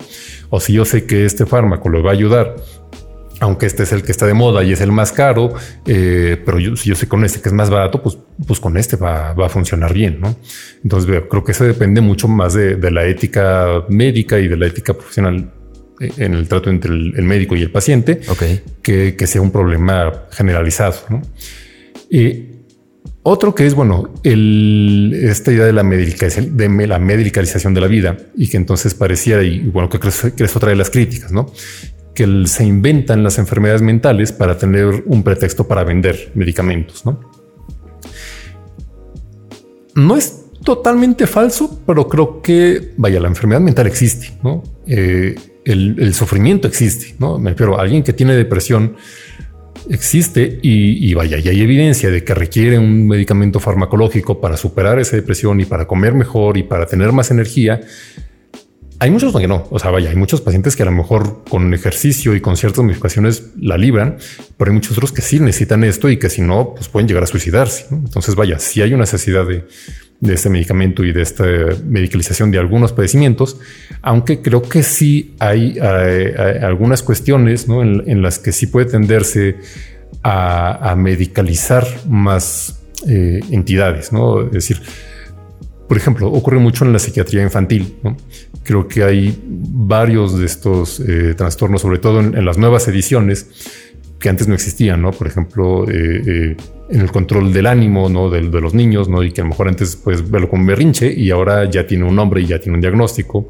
O 0.50 0.60
si 0.60 0.74
yo 0.74 0.86
sé 0.86 1.06
que 1.06 1.26
este 1.26 1.46
fármaco 1.46 1.90
lo 1.90 2.04
va 2.04 2.12
a 2.12 2.14
ayudar 2.14 2.56
aunque 3.42 3.66
este 3.66 3.84
es 3.84 3.92
el 3.92 4.02
que 4.02 4.12
está 4.12 4.26
de 4.26 4.34
moda 4.34 4.64
y 4.64 4.72
es 4.72 4.82
el 4.82 4.92
más 4.92 5.12
caro, 5.12 5.54
eh, 5.86 6.42
pero 6.46 6.58
yo, 6.58 6.76
si 6.76 6.90
yo 6.90 6.96
sé 6.96 7.08
con 7.08 7.24
este 7.26 7.42
que 7.42 7.50
es 7.50 7.54
más 7.54 7.70
barato, 7.70 8.02
pues, 8.02 8.18
pues 8.48 8.60
con 8.60 8.78
este 8.78 8.96
va, 8.96 9.34
va 9.34 9.48
a 9.48 9.50
funcionar 9.50 9.94
bien, 9.94 10.20
¿no? 10.22 10.36
Entonces 10.84 11.24
creo 11.30 11.44
que 11.44 11.52
eso 11.52 11.66
depende 11.66 12.02
mucho 12.02 12.28
más 12.28 12.54
de, 12.54 12.76
de, 12.76 12.92
la 12.92 13.06
ética 13.06 13.84
médica 13.90 14.40
y 14.40 14.48
de 14.48 14.58
la 14.58 14.68
ética 14.68 14.94
profesional 14.94 15.52
en 16.00 16.34
el 16.34 16.48
trato 16.48 16.70
entre 16.70 16.92
el, 16.92 17.24
médico 17.24 17.56
y 17.56 17.62
el 17.62 17.72
paciente, 17.72 18.22
okay. 18.28 18.62
que, 18.82 19.16
que, 19.16 19.28
sea 19.28 19.42
un 19.42 19.52
problema 19.52 20.26
generalizado. 20.32 20.96
¿no? 21.10 21.22
Y 22.10 22.46
otro 23.24 23.56
que 23.56 23.66
es, 23.66 23.74
bueno, 23.74 24.14
el, 24.24 25.12
esta 25.24 25.52
idea 25.52 25.66
de 25.66 25.74
la, 25.74 25.84
medicalización, 25.84 26.58
de 26.58 26.88
la 26.88 27.00
medicalización 27.00 27.74
de 27.74 27.82
la 27.82 27.88
vida 27.88 28.18
y 28.36 28.48
que 28.50 28.58
entonces 28.58 28.94
parecía, 28.94 29.42
y 29.42 29.60
bueno, 29.60 29.90
que, 29.90 30.00
que 30.00 30.44
es 30.44 30.56
otra 30.56 30.70
de 30.70 30.76
las 30.76 30.90
críticas, 30.90 31.32
¿no? 31.32 31.52
que 32.16 32.24
el, 32.24 32.48
se 32.48 32.66
inventan 32.66 33.24
las 33.24 33.38
enfermedades 33.38 33.84
mentales 33.84 34.32
para 34.32 34.58
tener 34.58 35.04
un 35.06 35.22
pretexto 35.22 35.68
para 35.68 35.84
vender 35.84 36.32
medicamentos, 36.34 37.06
¿no? 37.06 37.20
No 39.94 40.18
es 40.18 40.46
totalmente 40.64 41.28
falso, 41.28 41.82
pero 41.86 42.08
creo 42.08 42.42
que, 42.42 42.94
vaya, 42.98 43.20
la 43.20 43.28
enfermedad 43.28 43.62
mental 43.62 43.86
existe, 43.86 44.38
¿no? 44.42 44.64
Eh, 44.88 45.36
el, 45.66 45.96
el, 46.00 46.14
sufrimiento 46.14 46.68
existe, 46.68 47.16
¿no? 47.20 47.36
A 47.38 47.82
alguien 47.82 48.04
que 48.04 48.14
tiene 48.14 48.36
depresión 48.36 48.96
existe 49.90 50.60
y, 50.62 51.14
vaya, 51.14 51.38
y 51.38 51.48
hay 51.48 51.62
evidencia 51.62 52.10
de 52.10 52.24
que 52.24 52.34
requiere 52.34 52.80
un 52.80 53.08
medicamento 53.08 53.60
farmacológico 53.60 54.42
para 54.42 54.58
superar 54.58 55.00
esa 55.00 55.16
depresión 55.16 55.60
y 55.60 55.66
para 55.66 55.88
comer 55.88 56.14
mejor 56.14 56.58
y 56.58 56.64
para 56.64 56.86
tener 56.86 57.12
más 57.12 57.32
energía. 57.32 57.82
Hay 58.98 59.12
muchos 59.12 59.36
que 59.36 59.48
no, 59.48 59.68
o 59.70 59.78
sea, 59.78 59.92
vaya, 59.92 60.10
hay 60.10 60.16
muchos 60.16 60.40
pacientes 60.40 60.76
que 60.76 60.84
a 60.84 60.86
lo 60.86 60.92
mejor 60.94 61.44
con 61.50 61.74
ejercicio 61.74 62.34
y 62.34 62.40
con 62.40 62.56
ciertas 62.56 62.84
modificaciones 62.84 63.52
la 63.60 63.78
libran, 63.78 64.18
pero 64.58 64.72
hay 64.72 64.76
muchos 64.76 64.94
otros 64.94 65.12
que 65.12 65.22
sí 65.22 65.40
necesitan 65.40 65.84
esto 65.84 66.10
y 66.10 66.18
que 66.18 66.30
si 66.30 66.42
no, 66.42 66.74
pues 66.76 66.88
pueden 66.88 67.08
llegar 67.08 67.24
a 67.24 67.28
suicidarse. 67.28 67.88
Entonces, 67.92 68.36
vaya, 68.36 68.58
si 68.58 68.82
hay 68.82 68.94
una 68.94 69.02
necesidad 69.02 69.46
de, 69.46 69.66
de 70.20 70.34
este 70.34 70.50
medicamento 70.50 71.04
y 71.04 71.12
de 71.12 71.22
esta 71.22 71.46
medicalización 71.86 72.52
de 72.52 72.58
algunos 72.58 72.94
padecimientos, 72.94 73.60
aunque 74.02 74.42
creo 74.42 74.62
que 74.62 74.84
sí 74.84 75.36
hay, 75.40 75.78
hay 75.80 76.64
algunas 76.64 77.04
cuestiones 77.04 77.68
¿no? 77.68 77.82
en, 77.82 78.22
las 78.22 78.40
que 78.40 78.52
sí 78.52 78.68
puede 78.68 78.88
tenderse 78.88 79.58
a, 80.24 80.96
medicalizar 80.98 81.86
más 82.08 82.82
eh, 83.08 83.42
entidades, 83.52 84.12
¿no? 84.12 84.42
Es 84.42 84.52
decir, 84.52 84.82
por 85.88 85.98
ejemplo, 85.98 86.32
ocurre 86.32 86.58
mucho 86.58 86.84
en 86.84 86.94
la 86.94 87.00
psiquiatría 87.00 87.44
infantil. 87.44 87.98
¿no? 88.02 88.18
Creo 88.64 88.88
que 88.88 89.04
hay 89.04 89.40
varios 89.46 90.40
de 90.40 90.46
estos 90.46 91.00
eh, 91.00 91.36
trastornos, 91.36 91.82
sobre 91.82 92.00
todo 92.00 92.22
en 92.22 92.44
las 92.44 92.58
nuevas 92.58 92.88
ediciones, 92.88 93.48
que 94.20 94.30
antes 94.30 94.48
no 94.48 94.54
existían, 94.54 95.02
¿no? 95.02 95.12
Por 95.12 95.28
ejemplo, 95.28 95.90
eh, 95.90 96.22
eh, 96.26 96.58
en 96.90 97.02
el 97.02 97.12
control 97.12 97.52
del 97.54 97.68
ánimo, 97.68 98.10
¿no? 98.10 98.30
De, 98.30 98.42
de, 98.42 98.62
los 98.62 98.74
niños, 98.74 99.10
¿no? 99.10 99.24
Y 99.24 99.32
que 99.32 99.42
a 99.42 99.44
lo 99.44 99.50
mejor 99.50 99.68
antes 99.68 99.96
puedes 99.96 100.30
verlo 100.30 100.50
como 100.50 100.62
un 100.62 100.68
berrinche 100.68 101.12
y 101.12 101.32
ahora 101.32 101.70
ya 101.70 101.86
tiene 101.86 102.06
un 102.06 102.16
nombre 102.16 102.42
y 102.42 102.46
ya 102.46 102.60
tiene 102.60 102.76
un 102.76 102.82
diagnóstico. 102.82 103.50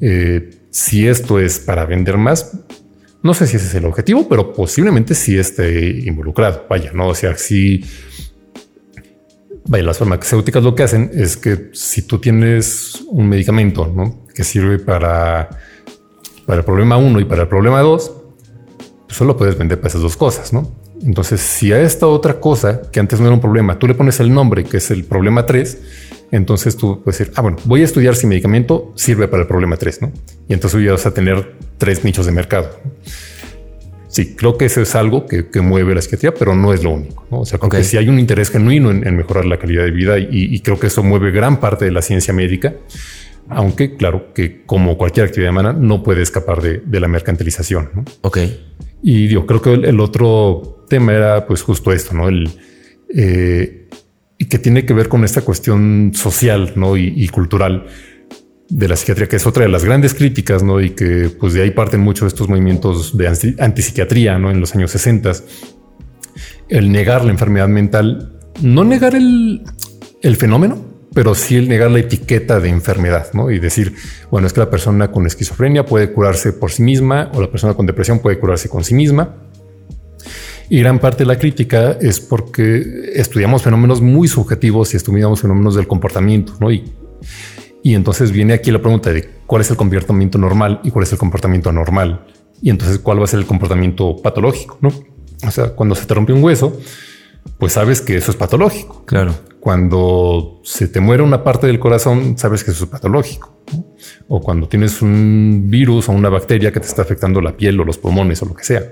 Eh, 0.00 0.50
si 0.70 1.06
esto 1.06 1.38
es 1.38 1.58
para 1.60 1.84
vender 1.84 2.16
más, 2.16 2.58
no 3.22 3.34
sé 3.34 3.46
si 3.46 3.56
ese 3.56 3.66
es 3.66 3.74
el 3.74 3.84
objetivo, 3.84 4.28
pero 4.28 4.52
posiblemente 4.52 5.14
sí 5.14 5.38
esté 5.38 6.00
involucrado. 6.06 6.66
Vaya, 6.68 6.92
no, 6.92 7.08
o 7.08 7.14
sea, 7.14 7.36
si 7.36 7.84
vaya, 9.66 9.84
las 9.84 9.98
farmacéuticas 9.98 10.62
lo 10.62 10.74
que 10.74 10.82
hacen 10.82 11.10
es 11.14 11.36
que 11.36 11.70
si 11.72 12.02
tú 12.02 12.18
tienes 12.18 13.04
un 13.06 13.28
medicamento, 13.28 13.92
¿no? 13.94 14.26
Que 14.34 14.42
sirve 14.42 14.78
para 14.78 15.50
para 16.46 16.58
el 16.58 16.64
problema 16.64 16.96
1 16.96 17.20
y 17.20 17.24
para 17.24 17.42
el 17.42 17.48
problema 17.48 17.80
2, 17.80 18.10
pues 18.10 18.21
solo 19.12 19.36
puedes 19.36 19.56
vender 19.56 19.78
para 19.78 19.88
esas 19.88 20.02
dos 20.02 20.16
cosas, 20.16 20.52
¿no? 20.52 20.70
Entonces, 21.02 21.40
si 21.40 21.72
a 21.72 21.80
esta 21.80 22.06
otra 22.06 22.40
cosa, 22.40 22.82
que 22.90 23.00
antes 23.00 23.18
no 23.20 23.26
era 23.26 23.34
un 23.34 23.40
problema, 23.40 23.78
tú 23.78 23.86
le 23.86 23.94
pones 23.94 24.20
el 24.20 24.32
nombre, 24.32 24.64
que 24.64 24.76
es 24.76 24.90
el 24.90 25.04
problema 25.04 25.46
3, 25.46 25.78
entonces 26.30 26.76
tú 26.76 27.02
puedes 27.02 27.18
decir, 27.18 27.34
ah, 27.36 27.42
bueno, 27.42 27.58
voy 27.64 27.82
a 27.82 27.84
estudiar 27.84 28.14
si 28.16 28.26
medicamento 28.26 28.92
sirve 28.94 29.28
para 29.28 29.42
el 29.42 29.48
problema 29.48 29.76
3, 29.76 30.02
¿no? 30.02 30.12
Y 30.48 30.54
entonces 30.54 30.90
vas 30.90 31.06
a 31.06 31.12
tener 31.12 31.56
tres 31.78 32.04
nichos 32.04 32.26
de 32.26 32.32
mercado. 32.32 32.70
Sí, 34.12 34.34
creo 34.36 34.58
que 34.58 34.66
eso 34.66 34.82
es 34.82 34.94
algo 34.94 35.26
que, 35.26 35.46
mueve 35.62 35.94
la 35.94 36.02
psiquiatría, 36.02 36.34
pero 36.34 36.54
no 36.54 36.74
es 36.74 36.84
lo 36.84 36.90
único. 36.90 37.24
¿no? 37.30 37.40
O 37.40 37.46
sea, 37.46 37.58
creo 37.58 37.70
que 37.70 37.82
sí 37.82 37.96
hay 37.96 38.10
un 38.10 38.18
interés 38.18 38.50
genuino 38.50 38.90
en, 38.90 39.16
mejorar 39.16 39.46
la 39.46 39.58
calidad 39.58 39.84
de 39.84 39.90
vida 39.90 40.18
y, 40.18 40.60
creo 40.60 40.78
que 40.78 40.88
eso 40.88 41.02
mueve 41.02 41.30
gran 41.30 41.60
parte 41.60 41.86
de 41.86 41.92
la 41.92 42.02
ciencia 42.02 42.34
médica, 42.34 42.74
aunque 43.48 43.96
claro 43.96 44.32
que 44.34 44.64
como 44.64 44.96
cualquier 44.96 45.26
actividad 45.26 45.50
humana 45.50 45.72
no 45.72 46.02
puede 46.02 46.22
escapar 46.22 46.62
de, 46.62 47.00
la 47.00 47.08
mercantilización. 47.08 47.90
¿no? 47.94 48.04
Ok. 48.22 48.38
Y 49.02 49.28
yo 49.28 49.46
creo 49.46 49.60
que 49.60 49.74
el, 49.74 50.00
otro 50.00 50.86
tema 50.88 51.12
era 51.12 51.46
pues 51.46 51.62
justo 51.62 51.92
esto, 51.92 52.14
¿no? 52.14 52.28
El, 52.28 52.50
eh, 53.14 53.88
y 54.38 54.44
que 54.46 54.58
tiene 54.58 54.86
que 54.86 54.94
ver 54.94 55.08
con 55.08 55.24
esta 55.24 55.42
cuestión 55.42 56.12
social 56.14 56.72
¿no? 56.76 56.96
y 56.96 57.28
cultural 57.28 57.86
de 58.72 58.88
la 58.88 58.96
psiquiatría, 58.96 59.28
que 59.28 59.36
es 59.36 59.46
otra 59.46 59.64
de 59.64 59.68
las 59.68 59.84
grandes 59.84 60.14
críticas, 60.14 60.62
¿no? 60.62 60.80
Y 60.80 60.90
que 60.90 61.30
pues 61.38 61.52
de 61.52 61.62
ahí 61.62 61.70
parten 61.72 62.00
muchos 62.00 62.22
de 62.22 62.28
estos 62.28 62.48
movimientos 62.48 63.16
de 63.16 63.54
antipsiquiatría, 63.58 64.38
¿no? 64.38 64.50
En 64.50 64.60
los 64.60 64.74
años 64.74 64.90
60, 64.92 65.30
el 66.70 66.90
negar 66.90 67.22
la 67.22 67.32
enfermedad 67.32 67.68
mental, 67.68 68.40
no 68.62 68.82
negar 68.84 69.14
el, 69.14 69.62
fenómeno, 70.38 70.82
pero 71.14 71.34
sí 71.34 71.56
el 71.56 71.68
negar 71.68 71.90
la 71.90 71.98
etiqueta 71.98 72.60
de 72.60 72.68
enfermedad, 72.68 73.28
¿no? 73.32 73.50
Y 73.50 73.58
decir, 73.58 73.94
bueno, 74.30 74.46
es 74.46 74.52
que 74.52 74.60
la 74.60 74.70
persona 74.70 75.10
con 75.10 75.26
esquizofrenia 75.26 75.84
puede 75.84 76.12
curarse 76.12 76.52
por 76.52 76.70
sí 76.70 76.82
misma 76.82 77.30
o 77.34 77.40
la 77.40 77.50
persona 77.50 77.74
con 77.74 77.86
depresión 77.86 78.18
puede 78.18 78.38
curarse 78.38 78.68
con 78.68 78.84
sí 78.84 78.94
misma. 78.94 79.36
Y 80.68 80.80
gran 80.80 80.98
parte 80.98 81.18
de 81.18 81.26
la 81.26 81.38
crítica 81.38 81.98
es 82.00 82.20
porque 82.20 83.12
estudiamos 83.14 83.62
fenómenos 83.62 84.00
muy 84.00 84.26
subjetivos 84.26 84.94
y 84.94 84.96
estudiamos 84.96 85.42
fenómenos 85.42 85.74
del 85.74 85.86
comportamiento, 85.86 86.54
¿no? 86.60 86.70
Y 86.70 86.84
y 87.82 87.94
entonces 87.94 88.30
viene 88.30 88.52
aquí 88.54 88.70
la 88.70 88.80
pregunta 88.80 89.12
de 89.12 89.28
cuál 89.46 89.62
es 89.62 89.70
el 89.70 89.76
comportamiento 89.76 90.38
normal 90.38 90.80
y 90.84 90.90
cuál 90.90 91.02
es 91.02 91.12
el 91.12 91.18
comportamiento 91.18 91.68
anormal. 91.68 92.26
Y 92.62 92.70
entonces 92.70 93.00
cuál 93.00 93.20
va 93.20 93.24
a 93.24 93.26
ser 93.26 93.40
el 93.40 93.46
comportamiento 93.46 94.16
patológico, 94.22 94.78
¿no? 94.80 94.92
O 95.44 95.50
sea, 95.50 95.70
cuando 95.70 95.96
se 95.96 96.06
te 96.06 96.14
rompe 96.14 96.32
un 96.32 96.44
hueso, 96.44 96.78
pues 97.58 97.74
sabes 97.74 98.00
que 98.00 98.16
eso 98.16 98.30
es 98.30 98.36
patológico. 98.36 99.04
Claro. 99.04 99.34
Cuando 99.60 100.60
se 100.64 100.88
te 100.88 101.00
muere 101.00 101.22
una 101.22 101.44
parte 101.44 101.68
del 101.68 101.78
corazón, 101.78 102.36
sabes 102.36 102.64
que 102.64 102.72
eso 102.72 102.84
es 102.84 102.90
patológico. 102.90 103.56
O 104.28 104.40
cuando 104.40 104.68
tienes 104.68 105.00
un 105.02 105.66
virus 105.66 106.08
o 106.08 106.12
una 106.12 106.28
bacteria 106.28 106.72
que 106.72 106.80
te 106.80 106.86
está 106.86 107.02
afectando 107.02 107.40
la 107.40 107.56
piel 107.56 107.78
o 107.80 107.84
los 107.84 107.98
pulmones 107.98 108.42
o 108.42 108.46
lo 108.46 108.54
que 108.54 108.64
sea. 108.64 108.82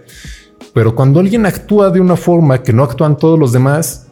Pero 0.72 0.94
cuando 0.94 1.18
alguien 1.18 1.46
actúa 1.46 1.90
de 1.90 2.00
una 2.00 2.16
forma 2.16 2.62
que 2.62 2.72
no 2.72 2.84
actúan 2.84 3.16
todos 3.16 3.38
los 3.38 3.52
demás, 3.52 4.06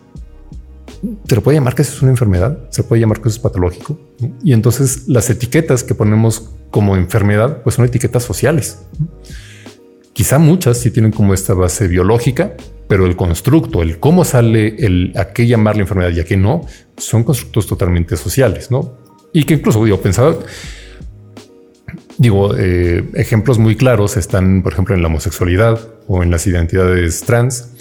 te 1.26 1.36
lo 1.36 1.42
puede 1.42 1.58
llamar 1.58 1.74
que 1.74 1.82
eso 1.82 1.94
es 1.94 2.02
una 2.02 2.10
enfermedad, 2.10 2.58
se 2.70 2.82
puede 2.82 3.00
llamar 3.00 3.20
que 3.20 3.28
eso 3.28 3.36
es 3.36 3.42
patológico. 3.42 3.98
Y 4.42 4.52
entonces 4.52 5.06
las 5.06 5.30
etiquetas 5.30 5.84
que 5.84 5.94
ponemos 5.94 6.50
como 6.70 6.96
enfermedad, 6.96 7.62
pues 7.62 7.76
son 7.76 7.84
etiquetas 7.84 8.24
sociales. 8.24 8.80
Quizá 10.18 10.40
muchas 10.40 10.78
sí 10.78 10.90
tienen 10.90 11.12
como 11.12 11.32
esta 11.32 11.54
base 11.54 11.86
biológica, 11.86 12.54
pero 12.88 13.06
el 13.06 13.14
constructo, 13.14 13.82
el 13.82 14.00
cómo 14.00 14.24
sale 14.24 14.74
el 14.84 15.12
a 15.14 15.26
qué 15.26 15.46
llamar 15.46 15.76
la 15.76 15.82
enfermedad 15.82 16.10
y 16.10 16.18
a 16.18 16.24
qué 16.24 16.36
no, 16.36 16.66
son 16.96 17.22
constructos 17.22 17.68
totalmente 17.68 18.16
sociales, 18.16 18.68
¿no? 18.72 18.98
Y 19.32 19.44
que 19.44 19.54
incluso 19.54 19.86
yo 19.86 20.02
pensaba, 20.02 20.36
digo, 22.16 22.56
eh, 22.56 23.04
ejemplos 23.14 23.60
muy 23.60 23.76
claros 23.76 24.16
están, 24.16 24.64
por 24.64 24.72
ejemplo, 24.72 24.96
en 24.96 25.02
la 25.02 25.06
homosexualidad 25.06 25.78
o 26.08 26.24
en 26.24 26.32
las 26.32 26.48
identidades 26.48 27.20
trans 27.20 27.74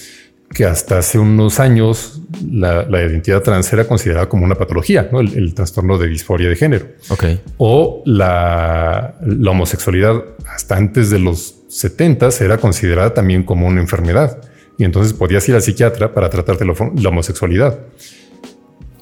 que 0.57 0.65
hasta 0.65 0.97
hace 0.97 1.19
unos 1.19 1.59
años 1.59 2.19
la, 2.51 2.83
identidad 2.89 3.43
trans 3.43 3.71
era 3.71 3.87
considerada 3.87 4.27
como 4.27 4.43
una 4.43 4.55
patología, 4.55 5.07
¿no? 5.11 5.19
el, 5.19 5.53
trastorno 5.53 5.99
de 5.99 6.07
disforia 6.07 6.49
de 6.49 6.55
género. 6.55 6.87
Okay. 7.09 7.39
O 7.59 8.01
la, 8.07 9.13
homosexualidad 9.47 10.15
hasta 10.47 10.75
antes 10.75 11.11
de 11.11 11.19
los 11.19 11.59
70 11.69 12.29
era 12.41 12.57
considerada 12.57 13.13
también 13.13 13.43
como 13.43 13.67
una 13.67 13.79
enfermedad. 13.79 14.41
Y 14.79 14.83
entonces 14.83 15.13
podías 15.13 15.47
ir 15.47 15.53
al 15.53 15.61
psiquiatra 15.61 16.15
para 16.15 16.27
tratarte 16.31 16.65
la, 16.65 16.73
la 16.95 17.09
homosexualidad. 17.09 17.77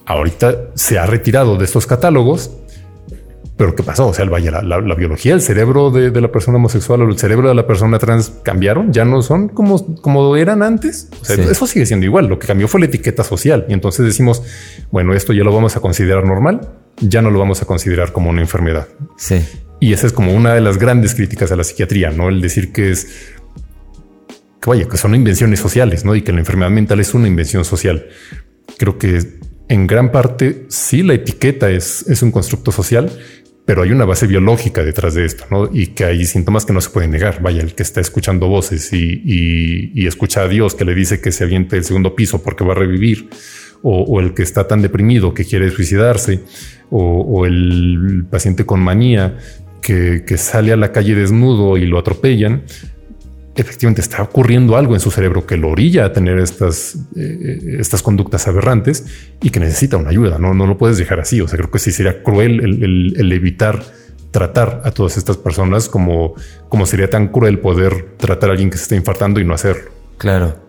Ahorita 0.06 0.72
se 0.74 1.00
ha 1.00 1.06
retirado 1.06 1.56
de 1.56 1.64
estos 1.64 1.88
catálogos 1.88 2.52
pero 3.58 3.74
¿qué 3.74 3.84
pasó? 3.84 4.08
O 4.08 4.14
sea, 4.14 4.26
vaya, 4.26 4.62
la, 4.62 4.96
biología, 4.96 5.34
el 5.34 5.42
cerebro 5.42 5.90
de, 5.90 6.10
la 6.20 6.32
persona 6.32 6.58
homosexual 6.58 7.02
o 7.02 7.10
el 7.10 7.18
cerebro 7.18 7.48
de 7.48 7.56
la 7.56 7.66
persona 7.66 7.98
trans 8.00 8.30
cambiaron, 8.44 8.92
ya 8.92 9.06
no 9.06 9.22
son 9.22 9.48
como, 9.48 9.96
como 10.02 10.36
eran 10.36 10.62
antes. 10.62 11.10
O 11.22 11.26
sea, 11.26 11.36
eso 11.36 11.66
sigue 11.66 11.86
siendo 11.86 12.06
igual. 12.06 12.28
Lo 12.28 12.38
que 12.38 12.48
cambió 12.48 12.68
fue 12.68 12.82
la 12.82 12.88
etiqueta 12.88 13.24
social. 13.24 13.66
Y 13.70 13.74
entonces 13.74 14.06
decimos, 14.06 14.44
bueno, 14.92 15.14
esto 15.14 15.32
ya 15.32 15.44
lo 15.44 15.54
vamos 15.54 15.78
a 15.78 15.80
considerar 15.80 16.26
normal, 16.26 16.70
ya 17.00 17.22
no 17.22 17.32
lo 17.32 17.40
vamos 17.40 17.62
a 17.62 17.66
considerar 17.66 18.12
como 18.12 18.30
una 18.30 18.42
enfermedad. 18.42 18.88
Sí. 19.16 19.42
Y 19.80 19.94
esa 19.94 20.08
es 20.08 20.14
como 20.14 20.34
una 20.34 20.54
de 20.54 20.62
las 20.62 20.78
grandes 20.78 21.16
críticas 21.16 21.52
a 21.52 21.56
la 21.56 21.64
psiquiatría, 21.64 22.12
no 22.12 22.28
el 22.28 22.42
decir 22.42 22.74
que 22.74 22.92
es 22.92 23.36
que 24.62 24.70
vaya, 24.70 24.88
que 24.90 24.98
son 24.98 25.16
invenciones 25.16 25.60
sociales, 25.60 26.04
no? 26.04 26.16
Y 26.16 26.24
que 26.24 26.34
la 26.34 26.40
enfermedad 26.40 26.72
mental 26.72 27.00
es 27.00 27.14
una 27.14 27.28
invención 27.28 27.64
social. 27.64 28.08
Creo 28.78 28.98
que 28.98 29.20
en 29.68 29.88
gran 29.88 30.12
parte 30.12 30.66
sí 30.70 31.04
la 31.04 31.14
etiqueta 31.14 31.70
es, 31.70 32.06
es 32.08 32.22
un 32.22 32.32
constructo 32.32 32.72
social, 32.72 33.12
pero 33.66 33.82
hay 33.82 33.92
una 33.92 34.06
base 34.06 34.28
biológica 34.28 34.84
detrás 34.84 35.16
de 35.16 35.26
esto, 35.26 35.46
¿no? 35.50 35.70
Y 35.74 35.88
que 35.88 36.06
hay 36.06 36.26
síntomas 36.26 36.66
que 36.66 36.74
no 36.74 36.82
se 36.82 36.92
pueden 36.92 37.12
negar. 37.12 37.42
Vaya, 37.42 37.62
el 37.62 37.74
que 37.74 37.82
está 37.82 38.00
escuchando 38.00 38.48
voces 38.48 38.94
y, 38.94 40.06
escucha 40.08 40.44
a 40.44 40.48
Dios 40.48 40.76
que 40.76 40.86
le 40.86 40.94
dice 40.94 41.20
que 41.20 41.32
se 41.32 41.44
aviente 41.44 41.76
el 41.76 41.84
segundo 41.84 42.16
piso 42.16 42.44
porque 42.44 42.64
va 42.64 42.74
a 42.74 42.76
revivir, 42.76 43.28
o, 43.82 44.20
el 44.20 44.34
que 44.34 44.44
está 44.44 44.68
tan 44.68 44.82
deprimido 44.84 45.34
que 45.34 45.46
quiere 45.46 45.72
suicidarse, 45.72 46.42
o, 46.92 47.46
el 47.46 48.26
paciente 48.30 48.66
con 48.66 48.82
manía 48.82 49.38
que, 49.82 50.24
que, 50.26 50.38
sale 50.38 50.72
a 50.72 50.78
la 50.78 50.92
calle 50.92 51.16
desnudo 51.16 51.78
y 51.78 51.86
lo 51.86 51.98
atropellan, 51.98 52.64
efectivamente 53.56 54.02
está 54.02 54.22
ocurriendo 54.22 54.76
algo 54.76 54.94
en 54.94 55.00
su 55.00 55.12
cerebro 55.12 55.46
que 55.46 55.56
lo 55.56 55.70
orilla 55.70 56.06
a 56.06 56.14
tener 56.14 56.40
estas, 56.40 56.98
eh, 57.16 57.78
estas 57.80 58.04
conductas 58.04 58.48
aberrantes 58.48 59.06
y 59.42 59.50
que 59.50 59.60
necesita 59.60 59.98
una 59.98 60.10
ayuda. 60.10 60.38
No, 60.40 60.54
no 60.54 60.68
lo 60.68 60.78
puedes 60.78 60.98
dejar 60.98 61.22
así. 61.22 61.40
O 61.42 61.48
sea, 61.48 61.58
creo 61.58 61.72
que 61.72 61.80
sí 61.80 61.92
sería 61.92 62.22
cruel 62.22 62.60
el, 62.60 63.32
evitar 63.32 63.84
tratar 64.32 64.82
a 64.84 64.92
todas 64.92 65.16
estas 65.16 65.38
personas 65.38 65.88
como, 65.88 66.36
como 66.68 66.86
sería 66.86 67.10
tan 67.10 67.30
cruel 67.30 67.60
poder 67.60 68.18
tratar 68.18 68.50
a 68.50 68.52
alguien 68.54 68.70
que 68.70 68.78
se 68.78 68.84
está 68.84 68.96
infartando 68.96 69.40
y 69.40 69.46
no 69.46 69.54
hacerlo. 69.54 69.92
Claro. 70.18 70.60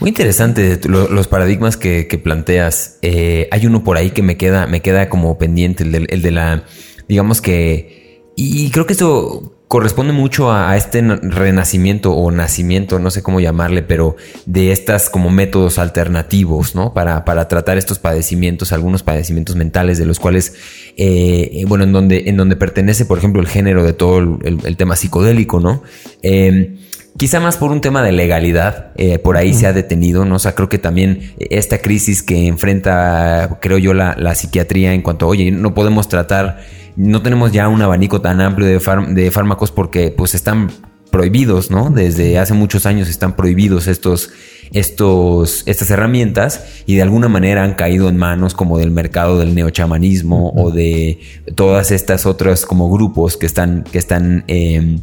Muy 0.00 0.10
interesante 0.10 0.80
los 0.88 1.26
paradigmas 1.26 1.76
que, 1.76 2.20
planteas. 2.22 2.98
Eh, 3.02 3.48
hay 3.50 3.66
uno 3.66 3.82
por 3.82 3.96
ahí 3.96 4.10
que 4.10 4.22
me 4.22 4.36
queda, 4.36 4.66
me 4.66 4.82
queda 4.82 5.08
como 5.08 5.36
pendiente, 5.38 5.82
el 5.84 5.92
de, 5.92 6.06
el 6.08 6.22
de 6.22 6.30
la, 6.30 6.64
digamos 7.08 7.40
que, 7.40 8.22
y 8.36 8.70
creo 8.70 8.86
que 8.86 8.92
esto 8.92 9.53
corresponde 9.68 10.12
mucho 10.12 10.52
a, 10.52 10.76
este 10.76 11.00
renacimiento 11.02 12.12
o 12.12 12.30
nacimiento, 12.30 12.98
no 12.98 13.10
sé 13.10 13.22
cómo 13.22 13.40
llamarle, 13.40 13.82
pero 13.82 14.16
de 14.46 14.72
estas 14.72 15.08
como 15.08 15.30
métodos 15.30 15.78
alternativos, 15.78 16.74
¿no? 16.74 16.92
Para, 16.92 17.24
para 17.24 17.48
tratar 17.48 17.78
estos 17.78 17.98
padecimientos, 17.98 18.72
algunos 18.72 19.02
padecimientos 19.02 19.56
mentales 19.56 19.98
de 19.98 20.06
los 20.06 20.20
cuales, 20.20 20.54
eh, 20.96 21.64
bueno, 21.66 21.84
en 21.84 21.92
donde, 21.92 22.24
en 22.26 22.36
donde 22.36 22.56
pertenece, 22.56 23.04
por 23.06 23.18
ejemplo, 23.18 23.40
el 23.40 23.48
género 23.48 23.84
de 23.84 23.94
todo 23.94 24.18
el, 24.18 24.76
tema 24.76 24.96
psicodélico, 24.96 25.60
¿no? 25.60 25.82
Em, 26.22 26.76
quizá 27.16 27.40
más 27.40 27.56
por 27.56 27.70
un 27.70 27.80
tema 27.80 28.02
de 28.02 28.12
legalidad, 28.12 28.92
eh, 28.96 29.18
por 29.18 29.36
ahí 29.36 29.54
se 29.54 29.66
ha 29.66 29.72
detenido, 29.72 30.24
¿no? 30.24 30.36
O 30.36 30.38
sea, 30.40 30.54
creo 30.54 30.68
que 30.68 30.78
también 30.78 31.32
esta 31.38 31.78
crisis 31.78 32.22
que 32.22 32.46
enfrenta, 32.46 33.58
creo 33.62 33.78
yo, 33.78 33.94
la, 33.94 34.14
la 34.18 34.34
psiquiatría 34.34 34.92
en 34.92 35.02
cuanto, 35.02 35.26
oye, 35.26 35.50
no 35.50 35.74
podemos 35.74 36.08
tratar 36.08 36.58
no 36.96 37.22
tenemos 37.22 37.52
ya 37.52 37.68
un 37.68 37.82
abanico 37.82 38.20
tan 38.20 38.40
amplio 38.40 38.66
de, 38.66 38.80
de 39.14 39.30
fármacos 39.30 39.70
porque 39.70 40.12
pues 40.16 40.34
están 40.34 40.70
prohibidos, 41.14 41.70
¿no? 41.70 41.90
Desde 41.90 42.38
hace 42.38 42.54
muchos 42.54 42.86
años 42.86 43.08
están 43.08 43.36
prohibidos 43.36 43.86
estos, 43.86 44.30
estos, 44.72 45.62
estas 45.66 45.88
herramientas 45.90 46.82
y 46.86 46.96
de 46.96 47.02
alguna 47.02 47.28
manera 47.28 47.62
han 47.62 47.74
caído 47.74 48.08
en 48.08 48.16
manos 48.16 48.52
como 48.54 48.78
del 48.78 48.90
mercado 48.90 49.38
del 49.38 49.54
neochamanismo 49.54 50.52
o 50.56 50.72
de 50.72 51.20
todas 51.54 51.92
estas 51.92 52.26
otras 52.26 52.66
como 52.66 52.90
grupos 52.90 53.36
que 53.36 53.46
están, 53.46 53.84
que 53.84 53.98
están 53.98 54.42
em, 54.48 55.02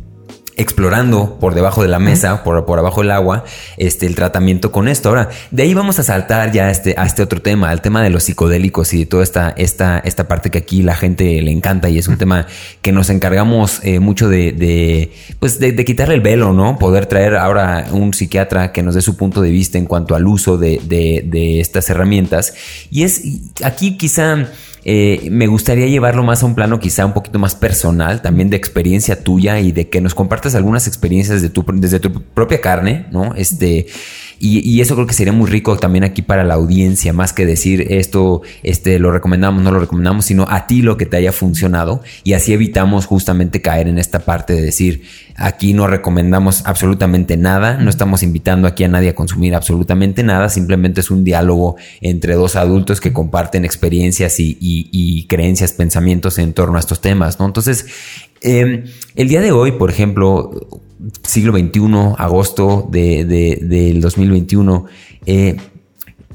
explorando 0.57 1.37
por 1.39 1.55
debajo 1.55 1.81
de 1.81 1.87
la 1.87 1.99
mesa, 1.99 2.43
por, 2.43 2.65
por 2.65 2.79
abajo 2.79 3.01
del 3.01 3.11
agua, 3.11 3.45
este, 3.77 4.05
el 4.05 4.15
tratamiento 4.15 4.71
con 4.71 4.87
esto. 4.87 5.09
Ahora, 5.09 5.29
de 5.49 5.63
ahí 5.63 5.73
vamos 5.73 5.99
a 5.99 6.03
saltar 6.03 6.51
ya 6.51 6.67
a 6.67 6.71
este, 6.71 6.95
a 6.97 7.05
este 7.05 7.23
otro 7.23 7.41
tema, 7.41 7.69
al 7.69 7.81
tema 7.81 8.03
de 8.03 8.09
los 8.09 8.23
psicodélicos 8.23 8.93
y 8.93 8.99
de 8.99 9.05
toda 9.05 9.23
esta, 9.23 9.49
esta, 9.57 9.99
esta 9.99 10.27
parte 10.27 10.49
que 10.49 10.57
aquí 10.57 10.81
la 10.83 10.95
gente 10.95 11.41
le 11.41 11.51
encanta 11.51 11.89
y 11.89 11.97
es 11.97 12.07
un 12.07 12.17
tema 12.17 12.47
que 12.81 12.91
nos 12.91 13.09
encargamos 13.09 13.79
eh, 13.83 13.99
mucho 13.99 14.29
de, 14.29 14.51
de 14.51 15.11
pues 15.39 15.59
de, 15.59 15.75
quitarle 15.85 16.15
el 16.15 16.21
velo, 16.21 16.53
¿no? 16.53 16.77
Poder 16.77 17.05
traer 17.07 17.35
ahora 17.35 17.87
un 17.91 18.13
psiquiatra 18.13 18.71
que 18.71 18.83
nos 18.83 18.95
dé 18.95 19.01
su 19.01 19.17
punto 19.17 19.41
de 19.41 19.49
vista 19.49 19.77
en 19.77 19.85
cuanto 19.85 20.15
al 20.15 20.27
uso 20.27 20.57
de, 20.57 20.79
de 20.87 21.59
estas 21.59 21.89
herramientas. 21.89 22.53
Y 22.91 23.03
es 23.03 23.23
aquí 23.63 23.97
quizá 23.97 24.47
eh, 24.83 25.27
me 25.29 25.47
gustaría 25.47 25.87
llevarlo 25.87 26.23
más 26.23 26.41
a 26.41 26.45
un 26.45 26.55
plano 26.55 26.79
quizá 26.79 27.05
un 27.05 27.13
poquito 27.13 27.37
más 27.37 27.55
personal, 27.55 28.21
también 28.21 28.49
de 28.49 28.57
experiencia 28.57 29.23
tuya 29.23 29.59
y 29.59 29.71
de 29.71 29.89
que 29.89 30.01
nos 30.01 30.15
compartas 30.15 30.55
algunas 30.55 30.87
experiencias 30.87 31.41
de 31.41 31.49
tu, 31.49 31.63
desde 31.73 31.99
tu 31.99 32.11
propia 32.11 32.61
carne, 32.61 33.05
¿no? 33.11 33.35
Este, 33.35 33.87
y, 34.43 34.81
eso 34.81 34.95
creo 34.95 35.05
que 35.05 35.13
sería 35.13 35.33
muy 35.33 35.47
rico 35.47 35.77
también 35.77 36.03
aquí 36.03 36.23
para 36.23 36.43
la 36.43 36.55
audiencia, 36.55 37.13
más 37.13 37.31
que 37.31 37.45
decir 37.45 37.85
esto, 37.91 38.41
este, 38.63 38.97
lo 38.97 39.11
recomendamos, 39.11 39.61
no 39.61 39.71
lo 39.71 39.79
recomendamos, 39.79 40.25
sino 40.25 40.47
a 40.49 40.65
ti 40.65 40.81
lo 40.81 40.97
que 40.97 41.05
te 41.05 41.17
haya 41.17 41.31
funcionado 41.31 42.01
y 42.23 42.33
así 42.33 42.51
evitamos 42.51 43.05
justamente 43.05 43.61
caer 43.61 43.87
en 43.87 43.99
esta 43.99 44.19
parte 44.19 44.53
de 44.53 44.61
decir, 44.61 45.03
aquí 45.35 45.73
no 45.73 45.85
recomendamos 45.85 46.63
absolutamente 46.65 47.37
nada, 47.37 47.77
no 47.77 47.91
estamos 47.91 48.23
invitando 48.23 48.67
aquí 48.67 48.83
a 48.83 48.87
nadie 48.87 49.09
a 49.09 49.15
consumir 49.15 49.53
absolutamente 49.53 50.23
nada, 50.23 50.49
simplemente 50.49 51.01
es 51.01 51.11
un 51.11 51.23
diálogo 51.23 51.75
entre 52.01 52.33
dos 52.33 52.55
adultos 52.55 52.99
que 52.99 53.13
comparten 53.13 53.63
experiencias 53.63 54.35
y, 54.39 55.25
creencias, 55.29 55.73
pensamientos 55.73 56.39
en 56.39 56.53
torno 56.53 56.77
a 56.77 56.79
estos 56.79 56.99
temas, 56.99 57.39
¿no? 57.39 57.45
Entonces, 57.45 57.85
em, 58.41 58.85
el 59.15 59.27
día 59.27 59.41
de 59.41 59.51
hoy, 59.51 59.73
por 59.73 59.91
ejemplo, 59.91 60.51
siglo 61.23 61.53
XXI, 61.53 62.15
agosto 62.17 62.87
de, 62.91 63.25
del 63.25 64.01
2021, 64.01 64.85
eh, 65.25 65.57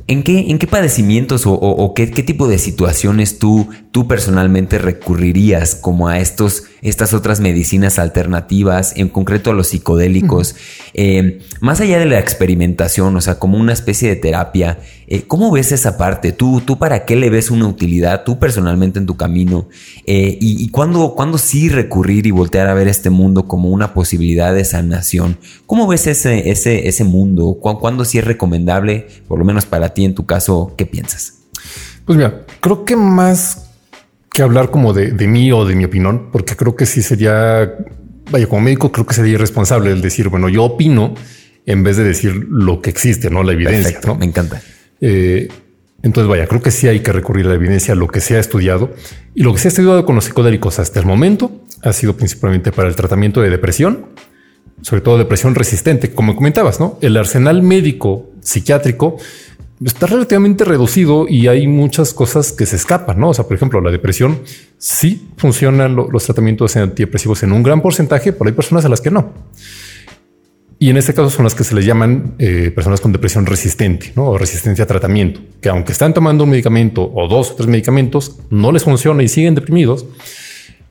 ¿En 0.08 0.22
qué, 0.22 0.50
¿En 0.50 0.60
qué 0.60 0.68
padecimientos 0.68 1.42
o, 1.46 1.92
qué, 1.96 2.06
tipo 2.06 2.46
de 2.46 2.58
situaciones 2.58 3.40
tú, 3.40 3.68
tú 3.90 4.06
personalmente 4.06 4.78
recurrirías 4.78 5.74
como 5.74 6.06
a 6.06 6.20
estos, 6.20 6.62
estas 6.80 7.12
otras 7.12 7.40
medicinas 7.40 7.98
alternativas, 7.98 8.92
en 8.96 9.08
concreto 9.08 9.50
a 9.50 9.54
los 9.54 9.66
psicodélicos? 9.66 10.54
Eh, 10.94 11.40
más 11.60 11.80
allá 11.80 11.98
de 11.98 12.06
la 12.06 12.20
experimentación, 12.20 13.16
o 13.16 13.20
sea, 13.20 13.40
como 13.40 13.58
una 13.58 13.72
especie 13.72 14.08
de 14.08 14.14
terapia, 14.14 14.78
eh, 15.08 15.24
¿cómo 15.26 15.50
ves 15.50 15.72
esa 15.72 15.98
parte? 15.98 16.32
¿Tú, 16.32 16.62
¿Tú 16.62 16.78
para 16.78 17.04
qué 17.04 17.16
le 17.16 17.28
ves 17.28 17.50
una 17.50 17.66
utilidad 17.66 18.24
tú 18.24 18.38
personalmente 18.38 18.98
en 18.98 19.06
tu 19.06 19.16
camino? 19.16 19.68
Eh, 20.06 20.38
¿Y, 20.40 20.64
y 20.64 20.68
cuándo, 20.70 21.14
cuándo, 21.14 21.36
sí 21.38 21.68
recurrir 21.68 22.26
y 22.26 22.30
voltear 22.30 22.68
a 22.68 22.74
ver 22.74 22.88
este 22.88 23.10
mundo 23.10 23.46
como 23.46 23.68
una 23.70 23.92
posibilidad 23.92 24.54
de 24.54 24.64
sanación? 24.64 25.38
¿Cómo 25.66 25.86
ves 25.86 26.06
ese, 26.06 26.50
ese, 26.50 26.88
ese 26.88 27.04
mundo? 27.04 27.58
¿Cuándo 27.60 28.04
sí 28.04 28.18
es 28.18 28.24
recomendable, 28.24 29.06
por 29.28 29.38
lo 29.38 29.44
menos 29.44 29.66
para 29.66 29.90
ti? 29.90 30.06
en 30.06 30.14
tu 30.14 30.26
caso, 30.26 30.74
¿qué 30.76 30.86
piensas? 30.86 31.34
Pues 32.04 32.16
mira, 32.16 32.44
creo 32.60 32.84
que 32.84 32.96
más 32.96 33.70
que 34.32 34.42
hablar 34.42 34.70
como 34.70 34.92
de, 34.92 35.12
mí 35.26 35.52
o 35.52 35.64
de 35.64 35.74
mi 35.74 35.84
opinión, 35.84 36.30
porque 36.30 36.56
creo 36.56 36.76
que 36.76 36.86
sí 36.86 37.02
sería, 37.02 37.74
vaya, 38.30 38.46
como 38.46 38.62
médico, 38.62 38.92
creo 38.92 39.06
que 39.06 39.14
sería 39.14 39.34
irresponsable 39.34 39.90
el 39.90 40.00
decir, 40.00 40.28
bueno, 40.28 40.48
yo 40.48 40.64
opino 40.64 41.14
en 41.66 41.82
vez 41.82 41.96
de 41.96 42.04
decir 42.04 42.46
lo 42.48 42.80
que 42.80 42.90
existe, 42.90 43.28
no 43.30 43.42
la 43.42 43.52
evidencia. 43.52 44.00
¿no? 44.06 44.14
Me 44.14 44.26
encanta. 44.26 44.62
Eh, 45.00 45.48
entonces, 46.02 46.28
vaya, 46.28 46.46
creo 46.46 46.62
que 46.62 46.70
sí 46.70 46.86
hay 46.88 47.00
que 47.00 47.12
recurrir 47.12 47.46
a 47.46 47.50
la 47.50 47.54
evidencia, 47.54 47.94
lo 47.94 48.06
que 48.06 48.20
se 48.20 48.36
ha 48.36 48.38
estudiado 48.38 48.94
y 49.34 49.42
lo 49.42 49.52
que 49.52 49.58
se 49.58 49.68
ha 49.68 49.70
estudiado 49.70 50.04
con 50.04 50.14
los 50.14 50.24
psicodélicos 50.24 50.78
hasta 50.78 51.00
el 51.00 51.06
momento 51.06 51.50
ha 51.82 51.92
sido 51.92 52.16
principalmente 52.16 52.72
para 52.72 52.88
el 52.88 52.96
tratamiento 52.96 53.40
de 53.40 53.50
depresión, 53.50 54.06
sobre 54.82 55.00
todo 55.00 55.18
depresión 55.18 55.54
resistente, 55.54 56.12
como 56.12 56.36
comentabas, 56.36 56.80
no? 56.80 56.98
El 57.00 57.16
arsenal 57.16 57.62
médico 57.62 58.30
psiquiátrico 58.40 59.16
está 59.84 60.06
relativamente 60.06 60.64
reducido 60.64 61.26
y 61.28 61.48
hay 61.48 61.66
muchas 61.66 62.14
cosas 62.14 62.52
que 62.52 62.66
se 62.66 62.76
escapan, 62.76 63.18
¿no? 63.18 63.30
O 63.30 63.34
sea, 63.34 63.44
por 63.46 63.56
ejemplo, 63.56 63.80
la 63.80 63.90
depresión 63.90 64.40
sí 64.78 65.28
funcionan 65.36 65.96
los 65.96 66.24
tratamientos 66.24 66.76
antidepresivos 66.76 67.42
en 67.42 67.52
un 67.52 67.62
gran 67.62 67.82
porcentaje, 67.82 68.32
pero 68.32 68.48
hay 68.48 68.54
personas 68.54 68.84
a 68.84 68.88
las 68.88 69.00
que 69.00 69.10
no. 69.10 69.32
Y 70.78 70.90
en 70.90 70.98
este 70.98 71.14
caso 71.14 71.30
son 71.30 71.44
las 71.44 71.54
que 71.54 71.64
se 71.64 71.74
les 71.74 71.86
llaman 71.86 72.34
eh, 72.38 72.70
personas 72.74 73.00
con 73.00 73.10
depresión 73.10 73.46
resistente 73.46 74.12
¿no? 74.14 74.26
o 74.26 74.38
resistencia 74.38 74.84
a 74.84 74.86
tratamiento, 74.86 75.40
que 75.60 75.70
aunque 75.70 75.92
están 75.92 76.12
tomando 76.12 76.44
un 76.44 76.50
medicamento 76.50 77.10
o 77.14 77.28
dos 77.28 77.52
o 77.52 77.54
tres 77.54 77.66
medicamentos, 77.66 78.38
no 78.50 78.72
les 78.72 78.84
funciona 78.84 79.22
y 79.22 79.28
siguen 79.28 79.54
deprimidos. 79.54 80.06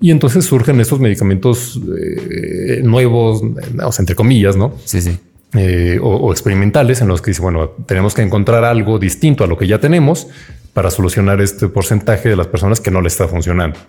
Y 0.01 0.11
entonces 0.11 0.45
surgen 0.45 0.79
estos 0.81 0.99
medicamentos 0.99 1.79
eh, 1.99 2.81
nuevos, 2.83 3.41
o 3.41 3.91
sea, 3.91 4.01
entre 4.03 4.15
comillas, 4.15 4.55
¿no? 4.55 4.73
Sí, 4.83 5.01
sí 5.01 5.19
eh, 5.57 5.99
o, 6.01 6.31
experimentales 6.31 7.01
en 7.01 7.07
los 7.07 7.21
que 7.21 7.31
dice, 7.31 7.41
bueno, 7.41 7.69
tenemos 7.85 8.13
que 8.13 8.21
encontrar 8.21 8.65
algo 8.65 8.99
distinto 8.99 9.43
a 9.43 9.47
lo 9.47 9.57
que 9.57 9.67
ya 9.67 9.79
tenemos 9.79 10.27
para 10.75 10.91
solucionar 10.91 11.39
este 11.39 11.69
porcentaje 11.69 12.27
de 12.27 12.35
las 12.35 12.47
personas 12.47 12.81
que 12.81 12.91
no 12.91 12.99
le 12.99 13.07
está 13.07 13.29
funcionando. 13.29 13.79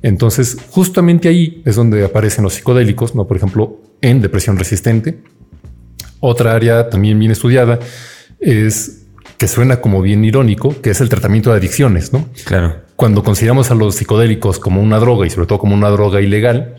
Entonces, 0.00 0.56
justamente 0.70 1.28
ahí 1.28 1.60
es 1.66 1.74
donde 1.74 2.04
aparecen 2.04 2.44
los 2.44 2.54
psicodélicos, 2.54 3.16
¿no? 3.16 3.26
Por 3.26 3.36
ejemplo, 3.36 3.82
en 4.00 4.22
depresión 4.22 4.56
resistente. 4.56 5.18
Otra 6.20 6.54
área 6.54 6.88
también 6.88 7.18
bien 7.18 7.32
estudiada 7.32 7.80
es 8.38 9.06
que 9.38 9.48
suena 9.48 9.80
como 9.80 10.02
bien 10.02 10.24
irónico, 10.24 10.80
que 10.80 10.90
es 10.90 11.00
el 11.00 11.08
tratamiento 11.08 11.50
de 11.50 11.56
adicciones, 11.56 12.12
¿no? 12.12 12.28
Claro. 12.44 12.76
Cuando 12.94 13.24
consideramos 13.24 13.72
a 13.72 13.74
los 13.74 13.96
psicodélicos 13.96 14.60
como 14.60 14.80
una 14.80 15.00
droga 15.00 15.26
y 15.26 15.30
sobre 15.30 15.48
todo 15.48 15.58
como 15.58 15.74
una 15.74 15.90
droga 15.90 16.20
ilegal, 16.20 16.76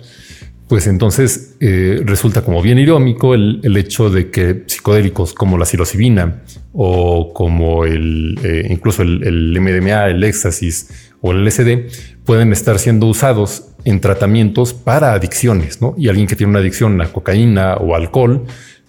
pues 0.68 0.88
entonces 0.88 1.56
eh, 1.60 2.02
resulta 2.04 2.42
como 2.42 2.62
bien 2.62 2.80
irónico 2.80 3.36
el, 3.36 3.78
hecho 3.78 4.10
de 4.10 4.32
que 4.32 4.64
psicodélicos 4.66 5.34
como 5.34 5.58
la 5.58 5.66
psilocibina 5.66 6.42
o 6.74 7.34
como 7.34 7.86
el, 7.86 8.40
eh, 8.44 8.68
incluso 8.70 9.04
el, 9.04 9.60
MDMA, 9.60 10.08
el 10.08 10.24
éxtasis 10.24 10.90
o 11.22 11.32
el 11.32 11.46
LSD 11.46 12.24
pueden 12.26 12.52
estar 12.52 12.80
siendo 12.80 13.06
usados 13.06 13.68
en 13.84 14.02
tratamientos 14.02 14.74
para 14.74 15.14
adicciones, 15.14 15.82
¿no? 15.82 15.94
Y 15.98 16.10
alguien 16.10 16.26
que 16.26 16.36
tiene 16.36 16.50
una 16.50 16.60
adicción 16.60 17.00
a 17.02 17.12
cocaína 17.12 17.76
o 17.76 17.96
alcohol 17.96 18.46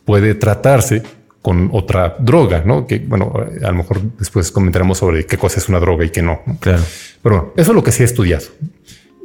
puede 0.07 0.35
tratarse 0.35 1.03
con 1.43 1.69
otra 1.73 2.17
droga, 2.19 2.63
¿no? 2.65 2.87
Que, 2.87 2.99
bueno, 2.99 3.35
a 3.63 3.69
lo 3.69 3.75
mejor 3.75 4.01
después 4.19 4.51
comentaremos 4.51 4.99
sobre 4.99 5.27
qué 5.27 5.37
cosa 5.37 5.61
es 5.61 5.69
una 5.69 5.79
droga 5.79 6.05
y 6.07 6.11
qué 6.11 6.23
no. 6.23 6.41
Claro. 6.59 6.83
Pero 7.23 7.37
bueno, 7.37 7.53
eso 7.57 7.71
es 7.73 7.75
lo 7.77 7.85
que 7.85 7.93
sí 7.93 8.03
he 8.03 8.07
estudiado. 8.07 8.47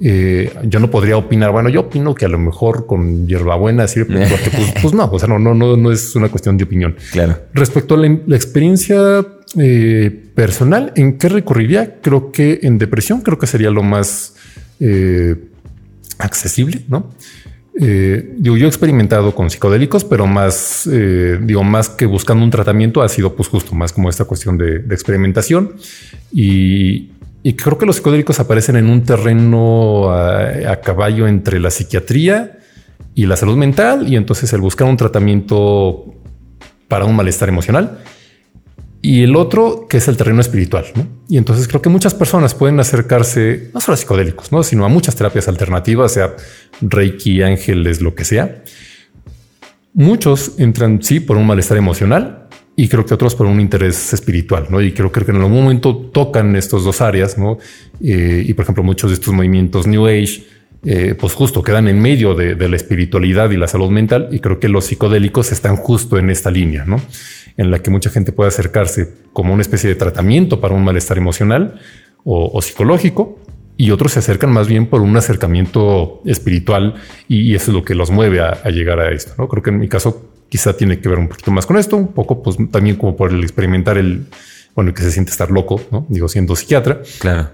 Eh, 0.03 0.51
yo 0.63 0.79
no 0.79 0.89
podría 0.89 1.15
opinar. 1.15 1.51
Bueno, 1.51 1.69
yo 1.69 1.81
opino 1.81 2.15
que 2.15 2.25
a 2.25 2.27
lo 2.27 2.39
mejor 2.39 2.87
con 2.87 3.27
hierbabuena 3.27 3.87
sirve, 3.87 4.25
porque 4.29 4.49
pues, 4.49 4.73
pues, 4.81 4.93
no, 4.95 5.05
o 5.05 5.19
sea, 5.19 5.27
no, 5.27 5.37
no, 5.37 5.53
no, 5.53 5.77
no 5.77 5.91
es 5.91 6.15
una 6.15 6.29
cuestión 6.29 6.57
de 6.57 6.63
opinión. 6.63 6.95
Claro. 7.11 7.37
Respecto 7.53 7.93
a 7.93 7.97
la, 7.99 8.35
experiencia 8.35 9.25
eh, 9.57 10.23
personal, 10.33 10.91
¿en 10.95 11.19
qué 11.19 11.29
recurriría? 11.29 11.99
Creo 12.01 12.31
que 12.31 12.61
en 12.63 12.79
depresión 12.79 13.21
creo 13.21 13.37
que 13.37 13.45
sería 13.45 13.69
lo 13.69 13.83
más 13.83 14.33
eh, 14.79 15.35
accesible, 16.17 16.81
¿no? 16.87 17.09
digo, 17.73 18.57
yo 18.57 18.65
he 18.65 18.67
experimentado 18.67 19.33
con 19.33 19.49
psicodélicos, 19.49 20.03
pero 20.03 20.27
más, 20.27 20.87
digo, 21.41 21.63
más 21.63 21.89
que 21.89 22.05
buscando 22.05 22.43
un 22.43 22.51
tratamiento, 22.51 23.01
ha 23.01 23.09
sido 23.09 23.33
pues 23.35 23.47
justo 23.47 23.73
más 23.73 23.91
como 23.91 24.07
esta 24.07 24.25
cuestión 24.25 24.55
de, 24.55 24.79
de 24.79 24.93
experimentación 24.93 25.73
y, 26.31 27.09
y 27.43 27.53
creo 27.53 27.77
que 27.77 27.85
los 27.85 27.95
psicodélicos 27.95 28.39
aparecen 28.39 28.75
en 28.75 28.89
un 28.89 29.03
terreno 29.03 30.11
a, 30.11 30.79
caballo 30.81 31.27
entre 31.27 31.59
la 31.59 31.71
psiquiatría 31.71 32.59
y 33.15 33.25
la 33.25 33.35
salud 33.35 33.57
mental. 33.57 34.07
Y 34.07 34.15
entonces 34.15 34.53
el 34.53 34.61
buscar 34.61 34.87
un 34.87 34.97
tratamiento 34.97 36.13
para 36.87 37.05
un 37.05 37.15
malestar 37.15 37.49
emocional. 37.49 37.99
Y 39.01 39.23
el 39.23 39.35
otro 39.35 39.87
que 39.89 39.97
es 39.97 40.07
el 40.07 40.17
terreno 40.17 40.41
espiritual. 40.41 40.85
Y 41.27 41.37
entonces 41.37 41.67
creo 41.67 41.81
que 41.81 41.89
muchas 41.89 42.13
personas 42.13 42.53
pueden 42.53 42.79
acercarse 42.79 43.71
no 43.73 43.81
solo 43.81 43.95
a 43.95 43.97
psicodélicos, 43.97 44.51
¿no? 44.51 44.61
sino 44.61 44.85
a 44.85 44.89
muchas 44.89 45.15
terapias 45.15 45.47
alternativas, 45.47 46.13
sea 46.13 46.35
Reiki, 46.81 47.41
ángeles, 47.41 48.01
lo 48.01 48.13
que 48.13 48.23
sea. 48.23 48.61
Muchos 49.93 50.59
entran 50.59 51.01
sí 51.01 51.19
por 51.19 51.37
un 51.37 51.47
malestar 51.47 51.77
emocional 51.77 52.40
y 52.75 52.87
creo 52.87 53.05
que 53.05 53.13
otros 53.13 53.35
por 53.35 53.47
un 53.47 53.59
interés 53.59 54.13
espiritual, 54.13 54.67
¿no? 54.69 54.81
Y 54.81 54.93
creo, 54.93 55.11
que 55.11 55.19
en 55.29 55.37
algún 55.37 55.63
momento 55.63 55.95
tocan 55.95 56.55
estos 56.55 56.83
dos 56.83 57.01
áreas, 57.01 57.37
¿no? 57.37 57.57
Eh, 58.01 58.43
y 58.45 58.53
por 58.53 58.63
ejemplo, 58.63 58.83
muchos 58.83 59.11
de 59.11 59.15
estos 59.15 59.33
movimientos 59.33 59.87
New 59.87 60.07
Age, 60.07 60.43
eh, 60.83 61.15
pues 61.19 61.33
justo 61.33 61.61
quedan 61.61 61.87
en 61.87 62.01
medio 62.01 62.33
de, 62.33 62.55
la 62.55 62.75
espiritualidad 62.75 63.51
y 63.51 63.57
la 63.57 63.67
salud 63.67 63.91
mental, 63.91 64.29
y 64.31 64.39
creo 64.39 64.59
que 64.59 64.69
los 64.69 64.85
psicodélicos 64.85 65.51
están 65.51 65.75
justo 65.75 66.17
en 66.17 66.29
esta 66.29 66.49
línea, 66.49 66.85
¿no? 66.85 67.01
En 67.57 67.69
la 67.69 67.79
que 67.79 67.91
mucha 67.91 68.09
gente 68.09 68.31
puede 68.31 68.47
acercarse 68.47 69.13
como 69.33 69.53
una 69.53 69.61
especie 69.61 69.89
de 69.89 69.95
tratamiento 69.95 70.61
para 70.61 70.73
un 70.73 70.83
malestar 70.83 71.17
emocional 71.17 71.79
o, 72.23 72.61
psicológico, 72.61 73.39
y 73.77 73.91
otros 73.91 74.13
se 74.13 74.19
acercan 74.19 74.51
más 74.51 74.67
bien 74.67 74.85
por 74.87 75.01
un 75.01 75.15
acercamiento 75.17 76.21
espiritual, 76.25 76.95
y, 77.27 77.53
eso 77.53 77.71
es 77.71 77.75
lo 77.75 77.83
que 77.83 77.93
los 77.93 78.09
mueve 78.09 78.39
a, 78.39 78.59
a 78.63 78.69
llegar 78.69 78.99
a 78.99 79.11
esto, 79.11 79.33
¿no? 79.37 79.47
Creo 79.47 79.61
que 79.61 79.69
en 79.71 79.79
mi 79.79 79.89
caso 79.89 80.31
quizá 80.51 80.75
tiene 80.75 80.99
que 80.99 81.07
ver 81.07 81.17
un 81.17 81.29
poquito 81.29 81.49
más 81.49 81.65
con 81.65 81.77
esto, 81.77 81.95
un 81.95 82.09
poco 82.09 82.43
pues 82.43 82.57
también 82.71 82.97
como 82.97 83.15
por 83.15 83.31
el 83.31 83.41
experimentar 83.41 83.97
el, 83.97 84.25
bueno, 84.75 84.93
que 84.93 85.01
se 85.01 85.09
siente 85.09 85.31
estar 85.31 85.49
loco, 85.49 85.81
¿no? 85.91 86.05
Digo, 86.09 86.27
siendo 86.27 86.57
psiquiatra. 86.57 87.01
Claro. 87.19 87.51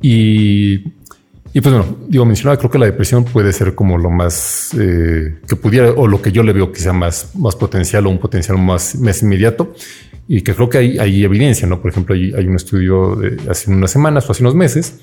Y, 0.00 0.84
y 1.52 1.60
pues 1.60 1.74
bueno, 1.74 1.96
digo, 2.06 2.24
mencionaba, 2.24 2.56
creo 2.58 2.70
que 2.70 2.78
la 2.78 2.86
depresión 2.86 3.24
puede 3.24 3.52
ser 3.52 3.74
como 3.74 3.98
lo 3.98 4.08
más 4.08 4.70
eh, 4.78 5.40
que 5.48 5.56
pudiera, 5.56 5.90
o 5.90 6.06
lo 6.06 6.22
que 6.22 6.30
yo 6.30 6.44
le 6.44 6.52
veo 6.52 6.72
sea 6.72 6.92
más, 6.92 7.34
más 7.34 7.56
potencial 7.56 8.06
o 8.06 8.10
un 8.10 8.18
potencial 8.18 8.56
más, 8.56 8.94
más 8.94 9.20
inmediato. 9.22 9.74
Y 10.28 10.42
que 10.42 10.54
creo 10.54 10.68
que 10.68 10.78
hay, 10.78 10.98
hay 10.98 11.24
evidencia, 11.24 11.66
¿no? 11.66 11.82
Por 11.82 11.90
ejemplo, 11.90 12.14
hay, 12.14 12.32
hay 12.34 12.46
un 12.46 12.54
estudio 12.54 13.16
de 13.16 13.50
hace 13.50 13.68
unas 13.68 13.90
semanas 13.90 14.28
o 14.28 14.32
hace 14.32 14.44
unos 14.44 14.54
meses, 14.54 15.00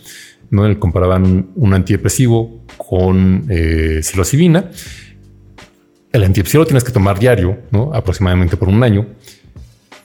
¿no? 0.52 0.64
En 0.64 0.72
el 0.72 0.80
comparaban 0.80 1.50
un 1.54 1.74
antidepresivo 1.74 2.64
con 2.78 3.46
eh, 3.50 4.00
psilocibina 4.02 4.72
el 6.11 6.23
antidepresivo 6.23 6.64
lo 6.64 6.68
tienes 6.68 6.84
que 6.84 6.91
tomar 6.91 7.19
diario, 7.19 7.57
¿no? 7.72 7.94
aproximadamente 7.94 8.57
por 8.57 8.69
un 8.69 8.84
año. 8.84 9.06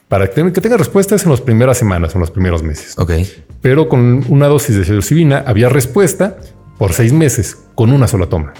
para 0.07 0.29
que, 0.29 0.61
tenga 0.61 0.77
respuestas 0.77 1.23
en 1.23 1.31
las 1.31 1.41
primeras 1.41 1.77
semanas, 1.77 2.13
en 2.13 2.21
los 2.21 2.31
primeros 2.31 2.61
meses. 2.61 2.97
Ok. 2.97 3.11
Pero 3.61 3.89
con 3.89 4.23
una 4.29 4.47
dosis 4.47 4.75
de 4.75 4.85
psilocibina 4.85 5.43
había 5.45 5.67
respuesta 5.69 6.37
por 6.77 6.93
seis 6.93 7.11
meses 7.11 7.57
con 7.73 7.91
una 7.91 8.07
sola 8.07 8.27
toma. 8.27 8.53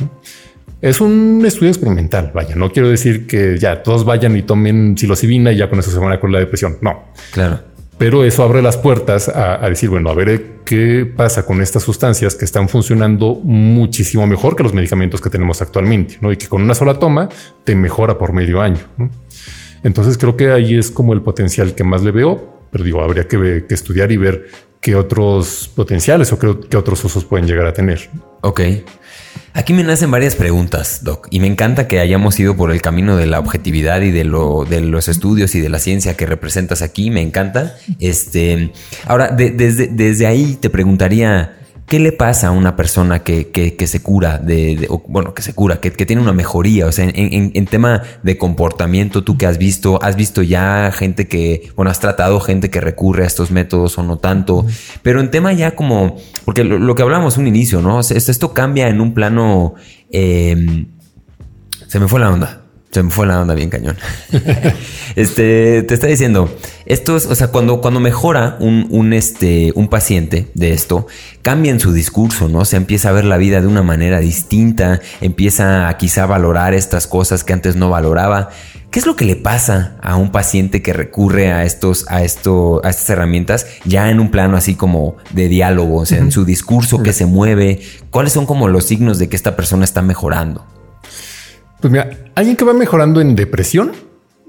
Es 0.81 1.01
un 1.01 1.43
estudio 1.45 1.69
experimental, 1.69 2.31
vaya, 2.33 2.55
no 2.55 2.71
quiero 2.71 2.89
decir 2.89 3.27
que 3.27 3.57
ya 3.57 3.81
todos 3.83 4.05
vayan 4.05 4.35
y 4.35 4.41
tomen 4.41 4.97
psilocibina 4.97 5.51
y 5.51 5.57
ya 5.57 5.69
con 5.69 5.79
eso 5.79 5.91
se 5.91 5.99
van 5.99 6.11
a 6.11 6.19
curar 6.19 6.33
la 6.33 6.39
depresión, 6.39 6.77
no. 6.81 7.05
Claro. 7.31 7.74
Pero 7.97 8.25
eso 8.25 8.43
abre 8.43 8.61
las 8.61 8.77
puertas 8.77 9.29
a, 9.29 9.67
decir, 9.69 9.89
bueno, 9.89 10.09
a 10.09 10.13
ver 10.13 10.61
qué 10.65 11.05
pasa 11.05 11.45
con 11.45 11.61
estas 11.61 11.83
sustancias 11.83 12.35
que 12.35 12.43
están 12.43 12.67
funcionando 12.67 13.35
muchísimo 13.35 14.27
mejor 14.27 14.55
que 14.55 14.63
los 14.63 14.73
medicamentos 14.73 15.21
que 15.21 15.29
tenemos 15.29 15.61
actualmente, 15.61 16.17
¿no? 16.19 16.31
Y 16.31 16.37
que 16.37 16.47
con 16.47 16.61
una 16.61 16.75
sola 16.75 16.99
toma 16.99 17.29
te 17.63 17.75
mejora 17.75 18.17
por 18.17 18.33
medio 18.33 18.61
año. 18.61 18.81
Entonces 19.83 20.17
creo 20.17 20.35
que 20.35 20.51
ahí 20.51 20.77
es 20.77 20.91
como 20.91 21.13
el 21.13 21.21
potencial 21.21 21.73
que 21.73 21.83
más 21.85 22.03
le 22.03 22.11
veo, 22.11 22.59
pero 22.69 22.83
digo, 22.83 23.01
habría 23.01 23.27
que, 23.27 23.65
que 23.67 23.73
estudiar 23.73 24.11
y 24.11 24.17
ver 24.17 24.47
qué 24.85 24.95
otros 24.95 25.71
potenciales 25.73 26.31
o 26.31 26.37
qué, 26.37 26.77
otros 26.77 27.03
usos 27.03 27.25
pueden 27.25 27.47
llegar 27.47 27.65
a 27.65 27.73
tener. 27.73 28.07
Ok. 28.41 28.61
Aquí 29.53 29.73
me 29.73 29.83
nacen 29.83 30.11
varias 30.11 30.35
preguntas, 30.35 31.03
Doc, 31.03 31.27
y 31.31 31.39
me 31.39 31.47
encanta 31.47 31.87
que 31.87 31.99
hayamos 31.99 32.39
ido 32.39 32.55
por 32.55 32.71
el 32.71 32.81
camino 32.81 33.15
de 33.15 33.25
la 33.25 33.39
objetividad 33.39 34.01
y 34.01 34.11
de, 34.11 34.23
lo, 34.23 34.65
de 34.65 34.81
los 34.81 35.07
estudios 35.07 35.55
y 35.55 35.61
de 35.61 35.69
la 35.69 35.79
ciencia 35.79 36.17
que 36.17 36.25
representas 36.25 36.81
aquí. 36.81 37.09
Me 37.09 37.21
encanta. 37.21 37.75
Este, 37.99 38.71
ahora, 39.05 39.29
desde 39.29 40.27
ahí 40.27 40.57
te 40.59 40.69
preguntaría, 40.69 41.57
¿Qué 41.87 41.99
le 41.99 42.11
pasa 42.11 42.47
a 42.47 42.51
una 42.51 42.75
persona 42.75 43.19
que, 43.19 43.51
que, 43.51 43.87
se 43.87 44.01
cura 44.01 44.39
de, 44.39 44.89
bueno, 45.07 45.35
que 45.35 45.43
se 45.43 45.53
cura, 45.53 45.79
que, 45.79 45.91
tiene 45.91 46.19
una 46.19 46.33
mejoría? 46.33 46.87
O 46.87 46.91
sea, 46.91 47.05
en, 47.05 47.51
en, 47.53 47.65
tema 47.67 48.01
de 48.23 48.39
comportamiento, 48.39 49.23
tú 49.23 49.37
que 49.37 49.45
has 49.45 49.59
visto, 49.59 50.01
has 50.01 50.15
visto 50.15 50.41
ya 50.41 50.91
gente 50.91 51.27
que, 51.27 51.71
bueno, 51.75 51.91
has 51.91 51.99
tratado 51.99 52.39
gente 52.39 52.71
que 52.71 52.81
recurre 52.81 53.23
a 53.23 53.27
estos 53.27 53.51
métodos 53.51 53.99
o 53.99 54.03
no 54.03 54.17
tanto, 54.17 54.65
pero 55.03 55.19
en 55.19 55.29
tema 55.29 55.53
ya 55.53 55.75
como, 55.75 56.17
porque 56.43 56.63
lo, 56.63 56.95
que 56.95 57.03
hablamos 57.03 57.37
un 57.37 57.45
inicio, 57.45 57.81
¿no? 57.81 57.99
esto 57.99 58.53
cambia 58.53 58.87
en 58.87 58.99
un 58.99 59.13
plano, 59.13 59.75
eh, 60.09 60.85
se 61.87 61.99
me 61.99 62.07
fue 62.07 62.19
la 62.19 62.31
onda. 62.31 62.64
Se 62.95 63.03
me 63.03 63.11
fue 63.11 63.27
la 63.27 63.41
onda 63.41 63.55
bien 63.55 63.69
cañón. 63.69 63.97
este, 65.17 65.83
te 65.83 65.93
está 65.93 66.07
diciendo, 66.07 66.49
esto 66.85 67.17
es, 67.17 67.25
o 67.25 67.35
sea, 67.35 67.47
cuando, 67.49 67.81
cuando 67.81 67.99
mejora 67.99 68.55
un, 68.61 68.87
un, 68.89 69.11
este, 69.11 69.73
un 69.75 69.89
paciente 69.89 70.47
de 70.53 70.71
esto, 70.71 71.05
cambia 71.41 71.73
en 71.73 71.81
su 71.81 71.91
discurso, 71.91 72.47
¿no? 72.47 72.63
Se 72.63 72.77
empieza 72.77 73.09
a 73.09 73.11
ver 73.11 73.25
la 73.25 73.35
vida 73.35 73.59
de 73.59 73.67
una 73.67 73.83
manera 73.83 74.21
distinta, 74.21 75.01
empieza 75.19 75.89
a 75.89 75.97
quizá 75.97 76.25
valorar 76.25 76.73
estas 76.73 77.05
cosas 77.05 77.43
que 77.43 77.51
antes 77.51 77.75
no 77.75 77.89
valoraba. 77.89 78.51
¿Qué 78.91 78.99
es 78.99 79.05
lo 79.05 79.17
que 79.17 79.25
le 79.25 79.35
pasa 79.35 79.97
a 80.01 80.15
un 80.15 80.31
paciente 80.31 80.81
que 80.81 80.93
recurre 80.93 81.51
a 81.51 81.65
estos, 81.65 82.05
a 82.07 82.23
esto, 82.23 82.79
a 82.85 82.91
estas 82.91 83.09
herramientas 83.09 83.67
ya 83.83 84.09
en 84.09 84.21
un 84.21 84.31
plano 84.31 84.55
así 84.55 84.75
como 84.75 85.17
de 85.31 85.49
diálogo, 85.49 85.97
o 85.97 86.05
sea, 86.05 86.19
en 86.19 86.31
su 86.31 86.45
discurso 86.45 87.03
que 87.03 87.11
se 87.11 87.25
mueve? 87.25 87.81
¿Cuáles 88.09 88.31
son 88.31 88.45
como 88.45 88.69
los 88.69 88.85
signos 88.85 89.19
de 89.19 89.27
que 89.27 89.35
esta 89.35 89.57
persona 89.57 89.83
está 89.83 90.01
mejorando? 90.01 90.65
Pues 91.85 91.91
mira, 91.91 92.09
alguien 92.33 92.57
que 92.57 92.65
va 92.65 92.73
mejorando 92.73 93.21
en 93.21 93.35
depresión, 93.35 93.91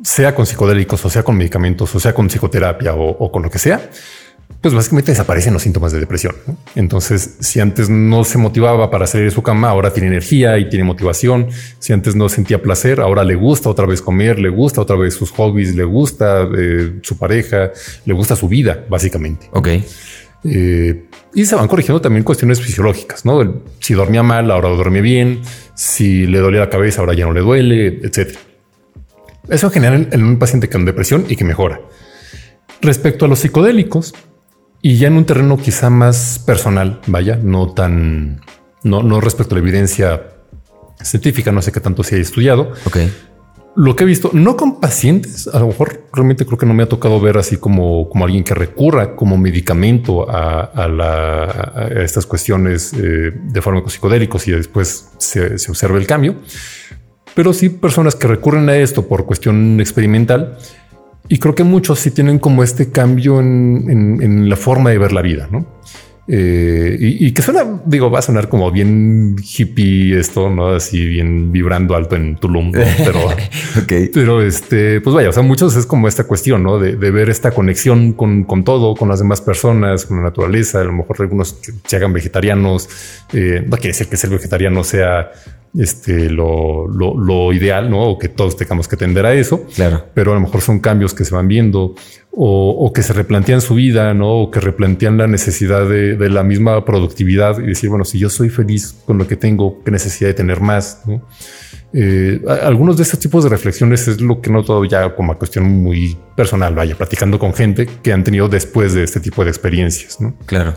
sea 0.03 0.35
con 0.35 0.47
psicodélicos 0.47 1.05
o 1.05 1.11
sea 1.11 1.23
con 1.23 1.37
medicamentos 1.37 1.95
o 1.95 2.01
sea 2.01 2.15
con 2.15 2.29
psicoterapia 2.29 2.95
o, 2.95 3.31
con 3.31 3.43
lo 3.43 3.51
que 3.51 3.59
sea, 3.59 3.91
pues 4.63 4.73
básicamente 4.73 5.13
desaparecen 5.13 5.53
los 5.53 5.61
síntomas 5.61 5.93
de 5.93 6.01
depresión. 6.01 6.35
Entonces, 6.75 7.37
si 7.41 7.61
antes 7.61 7.91
no 7.91 8.25
se 8.25 8.39
motivaba 8.39 8.91
para 8.91 9.07
salir 9.07 9.27
de 9.27 9.33
su 9.33 9.43
cama, 9.43 9.69
ahora 9.69 9.93
tiene 9.93 10.09
energía 10.09 10.57
y 10.57 10.71
tiene 10.71 10.85
motivación. 10.85 11.49
Si 11.79 11.93
antes 11.93 12.17
no 12.17 12.31
sentía 12.31 12.63
placer, 12.63 13.01
ahora 13.01 13.23
le 13.23 13.35
gusta 13.35 13.69
otra 13.69 13.85
vez 13.85 14.01
comer, 14.01 14.39
le 14.39 14.49
gusta 14.49 14.81
otra 14.81 14.97
vez 14.97 15.13
sus 15.13 15.31
hobbies, 15.33 15.75
le 15.75 15.85
gusta 15.85 16.49
eh, 16.57 17.01
su 17.03 17.19
pareja, 17.19 17.71
le 18.07 18.15
gusta 18.15 18.35
su 18.35 18.49
vida, 18.49 18.83
básicamente. 18.89 19.51
Ok. 19.53 19.69
Eh, 20.49 21.05
y 21.35 21.45
se 21.45 21.55
van 21.55 21.69
corrigiendo 21.69 22.01
también 22.01 22.25
cuestiones 22.25 22.61
fisiológicas, 22.61 23.25
¿no? 23.25 23.63
Si 23.81 23.95
dormía 23.95 24.23
mal, 24.23 24.51
ahora 24.51 24.69
duerme 24.71 25.01
bien. 25.01 25.43
Si 25.75 26.27
le 26.27 26.39
dolía 26.39 26.61
la 26.61 26.71
cabeza, 26.71 27.01
ahora 27.01 27.15
ya 27.15 27.27
no 27.27 27.33
le 27.33 27.41
duele, 27.41 28.01
etcétera. 28.03 28.41
Eso 29.49 29.71
genera 29.71 29.97
en 29.97 30.25
un 30.25 30.39
paciente 30.39 30.69
con 30.69 30.85
depresión 30.85 31.27
y 31.29 31.37
que 31.37 31.45
mejora. 31.45 31.81
Respecto 32.81 33.25
a 33.25 33.29
los 33.29 33.39
psicodélicos, 33.41 34.15
y 34.83 34.97
ya 34.97 35.09
en 35.09 35.17
un 35.17 35.25
terreno 35.25 35.57
quizá 35.57 35.91
más 35.91 36.39
personal, 36.45 37.01
vaya, 37.07 37.39
no 37.43 37.73
tan, 37.73 38.41
no, 38.83 39.03
no 39.03 39.21
respecto 39.21 39.55
a 39.55 39.59
la 39.59 39.63
evidencia 39.63 40.23
científica, 41.03 41.53
no 41.53 41.63
sé 41.63 41.73
qué 41.73 41.81
tanto 41.81 42.03
se 42.03 42.17
haya 42.17 42.23
estudiado. 42.23 42.73
Ok 42.85 42.99
lo 43.77 43.95
que 43.95 44.05
he 44.05 44.07
visto, 44.07 44.31
no 44.33 44.57
con 44.57 44.81
pacientes, 44.81 45.49
a 45.49 45.61
lo 45.61 45.67
mejor 45.67 46.09
realmente 46.13 46.47
creo 46.47 46.57
que 46.57 46.65
no 46.65 46.73
me 46.73 46.83
ha 46.83 46.89
tocado 46.89 47.21
ver 47.21 47.37
así 47.37 47.59
como, 47.59 48.09
como 48.09 48.25
alguien 48.25 48.43
que 48.43 48.55
recurra 48.55 49.15
como 49.15 49.37
medicamento 49.37 50.27
a, 50.29 50.71
estas 51.95 52.25
cuestiones 52.25 52.95
eh, 52.95 53.33
de 53.35 53.63
fármacos 53.63 53.93
psicodélicos 53.93 54.49
y 54.49 54.53
después 54.53 55.11
se, 55.19 55.59
se 55.59 55.71
observa 55.71 55.99
el 55.99 56.07
cambio. 56.07 56.37
Pero 57.35 57.53
sí 57.53 57.69
personas 57.69 58.15
que 58.15 58.27
recurren 58.27 58.67
a 58.71 58.77
esto 58.77 59.07
por 59.07 59.27
cuestión 59.27 59.79
experimental 59.79 60.57
y 61.29 61.39
creo 61.39 61.55
que 61.55 61.65
muchos 61.65 61.99
sí 61.99 62.11
tienen 62.11 62.39
como 62.39 62.63
este 62.63 62.91
cambio 62.91 63.41
en, 63.41 64.19
en 64.23 64.49
la 64.49 64.57
forma 64.57 64.89
de 64.89 64.99
ver 64.99 65.13
la 65.13 65.21
vida, 65.21 65.49
¿no? 65.51 65.67
Eh, 66.29 66.97
y, 66.99 67.33
que 67.33 67.41
suena, 67.41 67.81
digo, 67.85 68.11
va 68.11 68.19
a 68.19 68.23
sonar 68.23 68.49
como 68.49 68.73
bien 68.73 69.37
hippie 69.39 70.19
esto, 70.19 70.51
no 70.51 70.69
así 70.69 71.07
bien 71.07 71.53
vibrando 71.53 71.95
alto 71.95 72.17
en 72.17 72.35
Tulum, 72.35 72.73
pero, 72.73 73.21
pero 74.13 74.43
este, 74.43 75.01
pues 75.01 75.15
vaya, 75.15 75.29
o 75.29 75.33
sea, 75.33 75.45
muchos 75.45 75.77
es 75.77 75.87
como 75.87 76.09
esta 76.09 76.25
cuestión, 76.25 76.65
no 76.65 76.81
de, 76.81 76.97
ver 76.97 77.31
esta 77.31 77.53
conexión 77.53 78.13
con, 78.13 78.43
con, 78.43 78.65
todo, 78.65 78.97
con 78.97 79.09
las 79.09 79.21
demás 79.21 79.41
personas, 79.41 80.07
con 80.07 80.17
la 80.17 80.25
naturaleza. 80.25 80.81
A 80.81 80.85
lo 80.85 80.93
mejor 80.93 81.17
algunos 81.21 81.57
se 81.85 81.97
hagan 81.97 82.13
vegetarianos, 82.13 82.89
eh, 83.33 83.63
no 83.65 83.77
quiere 83.77 83.89
decir 83.89 84.09
que 84.09 84.17
ser 84.17 84.31
vegetariano 84.31 84.83
sea 84.83 85.31
este, 85.79 86.31
lo, 86.31 86.89
lo, 86.89 87.53
ideal, 87.53 87.91
¿no? 87.91 88.03
O 88.03 88.19
que 88.19 88.29
todos 88.29 88.57
tengamos 88.57 88.89
que 88.89 88.97
tender 88.97 89.27
a 89.27 89.35
eso. 89.35 89.65
Claro. 89.75 90.07
Pero 90.15 90.33
a 90.33 90.35
lo 90.35 90.41
mejor 90.41 90.61
son 90.63 90.81
cambios 90.81 91.13
que 91.13 91.25
se 91.25 91.35
van 91.35 91.49
viendo 91.49 91.95
o, 92.39 92.93
que 92.93 93.03
se 93.03 93.15
replantean 93.15 93.63
su 93.63 93.75
vida, 93.75 94.13
¿no? 94.13 94.43
O 94.43 94.51
que 94.51 94.61
replantean 94.61 95.17
la 95.17 95.27
necesidad 95.27 95.89
de, 95.89 96.17
la 96.29 96.43
misma 96.43 96.85
productividad 96.85 97.59
y 97.59 97.69
decir, 97.69 97.89
bueno, 97.89 98.05
si 98.05 98.19
yo 98.19 98.29
soy 98.29 98.51
feliz 98.51 98.95
con 99.07 99.17
lo 99.17 99.27
que 99.27 99.37
tengo, 99.37 99.83
qué 99.83 99.91
necesidad 99.91 100.29
de 100.29 100.35
tener 100.35 100.61
más, 100.61 101.03
eh, 101.95 102.43
algunos 102.63 102.99
de 102.99 103.05
estos 103.05 103.19
tipos 103.21 103.43
de 103.45 103.51
reflexiones 103.51 104.07
es 104.07 104.21
lo 104.21 104.43
que 104.43 104.51
noto 104.51 104.85
ya 104.85 105.15
como 105.15 105.37
cuestión 105.39 105.65
muy 105.65 106.17
personal, 106.37 106.75
vaya, 106.75 106.95
platicando 106.95 107.39
con 107.39 107.55
gente 107.55 107.89
que 108.03 108.13
han 108.13 108.23
tenido 108.23 108.49
después 108.49 108.93
de 108.93 109.05
este 109.05 109.19
tipo 109.21 109.43
de 109.43 109.51
experiencias, 109.51 110.21
¿no? 110.21 110.37
Claro. 110.45 110.75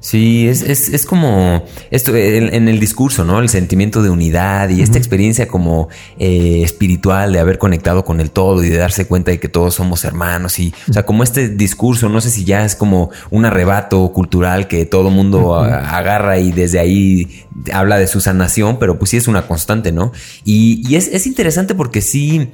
Sí, 0.00 0.46
es, 0.46 0.62
es, 0.62 0.88
es 0.90 1.06
como 1.06 1.64
esto 1.90 2.14
en, 2.14 2.68
el 2.68 2.78
discurso, 2.78 3.24
¿no? 3.24 3.40
El 3.40 3.48
sentimiento 3.48 4.02
de 4.02 4.10
unidad 4.10 4.68
y 4.68 4.82
esta 4.82 4.98
experiencia 4.98 5.48
como 5.48 5.88
eh, 6.18 6.62
espiritual 6.62 7.32
de 7.32 7.40
haber 7.40 7.58
conectado 7.58 8.04
con 8.04 8.20
el 8.20 8.30
todo 8.30 8.62
y 8.62 8.68
de 8.68 8.76
darse 8.76 9.06
cuenta 9.06 9.30
de 9.30 9.40
que 9.40 9.48
todos 9.48 9.74
somos 9.74 10.04
hermanos 10.04 10.58
y, 10.58 10.72
o 10.88 10.92
sea, 10.92 11.04
como 11.04 11.22
este 11.22 11.48
discurso, 11.48 12.08
no 12.08 12.20
sé 12.20 12.30
si 12.30 12.44
ya 12.44 12.64
es 12.64 12.76
como 12.76 13.10
un 13.30 13.46
arrebato 13.46 14.12
cultural 14.12 14.68
que 14.68 14.84
todo 14.84 15.10
mundo 15.10 15.54
agarra 15.54 16.38
y 16.38 16.52
desde 16.52 16.78
ahí 16.78 17.44
habla 17.72 17.98
de 17.98 18.06
su 18.06 18.20
sanación, 18.20 18.78
pero 18.78 18.98
pues 18.98 19.10
sí 19.10 19.16
es 19.16 19.28
una 19.28 19.46
constante, 19.46 19.92
¿no? 19.92 20.12
Y, 20.44 20.82
y 20.88 20.96
es, 20.96 21.08
es 21.08 21.26
interesante 21.26 21.74
porque 21.74 22.00
sí 22.00 22.50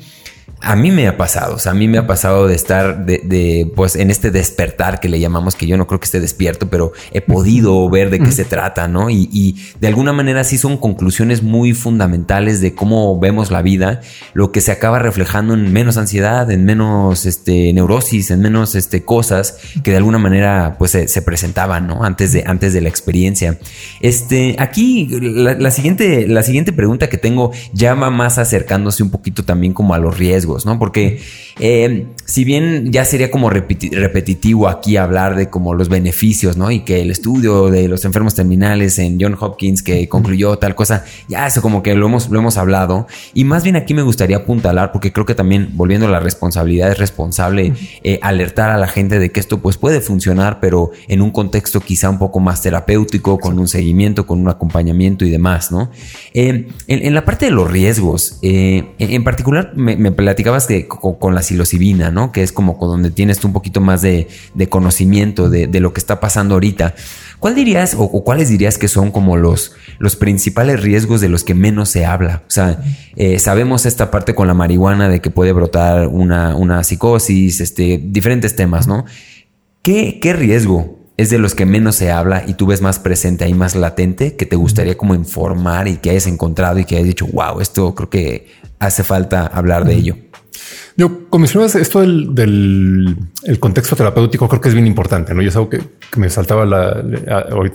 a 0.62 0.76
mí 0.76 0.93
me 0.93 1.09
ha 1.09 1.16
pasado, 1.16 1.56
o 1.56 1.59
sea, 1.59 1.72
a 1.72 1.74
mí 1.74 1.89
me 1.89 1.98
ha 1.98 2.06
pasado 2.06 2.47
de 2.47 2.55
estar 2.55 3.05
de, 3.05 3.70
pues 3.74 3.97
en 3.97 4.10
este 4.10 4.30
despertar 4.30 5.01
que 5.01 5.09
le 5.09 5.18
llamamos, 5.18 5.56
que 5.56 5.66
yo 5.66 5.76
no 5.76 5.86
creo 5.86 5.98
que 5.98 6.05
esté 6.05 6.20
despierto, 6.20 6.68
pero 6.68 6.93
he 7.10 7.20
podido 7.20 7.90
ver 7.90 8.10
de 8.10 8.20
qué 8.20 8.30
se 8.30 8.44
trata, 8.44 8.86
¿no? 8.86 9.10
Y, 9.10 9.56
de 9.80 9.89
alguna 9.89 10.12
manera 10.12 10.44
sí 10.44 10.59
son 10.59 10.76
conclusiones 10.76 11.43
muy 11.43 11.72
fundamentales 11.72 12.60
de 12.60 12.74
cómo 12.74 13.18
vemos 13.18 13.51
la 13.51 13.62
vida, 13.62 14.01
lo 14.34 14.52
que 14.52 14.60
se 14.60 14.70
acaba 14.70 14.98
reflejando 15.01 15.55
en 15.55 15.72
menos 15.72 15.97
ansiedad, 15.97 16.51
en 16.51 16.64
menos 16.64 17.26
este, 17.26 17.72
neurosis, 17.72 18.30
en 18.30 18.40
menos 18.40 18.74
este, 18.74 19.02
cosas 19.05 19.59
que 19.82 19.90
de 19.90 19.97
alguna 19.97 20.18
manera 20.18 20.76
pues 20.78 20.93
se, 20.93 21.22
presentaban, 21.22 21.86
¿no? 21.86 22.05
Antes 22.05 22.32
de, 22.32 22.44
antes 22.47 22.72
de 22.72 22.80
la 22.80 22.89
experiencia. 22.89 23.59
Este, 24.01 24.56
aquí 24.59 25.09
la, 25.10 25.70
siguiente, 25.70 26.28
la 26.28 26.43
siguiente 26.43 26.72
pregunta 26.72 27.09
que 27.09 27.18
tengo 27.18 27.52
ya 27.72 27.94
va 27.94 28.10
más 28.10 28.39
acercándose 28.39 29.02
un 29.02 29.10
poquito 29.10 29.44
también 29.44 29.72
como 29.72 29.94
a 29.94 29.98
los 29.98 30.16
riesgos 30.16 30.52
¿no? 30.66 30.79
Porque 30.79 31.20
eh, 31.61 32.07
si 32.24 32.45
bien 32.45 32.93
ya 32.93 33.05
sería 33.05 33.31
como 33.31 33.51
repetitivo 33.51 34.69
aquí 34.69 34.97
hablar 34.97 35.37
de 35.37 35.51
como 35.51 35.74
los 35.74 35.89
beneficios, 35.89 36.57
¿no? 36.57 36.70
Y 36.70 36.81
que 36.81 37.03
el 37.03 37.11
estudio 37.11 37.69
de 37.69 37.89
los 37.89 38.05
enfermos 38.05 38.35
terminales 38.35 38.99
en 38.99 39.20
John 39.20 39.37
Hopkins 39.39 39.83
que 39.83 40.09
concluyó 40.09 40.57
tal 40.57 40.74
cosa, 40.74 41.05
ya 41.29 41.47
eso 41.47 41.61
como 41.61 41.83
que 41.83 41.95
lo 41.95 42.07
hemos, 42.07 42.31
lo 42.31 42.39
hemos 42.39 42.57
hablado. 42.57 43.07
Y 43.35 43.45
más 43.45 43.65
bien 43.65 43.77
aquí 43.77 43.95
me 43.95 44.03
gustaría 44.03 44.39
apuntalar, 44.39 44.93
porque 44.93 45.12
creo 45.12 45.27
que 45.27 45.35
también, 45.35 45.70
volviendo 45.74 46.07
a 46.07 46.11
la 46.11 46.20
responsabilidad, 46.20 46.91
es 46.91 46.99
responsable 46.99 47.74
eh, 48.03 48.19
alertar 48.23 48.70
a 48.70 48.79
la 48.79 48.89
gente 48.89 49.19
de 49.19 49.31
que 49.31 49.41
esto 49.41 49.59
pues 49.59 49.77
puede 49.77 50.01
funcionar, 50.01 50.59
pero 50.61 50.91
en 51.09 51.20
un 51.23 51.31
contexto 51.31 51.81
quizá 51.81 52.09
un 52.09 52.19
poco 52.19 52.41
más 52.41 52.62
terapéutico, 52.62 53.39
con 53.39 53.59
un 53.59 53.69
seguimiento, 53.69 54.27
con 54.27 54.41
un 54.41 54.49
acompañamiento 54.49 55.24
y 55.24 55.31
demás, 55.31 55.70
¿no? 55.70 55.91
Eh, 56.35 56.69
en, 56.87 57.15
la 57.15 57.24
parte 57.24 57.47
de 57.47 57.53
los 57.53 57.70
riesgos, 57.70 58.39
en, 58.43 59.24
particular 59.24 59.73
me, 59.77 59.97
me 59.97 60.12
platicabas 60.43 60.66
que 60.66 60.89
con, 60.89 61.35
la 61.35 61.43
psilocibina, 61.43 62.10
¿no? 62.10 62.32
Que 62.32 62.43
es 62.43 62.52
como 62.52 62.77
donde 62.81 63.10
tienes 63.10 63.39
tú 63.39 63.47
un 63.47 63.52
poquito 63.52 63.81
más 63.81 64.02
de, 64.02 64.27
conocimiento 64.69 65.48
de, 65.48 65.81
lo 65.81 65.93
que 65.93 66.01
está 66.01 66.20
pasando 66.20 66.55
ahorita. 66.55 66.94
¿Cuál 67.39 67.55
dirías 67.55 67.94
o, 67.97 68.09
cuáles 68.24 68.48
dirías 68.48 68.78
que 68.78 68.89
son 68.89 69.10
como 69.10 69.36
los, 69.36 69.74
los 69.98 70.16
principales 70.16 70.81
riesgos 70.81 71.20
de 71.20 71.28
los 71.28 71.44
que 71.44 71.55
menos 71.55 71.89
se 71.90 72.06
habla? 72.06 72.43
O 72.48 72.51
sea, 72.51 72.82
eh, 73.16 73.39
sabemos 73.39 73.86
esta 73.86 74.10
parte 74.10 74.35
con 74.35 74.48
la 74.48 74.55
marihuana 74.55 75.09
de 75.09 75.20
que 75.20 75.31
puede 75.31 75.52
brotar 75.52 76.09
una, 76.09 76.56
una 76.56 76.82
psicosis, 76.82 77.60
este, 77.60 78.01
diferentes 78.02 78.56
temas, 78.56 78.86
¿no? 78.86 79.05
¿Qué, 79.82 80.19
¿Qué 80.20 80.32
riesgo 80.32 81.02
es 81.16 81.30
de 81.30 81.39
los 81.39 81.55
que 81.55 81.66
menos 81.66 81.97
se 81.97 82.10
habla 82.10 82.44
y 82.47 82.55
tú 82.55 82.66
ves 82.66 82.80
más 82.80 82.98
presente 82.98 83.44
ahí, 83.44 83.55
más 83.55 83.74
latente, 83.74 84.36
que 84.36 84.47
te 84.47 84.56
gustaría 84.56 84.97
como 84.97 85.14
informar 85.14 85.89
y 85.89 85.97
que 85.97 86.10
hayas 86.10 86.26
encontrado 86.26 86.78
y 86.78 86.84
que 86.84 86.97
hayas 86.97 87.06
dicho, 87.06 87.26
wow, 87.26 87.60
esto 87.60 87.94
creo 87.94 88.10
que 88.10 88.48
hace 88.78 89.05
falta 89.05 89.47
hablar 89.47 89.84
de 89.84 89.94
ello? 89.94 90.16
Yo, 90.97 91.10
mencionabas, 91.39 91.74
esto 91.76 92.01
del, 92.01 93.16
el 93.44 93.59
contexto 93.59 93.97
terapéutico 93.97 94.48
creo 94.48 94.60
que 94.60 94.68
es 94.68 94.74
bien 94.74 94.86
importante, 94.86 95.32
¿no? 95.32 95.40
Yo 95.40 95.48
es 95.48 95.56
algo 95.56 95.70
que, 95.70 95.80
me 96.16 96.28
saltaba 96.28 96.66
la, 96.66 97.02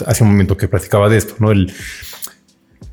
hace 0.06 0.24
un 0.24 0.32
momento 0.32 0.56
que 0.56 0.68
practicaba 0.68 1.10
de 1.10 1.18
esto, 1.18 1.36
¿no? 1.40 1.52
El, 1.52 1.74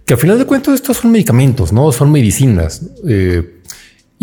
que 0.06 0.14
al 0.14 0.20
final 0.20 0.38
de 0.38 0.46
cuentas 0.46 0.74
estos 0.74 0.98
son 0.98 1.12
medicamentos, 1.12 1.72
¿no? 1.72 1.90
Son 1.92 2.10
medicinas. 2.10 2.82
Eh, 3.06 3.60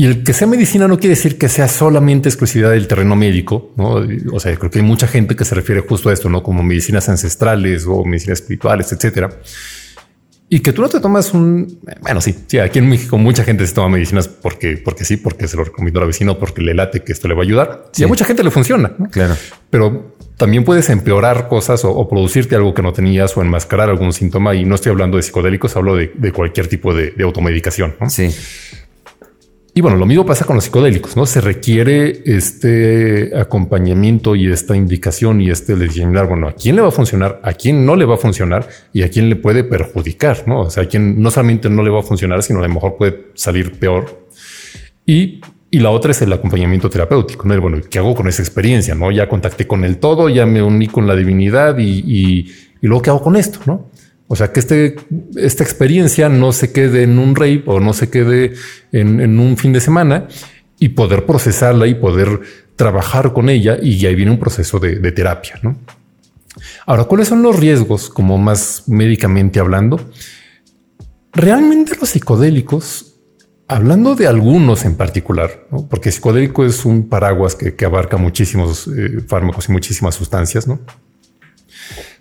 y 0.02 0.06
el 0.08 0.24
que 0.24 0.34
sea 0.34 0.48
medicina 0.48 0.88
no 0.88 0.98
quiere 0.98 1.14
decir 1.14 1.38
que 1.38 1.48
sea 1.48 1.68
solamente 1.68 2.28
exclusividad 2.28 2.72
del 2.72 2.88
terreno 2.88 3.16
médico, 3.16 3.72
¿no? 3.78 4.04
O 4.34 4.40
sea, 4.40 4.56
creo 4.56 4.72
que 4.72 4.80
hay 4.80 4.84
mucha 4.84 5.06
gente 5.06 5.36
que 5.36 5.46
se 5.46 5.54
refiere 5.54 5.82
justo 5.82 6.10
a 6.10 6.14
esto, 6.14 6.28
¿no? 6.28 6.42
Como 6.42 6.64
medicinas 6.64 7.08
ancestrales 7.08 7.86
o 7.86 8.04
medicinas 8.04 8.40
espirituales, 8.40 8.92
etcétera. 8.92 9.30
Y 10.50 10.62
que 10.62 10.74
tú 10.74 10.82
no 10.82 10.90
te 10.90 11.00
tomas 11.00 11.36
un... 11.36 11.82
Bueno, 12.02 12.20
sí, 12.20 12.36
sí, 12.48 12.58
aquí 12.58 12.80
en 12.80 12.90
México 12.90 13.20
mucha 13.20 13.44
gente 13.44 13.68
se 13.68 13.76
toma 13.76 13.90
medicinas 13.90 14.28
porque, 14.28 14.82
porque 14.84 15.06
sí, 15.06 15.18
porque 15.18 15.48
se 15.48 15.56
lo 15.56 15.66
recomiendo 15.66 16.00
a 16.00 16.02
la 16.02 16.08
vecino, 16.08 16.40
porque 16.40 16.64
le 16.64 16.74
late 16.74 17.04
que 17.04 17.12
esto 17.12 17.28
le 17.28 17.36
va 17.36 17.42
a 17.42 17.44
ayudar. 17.44 17.90
Sí. 17.92 18.02
Y 18.02 18.06
a 18.06 18.08
mucha 18.08 18.26
gente 18.26 18.44
le 18.44 18.50
funciona. 18.50 18.92
Claro. 19.12 19.36
Pero 19.70 20.16
también 20.36 20.64
puedes 20.64 20.90
empeorar 20.90 21.48
cosas 21.48 21.86
o, 21.86 22.10
producirte 22.10 22.56
algo 22.56 22.74
que 22.74 22.82
no 22.82 22.92
tenías 22.92 23.38
o 23.38 23.44
enmascarar 23.44 23.92
algún 23.92 24.14
síntoma. 24.14 24.56
Y 24.56 24.66
no 24.66 24.74
estoy 24.74 24.94
hablando 24.94 25.18
de 25.18 25.22
psicodélicos, 25.22 25.76
hablo 25.76 25.96
de, 25.96 26.32
cualquier 26.34 26.66
tipo 26.66 26.92
de, 26.92 27.12
de 27.12 27.24
automedicación. 27.24 27.98
¿no? 28.00 28.10
Sí. 28.10 28.32
Y 29.74 29.80
bueno, 29.80 29.96
lo 29.96 30.06
mismo 30.06 30.26
pasa 30.26 30.44
con 30.44 30.58
los 30.58 30.66
psicodélicos, 30.66 31.16
¿no? 31.16 31.26
Se 31.26 31.40
requiere 31.40 32.24
este 32.26 33.32
acompañamiento 33.40 34.36
y 34.36 34.52
esta 34.52 34.76
indicación 34.76 35.40
y 35.40 35.50
este 35.50 35.78
determinar, 35.78 36.28
bueno, 36.28 36.50
a 36.50 36.54
quién 36.54 36.76
le 36.76 36.82
va 36.82 36.90
a 36.90 36.92
funcionar, 36.92 37.40
a 37.42 37.54
quién 37.54 37.86
no 37.86 37.96
le 37.96 38.04
va 38.04 38.16
a 38.16 38.18
funcionar 38.18 38.68
y 38.92 39.04
a 39.04 39.10
quién 39.10 39.30
le 39.30 39.38
puede 39.38 39.64
perjudicar, 39.64 40.46
¿no? 40.46 40.64
O 40.64 40.70
sea, 40.70 40.84
a 40.84 40.86
quién 40.88 41.22
no 41.22 41.32
solamente 41.32 41.70
no 41.70 41.84
le 41.84 41.90
va 41.90 42.02
a 42.02 42.04
funcionar, 42.04 42.44
sino 42.44 42.60
a 42.60 42.68
lo 42.68 42.74
mejor 42.74 42.98
puede 42.98 43.28
salir 43.34 43.72
peor. 43.80 44.28
Y, 45.06 45.40
y 45.70 45.80
la 45.80 45.92
otra 45.92 46.12
es 46.12 46.22
el 46.22 46.34
acompañamiento 46.34 46.90
terapéutico, 46.90 47.48
¿no? 47.48 47.60
Bueno, 47.62 47.78
¿qué 47.90 47.98
hago 47.98 48.14
con 48.14 48.28
esa 48.28 48.42
experiencia? 48.42 48.94
¿No? 48.94 49.10
Ya 49.10 49.30
contacté 49.30 49.68
con 49.68 49.86
el 49.86 50.00
todo, 50.00 50.28
ya 50.28 50.46
me 50.46 50.62
uní 50.62 50.88
con 50.90 51.08
la 51.08 51.16
divinidad 51.16 51.78
y, 51.78 52.04
y, 52.06 52.52
y 52.82 52.88
luego, 52.88 53.02
¿qué 53.02 53.10
hago 53.10 53.22
con 53.22 53.38
esto? 53.38 53.60
¿No? 53.66 53.90
O 54.32 54.36
sea, 54.38 54.54
que 54.54 54.62
este, 54.62 54.96
esta 55.36 55.62
experiencia 55.62 56.30
no 56.30 56.54
se 56.54 56.72
quede 56.72 57.04
en 57.04 57.20
un 57.20 57.36
rey 57.36 57.62
o 57.66 57.82
no 57.82 57.92
se 57.92 58.10
quede 58.10 58.54
en, 58.94 59.38
un 59.38 59.58
fin 59.58 59.74
de 59.74 59.82
semana 59.82 60.30
y 60.80 60.88
poder 60.88 61.26
procesarla 61.26 61.86
y 61.86 61.96
poder 61.96 62.40
trabajar 62.78 63.34
con 63.34 63.50
ella 63.50 63.78
y 63.82 64.06
ahí 64.06 64.16
viene 64.16 64.32
un 64.32 64.40
proceso 64.40 64.80
de, 64.80 65.12
terapia. 65.12 65.56
¿no? 65.62 65.76
Ahora, 66.86 67.04
¿cuáles 67.04 67.28
son 67.28 67.44
los 67.44 67.60
riesgos 67.60 68.08
como 68.08 68.38
más 68.38 68.84
médicamente 68.88 69.60
hablando? 69.60 70.00
Realmente 71.34 71.98
los 72.00 72.12
psicodélicos, 72.12 73.18
hablando 73.68 74.16
de 74.16 74.28
algunos 74.28 74.86
en 74.86 74.96
particular, 74.96 75.68
porque 75.90 76.10
psicodélico 76.10 76.64
es 76.64 76.86
un 76.86 77.10
paraguas 77.10 77.58
que, 77.58 77.86
abarca 77.86 78.16
muchísimos 78.16 78.88
eh, 78.88 79.20
fármacos 79.28 79.68
y 79.68 79.74
muchísimas 79.74 80.16
sustancias, 80.16 80.70
¿no? 80.70 80.80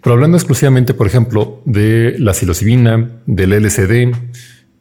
Pero 0.03 0.15
hablando 0.15 0.37
exclusivamente, 0.37 0.95
por 0.95 1.07
ejemplo, 1.07 1.63
de 1.67 2.17
la 2.19 2.33
psilocibina, 2.33 3.21
del 3.27 3.53
LSD, 3.53 4.13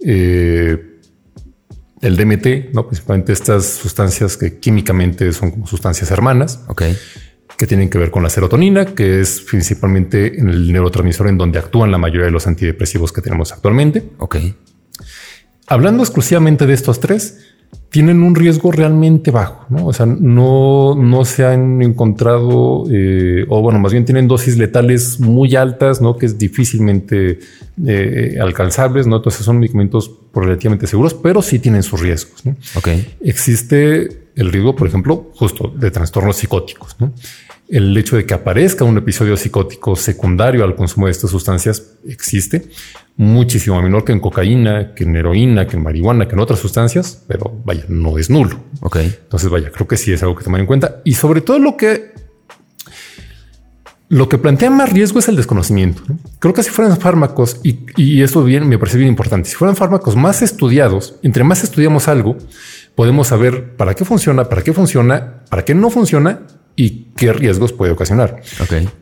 eh, 0.05 0.89
el 2.01 2.15
DMT, 2.15 2.73
¿no? 2.73 2.87
principalmente 2.87 3.33
estas 3.33 3.65
sustancias 3.65 4.37
que 4.37 4.59
químicamente 4.59 5.31
son 5.33 5.51
como 5.51 5.67
sustancias 5.67 6.09
hermanas, 6.11 6.63
que 7.57 7.67
tienen 7.67 7.89
que 7.89 7.97
ver 7.97 8.09
con 8.09 8.23
la 8.23 8.29
serotonina, 8.29 8.85
que 8.85 9.19
es 9.19 9.41
principalmente 9.41 10.39
en 10.39 10.47
el 10.47 10.71
neurotransmisor 10.71 11.27
en 11.27 11.37
donde 11.37 11.59
actúan 11.59 11.91
la 11.91 11.97
mayoría 11.97 12.25
de 12.25 12.31
los 12.31 12.47
antidepresivos 12.47 13.11
que 13.11 13.21
tenemos 13.21 13.51
actualmente. 13.51 14.09
Hablando 15.67 16.03
exclusivamente 16.03 16.65
de 16.65 16.73
estos 16.73 17.01
tres, 17.01 17.39
tienen 17.89 18.21
un 18.21 18.35
riesgo 18.35 18.71
realmente 18.71 19.31
bajo, 19.31 19.65
¿no? 19.69 19.87
O 19.87 19.93
sea, 19.93 20.05
no, 20.05 20.95
no 20.95 21.25
se 21.25 21.43
han 21.43 21.81
encontrado, 21.81 22.85
eh, 22.91 23.45
o 23.49 23.61
bueno, 23.61 23.79
más 23.79 23.91
bien 23.91 24.05
tienen 24.05 24.27
dosis 24.27 24.57
letales 24.57 25.19
muy 25.19 25.55
altas, 25.55 25.99
¿no? 25.99 26.15
Que 26.15 26.27
es 26.27 26.37
difícilmente 26.37 27.39
eh, 27.87 28.37
alcanzables, 28.39 29.07
¿no? 29.07 29.17
Entonces 29.17 29.43
son 29.43 29.59
medicamentos 29.59 30.11
relativamente 30.33 30.85
seguros, 30.85 31.15
pero 31.15 31.41
sí 31.41 31.57
tienen 31.57 31.81
sus 31.81 31.99
riesgos, 31.99 32.45
¿no? 32.45 32.55
Ok. 32.75 32.89
Existe 33.21 34.27
el 34.35 34.51
riesgo, 34.51 34.75
por 34.75 34.87
ejemplo, 34.87 35.31
justo 35.33 35.73
de 35.75 35.89
trastornos 35.89 36.37
psicóticos, 36.37 36.95
¿no? 36.99 37.11
El 37.67 37.95
hecho 37.97 38.15
de 38.17 38.25
que 38.25 38.35
aparezca 38.35 38.83
un 38.83 38.97
episodio 38.97 39.35
psicótico 39.35 39.95
secundario 39.95 40.63
al 40.63 40.75
consumo 40.75 41.07
de 41.07 41.11
estas 41.11 41.31
sustancias 41.31 41.97
existe 42.07 42.69
muchísimo 43.19 43.81
menor 43.81 44.05
que 44.05 44.13
en 44.13 44.21
cocaína, 44.21 44.93
que 44.95 45.03
en 45.03 45.13
heroína, 45.13 45.67
que 45.67 45.75
en 45.75 45.83
marihuana, 45.83 46.25
que 46.25 46.35
en 46.35 46.39
otras 46.39 46.57
sustancias, 46.57 47.21
pero 47.27 47.53
vaya, 47.65 47.83
no 47.89 48.17
es 48.17 48.29
nulo. 48.29 48.57
Ok. 48.79 48.95
Entonces, 48.95 49.49
vaya, 49.49 49.69
creo 49.71 49.85
que 49.89 49.97
sí 49.97 50.13
es 50.13 50.23
algo 50.23 50.37
que 50.37 50.45
tomar 50.45 50.61
en 50.61 50.65
cuenta. 50.65 51.01
Y 51.03 51.15
sobre 51.15 51.41
todo 51.41 51.59
lo 51.59 51.75
que 51.75 52.13
lo 54.07 54.29
que 54.29 54.37
plantea 54.37 54.71
más 54.71 54.93
riesgo 54.93 55.19
es 55.19 55.27
el 55.27 55.35
desconocimiento. 55.35 56.01
Creo 56.39 56.53
que 56.53 56.63
si 56.63 56.69
fueran 56.69 56.97
fármacos, 56.97 57.59
y, 57.61 57.79
y 57.97 58.23
esto 58.23 58.41
bien 58.41 58.67
me 58.69 58.79
parece 58.79 58.97
bien 58.97 59.09
importante, 59.09 59.49
si 59.49 59.55
fueran 59.55 59.75
fármacos 59.75 60.15
más 60.15 60.41
estudiados, 60.41 61.15
entre 61.21 61.43
más 61.43 61.61
estudiamos 61.63 62.07
algo, 62.07 62.37
podemos 62.95 63.27
saber 63.27 63.75
para 63.75 63.95
qué 63.95 64.05
funciona, 64.05 64.45
para 64.45 64.63
qué 64.63 64.71
funciona, 64.71 65.43
para 65.49 65.65
qué 65.65 65.75
no 65.75 65.89
funciona 65.89 66.47
y 66.79 67.07
qué 67.17 67.33
riesgos 67.33 67.73
puede 67.73 67.91
ocasionar. 67.91 68.41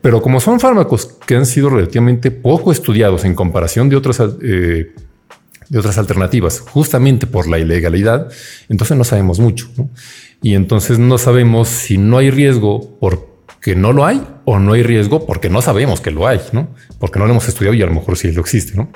Pero 0.02 0.20
como 0.20 0.40
son 0.40 0.58
fármacos 0.58 1.06
que 1.24 1.36
han 1.36 1.46
sido 1.46 1.70
relativamente 1.70 2.32
poco 2.32 2.72
estudiados 2.72 3.24
en 3.24 3.36
comparación 3.36 3.88
de 3.88 3.94
otras, 3.94 4.20
eh, 4.42 4.92
de 5.68 5.78
otras 5.78 5.96
alternativas, 5.96 6.58
justamente 6.58 7.28
por 7.28 7.46
la 7.46 7.60
ilegalidad, 7.60 8.32
entonces 8.68 8.96
no 8.96 9.04
sabemos 9.04 9.38
mucho. 9.38 9.68
Y 10.42 10.54
entonces 10.54 10.98
no 10.98 11.18
sabemos 11.18 11.68
si 11.68 11.98
no 11.98 12.18
hay 12.18 12.32
riesgo 12.32 12.98
porque 12.98 13.76
no 13.76 13.92
lo 13.92 14.04
hay 14.06 14.26
o 14.44 14.58
no 14.58 14.72
hay 14.72 14.82
riesgo 14.82 15.24
porque 15.24 15.48
no 15.48 15.62
sabemos 15.62 16.00
que 16.00 16.10
lo 16.10 16.26
hay, 16.26 16.40
¿no? 16.50 16.74
porque 16.98 17.20
no 17.20 17.26
lo 17.26 17.30
hemos 17.30 17.46
estudiado 17.46 17.76
y 17.76 17.82
a 17.82 17.86
lo 17.86 17.94
mejor 17.94 18.16
sí 18.16 18.32
lo 18.32 18.40
existe. 18.40 18.76
¿no? 18.76 18.90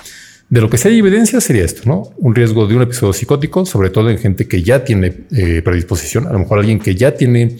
De 0.49 0.61
lo 0.61 0.69
que 0.69 0.77
sí 0.77 0.89
hay 0.89 0.99
evidencia 0.99 1.41
sería 1.41 1.65
esto, 1.65 1.83
¿no? 1.87 2.11
Un 2.17 2.35
riesgo 2.35 2.67
de 2.67 2.75
un 2.75 2.83
episodio 2.83 3.13
psicótico, 3.13 3.65
sobre 3.65 3.91
todo 3.91 4.11
en 4.11 4.19
gente 4.19 4.49
que 4.49 4.61
ya 4.65 4.83
tiene 4.83 5.27
eh, 5.31 5.63
predisposición, 5.63 6.27
a 6.27 6.33
lo 6.33 6.41
mejor 6.41 6.59
alguien 6.59 6.81
que 6.81 6.97
ya 6.97 7.15
tiene 7.15 7.57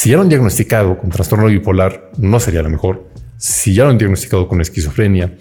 si 0.00 0.08
ya 0.08 0.16
lo 0.16 0.22
han 0.22 0.30
diagnosticado 0.30 0.96
con 0.96 1.10
trastorno 1.10 1.44
bipolar, 1.44 2.10
no 2.16 2.40
sería 2.40 2.62
lo 2.62 2.70
mejor. 2.70 3.10
Si 3.36 3.74
ya 3.74 3.84
lo 3.84 3.90
han 3.90 3.98
diagnosticado 3.98 4.48
con 4.48 4.62
esquizofrenia, 4.62 5.36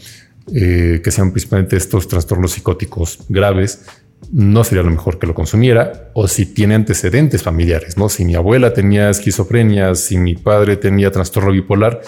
eh, 0.54 1.00
que 1.02 1.12
sean 1.12 1.32
principalmente 1.32 1.78
estos 1.78 2.10
trastornos 2.10 2.52
psicóticos 2.52 3.20
graves, 3.30 3.86
no 4.34 4.66
sería 4.66 4.84
lo 4.84 4.92
mejor 4.92 5.18
que 5.18 5.28
lo 5.28 5.34
consumiera. 5.34 6.12
O 6.14 6.28
si 6.28 6.46
tiene 6.46 6.76
antecedentes 6.76 7.42
familiares, 7.42 7.98
no? 7.98 8.10
Si 8.10 8.26
mi 8.26 8.36
abuela 8.36 8.74
tenía 8.74 9.10
esquizofrenia, 9.10 9.96
si 9.96 10.18
mi 10.18 10.36
padre 10.36 10.76
tenía 10.76 11.10
trastorno 11.10 11.54
bipolar, 11.54 12.02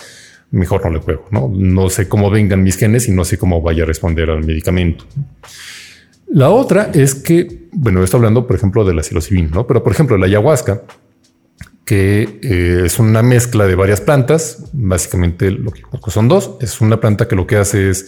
mejor 0.49 0.83
no 0.83 0.91
le 0.91 0.99
juego. 0.99 1.27
No, 1.31 1.49
no 1.55 1.89
sé 1.89 2.09
cómo 2.09 2.29
vengan 2.29 2.63
mis 2.63 2.75
genes 2.75 3.07
y 3.07 3.11
no 3.11 3.23
sé 3.23 3.37
cómo 3.37 3.61
vaya 3.61 3.83
a 3.83 3.85
responder 3.85 4.29
al 4.29 4.43
medicamento. 4.43 5.05
La 6.27 6.49
otra 6.49 6.91
es 6.93 7.15
que, 7.15 7.69
bueno, 7.71 8.03
estoy 8.03 8.17
hablando, 8.17 8.45
por 8.45 8.57
ejemplo, 8.57 8.83
de 8.83 8.93
la 8.93 9.03
psilocibina, 9.03 9.51
¿no? 9.53 9.65
Pero, 9.65 9.81
por 9.81 9.93
ejemplo, 9.93 10.17
la 10.17 10.25
ayahuasca 10.25 10.81
que 11.91 12.39
eh, 12.41 12.84
es 12.85 12.99
una 12.99 13.22
mezcla 13.22 13.68
de 13.68 13.76
varias 13.76 13.99
plantas. 13.99 14.63
Básicamente 14.72 15.51
lo 15.51 15.73
que 15.73 15.81
son 16.09 16.30
dos. 16.30 16.51
Es 16.61 16.80
una 16.80 17.01
planta 17.01 17.27
que 17.27 17.35
lo 17.35 17.45
que 17.45 17.57
hace 17.57 17.89
es 17.89 18.07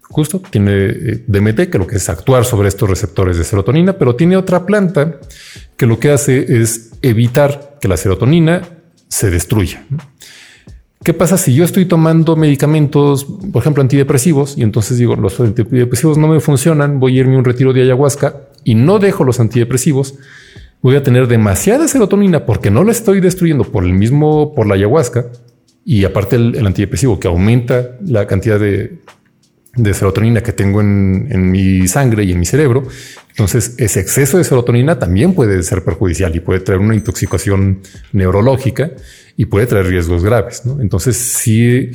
justo 0.00 0.40
tiene 0.50 0.72
eh, 0.72 1.24
DMT, 1.26 1.68
que 1.68 1.76
lo 1.76 1.86
que 1.86 1.96
es 1.96 2.08
actuar 2.08 2.46
sobre 2.46 2.68
estos 2.68 2.88
receptores 2.88 3.36
de 3.36 3.44
serotonina, 3.44 3.98
pero 3.98 4.16
tiene 4.16 4.38
otra 4.38 4.64
planta 4.64 5.20
que 5.76 5.84
lo 5.84 6.00
que 6.00 6.10
hace 6.10 6.62
es 6.62 6.92
evitar 7.02 7.76
que 7.82 7.88
la 7.88 7.98
serotonina 7.98 8.62
se 9.08 9.30
destruya. 9.30 9.84
¿Qué 11.04 11.12
pasa 11.12 11.36
si 11.36 11.54
yo 11.54 11.64
estoy 11.64 11.84
tomando 11.84 12.34
medicamentos, 12.34 13.26
por 13.52 13.60
ejemplo, 13.60 13.82
antidepresivos, 13.82 14.56
y 14.56 14.62
entonces 14.62 14.96
digo, 14.96 15.16
los 15.16 15.38
antidepresivos 15.38 16.16
no 16.16 16.28
me 16.28 16.40
funcionan, 16.40 16.98
voy 16.98 17.18
a 17.18 17.20
irme 17.20 17.34
a 17.34 17.38
un 17.40 17.44
retiro 17.44 17.74
de 17.74 17.82
ayahuasca 17.82 18.48
y 18.64 18.74
no 18.74 18.98
dejo 18.98 19.22
los 19.24 19.38
antidepresivos? 19.38 20.14
Voy 20.82 20.96
a 20.96 21.02
tener 21.02 21.26
demasiada 21.26 21.88
serotonina 21.88 22.46
porque 22.46 22.70
no 22.70 22.84
la 22.84 22.92
estoy 22.92 23.20
destruyendo 23.20 23.64
por 23.64 23.84
el 23.84 23.92
mismo, 23.92 24.54
por 24.54 24.66
la 24.66 24.74
ayahuasca 24.74 25.26
y 25.84 26.04
aparte 26.04 26.36
el, 26.36 26.66
antidepresivo 26.66 27.18
que 27.18 27.28
aumenta 27.28 27.96
la 28.04 28.26
cantidad 28.26 28.60
de, 28.60 28.98
serotonina 29.92 30.42
que 30.42 30.52
tengo 30.52 30.80
en, 30.80 31.50
mi 31.50 31.86
sangre 31.88 32.24
y 32.24 32.32
en 32.32 32.40
mi 32.40 32.46
cerebro, 32.46 32.82
Entonces, 33.30 33.74
ese 33.78 34.00
exceso 34.00 34.36
de 34.36 34.44
serotonina 34.44 34.98
también 34.98 35.32
puede 35.32 35.62
ser 35.62 35.84
perjudicial 35.84 36.34
y 36.34 36.40
puede 36.40 36.60
traer 36.60 36.80
una 36.80 36.94
intoxicación 36.94 37.80
neurológica 38.12 38.90
y 39.36 39.46
puede 39.46 39.66
traer 39.66 39.86
riesgos 39.86 40.24
graves. 40.24 40.62
Entonces, 40.80 41.16
sí 41.16 41.90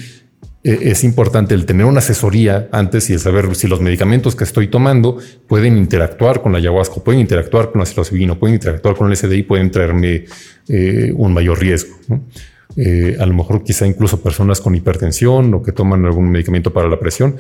es 0.64 1.04
importante 1.04 1.54
el 1.54 1.66
tener 1.66 1.86
una 1.86 2.00
asesoría 2.00 2.70
antes 2.72 3.10
y 3.10 3.14
el 3.14 3.20
saber 3.20 3.54
si 3.56 3.68
los 3.68 3.82
medicamentos 3.82 4.36
que 4.36 4.46
estoy 4.46 4.68
tomando 4.68 5.18
pueden 5.46 5.78
interactuar 5.78 6.42
con 6.42 6.54
la 6.54 6.60
ayahuasca, 6.60 7.02
pueden 7.04 7.20
interactuar 7.20 7.72
con 7.72 7.80
la 7.80 7.86
psilocibina, 7.86 8.40
pueden 8.40 8.56
interactuar 8.56 8.96
con 8.96 9.10
el 9.10 9.18
SDI, 9.18 9.44
pueden 9.44 9.72
traerme 9.72 10.26
eh, 10.70 11.12
un 11.16 11.34
mayor 11.34 11.60
riesgo. 11.60 11.96
Eh, 12.76 13.18
a 13.20 13.26
lo 13.26 13.34
mejor 13.34 13.64
quizá 13.64 13.86
incluso 13.86 14.22
personas 14.22 14.62
con 14.62 14.74
hipertensión 14.74 15.54
o 15.54 15.62
que 15.62 15.74
toman 15.74 16.06
algún 16.06 16.32
medicamento 16.32 16.72
para 16.72 16.88
la 16.88 17.00
presión, 17.00 17.36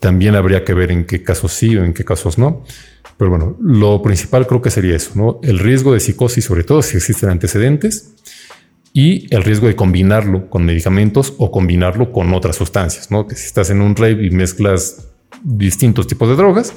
también 0.00 0.34
habría 0.36 0.64
que 0.64 0.72
ver 0.72 0.92
en 0.92 1.04
qué 1.04 1.22
casos 1.22 1.52
sí 1.52 1.76
o 1.76 1.84
en 1.84 1.92
qué 1.92 2.04
casos 2.04 2.38
no. 2.38 2.64
Pero 3.16 3.30
bueno, 3.30 3.56
lo 3.60 4.02
principal 4.02 4.46
creo 4.46 4.60
que 4.60 4.70
sería 4.70 4.94
eso, 4.94 5.12
¿no? 5.14 5.40
El 5.42 5.58
riesgo 5.58 5.92
de 5.92 6.00
psicosis, 6.00 6.44
sobre 6.44 6.64
todo 6.64 6.82
si 6.82 6.96
existen 6.96 7.30
antecedentes, 7.30 8.14
y 8.96 9.26
el 9.28 9.44
riesgo 9.44 9.66
de 9.66 9.76
combinarlo 9.76 10.48
con 10.48 10.64
medicamentos 10.64 11.34
o 11.36 11.50
combinarlo 11.50 12.12
con 12.12 12.32
otras 12.32 12.56
sustancias, 12.56 13.10
¿no? 13.10 13.26
Que 13.26 13.36
si 13.36 13.44
estás 13.44 13.68
en 13.68 13.82
un 13.82 13.94
rave 13.94 14.24
y 14.24 14.30
mezclas 14.30 15.08
distintos 15.42 16.06
tipos 16.06 16.30
de 16.30 16.34
drogas, 16.34 16.72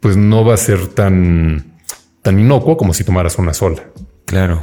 pues 0.00 0.16
no 0.16 0.44
va 0.44 0.54
a 0.54 0.56
ser 0.56 0.88
tan, 0.88 1.78
tan 2.22 2.40
inocuo 2.40 2.76
como 2.76 2.92
si 2.92 3.04
tomaras 3.04 3.38
una 3.38 3.54
sola. 3.54 3.80
Claro. 4.24 4.60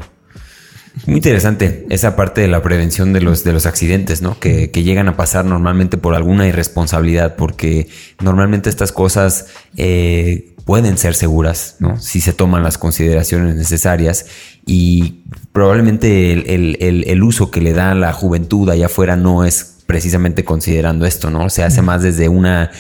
Muy 1.06 1.16
interesante 1.16 1.86
esa 1.90 2.18
parte 2.18 2.42
de 2.42 2.50
la 2.50 2.62
prevención 2.62 3.14
de 3.14 3.22
los, 3.22 3.46
de 3.46 3.54
los 3.54 3.66
accidentes, 3.66 4.22
¿no? 4.22 4.38
Que, 4.38 4.68
llegan 4.68 5.08
a 5.08 5.16
pasar 5.16 5.46
normalmente 5.46 5.96
por 5.96 6.16
alguna 6.16 6.50
irresponsabilidad, 6.50 7.38
porque 7.38 7.88
normalmente 8.22 8.70
estas 8.70 8.92
cosas 8.92 9.48
eh, 9.78 10.53
pueden 10.66 10.98
ser 10.98 11.16
seguras, 11.16 11.76
¿no? 11.80 12.00
Si 12.00 12.22
se 12.22 12.34
toman 12.34 12.64
las 12.64 12.78
consideraciones 12.78 13.56
necesarias 13.56 14.26
y 14.66 15.24
probablemente 15.52 16.54
el, 16.56 17.24
uso 17.24 17.52
que 17.52 17.62
le 17.62 17.74
da 17.74 17.94
la 17.96 18.14
juventud 18.14 18.70
allá 18.70 18.86
afuera 18.86 19.16
no 19.16 19.44
es 19.44 19.84
precisamente 19.86 20.46
considerando 20.46 21.06
esto, 21.06 21.30
¿no? 21.30 21.50
Se 21.50 21.64
hace 21.64 21.82
más 21.82 22.02
desde 22.02 22.30
una, 22.30 22.72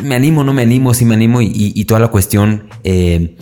me 0.00 0.14
animo, 0.14 0.44
no 0.44 0.52
me 0.52 0.62
animo, 0.62 0.94
sí 0.94 1.04
me 1.04 1.14
animo 1.14 1.40
y, 1.42 1.84
toda 1.84 2.00
la 2.00 2.08
cuestión... 2.08 2.68
Eh, 2.84 3.36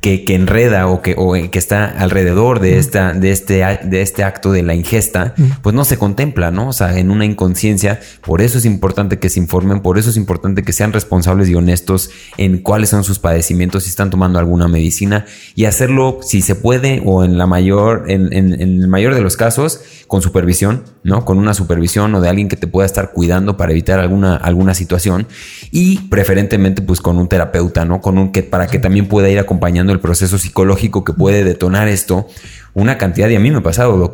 que, 0.00 0.24
enreda 0.34 0.88
o 0.88 1.02
que, 1.02 1.14
o 1.16 1.32
que 1.32 1.58
está 1.58 1.84
alrededor 1.86 2.60
de, 2.60 2.78
esta, 2.78 3.12
de, 3.12 3.30
este, 3.30 3.64
de 3.82 4.02
este 4.02 4.24
acto 4.24 4.52
de 4.52 4.62
la 4.62 4.74
ingesta, 4.74 5.34
pues 5.62 5.74
no 5.74 5.84
se 5.84 5.96
contempla, 5.96 6.50
¿no? 6.50 6.68
O 6.68 6.72
sea, 6.72 6.98
en 6.98 7.10
una 7.10 7.24
inconsciencia. 7.24 8.00
Por 8.20 8.42
eso 8.42 8.58
es 8.58 8.64
importante 8.64 9.18
que 9.18 9.28
se 9.28 9.38
informen, 9.38 9.80
por 9.80 9.98
eso 9.98 10.10
es 10.10 10.16
importante 10.16 10.62
que 10.62 10.72
sean 10.72 10.92
responsables 10.92 11.48
y 11.48 11.54
honestos 11.54 12.10
en 12.36 12.58
cuáles 12.58 12.90
son 12.90 13.04
sus 13.04 13.18
padecimientos, 13.18 13.84
si 13.84 13.90
están 13.90 14.10
tomando 14.10 14.38
alguna 14.38 14.68
medicina 14.68 15.24
y 15.54 15.66
hacerlo 15.66 16.18
si 16.22 16.42
se 16.42 16.54
puede 16.54 17.02
o 17.04 17.24
en 17.24 17.38
la 17.38 17.46
mayor, 17.46 18.04
en, 18.08 18.32
en, 18.32 18.60
el 18.60 18.88
mayor 18.88 19.14
de 19.14 19.20
los 19.20 19.36
casos, 19.36 19.80
con 20.06 20.22
supervisión, 20.22 20.82
¿no? 21.04 21.24
Con 21.24 21.38
una 21.38 21.54
supervisión 21.54 22.14
o 22.14 22.20
de 22.20 22.28
alguien 22.28 22.48
que 22.48 22.56
te 22.56 22.66
pueda 22.66 22.86
estar 22.86 23.12
cuidando 23.12 23.56
para 23.56 23.70
evitar 23.72 24.00
alguna, 24.00 24.34
alguna 24.34 24.74
situación 24.74 25.28
y 25.70 25.98
preferentemente 26.08 26.82
pues 26.82 27.00
con 27.00 27.16
un 27.18 27.28
terapeuta, 27.28 27.84
¿no? 27.84 28.00
Con 28.00 28.18
un 28.18 28.32
que 28.32 28.42
para 28.42 28.66
que 28.66 28.78
también 28.78 29.06
pueda 29.06 29.28
ir 29.28 29.38
a 29.38 29.44
acompañando 29.60 29.92
el 29.92 30.00
proceso 30.00 30.38
psicológico 30.38 31.04
que 31.04 31.12
puede 31.12 31.44
detonar 31.44 31.86
esto. 31.86 32.26
Una 32.72 32.96
cantidad, 32.96 33.28
y 33.28 33.36
a 33.36 33.40
mí 33.40 33.50
me 33.50 33.58
ha 33.58 33.62
pasado, 33.62 34.10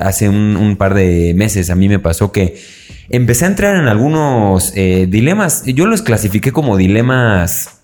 hace 0.00 0.28
un, 0.28 0.76
par 0.78 0.94
de 0.94 1.34
meses 1.34 1.68
a 1.70 1.74
mí 1.74 1.88
me 1.88 1.98
pasó 1.98 2.30
que 2.30 2.56
empecé 3.08 3.44
a 3.44 3.48
entrar 3.48 3.76
en 3.76 3.88
algunos 3.88 4.72
eh, 4.76 5.06
dilemas. 5.08 5.64
Yo 5.66 5.86
los 5.86 6.02
clasifiqué 6.02 6.52
como 6.52 6.76
dilemas 6.76 7.80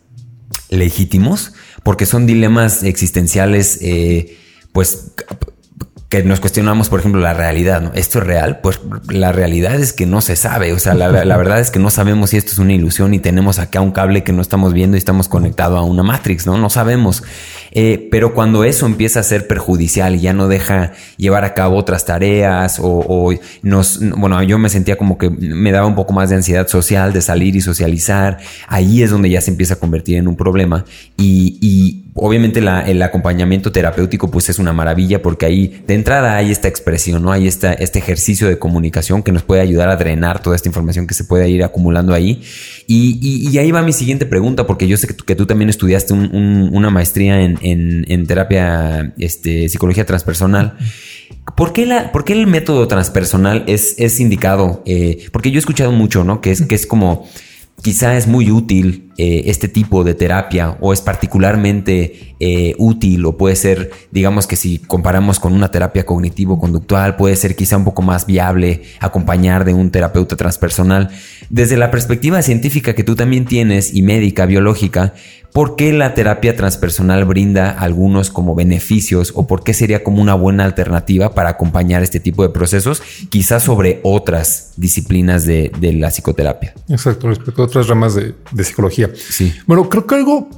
legítimos, 0.68 1.52
porque 1.82 2.06
son 2.06 2.26
dilemas 2.26 2.84
existenciales, 2.84 3.80
eh, 3.82 4.36
pues 4.72 5.12
que 6.10 6.24
nos 6.24 6.40
cuestionamos, 6.40 6.88
por 6.88 6.98
ejemplo, 6.98 7.20
la 7.20 7.34
realidad, 7.34 7.80
¿no? 7.80 7.92
¿Esto 7.94 8.18
es 8.18 8.26
real? 8.26 8.58
Pues 8.60 8.80
la 9.08 9.30
realidad 9.30 9.76
es 9.76 9.92
que 9.92 10.06
no 10.06 10.20
se 10.20 10.34
sabe, 10.34 10.72
o 10.72 10.78
sea, 10.80 10.92
la, 10.92 11.08
verdad 11.08 11.60
es 11.60 11.70
que 11.70 11.78
no 11.78 11.88
sabemos 11.88 12.30
si 12.30 12.36
esto 12.36 12.50
es 12.50 12.58
una 12.58 12.72
ilusión 12.72 13.14
y 13.14 13.20
tenemos 13.20 13.60
acá 13.60 13.80
un 13.80 13.92
cable 13.92 14.24
que 14.24 14.32
no 14.32 14.42
estamos 14.42 14.72
viendo 14.72 14.96
y 14.96 14.98
estamos 14.98 15.28
conectados 15.28 15.78
a 15.78 15.82
una 15.82 16.02
Matrix, 16.02 16.46
¿no? 16.46 16.58
No 16.58 16.68
sabemos. 16.68 17.22
Eh, 17.72 18.08
pero 18.10 18.34
cuando 18.34 18.64
eso 18.64 18.86
empieza 18.86 19.20
a 19.20 19.22
ser 19.22 19.46
perjudicial 19.46 20.16
y 20.16 20.20
ya 20.20 20.32
no 20.32 20.48
deja 20.48 20.92
llevar 21.16 21.44
a 21.44 21.54
cabo 21.54 21.76
otras 21.76 22.04
tareas 22.04 22.78
o, 22.82 23.32
bueno, 24.16 24.42
yo 24.42 24.58
me 24.58 24.68
sentía 24.68 24.96
como 24.96 25.18
que 25.18 25.30
me 25.30 25.72
daba 25.72 25.86
un 25.86 25.94
poco 25.94 26.12
más 26.12 26.30
de 26.30 26.36
ansiedad 26.36 26.66
social 26.68 27.12
de 27.12 27.22
salir 27.22 27.56
y 27.56 27.60
socializar, 27.60 28.38
ahí 28.66 29.02
es 29.02 29.10
donde 29.10 29.30
ya 29.30 29.40
se 29.40 29.50
empieza 29.50 29.74
a 29.74 29.76
convertir 29.78 30.16
en 30.16 30.28
un 30.28 30.36
problema 30.36 30.84
y, 31.16 31.58
y 31.60 32.10
obviamente 32.14 32.60
el 32.60 33.02
acompañamiento 33.02 33.72
terapéutico 33.72 34.30
pues 34.30 34.48
es 34.48 34.58
una 34.58 34.72
maravilla 34.72 35.22
porque 35.22 35.46
ahí 35.46 35.82
de 35.86 35.94
entrada 35.94 36.36
hay 36.36 36.50
esta 36.50 36.68
expresión, 36.68 37.22
¿no? 37.22 37.32
Hay 37.32 37.46
esta, 37.46 37.72
este 37.72 37.98
ejercicio 37.98 38.48
de 38.48 38.58
comunicación 38.58 39.22
que 39.22 39.32
nos 39.32 39.42
puede 39.42 39.62
ayudar 39.62 39.88
a 39.88 39.96
drenar 39.96 40.42
toda 40.42 40.56
esta 40.56 40.68
información 40.68 41.06
que 41.06 41.14
se 41.14 41.24
puede 41.24 41.48
ir 41.48 41.62
acumulando 41.62 42.12
ahí. 42.12 42.42
Y, 42.86 43.56
ahí 43.58 43.70
va 43.70 43.82
mi 43.82 43.92
siguiente 43.92 44.26
pregunta 44.26 44.66
porque 44.66 44.88
yo 44.88 44.96
sé 44.96 45.06
que 45.06 45.36
tú, 45.36 45.46
también 45.46 45.70
estudiaste 45.70 46.12
una 46.12 46.90
maestría 46.90 47.40
en, 47.40 47.58
terapia, 48.26 49.14
este, 49.18 49.68
psicología 49.68 50.06
transpersonal. 50.06 50.76
¿Por 51.56 51.72
qué, 51.72 51.86
la, 51.86 52.12
¿Por 52.12 52.24
qué 52.24 52.32
el 52.32 52.46
método 52.46 52.88
transpersonal 52.88 53.64
es, 53.66 53.94
es 53.98 54.20
indicado? 54.20 54.82
Eh, 54.86 55.26
porque 55.32 55.50
yo 55.50 55.58
he 55.58 55.60
escuchado 55.60 55.92
mucho, 55.92 56.24
¿no? 56.24 56.40
Que 56.40 56.50
es, 56.50 56.62
que 56.62 56.74
es 56.74 56.86
como 56.86 57.28
quizá 57.82 58.16
es 58.16 58.26
muy 58.26 58.50
útil 58.50 59.09
eh, 59.18 59.42
este 59.46 59.68
tipo 59.68 60.04
de 60.04 60.14
terapia 60.14 60.76
o 60.80 60.92
es 60.92 61.00
particularmente 61.00 62.34
eh, 62.40 62.74
útil 62.78 63.26
o 63.26 63.36
puede 63.36 63.56
ser, 63.56 63.90
digamos 64.10 64.46
que 64.46 64.56
si 64.56 64.78
comparamos 64.78 65.38
con 65.38 65.52
una 65.52 65.70
terapia 65.70 66.06
cognitivo-conductual, 66.06 67.16
puede 67.16 67.36
ser 67.36 67.54
quizá 67.54 67.76
un 67.76 67.84
poco 67.84 68.02
más 68.02 68.26
viable 68.26 68.82
acompañar 69.00 69.64
de 69.64 69.74
un 69.74 69.90
terapeuta 69.90 70.36
transpersonal. 70.36 71.10
Desde 71.50 71.76
la 71.76 71.90
perspectiva 71.90 72.40
científica 72.42 72.94
que 72.94 73.04
tú 73.04 73.14
también 73.14 73.44
tienes 73.44 73.94
y 73.94 74.02
médica, 74.02 74.46
biológica, 74.46 75.12
¿Por 75.52 75.74
qué 75.74 75.92
la 75.92 76.14
terapia 76.14 76.54
transpersonal 76.54 77.24
brinda 77.24 77.70
algunos 77.70 78.30
como 78.30 78.54
beneficios 78.54 79.32
o 79.34 79.48
por 79.48 79.64
qué 79.64 79.74
sería 79.74 80.04
como 80.04 80.22
una 80.22 80.34
buena 80.34 80.64
alternativa 80.64 81.34
para 81.34 81.50
acompañar 81.50 82.04
este 82.04 82.20
tipo 82.20 82.44
de 82.44 82.50
procesos, 82.50 83.02
quizás 83.30 83.64
sobre 83.64 83.98
otras 84.04 84.74
disciplinas 84.76 85.44
de, 85.44 85.72
la 85.80 86.10
psicoterapia? 86.10 86.74
Exacto, 86.88 87.28
respecto 87.28 87.62
a 87.62 87.64
otras 87.64 87.88
ramas 87.88 88.14
de, 88.14 88.34
psicología. 88.64 89.09
Sí. 89.14 89.52
Bueno, 89.66 89.88
creo 89.88 90.06
que 90.06 90.14
algo 90.14 90.48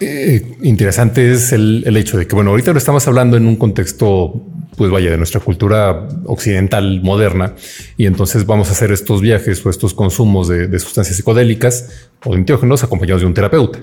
eh, 0.00 0.56
interesante 0.62 1.32
es 1.32 1.52
el, 1.52 1.82
el, 1.86 1.96
hecho 1.96 2.18
de 2.18 2.26
que, 2.26 2.34
bueno, 2.34 2.50
ahorita 2.50 2.72
lo 2.72 2.78
estamos 2.78 3.06
hablando 3.08 3.36
en 3.36 3.46
un 3.46 3.56
contexto, 3.56 4.44
pues 4.76 4.90
vaya, 4.90 5.10
de 5.10 5.16
nuestra 5.16 5.40
cultura 5.40 6.06
occidental 6.26 7.00
moderna, 7.02 7.54
y 7.96 8.06
entonces 8.06 8.44
vamos 8.44 8.68
a 8.68 8.72
hacer 8.72 8.92
estos 8.92 9.22
viajes 9.22 9.64
o 9.64 9.70
estos 9.70 9.94
consumos 9.94 10.48
de, 10.48 10.78
sustancias 10.78 11.16
psicodélicas 11.16 12.10
o 12.24 12.32
de 12.32 12.38
enteógenos 12.38 12.84
acompañados 12.84 13.22
de 13.22 13.26
un 13.26 13.34
terapeuta 13.34 13.78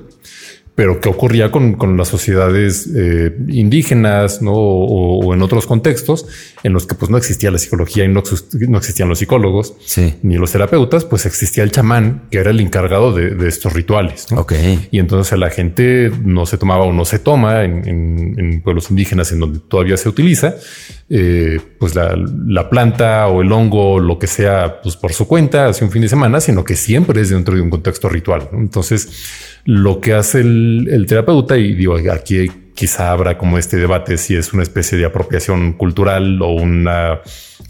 pero 0.75 0.99
qué 0.99 1.09
ocurría 1.09 1.51
con, 1.51 1.73
con 1.73 1.97
las 1.97 2.07
sociedades 2.07 2.89
eh, 2.95 3.35
indígenas 3.47 4.41
¿no? 4.41 4.53
O, 4.53 5.33
en 5.33 5.41
otros 5.41 5.67
contextos 5.67 6.25
en 6.63 6.73
los 6.73 6.87
que 6.87 6.95
pues 6.95 7.11
no 7.11 7.17
existía 7.17 7.51
la 7.51 7.59
psicología 7.59 8.05
y 8.05 8.07
no, 8.07 8.23
no 8.67 8.77
existían 8.77 9.09
los 9.09 9.19
psicólogos 9.19 9.75
ni 10.23 10.37
los 10.37 10.51
terapeutas, 10.51 11.05
pues 11.05 11.25
existía 11.25 11.63
el 11.63 11.71
chamán 11.71 12.23
que 12.31 12.39
era 12.39 12.51
el 12.51 12.59
encargado 12.59 13.13
de, 13.13 13.31
de 13.31 13.47
estos 13.47 13.73
rituales. 13.73 14.31
¿no? 14.31 14.39
Y 14.91 14.99
entonces 14.99 15.37
la 15.37 15.49
gente 15.49 16.11
no 16.23 16.45
se 16.45 16.57
tomaba 16.57 16.85
o 16.85 16.93
no 16.93 17.05
se 17.05 17.19
toma 17.19 17.63
en, 17.63 17.87
en, 17.87 18.35
en 18.39 18.61
pueblos 18.61 18.89
indígenas 18.89 19.31
en 19.31 19.39
donde 19.39 19.59
todavía 19.59 19.97
se 19.97 20.09
utiliza, 20.09 20.55
eh, 21.15 21.59
pues 21.77 21.93
la, 21.93 22.17
la, 22.47 22.71
planta 22.71 23.27
o 23.27 23.43
el 23.43 23.51
hongo, 23.51 23.99
lo 23.99 24.17
que 24.17 24.25
sea, 24.25 24.81
pues 24.81 24.97
por 24.97 25.13
su 25.13 25.27
cuenta 25.27 25.67
hace 25.67 25.85
un 25.85 25.91
fin 25.91 26.01
de 26.01 26.09
semana, 26.09 26.41
sino 26.41 26.63
que 26.63 26.75
siempre 26.75 27.21
es 27.21 27.29
dentro 27.29 27.53
de 27.53 27.61
un 27.61 27.69
contexto 27.69 28.09
ritual. 28.09 28.49
Entonces, 28.51 29.61
lo 29.63 30.01
que 30.01 30.15
hace 30.15 30.39
el, 30.39 31.05
terapeuta, 31.07 31.55
y 31.55 31.75
digo, 31.75 31.97
aquí 32.11 32.49
quizá 32.73 33.11
habrá 33.11 33.37
como 33.37 33.59
este 33.59 33.77
debate 33.77 34.17
si 34.17 34.35
es 34.35 34.53
una 34.53 34.63
especie 34.63 34.97
de 34.97 35.05
apropiación 35.05 35.73
cultural 35.73 36.41
o 36.41 36.47
una 36.47 37.19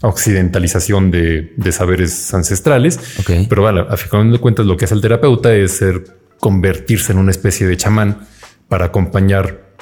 occidentalización 0.00 1.10
de, 1.10 1.52
saberes 1.70 2.32
ancestrales. 2.32 2.98
Pero 3.26 3.60
bueno, 3.60 3.86
a 3.90 3.98
fin 3.98 4.32
de 4.32 4.38
cuentas, 4.38 4.64
lo 4.64 4.78
que 4.78 4.86
hace 4.86 4.94
el 4.94 5.02
terapeuta 5.02 5.54
es 5.54 5.72
ser 5.72 6.02
convertirse 6.40 7.12
en 7.12 7.18
una 7.18 7.30
especie 7.30 7.66
de 7.66 7.76
chamán 7.76 8.26
para 8.68 8.86
acompañar 8.86 9.73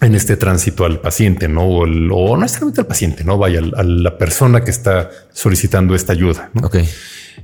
en 0.00 0.14
este 0.14 0.36
tránsito 0.36 0.84
al 0.84 1.00
paciente, 1.00 1.48
no 1.48 1.62
o, 1.62 1.86
no 1.86 2.36
necesariamente 2.36 2.80
al 2.80 2.86
paciente, 2.86 3.24
no 3.24 3.36
vaya 3.36 3.60
a 3.76 3.82
la 3.82 4.16
persona 4.16 4.62
que 4.62 4.70
está 4.70 5.10
solicitando 5.32 5.94
esta 5.94 6.12
ayuda. 6.12 6.50
Ok. 6.62 6.76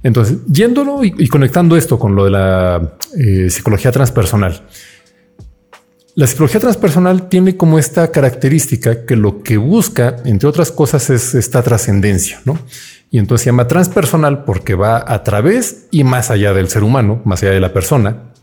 Entonces, 0.03 0.39
yéndolo 0.47 1.03
y, 1.03 1.29
conectando 1.29 1.77
esto 1.77 1.99
con 1.99 2.15
lo 2.15 2.25
de 2.25 2.31
la 2.31 2.97
eh, 3.17 3.49
psicología 3.51 3.91
transpersonal, 3.91 4.63
la 6.17 6.29
psicología 6.29 6.61
transpersonal 6.61 7.29
tiene 7.29 7.57
como 7.57 7.79
esta 7.79 8.13
característica 8.13 9.05
que 9.05 9.17
lo 9.17 9.43
que 9.43 9.57
busca, 9.57 10.17
entre 10.25 10.49
otras 10.49 10.71
cosas, 10.71 11.11
es 11.11 11.35
esta 11.35 11.63
trascendencia, 11.63 12.41
¿no? 12.45 12.59
Y 13.11 13.19
entonces 13.19 13.45
se 13.45 13.51
llama 13.51 13.67
transpersonal 13.67 14.45
porque 14.45 14.75
va 14.75 15.05
a 15.05 15.25
través 15.25 15.87
y 15.91 16.05
más 16.05 16.31
allá 16.31 16.53
del 16.53 16.69
ser 16.69 16.85
humano, 16.85 17.21
más 17.25 17.43
allá 17.43 17.53
de 17.53 17.61
la 17.61 17.73
persona, 17.73 18.34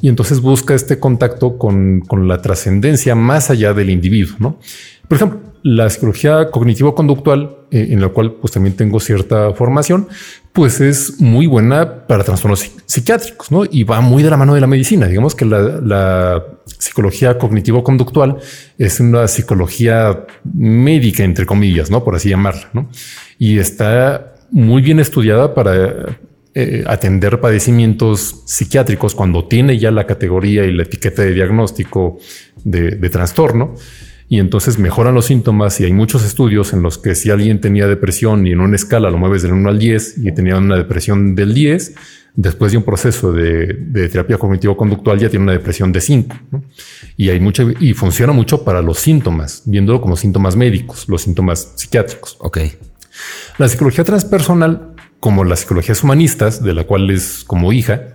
y 0.00 0.08
entonces 0.08 0.40
busca 0.40 0.74
este 0.74 0.98
contacto 0.98 1.58
con, 1.58 2.00
con 2.00 2.28
la 2.28 2.40
trascendencia 2.40 3.14
más 3.14 3.50
allá 3.50 3.72
del 3.74 3.90
individuo. 3.90 4.36
¿no? 4.38 4.58
Por 5.08 5.16
ejemplo, 5.16 5.40
la 5.62 5.90
psicología 5.90 6.50
cognitivo-conductual, 6.50 7.56
eh, 7.70 7.88
en 7.90 8.00
la 8.00 8.08
cual 8.08 8.32
pues 8.32 8.52
también 8.52 8.76
tengo 8.76 8.98
cierta 9.00 9.52
formación, 9.52 10.08
pues 10.52 10.80
es 10.80 11.20
muy 11.20 11.46
buena 11.46 12.06
para 12.06 12.24
trastornos 12.24 12.70
psiquiátricos, 12.86 13.52
¿no? 13.52 13.64
Y 13.70 13.84
va 13.84 14.00
muy 14.00 14.22
de 14.22 14.30
la 14.30 14.36
mano 14.36 14.54
de 14.54 14.60
la 14.60 14.66
medicina. 14.66 15.06
Digamos 15.06 15.34
que 15.34 15.44
la, 15.44 15.60
la 15.60 16.44
psicología 16.64 17.38
cognitivo-conductual 17.38 18.38
es 18.78 19.00
una 19.00 19.28
psicología 19.28 20.26
médica, 20.44 21.24
entre 21.24 21.46
comillas, 21.46 21.90
¿no? 21.90 22.02
Por 22.02 22.16
así 22.16 22.30
llamarla, 22.30 22.70
¿no? 22.72 22.88
Y 23.38 23.58
está 23.58 24.34
muy 24.50 24.82
bien 24.82 24.98
estudiada 24.98 25.54
para 25.54 26.18
eh, 26.54 26.84
atender 26.86 27.40
padecimientos 27.40 28.42
psiquiátricos 28.46 29.14
cuando 29.14 29.46
tiene 29.46 29.78
ya 29.78 29.90
la 29.90 30.06
categoría 30.06 30.64
y 30.64 30.72
la 30.72 30.82
etiqueta 30.82 31.22
de 31.22 31.32
diagnóstico 31.32 32.18
de, 32.64 32.92
de 32.92 33.10
trastorno 33.10 33.74
y 34.30 34.38
entonces 34.38 34.78
mejoran 34.78 35.14
los 35.14 35.26
síntomas 35.26 35.80
y 35.80 35.84
hay 35.84 35.92
muchos 35.92 36.24
estudios 36.24 36.72
en 36.72 36.82
los 36.82 36.98
que 36.98 37.16
si 37.16 37.30
alguien 37.30 37.60
tenía 37.60 37.88
depresión 37.88 38.46
y 38.46 38.52
en 38.52 38.60
una 38.60 38.76
escala 38.76 39.10
lo 39.10 39.18
mueves 39.18 39.42
del 39.42 39.52
1 39.52 39.68
al 39.68 39.78
10 39.80 40.18
y 40.18 40.32
tenía 40.32 40.56
una 40.56 40.76
depresión 40.76 41.34
del 41.34 41.52
10, 41.52 41.94
después 42.36 42.70
de 42.70 42.78
un 42.78 42.84
proceso 42.84 43.32
de, 43.32 43.74
terapia 44.08 44.38
cognitivo-conductual 44.38 45.18
ya 45.18 45.28
tiene 45.28 45.42
una 45.42 45.52
depresión 45.52 45.90
de 45.90 46.00
5. 46.00 46.36
Y 47.16 47.28
hay 47.28 47.40
mucha 47.40 47.64
y 47.80 47.92
funciona 47.92 48.32
mucho 48.32 48.64
para 48.64 48.82
los 48.82 49.00
síntomas, 49.00 49.62
viéndolo 49.66 50.00
como 50.00 50.16
síntomas 50.16 50.54
médicos, 50.54 51.08
los 51.08 51.22
síntomas 51.22 51.72
psiquiátricos. 51.74 52.36
Ok. 52.38 52.58
La 53.58 53.68
psicología 53.68 54.04
transpersonal, 54.04 54.89
como 55.20 55.44
las 55.44 55.60
psicologías 55.60 56.02
humanistas, 56.02 56.62
de 56.62 56.74
la 56.74 56.84
cual 56.84 57.10
es 57.10 57.44
como 57.44 57.72
hija, 57.72 58.14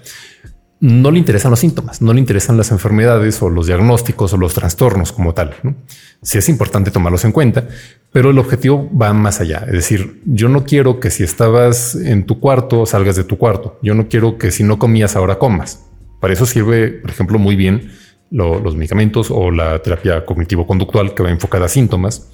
no 0.81 1.09
le 1.09 1.19
interesan 1.19 1.51
los 1.51 1.59
síntomas, 1.59 2.01
no 2.01 2.13
le 2.13 2.19
interesan 2.19 2.57
las 2.57 2.71
enfermedades 2.71 3.41
o 3.41 3.49
los 3.49 3.67
diagnósticos 3.67 4.33
o 4.33 4.37
los 4.37 4.53
trastornos 4.53 5.11
como 5.11 5.33
tal. 5.33 5.55
¿no? 5.63 5.75
Sí 6.21 6.37
es 6.37 6.49
importante 6.49 6.91
tomarlos 6.91 7.23
en 7.25 7.31
cuenta, 7.31 7.67
pero 8.11 8.29
el 8.29 8.37
objetivo 8.37 8.89
va 8.95 9.13
más 9.13 9.39
allá. 9.39 9.63
Es 9.67 9.73
decir, 9.73 10.21
yo 10.25 10.49
no 10.49 10.65
quiero 10.65 10.99
que 10.99 11.11
si 11.11 11.23
estabas 11.23 11.95
en 11.95 12.25
tu 12.25 12.39
cuarto 12.39 12.85
salgas 12.85 13.15
de 13.15 13.23
tu 13.23 13.37
cuarto. 13.37 13.79
Yo 13.81 13.95
no 13.95 14.07
quiero 14.09 14.37
que 14.37 14.51
si 14.51 14.63
no 14.63 14.77
comías 14.77 15.15
ahora 15.15 15.39
comas. 15.39 15.85
Para 16.19 16.33
eso 16.33 16.45
sirve, 16.45 16.89
por 16.89 17.09
ejemplo, 17.09 17.39
muy 17.39 17.55
bien 17.55 17.91
los 18.31 18.75
medicamentos 18.75 19.31
o 19.31 19.51
la 19.51 19.79
terapia 19.79 20.25
cognitivo-conductual 20.25 21.13
que 21.13 21.23
va 21.23 21.29
enfocada 21.29 21.65
a 21.65 21.69
síntomas. 21.69 22.29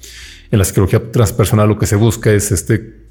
En 0.50 0.58
la 0.58 0.64
psicología 0.64 1.10
transpersonal 1.12 1.68
lo 1.68 1.78
que 1.78 1.86
se 1.86 1.96
busca 1.96 2.32
es 2.32 2.50
este 2.50 3.01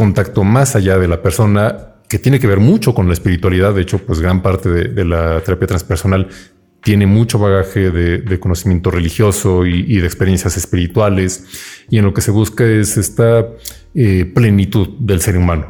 contacto 0.00 0.44
más 0.44 0.76
allá 0.76 0.96
de 0.96 1.06
la 1.06 1.20
persona 1.20 1.96
que 2.08 2.18
tiene 2.18 2.40
que 2.40 2.46
ver 2.46 2.58
mucho 2.58 2.94
con 2.94 3.06
la 3.06 3.12
espiritualidad. 3.12 3.74
De 3.74 3.82
hecho, 3.82 3.98
pues 3.98 4.18
gran 4.18 4.40
parte 4.40 4.70
de, 4.70 5.04
la 5.04 5.42
terapia 5.42 5.66
transpersonal 5.66 6.28
tiene 6.82 7.06
mucho 7.06 7.38
bagaje 7.38 7.90
de, 7.90 8.40
conocimiento 8.40 8.90
religioso 8.90 9.66
y, 9.66 10.00
de 10.00 10.06
experiencias 10.06 10.56
espirituales. 10.56 11.44
Y 11.90 11.98
en 11.98 12.06
lo 12.06 12.14
que 12.14 12.22
se 12.22 12.30
busca 12.30 12.64
es 12.64 12.96
esta 12.96 13.46
eh, 13.94 14.24
plenitud 14.24 14.88
del 15.00 15.20
ser 15.20 15.36
humano. 15.36 15.66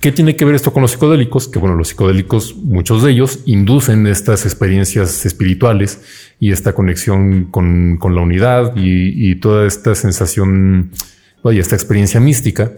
¿Qué 0.00 0.10
tiene 0.10 0.34
que 0.34 0.44
ver 0.44 0.56
esto 0.56 0.72
con 0.72 0.82
los 0.82 0.90
psicodélicos? 0.90 1.46
Que 1.46 1.60
bueno, 1.60 1.76
los 1.76 1.90
psicodélicos, 1.90 2.56
muchos 2.56 3.04
de 3.04 3.12
ellos 3.12 3.38
inducen 3.46 4.08
estas 4.08 4.44
experiencias 4.44 5.24
espirituales 5.24 6.00
y 6.40 6.50
esta 6.50 6.72
conexión 6.72 7.44
con, 7.44 8.00
la 8.02 8.20
unidad 8.20 8.74
y, 8.74 9.30
y, 9.30 9.36
toda 9.36 9.68
esta 9.68 9.94
sensación, 9.94 10.90
y 11.44 11.58
esta 11.60 11.76
experiencia 11.76 12.18
mística 12.18 12.72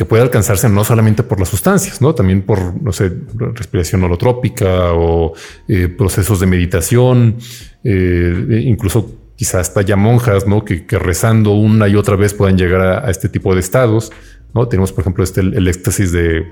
que 0.00 0.06
puede 0.06 0.22
alcanzarse 0.22 0.66
no 0.70 0.82
solamente 0.82 1.22
por 1.22 1.38
las 1.38 1.50
sustancias, 1.50 2.00
no 2.00 2.14
también 2.14 2.40
por, 2.40 2.82
no 2.82 2.90
sé, 2.90 3.12
respiración 3.34 4.02
holotrópica 4.02 4.94
o 4.94 5.34
eh, 5.68 5.88
procesos 5.88 6.40
de 6.40 6.46
meditación, 6.46 7.36
eh, 7.84 8.62
incluso 8.64 9.14
quizás 9.36 9.68
hasta 9.68 9.82
ya 9.82 9.96
monjas, 9.96 10.46
no 10.46 10.64
que, 10.64 10.86
rezando 10.92 11.50
una 11.50 11.86
y 11.86 11.96
otra 11.96 12.16
vez 12.16 12.32
puedan 12.32 12.56
llegar 12.56 12.80
a, 12.80 13.10
este 13.10 13.28
tipo 13.28 13.52
de 13.52 13.60
estados. 13.60 14.10
No 14.54 14.66
tenemos, 14.68 14.90
por 14.90 15.02
ejemplo, 15.02 15.22
este 15.22 15.42
el, 15.42 15.68
éxtasis 15.68 16.12
de, 16.12 16.46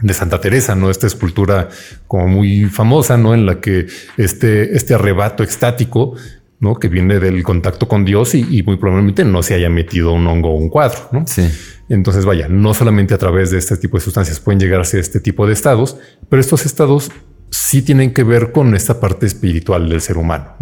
de 0.00 0.12
Santa 0.12 0.40
Teresa, 0.40 0.74
no 0.74 0.90
esta 0.90 1.06
escultura 1.06 1.68
como 2.08 2.26
muy 2.26 2.64
famosa, 2.64 3.16
no 3.16 3.34
en 3.34 3.46
la 3.46 3.60
que 3.60 3.86
este, 4.16 4.76
este 4.76 4.94
arrebato 4.94 5.44
extático 5.44 6.16
¿no? 6.64 6.74
que 6.74 6.88
viene 6.88 7.20
del 7.20 7.42
contacto 7.42 7.86
con 7.86 8.04
Dios 8.04 8.34
y, 8.34 8.62
muy 8.62 8.76
probablemente 8.76 9.24
no 9.24 9.42
se 9.42 9.54
haya 9.54 9.68
metido 9.68 10.12
un 10.12 10.26
hongo 10.26 10.50
o 10.50 10.56
un 10.56 10.68
cuadro. 10.68 11.08
¿no? 11.12 11.24
Sí. 11.26 11.48
Entonces, 11.88 12.24
vaya, 12.24 12.48
no 12.48 12.74
solamente 12.74 13.14
a 13.14 13.18
través 13.18 13.50
de 13.50 13.58
este 13.58 13.76
tipo 13.76 13.98
de 13.98 14.02
sustancias 14.02 14.40
pueden 14.40 14.58
llegar 14.58 14.80
a 14.80 14.82
este 14.82 15.20
tipo 15.20 15.46
de 15.46 15.52
estados, 15.52 15.96
pero 16.28 16.40
estos 16.40 16.64
estados 16.66 17.10
sí 17.50 17.82
tienen 17.82 18.12
que 18.12 18.24
ver 18.24 18.50
con 18.50 18.74
esta 18.74 18.98
parte 18.98 19.26
espiritual 19.26 19.88
del 19.88 20.00
ser 20.00 20.16
humano. 20.16 20.56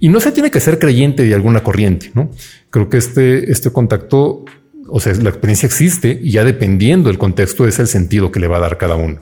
Y 0.00 0.08
no 0.08 0.20
se 0.20 0.32
tiene 0.32 0.50
que 0.50 0.60
ser 0.60 0.78
creyente 0.78 1.24
de 1.24 1.34
alguna 1.34 1.62
corriente. 1.62 2.12
¿no? 2.14 2.30
Creo 2.70 2.88
que 2.88 2.96
este, 2.96 3.50
este 3.50 3.70
contacto, 3.70 4.44
o 4.88 5.00
sea, 5.00 5.12
la 5.14 5.28
experiencia 5.30 5.66
existe 5.66 6.18
y 6.22 6.30
ya 6.30 6.44
dependiendo 6.44 7.08
del 7.08 7.18
contexto 7.18 7.66
es 7.66 7.78
el 7.78 7.88
sentido 7.88 8.30
que 8.30 8.40
le 8.40 8.46
va 8.46 8.56
a 8.58 8.60
dar 8.60 8.78
cada 8.78 8.94
uno. 8.94 9.20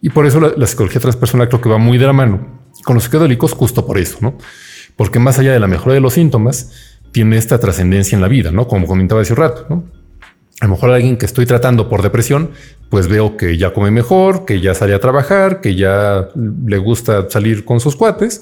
Y 0.00 0.10
por 0.10 0.26
eso 0.26 0.40
la, 0.40 0.66
psicología 0.66 1.00
transpersonal 1.00 1.48
creo 1.48 1.60
que 1.60 1.68
va 1.68 1.78
muy 1.78 1.98
de 1.98 2.06
la 2.06 2.12
mano 2.12 2.58
con 2.84 2.94
los 2.94 3.04
psicodélicos 3.04 3.52
justo 3.52 3.84
por 3.84 3.98
eso, 3.98 4.18
¿no? 4.20 4.38
Porque 4.98 5.20
más 5.20 5.38
allá 5.38 5.52
de 5.52 5.60
la 5.60 5.68
mejora 5.68 5.94
de 5.94 6.00
los 6.00 6.14
síntomas, 6.14 6.72
tiene 7.12 7.38
esta 7.38 7.58
trascendencia 7.60 8.16
en 8.16 8.20
la 8.20 8.26
vida, 8.26 8.50
¿no? 8.50 8.66
Como 8.66 8.86
comentaba 8.88 9.20
hace 9.20 9.32
un 9.32 9.38
rato, 9.38 9.64
¿no? 9.70 9.84
A 10.60 10.64
lo 10.64 10.72
mejor 10.72 10.90
alguien 10.90 11.16
que 11.16 11.24
estoy 11.24 11.46
tratando 11.46 11.88
por 11.88 12.02
depresión, 12.02 12.50
pues 12.90 13.06
veo 13.06 13.36
que 13.36 13.56
ya 13.56 13.72
come 13.72 13.92
mejor, 13.92 14.44
que 14.44 14.60
ya 14.60 14.74
sale 14.74 14.92
a 14.92 14.98
trabajar, 14.98 15.60
que 15.60 15.76
ya 15.76 16.28
le 16.34 16.78
gusta 16.78 17.30
salir 17.30 17.64
con 17.64 17.78
sus 17.78 17.94
cuates. 17.94 18.40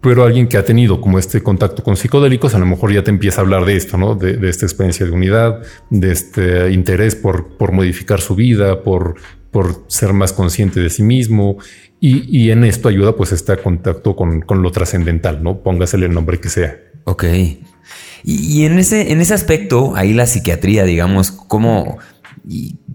Pero 0.00 0.24
alguien 0.24 0.48
que 0.48 0.56
ha 0.56 0.64
tenido 0.64 1.02
como 1.02 1.18
este 1.18 1.42
contacto 1.42 1.82
con 1.82 1.98
psicodélicos, 1.98 2.54
a 2.54 2.58
lo 2.58 2.64
mejor 2.64 2.90
ya 2.90 3.04
te 3.04 3.10
empieza 3.10 3.42
a 3.42 3.44
hablar 3.44 3.66
de 3.66 3.76
esto, 3.76 3.98
¿no? 3.98 4.14
De, 4.14 4.48
esta 4.48 4.64
experiencia 4.64 5.04
de 5.04 5.12
unidad, 5.12 5.60
de 5.90 6.12
este 6.12 6.72
interés 6.72 7.14
por, 7.14 7.58
por 7.58 7.72
modificar 7.72 8.22
su 8.22 8.34
vida, 8.34 8.82
por, 8.82 9.16
por 9.50 9.84
ser 9.88 10.14
más 10.14 10.32
consciente 10.32 10.80
de 10.80 10.88
sí 10.88 11.02
mismo. 11.02 11.58
Y, 12.02 12.50
en 12.50 12.64
esto 12.64 12.88
ayuda 12.88 13.14
pues 13.14 13.30
este 13.30 13.58
contacto 13.58 14.16
con, 14.16 14.40
con 14.40 14.62
lo 14.62 14.72
trascendental, 14.72 15.42
¿no? 15.42 15.58
Póngasele 15.58 16.06
el 16.06 16.14
nombre 16.14 16.40
que 16.40 16.48
sea. 16.48 16.78
Ok. 17.04 17.24
Y, 18.24 18.64
en, 18.64 18.78
ese, 18.78 19.12
en 19.12 19.20
ese 19.20 19.34
aspecto, 19.34 19.94
ahí 19.96 20.12
la 20.12 20.26
psiquiatría, 20.26 20.84
digamos, 20.84 21.30
¿cómo, 21.30 21.98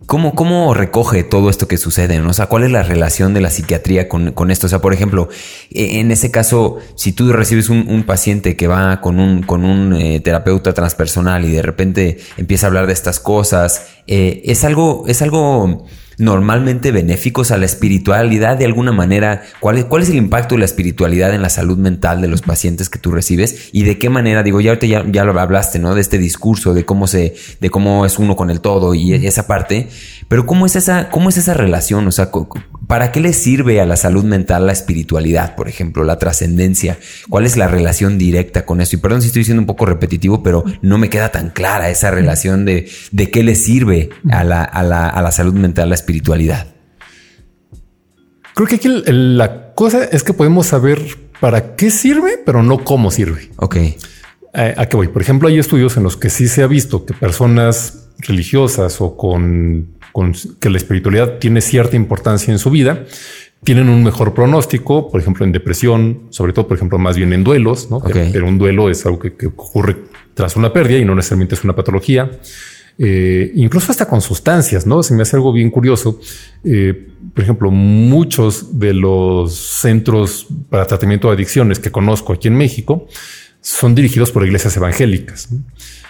cómo, 0.05 0.33
cómo 0.35 0.73
recoge 0.73 1.23
todo 1.23 1.49
esto 1.49 1.67
que 1.67 1.77
sucede? 1.77 2.19
O 2.19 2.33
sea, 2.33 2.47
¿cuál 2.47 2.63
es 2.63 2.71
la 2.71 2.83
relación 2.83 3.33
de 3.33 3.41
la 3.41 3.49
psiquiatría 3.49 4.07
con, 4.07 4.51
esto? 4.51 4.67
O 4.67 4.69
sea, 4.69 4.81
por 4.81 4.93
ejemplo, 4.93 5.29
e, 5.71 5.99
en 5.99 6.11
ese 6.11 6.31
caso, 6.31 6.77
si 6.95 7.11
tú 7.11 7.31
recibes 7.31 7.69
un, 7.69 8.03
paciente 8.03 8.55
que 8.55 8.67
va 8.67 9.01
con 9.01 9.19
un, 9.19 9.41
con 9.43 9.65
un 9.65 9.93
eh, 9.93 10.19
terapeuta 10.19 10.73
transpersonal 10.73 11.45
y 11.45 11.51
de 11.51 11.61
repente 11.61 12.19
empieza 12.37 12.65
a 12.65 12.69
hablar 12.69 12.87
de 12.87 12.93
estas 12.93 13.19
cosas, 13.19 13.87
eh, 14.07 14.41
es 14.45 14.63
algo, 14.63 15.05
es 15.07 15.21
algo 15.21 15.85
normalmente 16.17 16.91
benéficos 16.91 17.51
a 17.51 17.57
la 17.57 17.65
espiritualidad 17.65 18.57
de 18.57 18.65
alguna 18.65 18.91
manera? 18.91 19.43
¿Cuál 19.59 19.77
es, 19.77 19.85
cuál 19.85 20.03
es 20.03 20.09
el 20.09 20.15
impacto 20.15 20.55
de 20.55 20.59
la 20.59 20.65
espiritualidad 20.65 21.33
en 21.33 21.41
la 21.41 21.49
salud 21.49 21.77
mental 21.77 22.21
de 22.21 22.27
los 22.27 22.41
pacientes 22.41 22.89
que 22.89 22.99
tú 22.99 23.11
recibes? 23.11 23.69
Y 23.71 23.83
de 23.83 23.97
qué 23.97 24.09
manera, 24.09 24.43
digo, 24.43 24.61
ya 24.61 24.71
ahorita 24.71 24.87
ya, 25.11 25.23
lo 25.23 25.39
hablaste, 25.39 25.79
¿no? 25.79 25.95
De 25.95 26.01
este 26.01 26.17
discurso, 26.17 26.73
de 26.73 26.85
cómo 26.85 27.07
se, 27.07 27.35
de 27.59 27.69
cómo 27.69 28.05
es 28.05 28.19
uno 28.19 28.35
con 28.35 28.49
el 28.49 28.61
todo 28.61 28.93
y 28.93 29.13
esa 29.13 29.47
parte, 29.47 29.89
pero 30.27 30.45
¿cómo 30.45 30.65
es 30.65 30.75
esa, 30.75 31.09
cómo 31.09 31.29
es 31.29 31.37
esa 31.37 31.53
relación? 31.53 32.07
O 32.07 32.11
sea, 32.11 32.31
¿para 32.87 33.11
qué 33.11 33.19
le 33.19 33.33
sirve 33.33 33.79
a 33.79 33.85
la 33.85 33.95
salud 33.95 34.23
mental 34.23 34.65
la 34.65 34.73
espiritualidad, 34.73 35.55
por 35.55 35.67
ejemplo, 35.67 36.03
la 36.03 36.17
trascendencia? 36.17 36.97
¿Cuál 37.29 37.45
es 37.45 37.57
la 37.57 37.67
relación 37.67 38.17
directa 38.17 38.65
con 38.65 38.81
eso? 38.81 38.95
Y 38.95 38.99
perdón 38.99 39.21
si 39.21 39.27
estoy 39.27 39.43
siendo 39.43 39.61
un 39.61 39.67
poco 39.67 39.85
repetitivo, 39.85 40.41
pero 40.41 40.63
no 40.81 40.97
me 40.97 41.09
queda 41.09 41.29
tan 41.29 41.49
clara 41.49 41.89
esa 41.89 42.11
relación 42.11 42.65
de, 42.65 42.89
de 43.11 43.29
qué 43.29 43.43
le 43.43 43.55
sirve 43.55 44.09
a 44.29 44.43
la, 44.43 44.63
a 44.63 44.83
la, 44.83 45.07
a 45.07 45.21
la 45.21 45.31
salud 45.31 45.53
mental 45.53 45.89
la 45.89 45.95
espiritualidad. 45.95 46.67
Creo 48.55 48.67
que 48.67 48.75
aquí 48.75 48.89
la 49.05 49.73
cosa 49.73 50.05
es 50.05 50.23
que 50.23 50.33
podemos 50.33 50.67
saber 50.67 51.01
para 51.39 51.75
qué 51.75 51.91
sirve, 51.91 52.39
pero 52.45 52.63
no 52.63 52.83
cómo 52.83 53.11
sirve. 53.11 53.51
Ok. 53.57 53.75
Eh, 53.75 54.73
¿A 54.77 54.85
qué 54.85 54.95
voy? 54.95 55.09
Por 55.09 55.21
ejemplo, 55.21 55.49
hay 55.49 55.59
estudios 55.59 55.97
en 55.97 56.03
los 56.03 56.15
que 56.15 56.29
sí 56.29 56.47
se 56.47 56.63
ha 56.63 56.67
visto 56.67 57.05
que 57.05 57.13
personas 57.13 58.04
religiosas 58.19 59.01
o 59.01 59.15
con, 59.17 59.95
que 60.59 60.69
la 60.69 60.77
espiritualidad 60.77 61.39
tiene 61.39 61.61
cierta 61.61 61.95
importancia 61.95 62.51
en 62.51 62.59
su 62.59 62.69
vida, 62.69 63.05
tienen 63.63 63.89
un 63.89 64.03
mejor 64.03 64.33
pronóstico, 64.33 65.09
por 65.09 65.19
ejemplo, 65.19 65.45
en 65.45 65.51
depresión, 65.51 66.27
sobre 66.29 66.53
todo, 66.53 66.67
por 66.67 66.77
ejemplo, 66.77 66.97
más 66.99 67.17
bien 67.17 67.33
en 67.33 67.43
duelos, 67.43 67.89
¿no? 67.89 67.99
Pero 68.01 68.47
un 68.47 68.57
duelo 68.57 68.89
es 68.89 69.05
algo 69.05 69.19
que, 69.19 69.35
que, 69.35 69.47
ocurre 69.47 69.97
tras 70.33 70.55
una 70.55 70.71
pérdida 70.71 70.99
y 70.99 71.05
no 71.05 71.15
necesariamente 71.15 71.55
es 71.55 71.63
una 71.63 71.75
patología. 71.75 72.29
Eh, 72.97 73.51
incluso 73.55 73.91
hasta 73.91 74.07
con 74.07 74.21
sustancias, 74.21 74.85
¿no? 74.85 75.03
Se 75.03 75.13
me 75.13 75.23
hace 75.23 75.35
algo 75.35 75.51
bien 75.51 75.69
curioso. 75.69 76.19
Eh, 76.63 77.09
por 77.33 77.43
ejemplo, 77.43 77.71
muchos 77.71 78.79
de 78.79 78.93
los 78.93 79.53
centros 79.53 80.47
para 80.69 80.85
tratamiento 80.85 81.27
de 81.27 81.33
adicciones 81.33 81.79
que 81.79 81.91
conozco 81.91 82.33
aquí 82.33 82.47
en 82.47 82.55
México 82.55 83.07
son 83.61 83.95
dirigidos 83.95 84.31
por 84.31 84.45
iglesias 84.45 84.77
evangélicas. 84.77 85.49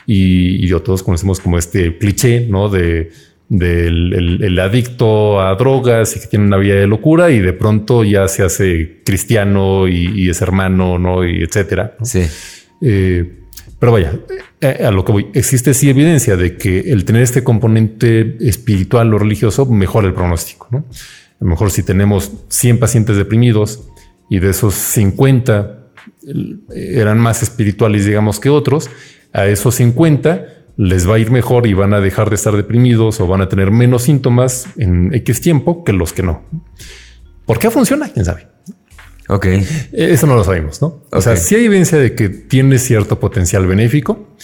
Y, 0.06 0.70
todos 0.84 1.04
conocemos 1.04 1.40
como 1.40 1.58
este 1.58 1.98
cliché, 1.98 2.48
¿no? 2.48 2.70
De 2.70 3.12
del 3.48 4.42
el, 4.42 4.60
adicto 4.60 5.40
a 5.40 5.54
drogas 5.56 6.16
y 6.16 6.20
que 6.20 6.28
tiene 6.28 6.46
una 6.46 6.58
vida 6.58 6.76
de 6.76 6.88
locura 6.88 7.30
y 7.30 7.40
de 7.40 7.54
pronto 7.54 8.04
ya 8.04 8.28
se 8.28 8.44
hace 8.44 9.02
cristiano 9.06 9.88
y, 9.88 10.30
es 10.30 10.42
hermano, 10.42 10.98
¿no? 10.98 11.28
Y 11.28 11.44
etcétera. 11.44 11.96
Sí. 12.02 12.24
Eh, 12.82 13.42
pero 13.80 13.92
vaya, 13.92 14.14
eh, 14.62 14.84
a 14.86 14.92
lo 14.92 15.06
que 15.06 15.12
voy, 15.12 15.28
existe 15.34 15.74
sí 15.74 15.90
evidencia 15.90 16.36
de 16.38 16.58
que 16.58 16.92
el 16.92 17.06
tener 17.06 17.22
este 17.22 17.44
componente 17.44 18.38
espiritual 18.40 19.14
o 19.14 19.20
religioso 19.20 19.66
mejora 19.66 20.08
el 20.08 20.14
pronóstico, 20.14 20.68
¿no? 20.72 20.80
A 20.80 21.44
lo 21.44 21.48
mejor 21.48 21.70
si 21.70 21.84
tenemos 21.84 22.32
100 22.48 22.80
pacientes 22.80 23.18
deprimidos 23.18 23.88
y 24.30 24.40
de 24.40 24.50
esos 24.50 24.74
50 24.74 25.75
eran 26.74 27.20
más 27.20 27.44
espirituales, 27.44 28.06
digamos, 28.06 28.40
que 28.40 28.50
otros, 28.50 28.90
a 29.34 29.48
esos 29.48 29.76
50 29.76 30.48
les 30.78 31.10
va 31.10 31.16
a 31.16 31.20
ir 31.20 31.32
mejor 31.32 31.68
y 31.68 31.74
van 31.74 31.94
a 31.94 32.02
dejar 32.02 32.30
de 32.30 32.36
estar 32.36 32.56
deprimidos 32.56 33.20
o 33.20 33.28
van 33.28 33.42
a 33.42 33.50
tener 33.50 33.72
menos 33.72 34.04
síntomas 34.04 34.68
en 34.78 35.14
X 35.14 35.42
tiempo 35.42 35.84
que 35.84 35.94
los 35.94 36.14
que 36.14 36.24
no. 36.24 36.44
¿Por 37.46 37.60
qué 37.60 37.70
funciona? 37.70 38.10
¿Quién 38.10 38.26
sabe? 38.26 38.48
Ok. 39.28 39.48
Eso 39.94 40.28
no 40.28 40.36
lo 40.36 40.44
sabemos, 40.44 40.82
¿no? 40.82 41.04
O 41.12 41.22
sea, 41.22 41.36
sí 41.38 41.56
hay 41.56 41.66
evidencia 41.66 41.98
de 41.98 42.14
que 42.14 42.30
tiene 42.30 42.78
cierto 42.78 43.20
potencial 43.20 43.66
benéfico, 43.66 44.36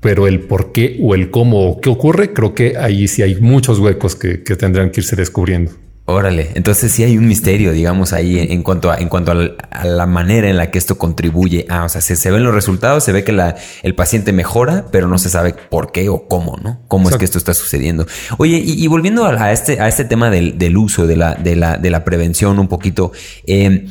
pero 0.00 0.26
el 0.26 0.40
por 0.40 0.72
qué 0.72 0.98
o 1.02 1.14
el 1.14 1.30
cómo 1.30 1.68
o 1.68 1.80
qué 1.80 1.90
ocurre, 1.90 2.32
creo 2.32 2.54
que 2.54 2.76
ahí 2.78 3.08
sí 3.08 3.22
hay 3.22 3.40
muchos 3.40 3.78
huecos 3.78 4.14
que, 4.14 4.42
que 4.42 4.56
tendrán 4.56 4.90
que 4.90 5.00
irse 5.00 5.16
descubriendo. 5.16 5.72
Órale, 6.08 6.50
entonces 6.54 6.92
sí 6.92 7.02
hay 7.02 7.18
un 7.18 7.26
misterio, 7.26 7.72
digamos, 7.72 8.12
ahí 8.12 8.38
en, 8.38 8.62
cuanto 8.62 8.92
a, 8.92 8.98
en 8.98 9.08
cuanto 9.08 9.32
a, 9.32 9.84
la 9.84 10.06
manera 10.06 10.48
en 10.48 10.56
la 10.56 10.70
que 10.70 10.78
esto 10.78 10.96
contribuye. 10.98 11.66
Ah, 11.68 11.82
o 11.84 11.88
sea, 11.88 12.00
se, 12.00 12.30
ven 12.30 12.44
los 12.44 12.54
resultados, 12.54 13.02
se 13.02 13.10
ve 13.10 13.24
que 13.24 13.32
la, 13.32 13.56
el 13.82 13.96
paciente 13.96 14.32
mejora, 14.32 14.86
pero 14.92 15.08
no 15.08 15.18
se 15.18 15.30
sabe 15.30 15.56
por 15.68 15.90
qué 15.90 16.08
o 16.08 16.28
cómo, 16.28 16.58
¿no? 16.62 16.78
Cómo 16.86 17.10
es 17.10 17.16
que 17.16 17.24
esto 17.24 17.38
está 17.38 17.54
sucediendo. 17.54 18.06
Oye, 18.38 18.62
y, 18.64 18.86
volviendo 18.86 19.26
a, 19.26 19.50
este, 19.50 19.80
a 19.80 19.88
este 19.88 20.04
tema 20.04 20.30
del, 20.30 20.58
del 20.58 20.76
uso, 20.76 21.08
de 21.08 21.16
la, 21.16 21.34
de 21.34 21.56
la, 21.56 21.76
de 21.76 21.90
la 21.90 22.04
prevención 22.04 22.60
un 22.60 22.68
poquito, 22.68 23.10
eh, 23.44 23.88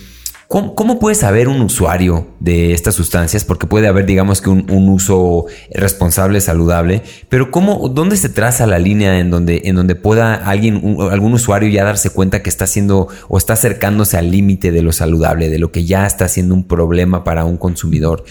¿Cómo, 0.56 0.99
puede 0.99 1.15
saber 1.15 1.49
un 1.49 1.60
usuario 1.60 2.27
de 2.40 2.72
estas 2.72 2.95
sustancias? 2.95 3.44
Porque 3.44 3.68
puede 3.68 3.90
haber, 3.90 4.06
digamos 4.06 4.40
que 4.40 4.49
un, 4.49 4.88
uso 4.88 5.48
responsable, 5.73 6.40
saludable, 6.40 7.02
pero 7.27 7.52
¿cómo, 7.52 7.90
dónde 7.90 8.15
se 8.15 8.30
traza 8.30 8.65
la 8.65 8.80
línea 8.80 9.19
en 9.19 9.30
donde, 9.32 9.64
en 9.65 9.76
donde 9.76 9.95
pueda 9.95 10.34
alguien, 10.34 10.98
algún 11.11 11.34
usuario 11.34 11.68
ya 11.68 11.84
darse 11.84 12.10
cuenta 12.10 12.41
que 12.41 12.49
está 12.49 12.64
haciendo 12.64 13.10
o 13.27 13.38
está 13.38 13.52
acercándose 13.52 14.18
al 14.18 14.32
límite 14.32 14.72
de 14.72 14.82
lo 14.82 14.94
saludable, 14.94 15.49
de 15.49 15.60
lo 15.60 15.73
que 15.73 15.84
ya 15.84 16.07
está 16.07 16.30
siendo 16.30 16.56
un 16.56 16.65
problema 16.65 17.26
para 17.26 17.44
un 17.44 17.57
consumidor? 17.57 18.23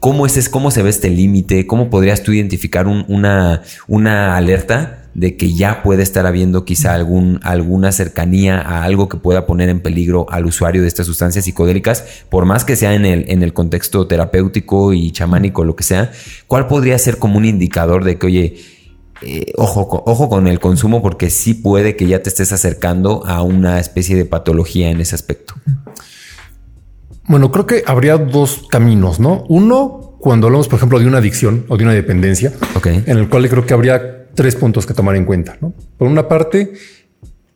¿Cómo 0.00 0.26
es, 0.26 0.48
cómo 0.48 0.72
se 0.72 0.82
ve 0.82 0.90
este 0.90 1.10
límite? 1.10 1.68
¿Cómo 1.68 1.90
podrías 1.90 2.24
tú 2.24 2.32
identificar 2.32 2.88
una, 2.88 3.62
una 3.86 4.36
alerta 4.36 5.07
de 5.18 5.36
que 5.36 5.52
ya 5.52 5.82
puede 5.82 6.04
estar 6.04 6.26
habiendo 6.26 6.64
quizá 6.64 6.94
algún, 6.94 7.40
alguna 7.42 7.90
cercanía 7.90 8.60
a 8.60 8.84
algo 8.84 9.08
que 9.08 9.16
pueda 9.16 9.46
poner 9.46 9.68
en 9.68 9.80
peligro 9.80 10.26
al 10.30 10.46
usuario 10.46 10.82
de 10.82 10.88
estas 10.88 11.06
sustancias 11.06 11.44
psicodélicas, 11.44 12.04
por 12.30 12.44
más 12.44 12.64
que 12.64 12.76
sea 12.76 12.94
en 12.94 13.04
el, 13.04 13.24
en 13.28 13.42
el 13.42 13.52
contexto 13.52 14.06
terapéutico 14.06 14.92
y 14.92 15.10
chamánico, 15.10 15.64
lo 15.64 15.74
que 15.74 15.82
sea, 15.82 16.12
¿cuál 16.46 16.68
podría 16.68 16.96
ser 16.98 17.18
como 17.18 17.36
un 17.36 17.44
indicador 17.44 18.04
de 18.04 18.16
que, 18.16 18.26
oye, 18.26 18.56
eh, 19.22 19.52
ojo, 19.56 20.04
ojo 20.06 20.28
con 20.28 20.46
el 20.46 20.60
consumo 20.60 21.02
porque 21.02 21.30
sí 21.30 21.54
puede 21.54 21.96
que 21.96 22.06
ya 22.06 22.22
te 22.22 22.28
estés 22.28 22.52
acercando 22.52 23.26
a 23.26 23.42
una 23.42 23.80
especie 23.80 24.14
de 24.14 24.24
patología 24.24 24.88
en 24.88 25.00
ese 25.00 25.16
aspecto? 25.16 25.54
Bueno, 27.26 27.50
creo 27.50 27.66
que 27.66 27.82
habría 27.86 28.16
dos 28.16 28.66
caminos, 28.70 29.18
¿no? 29.18 29.44
Uno, 29.48 30.16
cuando 30.20 30.46
hablamos, 30.46 30.68
por 30.68 30.76
ejemplo, 30.76 31.00
de 31.00 31.06
una 31.06 31.18
adicción 31.18 31.66
o 31.68 31.76
de 31.76 31.82
una 31.82 31.92
dependencia, 31.92 32.52
en 32.84 33.18
el 33.18 33.28
cual 33.28 33.48
creo 33.48 33.66
que 33.66 33.74
habría 33.74 34.17
tres 34.38 34.54
puntos 34.54 34.86
que 34.86 34.94
tomar 34.94 35.16
en 35.16 35.24
cuenta. 35.24 35.58
Por 35.98 36.06
una 36.06 36.28
parte, 36.28 36.74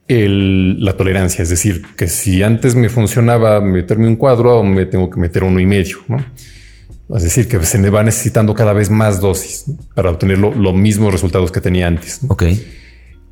la 0.08 0.96
tolerancia, 0.96 1.44
es 1.44 1.48
decir, 1.48 1.82
que 1.96 2.08
si 2.08 2.42
antes 2.42 2.74
me 2.74 2.88
funcionaba 2.88 3.60
meterme 3.60 4.08
un 4.08 4.16
cuadro, 4.16 4.64
me 4.64 4.84
tengo 4.86 5.08
que 5.08 5.20
meter 5.20 5.44
uno 5.44 5.60
y 5.60 5.66
medio. 5.66 5.98
Es 7.14 7.22
decir, 7.22 7.46
que 7.46 7.64
se 7.64 7.78
me 7.78 7.88
va 7.88 8.02
necesitando 8.02 8.52
cada 8.52 8.72
vez 8.72 8.90
más 8.90 9.20
dosis 9.20 9.66
para 9.94 10.10
obtener 10.10 10.38
los 10.38 10.74
mismos 10.74 11.12
resultados 11.12 11.52
que 11.52 11.60
tenía 11.60 11.86
antes. 11.86 12.18
Ok. 12.26 12.46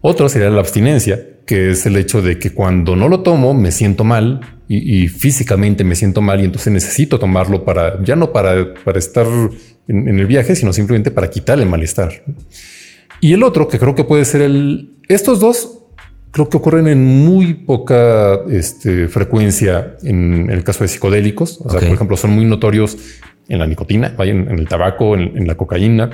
Otro 0.01 0.29
sería 0.29 0.49
la 0.49 0.61
abstinencia, 0.61 1.21
que 1.45 1.73
es 1.73 1.87
el 1.87 1.97
hecho 1.97 2.23
de 2.23 2.39
que 2.39 2.53
cuando 2.53 2.95
no 2.95 3.09
lo 3.09 3.23
tomo 3.25 3.53
me 3.53 3.73
siento 3.73 4.05
mal 4.05 4.61
y, 4.69 5.09
físicamente 5.09 5.83
me 5.83 5.97
siento 5.97 6.23
mal 6.23 6.41
y 6.41 6.45
entonces 6.45 6.73
necesito 6.73 7.19
tomarlo 7.19 7.65
para 7.65 8.01
ya 8.05 8.15
no 8.15 8.33
para, 8.33 8.75
para 8.85 9.01
estar 9.01 9.27
en, 9.89 10.09
en, 10.09 10.21
el 10.21 10.27
viaje, 10.27 10.55
sino 10.55 10.73
simplemente 10.73 11.11
para 11.11 11.29
quitar 11.29 11.59
el 11.59 11.67
malestar. 11.67 12.23
Y 13.21 13.35
el 13.35 13.43
otro, 13.43 13.69
que 13.69 13.79
creo 13.79 13.95
que 13.95 14.05
puede 14.05 14.25
ser 14.25 14.43
el... 14.43 14.95
Estos 15.09 15.41
dos 15.41 15.81
creo 16.31 16.49
que 16.49 16.57
ocurren 16.57 16.87
en 16.87 17.05
muy 17.05 17.55
poca 17.55 18.41
este, 18.49 19.09
frecuencia 19.09 19.97
en, 20.03 20.49
el 20.51 20.63
caso 20.65 20.85
de 20.85 20.89
psicodélicos. 20.89 21.61
O 21.61 21.71
sea, 21.71 21.81
por 21.81 21.89
ejemplo, 21.89 22.17
son 22.17 22.31
muy 22.31 22.45
notorios 22.45 22.97
en 23.49 23.59
la 23.59 23.67
nicotina, 23.67 24.15
en, 24.19 24.49
el 24.49 24.69
tabaco, 24.69 25.17
en, 25.17 25.47
la 25.47 25.57
cocaína, 25.57 26.11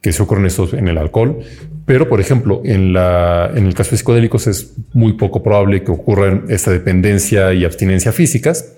que 0.00 0.12
se 0.12 0.22
ocurren 0.22 0.46
estos 0.46 0.72
en 0.72 0.88
el 0.88 0.96
alcohol. 0.96 1.40
Pero, 1.84 2.08
por 2.08 2.20
ejemplo, 2.20 2.62
en, 2.64 2.92
la, 2.92 3.50
en 3.54 3.66
el 3.66 3.74
caso 3.74 3.90
de 3.90 3.98
psicodélicos 3.98 4.46
es 4.46 4.74
muy 4.94 5.12
poco 5.14 5.42
probable 5.42 5.82
que 5.82 5.90
ocurran 5.90 6.44
esta 6.48 6.70
dependencia 6.70 7.52
y 7.52 7.64
abstinencia 7.64 8.12
físicas 8.12 8.76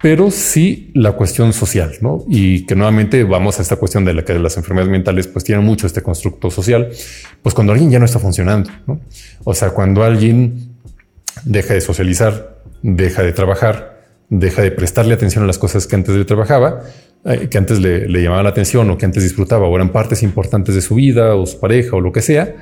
pero 0.00 0.30
sí 0.30 0.90
la 0.94 1.12
cuestión 1.12 1.52
social, 1.52 1.92
¿no? 2.00 2.24
Y 2.28 2.66
que 2.66 2.76
nuevamente 2.76 3.24
vamos 3.24 3.58
a 3.58 3.62
esta 3.62 3.76
cuestión 3.76 4.04
de 4.04 4.14
la 4.14 4.24
que 4.24 4.38
las 4.38 4.56
enfermedades 4.56 4.90
mentales 4.90 5.26
pues 5.26 5.44
tienen 5.44 5.64
mucho 5.64 5.86
este 5.86 6.02
constructo 6.02 6.50
social, 6.50 6.88
pues 7.42 7.54
cuando 7.54 7.72
alguien 7.72 7.90
ya 7.90 7.98
no 7.98 8.04
está 8.04 8.18
funcionando, 8.18 8.70
¿no? 8.86 9.00
O 9.44 9.54
sea, 9.54 9.70
cuando 9.70 10.04
alguien 10.04 10.76
deja 11.44 11.74
de 11.74 11.80
socializar, 11.80 12.62
deja 12.82 13.22
de 13.22 13.32
trabajar, 13.32 14.06
deja 14.28 14.62
de 14.62 14.70
prestarle 14.70 15.14
atención 15.14 15.42
a 15.42 15.46
las 15.46 15.58
cosas 15.58 15.86
que 15.86 15.96
antes 15.96 16.14
le 16.14 16.24
trabajaba, 16.24 16.82
eh, 17.24 17.48
que 17.50 17.58
antes 17.58 17.80
le, 17.80 18.08
le 18.08 18.22
llamaban 18.22 18.44
la 18.44 18.50
atención 18.50 18.88
o 18.90 18.98
que 18.98 19.04
antes 19.04 19.24
disfrutaba 19.24 19.66
o 19.66 19.74
eran 19.74 19.90
partes 19.90 20.22
importantes 20.22 20.76
de 20.76 20.80
su 20.80 20.94
vida 20.94 21.34
o 21.34 21.44
su 21.46 21.58
pareja 21.58 21.96
o 21.96 22.00
lo 22.00 22.12
que 22.12 22.22
sea, 22.22 22.54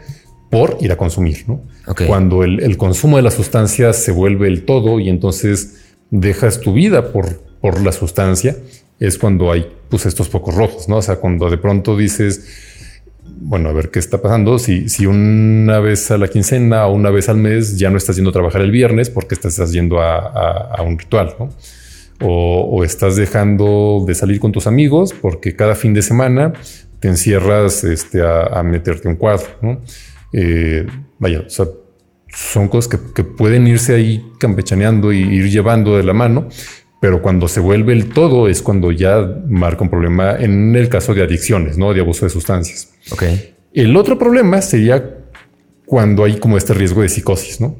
por 0.51 0.79
ir 0.81 0.93
a 0.93 0.97
consumir, 0.97 1.45
¿no? 1.49 1.61
Cuando 2.07 2.45
el, 2.45 2.61
el 2.61 2.77
consumo 2.77 3.17
de 3.17 3.23
las 3.23 3.35
sustancias 3.35 3.97
se 3.97 4.13
vuelve 4.13 4.47
el 4.49 4.65
todo 4.65 5.01
y 5.01 5.09
entonces 5.09 5.86
dejas 6.11 6.61
tu 6.61 6.73
vida 6.73 7.13
por, 7.13 7.43
por 7.61 7.81
la 7.81 7.93
sustancia, 7.93 8.57
es 8.99 9.19
cuando 9.19 9.53
hay 9.53 9.71
pues 9.89 10.07
estos 10.07 10.29
pocos 10.29 10.55
rojos, 10.55 10.89
¿no? 10.89 10.97
O 10.97 11.03
sea, 11.03 11.17
cuando 11.17 11.51
de 11.51 11.59
pronto 11.59 11.97
dices, 11.97 12.47
bueno, 13.39 13.69
a 13.69 13.73
ver 13.73 13.91
qué 13.91 13.99
está 13.99 14.21
pasando. 14.21 14.59
Si, 14.59 14.89
si 14.89 15.07
una 15.07 15.79
vez 15.81 16.11
a 16.11 16.19
la 16.19 16.29
quincena 16.29 16.87
o 16.87 16.95
una 16.95 17.11
vez 17.11 17.29
al 17.29 17.37
mes 17.37 17.79
ya 17.79 17.91
no 17.91 17.97
estás 17.97 18.17
yendo 18.17 18.31
a 18.31 18.33
trabajar 18.33 18.63
el 18.63 18.71
viernes 18.71 19.11
porque 19.11 19.35
estás 19.35 19.73
yendo 19.73 20.01
a, 20.01 20.83
un 20.85 20.99
ritual, 20.99 21.35
¿no? 21.39 21.51
O, 22.21 22.83
estás 22.83 23.17
dejando 23.17 24.05
de 24.07 24.15
salir 24.15 24.41
con 24.41 24.53
tus 24.53 24.67
amigos 24.67 25.13
porque 25.13 25.55
cada 25.55 25.75
fin 25.75 25.93
de 25.93 26.01
semana 26.01 26.55
te 27.01 27.09
encierras 27.09 27.85
este, 27.85 28.23
a, 28.23 28.63
meterte 28.63 29.09
un 29.09 29.17
cuadro, 29.17 29.49
¿no? 29.61 29.81
Eh, 30.33 30.87
vaya, 31.19 31.45
o 31.47 31.51
sea, 31.51 31.67
son 32.37 32.69
cosas 32.69 33.01
que, 33.15 33.25
pueden 33.25 33.67
irse 33.67 33.95
ahí 33.95 34.31
campechaneando 34.39 35.13
y 35.13 35.21
ir 35.21 35.51
llevando 35.51 35.97
de 35.97 36.03
la 36.03 36.13
mano, 36.13 36.49
pero 37.01 37.23
cuando 37.23 37.49
se 37.49 37.61
vuelve 37.61 37.95
el 37.95 38.11
todo 38.11 38.49
es 38.49 38.61
cuando 38.61 38.93
ya 38.93 39.27
marca 39.49 39.83
un 39.83 39.91
problema 39.91 40.37
en 40.37 40.77
el 40.77 40.89
caso 40.91 41.15
de 41.15 41.23
adicciones, 41.23 41.79
no 41.79 41.95
de 41.95 42.01
abuso 42.01 42.27
de 42.27 42.31
sustancias. 42.31 42.91
Ok. 43.11 43.23
El 43.73 43.97
otro 43.97 44.19
problema 44.19 44.61
sería 44.61 45.17
cuando 45.87 46.25
hay 46.25 46.39
como 46.39 46.59
este 46.59 46.75
riesgo 46.75 47.03
de 47.03 47.09
psicosis, 47.09 47.61
no? 47.61 47.77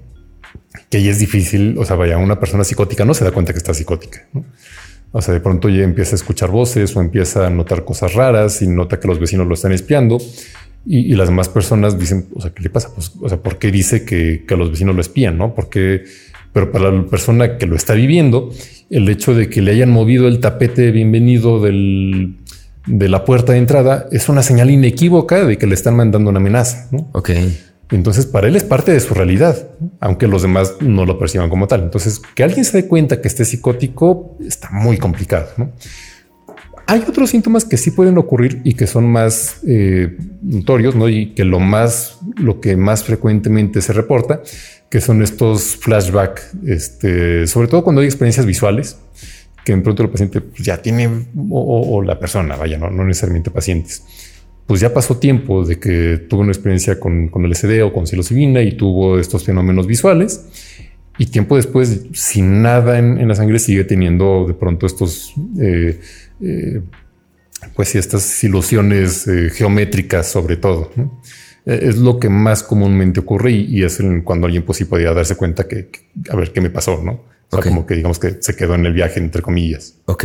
Que 0.91 0.99
ahí 0.99 1.09
es 1.09 1.19
difícil. 1.19 1.77
O 1.79 1.85
sea, 1.85 1.97
vaya, 1.97 2.19
una 2.19 2.39
persona 2.39 2.65
psicótica 2.65 3.05
no 3.05 3.15
se 3.15 3.25
da 3.25 3.33
cuenta 3.33 3.53
que 3.53 3.59
está 3.59 3.75
psicótica. 3.75 4.27
O 5.13 5.23
sea, 5.23 5.35
de 5.35 5.41
pronto 5.41 5.69
ya 5.69 5.83
empieza 5.83 6.13
a 6.13 6.17
escuchar 6.17 6.51
voces 6.51 6.95
o 6.97 7.01
empieza 7.01 7.47
a 7.47 7.51
notar 7.51 7.85
cosas 7.85 8.15
raras 8.15 8.63
y 8.63 8.69
nota 8.69 9.01
que 9.01 9.09
los 9.09 9.19
vecinos 9.19 9.47
lo 9.47 9.55
están 9.55 9.73
espiando 9.73 10.19
y, 10.87 11.15
las 11.15 11.29
demás 11.29 11.49
personas 11.49 11.99
dicen, 11.99 12.29
o 12.35 12.41
sea, 12.41 12.53
¿qué 12.53 12.63
le 12.63 12.71
pasa? 12.71 12.91
Pues, 12.95 13.13
o 13.21 13.29
sea, 13.29 13.43
¿por 13.43 13.59
qué 13.59 13.73
dice 13.73 14.05
que, 14.05 14.45
que 14.47 14.57
los 14.57 14.71
vecinos 14.71 14.95
lo 14.95 15.01
espían? 15.01 15.37
No, 15.37 15.55
porque, 15.55 16.05
pero 16.53 16.71
para 16.71 16.93
la 16.93 17.07
persona 17.07 17.59
que 17.59 17.67
lo 17.67 17.75
está 17.75 17.95
viviendo, 17.95 18.53
el 18.89 19.09
hecho 19.09 19.35
de 19.35 19.51
que 19.51 19.63
le 19.63 19.73
hayan 19.73 19.91
movido 19.91 20.29
el 20.29 20.39
tapete 20.39 20.83
de 20.83 20.93
bienvenido 20.93 21.61
del, 21.61 22.37
de 22.87 23.09
la 23.09 23.25
puerta 23.25 23.53
de 23.53 23.59
entrada 23.59 24.07
es 24.13 24.29
una 24.29 24.43
señal 24.43 24.71
inequívoca 24.71 25.45
de 25.45 25.59
que 25.59 25.67
le 25.67 25.75
están 25.75 25.97
mandando 25.97 26.31
una 26.31 26.39
amenaza. 26.39 26.89
¿no? 26.93 27.11
Ok. 27.13 27.31
Entonces, 27.91 28.27
para 28.27 28.49
él 28.49 28.57
es 28.57 28.65
parte 28.65 28.93
de 28.93 29.01
su 29.01 29.15
realidad, 29.15 29.69
aunque 30.01 30.27
los 30.27 30.43
demás 30.43 30.75
no 30.81 31.05
lo 31.05 31.19
perciban 31.19 31.49
como 31.49 31.67
tal. 31.67 31.83
Entonces, 31.83 32.21
que 32.35 32.43
alguien 32.43 32.65
se 32.65 32.83
dé 32.83 32.89
cuenta 32.89 33.21
que 33.21 33.29
esté 33.29 33.45
psicótico 33.45 34.37
está 34.47 34.71
muy 34.71 34.99
complicado. 34.99 35.49
¿no? 35.57 35.73
Hay 36.89 37.03
otros 37.09 37.31
síntomas 37.31 37.65
que 37.65 37.77
sí 37.77 37.91
pueden 37.91 38.17
ocurrir 38.17 38.61
y 38.63 38.75
que 38.75 38.87
son 38.87 39.11
más 39.11 39.61
eh, 39.67 40.17
notorios, 40.43 40.95
¿no? 40.95 41.09
Y 41.09 41.35
que 41.35 41.45
lo 41.45 41.59
más, 41.59 42.21
lo 42.37 42.61
que 42.61 42.77
más 42.77 43.03
frecuentemente 43.03 43.83
se 43.83 43.93
reporta, 43.93 44.43
que 44.89 45.01
son 45.01 45.21
estos 45.23 45.77
flashbacks, 45.77 46.53
este, 46.65 47.49
sobre 47.49 47.67
todo 47.67 47.83
cuando 47.83 48.03
hay 48.03 48.07
experiencias 48.07 48.47
visuales, 48.47 48.99
que 49.65 49.73
en 49.73 49.83
pronto 49.83 50.05
el 50.05 50.11
paciente 50.11 50.41
pues, 50.41 50.63
ya 50.63 50.81
tiene, 50.81 51.27
o, 51.51 52.01
la 52.03 52.21
persona, 52.21 52.55
vaya, 52.55 52.79
no, 52.79 52.89
no 52.89 53.05
necesariamente 53.05 53.51
pacientes, 53.51 54.05
pues 54.67 54.81
ya 54.81 54.95
pasó 54.95 55.17
tiempo 55.17 55.65
de 55.65 55.81
que 55.81 56.19
tuvo 56.29 56.43
una 56.43 56.53
experiencia 56.53 57.01
con, 57.01 57.29
con 57.29 57.45
el 57.45 57.55
SD 57.55 57.83
o 57.83 57.93
con 57.93 58.07
psilocibina 58.07 58.63
y 58.63 58.77
tuvo 58.77 59.19
estos 59.19 59.45
fenómenos 59.45 59.89
visuales. 59.89 60.76
Y 61.19 61.27
tiempo 61.27 61.57
después, 61.57 62.03
sin 62.13 62.63
nada 62.63 62.99
en, 62.99 63.27
la 63.27 63.35
sangre, 63.35 63.59
sigue 63.59 63.85
teniendo 63.85 64.45
de 64.47 64.55
pronto 64.55 64.87
estos, 64.87 65.33
eh, 65.59 65.99
eh, 66.41 66.83
pues 67.75 67.89
sí, 67.89 67.99
estas 67.99 68.45
ilusiones 68.45 69.27
eh, 69.27 69.51
geométricas 69.51 70.31
sobre 70.31 70.57
todo. 70.57 70.91
Es 71.65 71.97
lo 71.97 72.21
que 72.21 72.29
más 72.29 72.63
comúnmente 72.63 73.21
ocurre 73.21 73.51
y, 73.51 73.83
es 73.83 74.01
cuando 74.25 74.47
alguien 74.47 74.63
pues 74.63 74.79
sí 74.79 74.85
podía 74.85 75.13
darse 75.13 75.37
cuenta 75.37 75.67
que, 75.67 75.91
a 76.29 76.37
ver 76.37 76.53
qué 76.53 76.61
me 76.61 76.71
pasó, 76.71 77.03
¿no? 77.03 77.25
O 77.51 77.61
sea, 77.61 77.71
como 77.71 77.87
que 77.87 77.95
digamos 77.95 78.19
que 78.19 78.37
se 78.41 78.55
quedó 78.55 78.75
en 78.75 78.87
el 78.87 78.93
viaje, 78.93 79.19
entre 79.19 79.43
comillas. 79.43 79.95
Ok. 80.05 80.25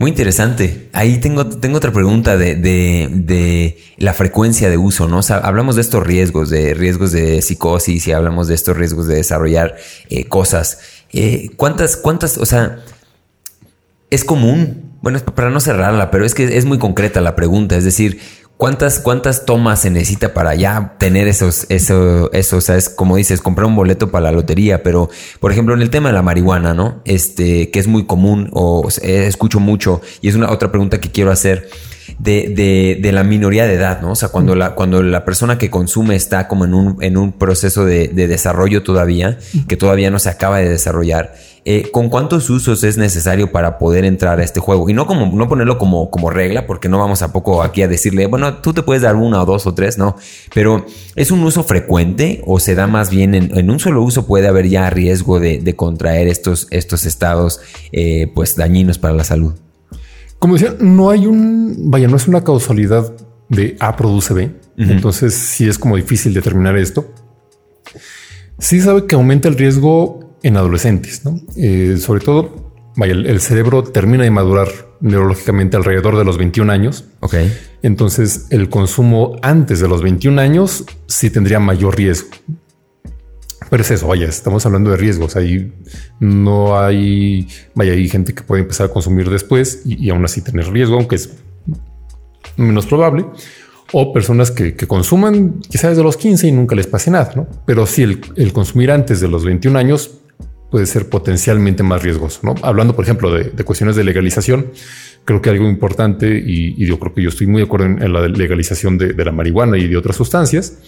Muy 0.00 0.12
interesante. 0.12 0.88
Ahí 0.94 1.18
tengo, 1.18 1.46
tengo 1.46 1.76
otra 1.76 1.92
pregunta 1.92 2.38
de, 2.38 2.54
de, 2.56 3.78
la 3.98 4.14
frecuencia 4.14 4.70
de 4.70 4.78
uso, 4.78 5.08
¿no? 5.08 5.18
O 5.18 5.22
sea, 5.22 5.36
hablamos 5.36 5.74
de 5.76 5.82
estos 5.82 6.02
riesgos, 6.02 6.48
de 6.48 6.72
riesgos 6.72 7.12
de 7.12 7.42
psicosis 7.42 8.08
y 8.08 8.12
hablamos 8.12 8.48
de 8.48 8.54
estos 8.54 8.74
riesgos 8.78 9.06
de 9.08 9.16
desarrollar 9.16 9.76
eh, 10.08 10.24
cosas. 10.24 10.78
Eh, 11.12 11.50
¿Cuántas, 11.54 11.98
cuántas, 11.98 12.38
o 12.38 12.46
sea, 12.46 12.78
es 14.08 14.24
común? 14.24 14.90
Bueno, 15.02 15.18
para 15.20 15.50
no 15.50 15.60
cerrarla, 15.60 16.10
pero 16.10 16.24
es 16.24 16.34
que 16.34 16.56
es 16.56 16.64
muy 16.64 16.78
concreta 16.78 17.20
la 17.20 17.36
pregunta. 17.36 17.76
Es 17.76 17.84
decir, 17.84 18.20
¿Cuántas, 18.60 18.98
¿Cuántas 18.98 19.46
tomas 19.46 19.80
se 19.80 19.88
necesita 19.88 20.34
para 20.34 20.54
ya 20.54 20.94
tener 20.98 21.28
esos, 21.28 21.64
eso, 21.70 22.30
eso? 22.34 22.58
O 22.58 22.60
sea, 22.60 22.76
es 22.76 22.90
como 22.90 23.16
dices, 23.16 23.40
comprar 23.40 23.66
un 23.66 23.74
boleto 23.74 24.10
para 24.10 24.24
la 24.24 24.32
lotería, 24.32 24.82
pero 24.82 25.08
por 25.40 25.50
ejemplo, 25.50 25.72
en 25.72 25.80
el 25.80 25.88
tema 25.88 26.10
de 26.10 26.12
la 26.12 26.20
marihuana, 26.20 26.74
¿no? 26.74 27.00
Este, 27.06 27.70
que 27.70 27.78
es 27.78 27.86
muy 27.86 28.04
común 28.04 28.50
o 28.52 28.86
escucho 29.00 29.60
mucho 29.60 30.02
y 30.20 30.28
es 30.28 30.34
una 30.34 30.50
otra 30.50 30.70
pregunta 30.70 31.00
que 31.00 31.10
quiero 31.10 31.30
hacer 31.30 31.70
de, 32.18 32.52
de, 32.54 32.98
de, 33.00 33.12
la 33.12 33.24
minoría 33.24 33.66
de 33.66 33.74
edad, 33.74 34.00
¿no? 34.00 34.12
O 34.12 34.16
sea, 34.16 34.28
cuando 34.30 34.54
la, 34.54 34.74
cuando 34.74 35.02
la 35.02 35.24
persona 35.24 35.58
que 35.58 35.70
consume 35.70 36.16
está 36.16 36.48
como 36.48 36.64
en 36.64 36.74
un, 36.74 37.02
en 37.02 37.16
un 37.16 37.32
proceso 37.32 37.84
de, 37.84 38.08
de 38.08 38.26
desarrollo 38.26 38.82
todavía, 38.82 39.38
que 39.68 39.76
todavía 39.76 40.10
no 40.10 40.18
se 40.18 40.28
acaba 40.28 40.58
de 40.58 40.68
desarrollar, 40.68 41.32
eh, 41.66 41.90
¿con 41.92 42.08
cuántos 42.08 42.48
usos 42.48 42.82
es 42.84 42.96
necesario 42.96 43.52
para 43.52 43.76
poder 43.78 44.06
entrar 44.06 44.40
a 44.40 44.42
este 44.42 44.60
juego? 44.60 44.88
Y 44.88 44.94
no 44.94 45.06
como, 45.06 45.26
no 45.36 45.48
ponerlo 45.48 45.76
como, 45.76 46.10
como 46.10 46.30
regla, 46.30 46.66
porque 46.66 46.88
no 46.88 46.98
vamos 46.98 47.20
a 47.20 47.32
poco 47.32 47.62
aquí 47.62 47.82
a 47.82 47.88
decirle, 47.88 48.26
bueno, 48.26 48.54
tú 48.58 48.72
te 48.72 48.82
puedes 48.82 49.02
dar 49.02 49.16
una 49.16 49.42
o 49.42 49.44
dos 49.44 49.66
o 49.66 49.74
tres, 49.74 49.98
no. 49.98 50.16
Pero 50.54 50.86
¿es 51.16 51.30
un 51.30 51.42
uso 51.44 51.62
frecuente 51.62 52.42
o 52.46 52.60
se 52.60 52.74
da 52.74 52.86
más 52.86 53.10
bien 53.10 53.34
en, 53.34 53.70
un 53.70 53.78
solo 53.78 54.02
uso 54.02 54.26
puede 54.26 54.48
haber 54.48 54.68
ya 54.68 54.88
riesgo 54.88 55.38
de, 55.38 55.58
de 55.58 55.76
contraer 55.76 56.28
estos, 56.28 56.66
estos 56.70 57.04
estados 57.04 57.60
eh, 57.92 58.32
pues 58.34 58.56
dañinos 58.56 58.98
para 58.98 59.14
la 59.14 59.24
salud? 59.24 59.52
Como 60.40 60.54
decía, 60.54 60.74
no 60.80 61.10
hay 61.10 61.26
un, 61.26 61.90
vaya, 61.90 62.08
no 62.08 62.16
es 62.16 62.26
una 62.26 62.42
causalidad 62.42 63.14
de 63.50 63.76
A 63.78 63.94
produce 63.94 64.34
B. 64.34 64.50
Entonces 64.78 65.34
sí 65.34 65.68
es 65.68 65.78
como 65.78 65.96
difícil 65.96 66.32
determinar 66.32 66.78
esto. 66.78 67.12
Sí 68.58 68.80
sabe 68.80 69.06
que 69.06 69.14
aumenta 69.14 69.48
el 69.48 69.56
riesgo 69.56 70.38
en 70.42 70.56
adolescentes, 70.56 71.26
¿no? 71.26 71.38
Eh, 71.56 71.98
sobre 71.98 72.20
todo, 72.20 72.72
vaya, 72.96 73.12
el, 73.12 73.40
cerebro 73.42 73.84
termina 73.84 74.24
de 74.24 74.30
madurar 74.30 74.68
neurológicamente 75.00 75.76
alrededor 75.76 76.16
de 76.16 76.24
los 76.24 76.38
21 76.38 76.72
años. 76.72 77.04
Ok. 77.20 77.34
Entonces 77.82 78.46
el 78.48 78.70
consumo 78.70 79.36
antes 79.42 79.80
de 79.80 79.88
los 79.88 80.02
21 80.02 80.40
años 80.40 80.86
sí 81.06 81.28
tendría 81.28 81.60
mayor 81.60 81.98
riesgo. 81.98 82.30
Pero 83.70 83.84
es 83.84 83.90
eso, 83.92 84.08
vaya, 84.08 84.26
estamos 84.26 84.66
hablando 84.66 84.90
de 84.90 84.96
riesgos. 84.96 85.36
Ahí 85.36 85.72
no 86.18 86.78
hay, 86.78 87.48
vaya, 87.74 87.92
hay 87.92 88.08
gente 88.08 88.34
que 88.34 88.42
puede 88.42 88.62
empezar 88.62 88.86
a 88.86 88.92
consumir 88.92 89.30
después 89.30 89.82
y, 89.84 90.10
aún 90.10 90.24
así 90.24 90.42
tener 90.42 90.68
riesgo, 90.68 90.96
aunque 90.96 91.14
es 91.14 91.30
menos 92.56 92.86
probable. 92.86 93.26
O 93.92 94.12
personas 94.12 94.50
que, 94.50 94.74
consuman 94.74 95.60
quizás 95.68 95.90
desde 95.90 96.02
los 96.02 96.16
15 96.16 96.48
y 96.48 96.52
nunca 96.52 96.74
les 96.74 96.88
pase 96.88 97.10
nada, 97.12 97.32
¿no? 97.36 97.46
Pero 97.64 97.86
si 97.86 98.02
el, 98.02 98.52
consumir 98.52 98.90
antes 98.90 99.20
de 99.20 99.28
los 99.28 99.44
21 99.44 99.78
años 99.78 100.18
puede 100.70 100.86
ser 100.86 101.08
potencialmente 101.08 101.82
más 101.82 102.02
riesgoso, 102.02 102.40
¿no? 102.42 102.54
Hablando, 102.62 102.94
por 102.94 103.04
ejemplo, 103.04 103.32
de, 103.32 103.50
cuestiones 103.64 103.94
de 103.94 104.04
legalización, 104.04 104.66
creo 105.24 105.40
que 105.40 105.50
algo 105.50 105.68
importante, 105.68 106.42
y, 106.44 106.84
yo 106.84 106.98
creo 106.98 107.14
que 107.14 107.22
yo 107.22 107.28
estoy 107.28 107.46
muy 107.46 107.60
de 107.60 107.66
acuerdo 107.66 107.86
en, 107.86 108.12
la 108.12 108.26
legalización 108.26 108.98
de, 108.98 109.12
la 109.24 109.32
marihuana 109.32 109.78
y 109.78 109.86
de 109.86 109.96
otras 109.96 110.16
sustancias, 110.16 110.78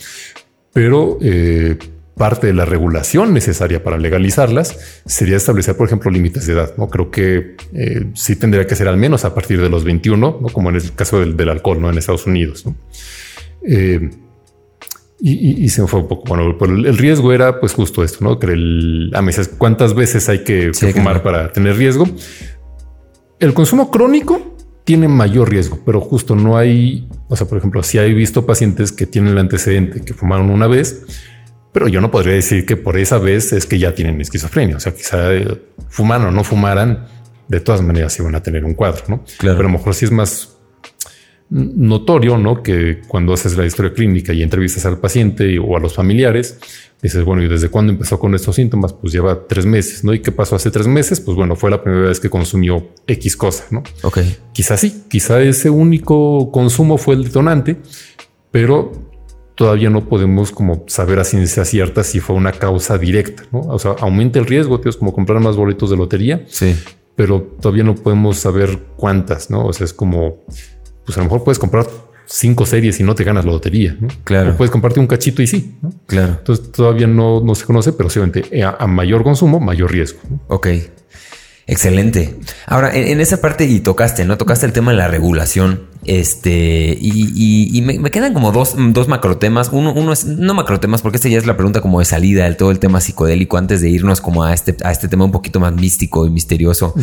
pero 0.72 1.18
eh, 1.20 1.76
parte 2.22 2.46
de 2.46 2.52
la 2.52 2.64
regulación 2.64 3.34
necesaria 3.34 3.82
para 3.82 3.98
legalizarlas 3.98 5.00
sería 5.06 5.36
establecer, 5.36 5.76
por 5.76 5.88
ejemplo, 5.88 6.08
límites 6.08 6.46
de 6.46 6.52
edad. 6.52 6.72
No 6.76 6.86
creo 6.88 7.10
que 7.10 7.56
eh, 7.74 8.12
sí 8.14 8.36
tendría 8.36 8.64
que 8.64 8.76
ser 8.76 8.86
al 8.86 8.96
menos 8.96 9.24
a 9.24 9.34
partir 9.34 9.60
de 9.60 9.68
los 9.68 9.82
21, 9.82 10.38
¿no? 10.40 10.48
como 10.50 10.70
en 10.70 10.76
el 10.76 10.94
caso 10.94 11.18
del, 11.18 11.48
alcohol, 11.48 11.80
no 11.80 11.90
en 11.90 11.98
Estados 11.98 12.24
Unidos. 12.24 12.64
Eh, 13.66 14.08
y, 15.20 15.68
se 15.68 15.82
me 15.82 15.88
fue 15.88 15.98
un 15.98 16.06
poco. 16.06 16.22
Bueno, 16.28 16.56
el, 16.86 16.96
riesgo 16.96 17.32
era 17.32 17.58
pues 17.58 17.72
justo 17.72 18.04
esto, 18.04 18.24
no 18.24 18.38
que 18.38 18.46
el, 18.46 19.10
a 19.14 19.20
veces 19.20 19.48
cuántas 19.58 19.92
veces 19.92 20.28
hay 20.28 20.44
que, 20.44 20.70
fumar 20.94 21.24
para 21.24 21.50
tener 21.50 21.76
riesgo. 21.76 22.06
El 23.40 23.52
consumo 23.52 23.90
crónico 23.90 24.54
tiene 24.84 25.08
mayor 25.08 25.50
riesgo, 25.50 25.80
pero 25.84 26.00
justo 26.00 26.36
no 26.36 26.56
hay. 26.56 27.08
O 27.26 27.34
sea, 27.34 27.48
por 27.48 27.58
ejemplo, 27.58 27.82
si 27.82 27.98
hay 27.98 28.14
visto 28.14 28.46
pacientes 28.46 28.92
que 28.92 29.06
tienen 29.06 29.32
el 29.32 29.38
antecedente 29.38 30.02
que 30.02 30.14
fumaron 30.14 30.50
una 30.50 30.68
vez, 30.68 31.04
pero 31.72 31.88
yo 31.88 32.00
no 32.00 32.10
podría 32.10 32.34
decir 32.34 32.66
que 32.66 32.76
por 32.76 32.98
esa 32.98 33.18
vez 33.18 33.52
es 33.52 33.66
que 33.66 33.78
ya 33.78 33.94
tienen 33.94 34.20
esquizofrenia. 34.20 34.76
O 34.76 34.80
sea, 34.80 34.94
quizá 34.94 35.34
eh, 35.34 35.62
fumaran 35.88 36.28
o 36.28 36.30
no 36.30 36.44
fumaran, 36.44 37.06
de 37.48 37.60
todas 37.60 37.82
maneras 37.82 38.18
iban 38.18 38.34
a 38.34 38.42
tener 38.42 38.64
un 38.64 38.74
cuadro, 38.74 39.04
¿no? 39.08 39.24
Claro. 39.38 39.56
Pero 39.56 39.68
a 39.68 39.72
lo 39.72 39.78
mejor 39.78 39.94
sí 39.94 40.04
es 40.04 40.10
más 40.10 40.56
notorio, 41.50 42.38
¿no? 42.38 42.62
Que 42.62 43.00
cuando 43.06 43.32
haces 43.34 43.56
la 43.56 43.66
historia 43.66 43.92
clínica 43.92 44.32
y 44.32 44.42
entrevistas 44.42 44.86
al 44.86 44.98
paciente 44.98 45.58
o 45.58 45.76
a 45.76 45.80
los 45.80 45.94
familiares, 45.94 46.58
dices, 47.02 47.24
bueno, 47.24 47.42
¿y 47.42 47.48
desde 47.48 47.68
cuándo 47.68 47.92
empezó 47.92 48.18
con 48.18 48.34
estos 48.34 48.56
síntomas? 48.56 48.92
Pues 48.92 49.12
lleva 49.12 49.46
tres 49.46 49.66
meses, 49.66 50.02
¿no? 50.02 50.14
¿Y 50.14 50.20
qué 50.20 50.32
pasó 50.32 50.56
hace 50.56 50.70
tres 50.70 50.86
meses? 50.86 51.20
Pues 51.20 51.36
bueno, 51.36 51.56
fue 51.56 51.70
la 51.70 51.82
primera 51.82 52.08
vez 52.08 52.20
que 52.20 52.30
consumió 52.30 52.88
X 53.06 53.36
cosa, 53.36 53.64
¿no? 53.70 53.82
Ok. 54.02 54.18
Quizá 54.52 54.76
sí, 54.76 55.04
quizá 55.10 55.42
ese 55.42 55.68
único 55.68 56.50
consumo 56.52 56.96
fue 56.96 57.16
el 57.16 57.24
detonante, 57.24 57.76
pero 58.50 59.11
todavía 59.54 59.90
no 59.90 60.08
podemos 60.08 60.50
como 60.50 60.84
saber 60.88 61.18
a 61.18 61.24
ciencia 61.24 61.64
cierta 61.64 62.04
si 62.04 62.20
fue 62.20 62.36
una 62.36 62.52
causa 62.52 62.98
directa, 62.98 63.44
¿no? 63.52 63.60
O 63.60 63.78
sea, 63.78 63.92
aumenta 64.00 64.38
el 64.38 64.46
riesgo, 64.46 64.80
tío, 64.80 64.90
es 64.90 64.96
como 64.96 65.12
comprar 65.12 65.40
más 65.40 65.56
boletos 65.56 65.90
de 65.90 65.96
lotería. 65.96 66.44
Sí. 66.48 66.76
Pero 67.16 67.42
todavía 67.60 67.84
no 67.84 67.94
podemos 67.94 68.38
saber 68.38 68.78
cuántas, 68.96 69.50
¿no? 69.50 69.66
O 69.66 69.72
sea, 69.72 69.84
es 69.84 69.92
como, 69.92 70.44
pues 71.04 71.16
a 71.18 71.20
lo 71.20 71.24
mejor 71.24 71.44
puedes 71.44 71.58
comprar 71.58 71.86
cinco 72.26 72.64
series 72.64 72.98
y 73.00 73.02
no 73.02 73.14
te 73.14 73.24
ganas 73.24 73.44
la 73.44 73.52
lotería, 73.52 73.96
¿no? 74.00 74.08
Claro. 74.24 74.56
puedes 74.56 74.70
comprarte 74.70 75.00
un 75.00 75.06
cachito 75.06 75.42
y 75.42 75.46
sí, 75.46 75.76
¿no? 75.82 75.92
Claro. 76.06 76.36
Entonces 76.38 76.72
todavía 76.72 77.06
no, 77.06 77.40
no 77.40 77.54
se 77.54 77.66
conoce, 77.66 77.92
pero 77.92 78.08
obviamente 78.08 78.64
a, 78.64 78.86
mayor 78.86 79.22
consumo, 79.22 79.60
mayor 79.60 79.92
riesgo. 79.92 80.20
Ok. 80.48 80.68
Excelente. 81.66 82.36
Ahora, 82.66 82.94
en, 82.94 83.20
esa 83.20 83.40
parte 83.40 83.64
y 83.66 83.80
tocaste, 83.80 84.24
¿no? 84.24 84.36
Tocaste 84.36 84.66
el 84.66 84.72
tema 84.72 84.90
de 84.90 84.96
la 84.96 85.08
regulación. 85.08 85.91
Este, 86.04 86.98
y, 87.00 87.80
me, 87.82 88.10
quedan 88.10 88.34
como 88.34 88.52
dos, 88.52 88.74
dos 88.76 89.08
macrotemas. 89.08 89.70
Uno, 89.72 89.92
uno 89.92 90.12
es, 90.12 90.24
no 90.24 90.54
macrotemas, 90.54 91.02
porque 91.02 91.16
este 91.16 91.30
ya 91.30 91.38
es 91.38 91.46
la 91.46 91.56
pregunta 91.56 91.80
como 91.80 92.00
de 92.00 92.04
salida, 92.04 92.44
del 92.44 92.56
todo 92.56 92.70
el 92.70 92.78
tema 92.78 93.00
psicodélico, 93.00 93.56
antes 93.56 93.80
de 93.80 93.90
irnos 93.90 94.20
como 94.20 94.44
a 94.44 94.52
este, 94.52 94.76
a 94.84 94.90
este 94.90 95.08
tema 95.08 95.24
un 95.24 95.32
poquito 95.32 95.60
más 95.60 95.72
místico 95.72 96.26
y 96.26 96.30
misterioso, 96.30 96.94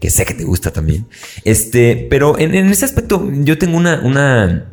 que 0.00 0.10
sé 0.10 0.24
que 0.24 0.34
te 0.34 0.44
gusta 0.44 0.72
también. 0.72 1.06
Este, 1.44 2.06
pero 2.10 2.38
en, 2.38 2.54
en 2.54 2.66
ese 2.68 2.84
aspecto, 2.84 3.28
yo 3.32 3.58
tengo 3.58 3.76
una, 3.76 4.00
una, 4.02 4.66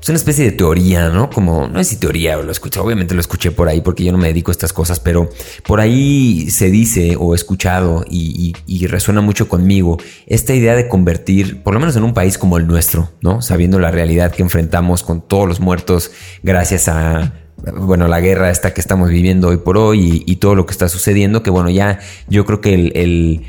es 0.00 0.08
una 0.08 0.16
especie 0.16 0.44
de 0.44 0.52
teoría, 0.52 1.08
¿no? 1.08 1.28
Como, 1.28 1.68
no 1.68 1.80
es 1.80 1.88
si 1.88 1.96
teoría, 1.96 2.36
lo 2.36 2.52
escuché, 2.52 2.78
obviamente 2.80 3.14
lo 3.14 3.20
escuché 3.20 3.50
por 3.50 3.68
ahí 3.68 3.80
porque 3.80 4.04
yo 4.04 4.12
no 4.12 4.18
me 4.18 4.28
dedico 4.28 4.50
a 4.50 4.52
estas 4.52 4.72
cosas, 4.72 5.00
pero 5.00 5.28
por 5.66 5.80
ahí 5.80 6.50
se 6.50 6.70
dice 6.70 7.16
o 7.18 7.34
he 7.34 7.36
escuchado 7.36 8.04
y, 8.08 8.54
resuena 8.88 9.20
mucho 9.20 9.48
conmigo 9.48 9.98
esta 10.26 10.54
idea 10.54 10.74
de 10.74 10.88
convertir, 10.88 11.62
por 11.62 11.74
lo 11.74 11.80
menos 11.80 11.94
en 11.96 12.04
un 12.04 12.14
país 12.14 12.38
como 12.38 12.56
el 12.56 12.66
nuestro, 12.66 13.10
¿no? 13.20 13.42
Sabiendo 13.42 13.78
la 13.78 13.90
realidad 13.90 14.32
que 14.32 14.42
enfrentamos 14.42 15.02
con 15.02 15.20
todos 15.20 15.46
los 15.46 15.60
muertos 15.60 16.10
gracias 16.42 16.88
a 16.88 17.34
bueno, 17.76 18.06
la 18.06 18.20
guerra 18.20 18.50
esta 18.50 18.72
que 18.72 18.80
estamos 18.80 19.10
viviendo 19.10 19.48
hoy 19.48 19.58
por 19.58 19.76
hoy 19.76 20.22
y, 20.24 20.36
todo 20.36 20.54
lo 20.54 20.64
que 20.64 20.72
está 20.72 20.88
sucediendo, 20.88 21.42
que 21.42 21.50
bueno, 21.50 21.70
ya 21.70 21.98
yo 22.28 22.46
creo 22.46 22.60
que 22.60 22.72
el 22.72 23.42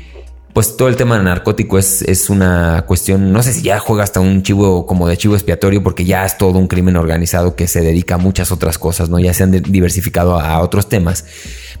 pues 0.52 0.76
todo 0.76 0.88
el 0.88 0.96
tema 0.96 1.18
narcótico 1.18 1.78
es, 1.78 2.02
es 2.02 2.28
una 2.28 2.84
cuestión, 2.86 3.32
no 3.32 3.42
sé 3.42 3.52
si 3.52 3.62
ya 3.62 3.78
juega 3.78 4.02
hasta 4.02 4.20
un 4.20 4.42
chivo 4.42 4.84
como 4.84 5.06
de 5.06 5.16
chivo 5.16 5.34
expiatorio, 5.34 5.82
porque 5.82 6.04
ya 6.04 6.24
es 6.24 6.38
todo 6.38 6.58
un 6.58 6.66
crimen 6.66 6.96
organizado 6.96 7.54
que 7.54 7.68
se 7.68 7.80
dedica 7.80 8.16
a 8.16 8.18
muchas 8.18 8.50
otras 8.50 8.76
cosas, 8.76 9.08
¿no? 9.08 9.20
Ya 9.20 9.32
se 9.32 9.44
han 9.44 9.50
diversificado 9.50 10.38
a, 10.40 10.60
otros 10.60 10.88
temas. 10.88 11.24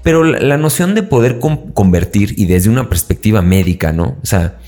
Pero 0.02 0.24
la, 0.24 0.56
noción 0.56 0.94
de 0.94 1.02
poder 1.02 1.38
convertir, 1.38 2.34
y 2.38 2.46
desde 2.46 2.70
una 2.70 2.88
perspectiva 2.88 3.42
médica, 3.42 3.92
¿no? 3.92 4.16
O 4.22 4.26
sea, 4.26 4.58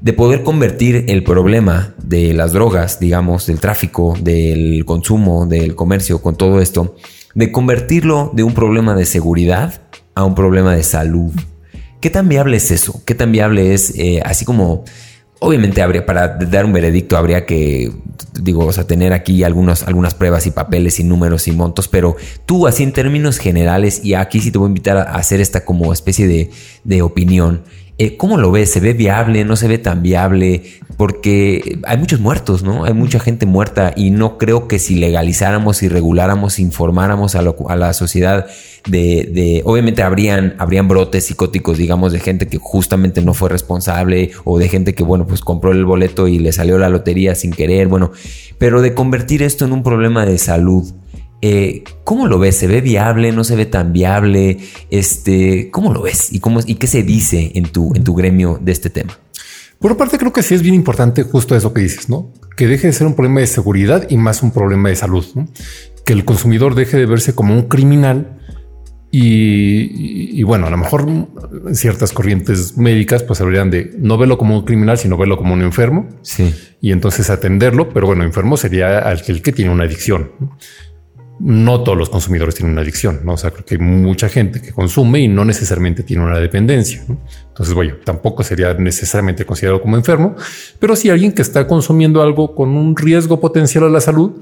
de 0.00 0.12
poder 0.12 0.42
convertir 0.42 1.04
el 1.08 1.22
problema 1.22 1.94
de 2.02 2.32
las 2.34 2.52
drogas, 2.52 2.98
digamos, 2.98 3.46
del 3.46 3.60
tráfico, 3.60 4.16
del 4.20 4.84
consumo, 4.84 5.46
del 5.46 5.74
comercio, 5.74 6.20
con 6.20 6.36
todo 6.36 6.60
esto, 6.60 6.96
de 7.34 7.52
convertirlo 7.52 8.30
de 8.34 8.42
un 8.42 8.54
problema 8.54 8.94
de 8.94 9.04
seguridad 9.04 9.82
a 10.14 10.24
un 10.24 10.34
problema 10.34 10.74
de 10.74 10.82
salud. 10.82 11.32
¿Qué 12.04 12.10
tan 12.10 12.28
viable 12.28 12.58
es 12.58 12.70
eso? 12.70 13.00
¿Qué 13.06 13.14
tan 13.14 13.32
viable 13.32 13.72
es, 13.72 13.94
eh, 13.96 14.20
así 14.22 14.44
como 14.44 14.84
Obviamente 15.40 15.82
habría, 15.82 16.06
para 16.06 16.28
dar 16.28 16.64
un 16.64 16.72
veredicto 16.72 17.16
habría 17.16 17.44
que, 17.44 17.90
digo, 18.40 18.64
o 18.64 18.72
sea, 18.72 18.86
tener 18.86 19.12
aquí 19.12 19.42
algunas 19.42 20.14
pruebas 20.14 20.46
y 20.46 20.50
papeles 20.50 21.00
y 21.00 21.04
números 21.04 21.48
y 21.48 21.52
montos, 21.52 21.88
pero 21.88 22.16
tú 22.46 22.66
así 22.66 22.82
en 22.82 22.92
términos 22.92 23.38
generales, 23.38 24.02
y 24.04 24.14
aquí 24.14 24.40
sí 24.40 24.50
te 24.50 24.58
voy 24.58 24.66
a 24.66 24.68
invitar 24.68 24.96
a 24.96 25.02
hacer 25.02 25.40
esta 25.40 25.64
como 25.64 25.92
especie 25.92 26.26
de, 26.28 26.50
de 26.84 27.02
opinión, 27.02 27.62
eh, 27.96 28.16
¿Cómo 28.16 28.38
lo 28.38 28.50
ves? 28.50 28.72
¿Se 28.72 28.80
ve 28.80 28.92
viable? 28.92 29.44
¿No 29.44 29.54
se 29.54 29.68
ve 29.68 29.78
tan 29.78 30.02
viable? 30.02 30.64
Porque 30.96 31.78
hay 31.84 31.96
muchos 31.96 32.18
muertos, 32.18 32.64
¿no? 32.64 32.84
Hay 32.84 32.92
mucha 32.92 33.20
gente 33.20 33.46
muerta 33.46 33.92
y 33.94 34.10
no 34.10 34.36
creo 34.36 34.66
que 34.66 34.80
si 34.80 34.96
legalizáramos 34.96 35.80
y 35.84 35.88
reguláramos, 35.88 36.58
informáramos 36.58 37.36
a, 37.36 37.42
la 37.42 37.92
sociedad 37.92 38.46
de, 38.88 39.62
obviamente 39.64 40.02
habrían, 40.02 40.56
habrían 40.58 40.88
brotes 40.88 41.26
psicóticos, 41.26 41.78
digamos, 41.78 42.12
de 42.12 42.18
gente 42.18 42.48
que 42.48 42.58
justamente 42.58 43.22
no 43.22 43.32
fue 43.32 43.48
responsable 43.48 44.32
o 44.42 44.58
de 44.58 44.68
gente 44.68 44.94
que, 44.94 45.04
bueno, 45.04 45.28
pues 45.28 45.40
compró 45.40 45.70
el 45.70 45.84
boleto 45.84 46.26
y 46.26 46.40
le 46.40 46.52
salió 46.52 46.78
la 46.78 46.88
lotería 46.88 47.36
sin 47.36 47.52
querer, 47.52 47.86
bueno, 47.86 48.10
pero 48.58 48.82
de 48.82 48.94
convertir 48.94 49.40
esto 49.40 49.64
en 49.64 49.72
un 49.72 49.84
problema 49.84 50.26
de 50.26 50.38
salud 50.38 50.92
eh, 51.42 51.84
¿Cómo 52.04 52.26
lo 52.26 52.38
ves? 52.38 52.56
¿Se 52.56 52.66
ve 52.66 52.80
viable? 52.80 53.32
¿No 53.32 53.44
se 53.44 53.56
ve 53.56 53.66
tan 53.66 53.92
viable? 53.92 54.58
Este, 54.90 55.70
¿Cómo 55.70 55.92
lo 55.92 56.02
ves? 56.02 56.32
¿Y, 56.32 56.40
cómo, 56.40 56.60
¿Y 56.64 56.76
qué 56.76 56.86
se 56.86 57.02
dice 57.02 57.52
en 57.54 57.64
tu, 57.64 57.94
en 57.94 58.02
tu 58.02 58.14
gremio 58.14 58.58
de 58.62 58.72
este 58.72 58.88
tema? 58.88 59.18
Por 59.78 59.90
una 59.90 59.98
parte, 59.98 60.16
creo 60.16 60.32
que 60.32 60.42
sí 60.42 60.54
es 60.54 60.62
bien 60.62 60.74
importante 60.74 61.22
justo 61.24 61.54
eso 61.54 61.74
que 61.74 61.82
dices, 61.82 62.08
¿no? 62.08 62.32
Que 62.56 62.66
deje 62.66 62.86
de 62.86 62.92
ser 62.92 63.06
un 63.06 63.14
problema 63.14 63.40
de 63.40 63.46
seguridad 63.46 64.06
y 64.08 64.16
más 64.16 64.42
un 64.42 64.52
problema 64.52 64.88
de 64.88 64.96
salud, 64.96 65.26
Que 66.06 66.14
el 66.14 66.24
consumidor 66.24 66.74
deje 66.74 66.96
de 66.96 67.06
verse 67.06 67.34
como 67.34 67.54
un 67.54 67.68
criminal 67.68 68.38
y, 69.16 70.42
bueno, 70.42 70.66
a 70.66 70.70
lo 70.70 70.76
mejor 70.76 71.06
ciertas 71.72 72.12
corrientes 72.12 72.76
médicas 72.76 73.22
pues 73.22 73.40
habrían 73.40 73.70
de 73.70 73.92
no 73.96 74.18
verlo 74.18 74.38
como 74.38 74.58
un 74.58 74.64
criminal, 74.64 74.98
sino 74.98 75.16
verlo 75.16 75.36
como 75.36 75.54
un 75.54 75.62
enfermo. 75.62 76.08
Sí. 76.22 76.52
Y 76.80 76.90
entonces 76.90 77.30
atenderlo, 77.30 77.90
pero 77.90 78.06
bueno, 78.06 78.24
enfermo 78.24 78.56
sería 78.56 79.00
el 79.12 79.42
que 79.42 79.52
tiene 79.52 79.70
una 79.70 79.84
adicción 79.84 80.32
no 81.40 81.82
todos 81.82 81.98
los 81.98 82.10
consumidores 82.10 82.54
tienen 82.54 82.72
una 82.72 82.82
adicción, 82.82 83.20
¿no? 83.24 83.32
O 83.32 83.36
sea, 83.36 83.50
creo 83.50 83.64
que 83.64 83.74
hay 83.74 83.80
mucha 83.80 84.28
gente 84.28 84.60
que 84.60 84.72
consume 84.72 85.20
y 85.20 85.28
no 85.28 85.44
necesariamente 85.44 86.02
tiene 86.02 86.22
una 86.22 86.38
dependencia. 86.38 87.04
Entonces, 87.48 87.74
bueno, 87.74 87.94
tampoco 88.04 88.42
sería 88.44 88.74
necesariamente 88.74 89.44
considerado 89.44 89.82
como 89.82 89.96
enfermo, 89.96 90.36
pero 90.78 90.94
sí 90.94 91.10
alguien 91.10 91.32
que 91.32 91.42
está 91.42 91.66
consumiendo 91.66 92.22
algo 92.22 92.54
con 92.54 92.70
un 92.70 92.96
riesgo 92.96 93.40
potencial 93.40 93.84
a 93.84 93.88
la 93.88 94.00
salud. 94.00 94.32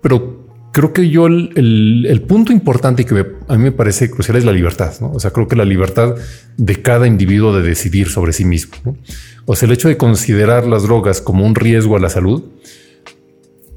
Pero 0.00 0.46
creo 0.72 0.92
que 0.92 1.08
yo 1.08 1.26
el, 1.26 2.24
punto 2.28 2.52
importante 2.52 3.04
que 3.04 3.26
a 3.48 3.56
mí 3.56 3.64
me 3.64 3.72
parece 3.72 4.10
crucial 4.10 4.36
es 4.36 4.44
la 4.44 4.52
libertad. 4.52 4.94
¿no? 5.00 5.12
O 5.12 5.20
sea, 5.20 5.30
creo 5.32 5.48
que 5.48 5.56
la 5.56 5.64
libertad 5.64 6.14
de 6.56 6.82
cada 6.82 7.06
individuo 7.06 7.54
de 7.54 7.62
decidir 7.62 8.08
sobre 8.08 8.32
sí 8.32 8.44
mismo. 8.44 8.96
O 9.44 9.54
sea, 9.54 9.66
el 9.66 9.72
hecho 9.72 9.88
de 9.88 9.96
considerar 9.96 10.66
las 10.66 10.82
drogas 10.82 11.20
como 11.20 11.46
un 11.46 11.54
riesgo 11.54 11.96
a 11.96 12.00
la 12.00 12.08
salud 12.08 12.44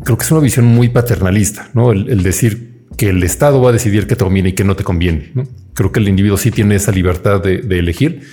creo 0.03 0.17
que 0.17 0.23
es 0.23 0.31
una 0.31 0.41
visión 0.41 0.65
muy 0.65 0.89
paternalista, 0.89 1.69
¿no? 1.73 1.91
El, 1.91 2.23
decir 2.23 2.85
que 2.97 3.09
el 3.09 3.23
Estado 3.23 3.61
va 3.61 3.69
a 3.69 3.73
decidir 3.73 4.07
qué 4.07 4.15
te 4.15 4.23
conviene 4.23 4.49
y 4.49 4.53
qué 4.53 4.63
no 4.63 4.75
te 4.75 4.83
conviene. 4.83 5.31
¿no? 5.33 5.43
Creo 5.73 5.91
que 5.91 5.99
el 5.99 6.07
individuo 6.09 6.37
sí 6.37 6.51
tiene 6.51 6.75
esa 6.75 6.91
libertad 6.91 7.41
de, 7.41 7.79
elegir. 7.79 8.23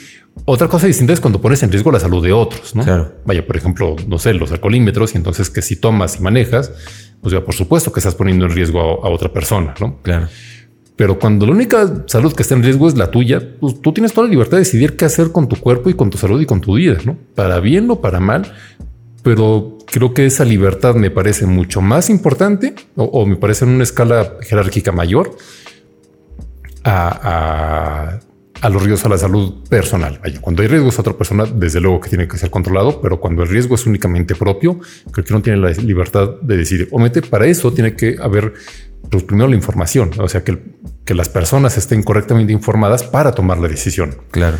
Otra 0.44 0.68
cosa 0.68 0.86
distinta 0.86 1.12
es 1.12 1.20
cuando 1.20 1.40
pones 1.40 1.62
en 1.62 1.70
riesgo 1.70 1.92
la 1.92 2.00
salud 2.00 2.22
de 2.22 2.32
otros. 2.32 2.74
¿no? 2.74 2.84
Vaya, 3.24 3.46
por 3.46 3.56
ejemplo, 3.56 3.96
no 4.08 4.18
sé, 4.18 4.34
los 4.34 4.50
alcoholímetros 4.50 5.14
y 5.14 5.18
entonces 5.18 5.50
que 5.50 5.62
si 5.62 5.76
tomas 5.76 6.18
y 6.18 6.22
manejas, 6.22 6.72
pues 7.20 7.32
ya 7.32 7.44
por 7.44 7.54
supuesto 7.54 7.92
que 7.92 8.00
estás 8.00 8.14
poniendo 8.14 8.44
en 8.44 8.52
riesgo 8.52 9.04
a, 9.04 9.08
otra 9.08 9.32
persona. 9.32 9.74
¿no? 9.80 10.02
Claro. 10.02 10.28
Pero 10.96 11.18
cuando 11.18 11.44
la 11.46 11.52
única 11.52 12.04
salud 12.06 12.32
que 12.32 12.42
está 12.42 12.54
en 12.54 12.62
riesgo 12.62 12.88
es 12.88 12.96
la 12.96 13.10
tuya, 13.10 13.40
pues 13.60 13.80
tú 13.82 13.92
tienes 13.92 14.14
toda 14.14 14.26
la 14.26 14.30
libertad 14.30 14.52
de 14.52 14.60
decidir 14.60 14.96
qué 14.96 15.04
hacer 15.04 15.30
con 15.30 15.46
tu 15.46 15.56
cuerpo 15.56 15.90
y 15.90 15.94
con 15.94 16.08
tu 16.08 16.16
salud 16.16 16.40
y 16.40 16.46
con 16.46 16.62
tu 16.62 16.74
vida, 16.74 16.96
¿no? 17.04 17.18
Para 17.34 17.60
bien 17.60 17.90
o 17.90 18.00
para 18.00 18.18
mal, 18.18 18.50
pero 19.26 19.76
creo 19.86 20.14
que 20.14 20.24
esa 20.24 20.44
libertad 20.44 20.94
me 20.94 21.10
parece 21.10 21.46
mucho 21.46 21.80
más 21.80 22.10
importante 22.10 22.76
o, 22.94 23.26
me 23.26 23.34
parece 23.34 23.64
en 23.64 23.72
una 23.72 23.82
escala 23.82 24.34
jerárquica 24.40 24.92
mayor 24.92 25.36
a, 26.84 28.20
los 28.70 28.80
riesgos 28.80 29.04
a 29.04 29.08
la 29.08 29.18
salud 29.18 29.68
personal. 29.68 30.20
cuando 30.40 30.62
hay 30.62 30.68
riesgos 30.68 30.96
a 30.98 31.00
otra 31.00 31.14
persona, 31.14 31.44
desde 31.44 31.80
luego 31.80 32.00
que 32.00 32.08
tiene 32.08 32.28
que 32.28 32.38
ser 32.38 32.50
controlado, 32.50 33.00
pero 33.00 33.18
cuando 33.18 33.42
el 33.42 33.48
riesgo 33.48 33.74
es 33.74 33.84
únicamente 33.84 34.36
propio, 34.36 34.78
creo 35.10 35.24
que 35.24 35.34
no 35.34 35.42
tiene 35.42 35.58
la 35.58 35.70
libertad 35.70 36.30
de 36.40 36.58
decidir. 36.58 36.86
Obviamente, 36.92 37.20
para 37.22 37.46
eso 37.46 37.72
tiene 37.72 37.96
que 37.96 38.18
haber 38.22 38.54
pues, 39.10 39.24
primero 39.24 39.48
la 39.48 39.56
información, 39.56 40.12
o 40.18 40.28
sea, 40.28 40.44
que, 40.44 40.56
que 41.04 41.14
las 41.14 41.28
personas 41.28 41.76
estén 41.76 42.04
correctamente 42.04 42.52
informadas 42.52 43.02
para 43.02 43.32
tomar 43.32 43.58
la 43.58 43.66
decisión. 43.66 44.18
Claro. 44.30 44.58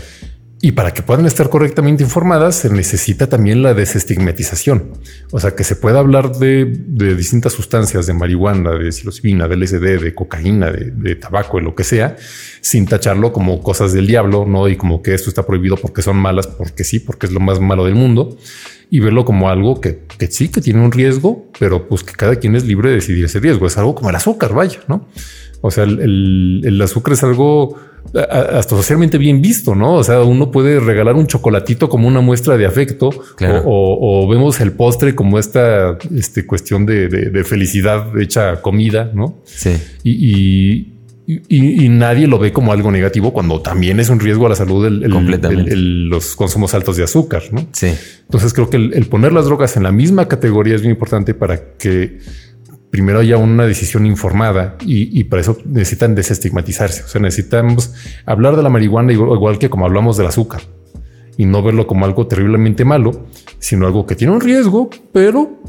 Y 0.66 0.72
para 0.72 0.92
que 0.92 1.00
puedan 1.00 1.26
estar 1.26 1.48
correctamente 1.48 2.02
informadas, 2.02 2.56
se 2.56 2.70
necesita 2.70 3.28
también 3.28 3.62
la 3.62 3.72
desestigmatización. 3.72 4.94
O 5.30 5.38
sea, 5.38 5.54
que 5.54 5.62
se 5.62 5.76
pueda 5.76 6.00
hablar 6.00 6.32
de, 6.38 6.64
distintas 6.64 7.52
sustancias, 7.52 8.04
de 8.08 8.14
marihuana, 8.14 8.72
de 8.72 8.90
psilocibina, 8.90 9.46
de 9.46 9.54
LSD, 9.58 10.00
de 10.00 10.12
cocaína, 10.12 10.72
de, 10.72 11.14
tabaco, 11.14 11.58
de 11.58 11.62
lo 11.62 11.76
que 11.76 11.84
sea, 11.84 12.16
sin 12.60 12.84
tacharlo 12.84 13.32
como 13.32 13.62
cosas 13.62 13.92
del 13.92 14.08
diablo, 14.08 14.44
no? 14.44 14.66
Y 14.66 14.74
como 14.74 15.02
que 15.02 15.14
esto 15.14 15.28
está 15.28 15.46
prohibido 15.46 15.76
porque 15.76 16.02
son 16.02 16.16
malas, 16.16 16.48
porque 16.48 16.82
sí, 16.82 16.98
porque 16.98 17.26
es 17.26 17.32
lo 17.32 17.38
más 17.38 17.60
malo 17.60 17.84
del 17.84 17.94
mundo 17.94 18.36
y 18.90 18.98
verlo 18.98 19.24
como 19.24 19.48
algo 19.48 19.80
que, 19.80 20.00
sí, 20.30 20.48
que 20.48 20.60
tiene 20.60 20.84
un 20.84 20.90
riesgo, 20.90 21.46
pero 21.60 21.88
pues 21.88 22.02
que 22.02 22.12
cada 22.12 22.36
quien 22.36 22.56
es 22.56 22.64
libre 22.64 22.88
de 22.88 22.96
decidir 22.96 23.24
ese 23.24 23.38
riesgo. 23.38 23.68
Es 23.68 23.78
algo 23.78 23.94
como 23.94 24.10
el 24.10 24.16
azúcar, 24.16 24.52
vaya, 24.52 24.80
no? 24.88 25.08
O 25.60 25.70
sea, 25.70 25.84
el 25.84 26.80
azúcar 26.82 27.14
es 27.14 27.22
algo 27.22 27.76
hasta 28.14 28.76
socialmente 28.76 29.18
bien 29.18 29.42
visto, 29.42 29.74
¿no? 29.74 29.94
O 29.94 30.04
sea, 30.04 30.22
uno 30.22 30.50
puede 30.50 30.80
regalar 30.80 31.14
un 31.14 31.26
chocolatito 31.26 31.88
como 31.88 32.08
una 32.08 32.20
muestra 32.20 32.56
de 32.56 32.66
afecto 32.66 33.10
o, 33.64 34.28
vemos 34.28 34.60
el 34.60 34.72
postre 34.72 35.14
como 35.14 35.38
esta 35.38 35.98
este, 36.14 36.46
cuestión 36.46 36.86
de, 36.86 37.44
felicidad 37.44 38.18
hecha 38.18 38.62
comida, 38.62 39.10
¿no? 39.14 39.38
Sí. 39.44 39.76
Y, 40.04 40.92
nadie 41.88 42.28
lo 42.28 42.38
ve 42.38 42.52
como 42.52 42.72
algo 42.72 42.92
negativo 42.92 43.32
cuando 43.32 43.60
también 43.60 43.98
es 43.98 44.10
un 44.10 44.20
riesgo 44.20 44.46
a 44.46 44.50
la 44.50 44.54
salud 44.54 44.86
el, 44.86 46.08
los 46.08 46.36
consumos 46.36 46.72
altos 46.74 46.96
de 46.96 47.04
azúcar, 47.04 47.42
¿no? 47.50 47.66
Sí. 47.72 47.92
Entonces 48.22 48.52
creo 48.52 48.70
que 48.70 48.76
el 48.76 49.06
poner 49.06 49.32
las 49.32 49.46
drogas 49.46 49.76
en 49.76 49.82
la 49.82 49.92
misma 49.92 50.28
categoría 50.28 50.76
es 50.76 50.82
muy 50.82 50.90
importante 50.90 51.34
para 51.34 51.74
que 51.78 52.18
primero 52.90 53.20
haya 53.20 53.36
una 53.36 53.66
decisión 53.66 54.06
informada 54.06 54.76
y, 54.80 55.24
para 55.24 55.42
eso 55.42 55.58
necesitan 55.64 56.14
desestigmatizarse. 56.14 57.04
O 57.04 57.08
sea, 57.08 57.20
necesitamos 57.20 57.92
hablar 58.24 58.56
de 58.56 58.62
la 58.62 58.68
marihuana 58.68 59.12
igual 59.12 59.58
que 59.58 59.68
como 59.68 59.84
hablamos 59.84 60.16
del 60.16 60.26
azúcar 60.26 60.62
y 61.36 61.44
no 61.46 61.62
verlo 61.62 61.86
como 61.86 62.04
algo 62.04 62.26
terriblemente 62.26 62.84
malo, 62.84 63.26
sino 63.58 63.86
algo 63.86 64.06
que 64.06 64.16
tiene 64.16 64.32
un 64.32 64.40
riesgo, 64.40 64.88
pero 65.12 65.60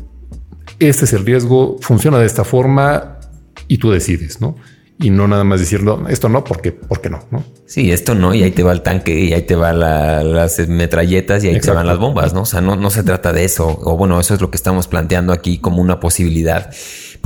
este 0.79 1.05
es 1.05 1.13
el 1.13 1.25
riesgo, 1.25 1.77
funciona 1.81 2.19
de 2.19 2.25
esta 2.25 2.43
forma 2.43 3.19
y 3.67 3.77
tú 3.77 3.91
decides, 3.91 4.39
¿no? 4.39 4.55
Y 4.99 5.09
no 5.11 5.27
nada 5.27 5.43
más 5.43 5.59
decirlo, 5.59 6.07
esto 6.09 6.27
no, 6.27 6.43
porque, 6.43 6.71
porque 6.71 7.09
no, 7.09 7.19
¿no? 7.29 7.43
Sí, 7.65 7.91
esto 7.91 8.15
no, 8.15 8.33
y 8.33 8.43
ahí 8.43 8.51
te 8.51 8.63
va 8.63 8.71
el 8.71 8.81
tanque, 8.81 9.19
y 9.19 9.33
ahí 9.33 9.43
te 9.43 9.55
van 9.55 9.79
las 9.79 10.59
metralletas, 10.67 11.43
y 11.43 11.49
ahí 11.49 11.59
te 11.59 11.71
van 11.71 11.85
las 11.85 11.99
bombas, 11.99 12.33
¿no? 12.33 12.41
O 12.41 12.45
sea, 12.45 12.61
no, 12.61 12.75
no 12.75 12.89
se 12.89 13.03
trata 13.03 13.31
de 13.31 13.43
eso, 13.43 13.79
o 13.83 13.95
bueno, 13.95 14.19
eso 14.19 14.33
es 14.33 14.41
lo 14.41 14.49
que 14.49 14.57
estamos 14.57 14.87
planteando 14.87 15.33
aquí 15.33 15.59
como 15.59 15.81
una 15.81 15.99
posibilidad 15.99 16.71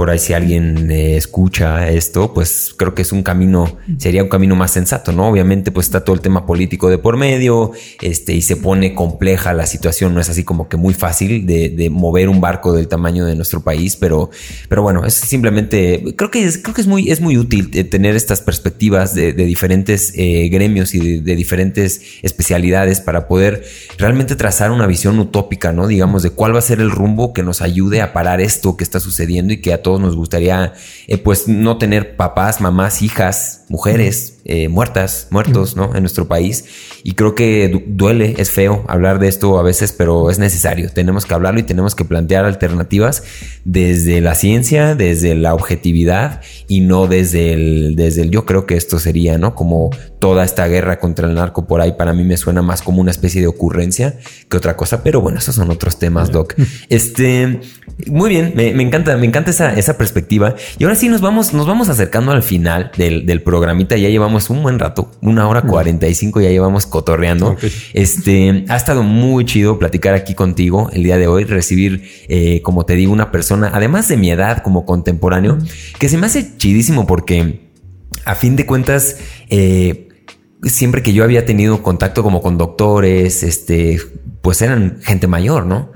por 0.02 0.10
ahí 0.10 0.18
si 0.18 0.34
alguien 0.34 0.90
eh, 0.90 1.16
escucha 1.16 1.88
esto, 1.88 2.34
pues 2.34 2.74
creo 2.76 2.96
que 2.96 3.04
es 3.04 3.12
un 3.12 3.22
camino, 3.22 3.78
sería 4.00 4.24
un 4.24 4.30
camino 4.30 4.56
más 4.56 4.72
sensato, 4.72 5.12
¿no? 5.12 5.30
Obviamente 5.30 5.72
pues 5.72 5.86
está 5.86 6.04
todo 6.04 6.16
el 6.16 6.22
tema 6.22 6.48
político 6.48 6.90
de 6.90 6.98
por 6.98 7.18
medio, 7.18 7.72
este, 8.02 8.34
y 8.34 8.42
se 8.42 8.56
pone 8.56 8.96
compleja 8.96 9.54
la 9.54 9.68
situación, 9.68 10.16
no 10.16 10.20
es 10.20 10.28
así 10.28 10.44
como 10.44 10.70
que 10.70 10.76
muy 10.76 10.96
fácil 10.96 11.46
de, 11.46 11.88
mover 11.92 12.30
un 12.30 12.42
barco 12.42 12.74
del 12.74 12.88
tamaño 12.88 13.28
de 13.28 13.36
nuestro 13.36 13.62
país, 13.62 13.96
pero, 13.96 14.32
pero 14.70 14.82
bueno, 14.82 15.06
es 15.06 15.14
simplemente, 15.14 16.16
creo 16.18 16.32
que 16.32 16.46
es, 16.46 16.58
creo 16.58 16.74
que 16.74 16.82
es 16.82 16.88
muy, 16.88 17.12
es 17.12 17.22
muy 17.22 17.38
útil 17.38 17.70
eh, 17.72 17.84
tener 17.84 18.16
estas 18.16 18.42
perspectivas 18.42 19.14
de, 19.14 19.34
diferentes 19.34 20.14
eh, 20.16 20.50
gremios 20.50 20.96
y 20.96 21.20
de, 21.20 21.36
diferentes 21.36 22.02
especialidades 22.24 23.02
para 23.02 23.28
poder 23.28 23.64
realmente 24.00 24.36
trazar 24.36 24.72
una 24.72 24.88
visión 24.88 25.20
utópica, 25.20 25.74
¿no? 25.74 25.86
Digamos, 25.86 26.24
de 26.24 26.32
cuál 26.32 26.56
va 26.56 26.58
a 26.58 26.64
ser 26.64 26.80
el 26.80 26.90
rumbo 26.90 27.34
que 27.34 27.44
nos 27.44 27.62
ayude 27.62 28.02
a 28.02 28.14
parar 28.14 28.42
esto 28.42 28.76
que 28.76 28.84
está 28.84 29.00
sucediendo 29.00 29.54
y 29.54 29.58
que 29.58 29.74
a 29.74 29.84
todos 29.84 29.91
nos 30.00 30.16
gustaría, 30.16 30.74
eh, 31.08 31.18
pues, 31.18 31.48
no 31.48 31.78
tener 31.78 32.16
papás, 32.16 32.62
mamás, 32.62 33.02
hijas, 33.02 33.66
mujeres 33.70 34.42
eh, 34.44 34.70
muertas, 34.70 35.28
muertos, 35.30 35.76
¿no? 35.76 35.96
En 35.96 36.02
nuestro 36.02 36.28
país. 36.28 36.66
Y 37.04 37.14
creo 37.14 37.36
que 37.36 37.84
duele, 37.86 38.34
es 38.40 38.50
feo 38.50 38.84
hablar 38.88 39.20
de 39.20 39.28
esto 39.28 39.60
a 39.60 39.64
veces, 39.64 39.92
pero 39.92 40.32
es 40.32 40.40
necesario. 40.40 40.90
Tenemos 40.90 41.28
que 41.28 41.36
hablarlo 41.36 41.60
y 41.60 41.64
tenemos 41.64 41.94
que 41.94 42.06
plantear 42.06 42.46
alternativas 42.46 43.24
desde 43.66 44.20
la 44.20 44.34
ciencia, 44.34 44.96
desde 44.96 45.36
la 45.36 45.54
objetividad 45.54 46.42
y 46.68 46.80
no 46.80 47.06
desde 47.06 47.54
el, 47.54 47.96
desde 47.96 48.24
el 48.24 48.32
yo 48.32 48.48
creo 48.48 48.66
que 48.66 48.78
esto 48.78 48.98
sería, 48.98 49.38
¿no? 49.38 49.54
Como 49.54 49.92
toda 50.18 50.44
esta 50.44 50.68
guerra 50.68 51.00
contra 51.00 51.28
el 51.28 51.36
narco 51.36 51.68
por 51.68 51.82
ahí 51.82 51.94
para 51.94 52.14
mí 52.14 52.24
me 52.24 52.38
suena 52.38 52.62
más 52.62 52.82
como 52.82 53.02
una 53.02 53.12
especie 53.12 53.42
de 53.42 53.48
ocurrencia 53.48 54.18
que 54.50 54.58
otra 54.58 54.76
cosa, 54.76 55.04
pero 55.04 55.22
bueno, 55.22 55.40
esos 55.40 55.56
son 55.56 55.70
otros 55.70 56.00
temas, 56.00 56.32
Doc. 56.32 56.56
Este, 56.90 57.60
muy 58.08 58.30
bien, 58.30 58.54
me, 58.56 58.70
encanta, 58.82 59.18
me 59.18 59.26
encanta 59.26 59.52
esa, 59.52 59.71
esa, 59.78 59.98
perspectiva. 59.98 60.56
Y 60.80 60.84
ahora 60.84 60.96
sí 60.96 61.10
nos 61.10 61.22
vamos, 61.22 61.54
nos 61.54 61.68
vamos 61.68 61.90
acercando 61.90 62.32
al 62.32 62.44
final 62.44 62.92
del, 62.98 63.26
del 63.26 63.42
programita, 63.42 63.98
ya 63.98 64.10
llevamos 64.10 64.50
un 64.50 64.64
buen 64.64 64.80
rato, 64.80 65.12
una 65.22 65.48
hora 65.48 65.62
cuarenta 65.62 66.08
y 66.08 66.16
cinco, 66.16 66.42
ya 66.42 66.50
llevamos 66.50 66.86
cotorreando. 66.86 67.56
Este, 67.94 68.66
ha 68.68 68.76
estado 68.76 69.04
muy 69.04 69.46
chido 69.46 69.78
platicar 69.80 70.14
aquí 70.14 70.34
contigo 70.34 70.90
el 70.94 71.04
día 71.04 71.18
de 71.18 71.28
hoy, 71.28 71.44
recibir, 71.44 72.04
eh, 72.28 72.62
como 72.62 72.86
te 72.86 72.96
digo, 72.96 73.12
una 73.14 73.32
persona, 73.32 73.72
además 73.74 74.08
de 74.08 74.18
mi 74.18 74.32
edad 74.32 74.64
como 74.64 74.86
contemporáneo, 74.86 75.58
que 76.00 76.10
se 76.10 76.18
me 76.18 76.26
hace 76.26 76.58
chidísimo 76.58 77.06
porque 77.06 77.70
a 78.26 78.36
fin 78.36 78.56
de 78.56 78.66
cuentas, 78.66 79.18
eh, 79.50 80.10
siempre 80.64 81.02
que 81.02 81.14
yo 81.14 81.24
había 81.24 81.46
tenido 81.46 81.82
contacto 81.84 82.24
como 82.24 82.42
con 82.42 82.58
doctores, 82.58 83.44
este, 83.44 84.00
pues 84.42 84.62
eran 84.62 85.00
gente 85.02 85.28
mayor, 85.28 85.66
¿no? 85.66 85.92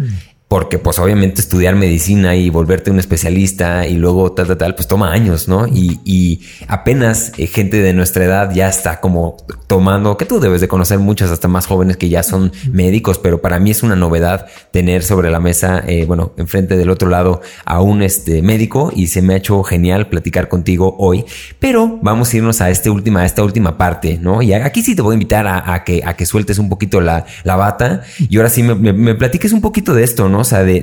Porque 0.55 0.79
pues 0.79 0.99
obviamente 0.99 1.41
estudiar 1.41 1.75
medicina 1.75 2.33
y 2.37 2.49
volverte 2.49 2.89
un 2.89 2.97
especialista 2.97 3.85
y 3.87 3.95
luego 3.97 4.31
tal, 4.31 4.47
tal, 4.47 4.57
tal, 4.57 4.75
pues 4.75 4.87
toma 4.87 5.11
años, 5.11 5.49
¿no? 5.49 5.67
Y, 5.67 5.99
y 6.05 6.45
apenas 6.69 7.33
eh, 7.37 7.47
gente 7.47 7.81
de 7.81 7.91
nuestra 7.91 8.23
edad 8.23 8.53
ya 8.53 8.69
está 8.69 9.01
como 9.01 9.35
tomando, 9.67 10.15
que 10.15 10.23
tú 10.23 10.39
debes 10.39 10.61
de 10.61 10.69
conocer 10.69 10.97
muchas, 10.99 11.29
hasta 11.29 11.49
más 11.49 11.65
jóvenes 11.65 11.97
que 11.97 12.07
ya 12.07 12.23
son 12.23 12.53
médicos, 12.71 13.19
pero 13.19 13.41
para 13.41 13.59
mí 13.59 13.71
es 13.71 13.83
una 13.83 13.97
novedad 13.97 14.45
tener 14.71 15.03
sobre 15.03 15.29
la 15.29 15.41
mesa, 15.41 15.83
eh, 15.87 16.05
bueno, 16.05 16.31
enfrente 16.37 16.77
del 16.77 16.89
otro 16.89 17.09
lado 17.09 17.41
a 17.65 17.81
un 17.81 18.01
este, 18.01 18.41
médico 18.41 18.93
y 18.95 19.07
se 19.07 19.21
me 19.21 19.33
ha 19.33 19.37
hecho 19.37 19.61
genial 19.61 20.07
platicar 20.07 20.47
contigo 20.47 20.95
hoy, 20.99 21.25
pero 21.59 21.99
vamos 22.01 22.33
a 22.33 22.37
irnos 22.37 22.61
a, 22.61 22.69
este 22.69 22.89
última, 22.89 23.23
a 23.23 23.25
esta 23.25 23.43
última 23.43 23.77
parte, 23.77 24.19
¿no? 24.21 24.41
Y 24.41 24.53
aquí 24.53 24.81
sí 24.83 24.95
te 24.95 25.01
voy 25.01 25.11
a 25.11 25.15
invitar 25.15 25.47
a, 25.47 25.83
que, 25.83 26.01
a 26.05 26.15
que 26.15 26.25
sueltes 26.25 26.59
un 26.59 26.69
poquito 26.69 27.01
la, 27.01 27.25
la 27.43 27.57
bata 27.57 28.03
y 28.17 28.37
ahora 28.37 28.49
sí 28.49 28.63
me, 28.63 28.73
me, 28.73 28.93
me 28.93 29.15
platiques 29.15 29.51
un 29.51 29.59
poquito 29.59 29.93
de 29.93 30.05
esto, 30.05 30.29
¿no? 30.29 30.44
Sea, 30.45 30.63
de, 30.63 30.81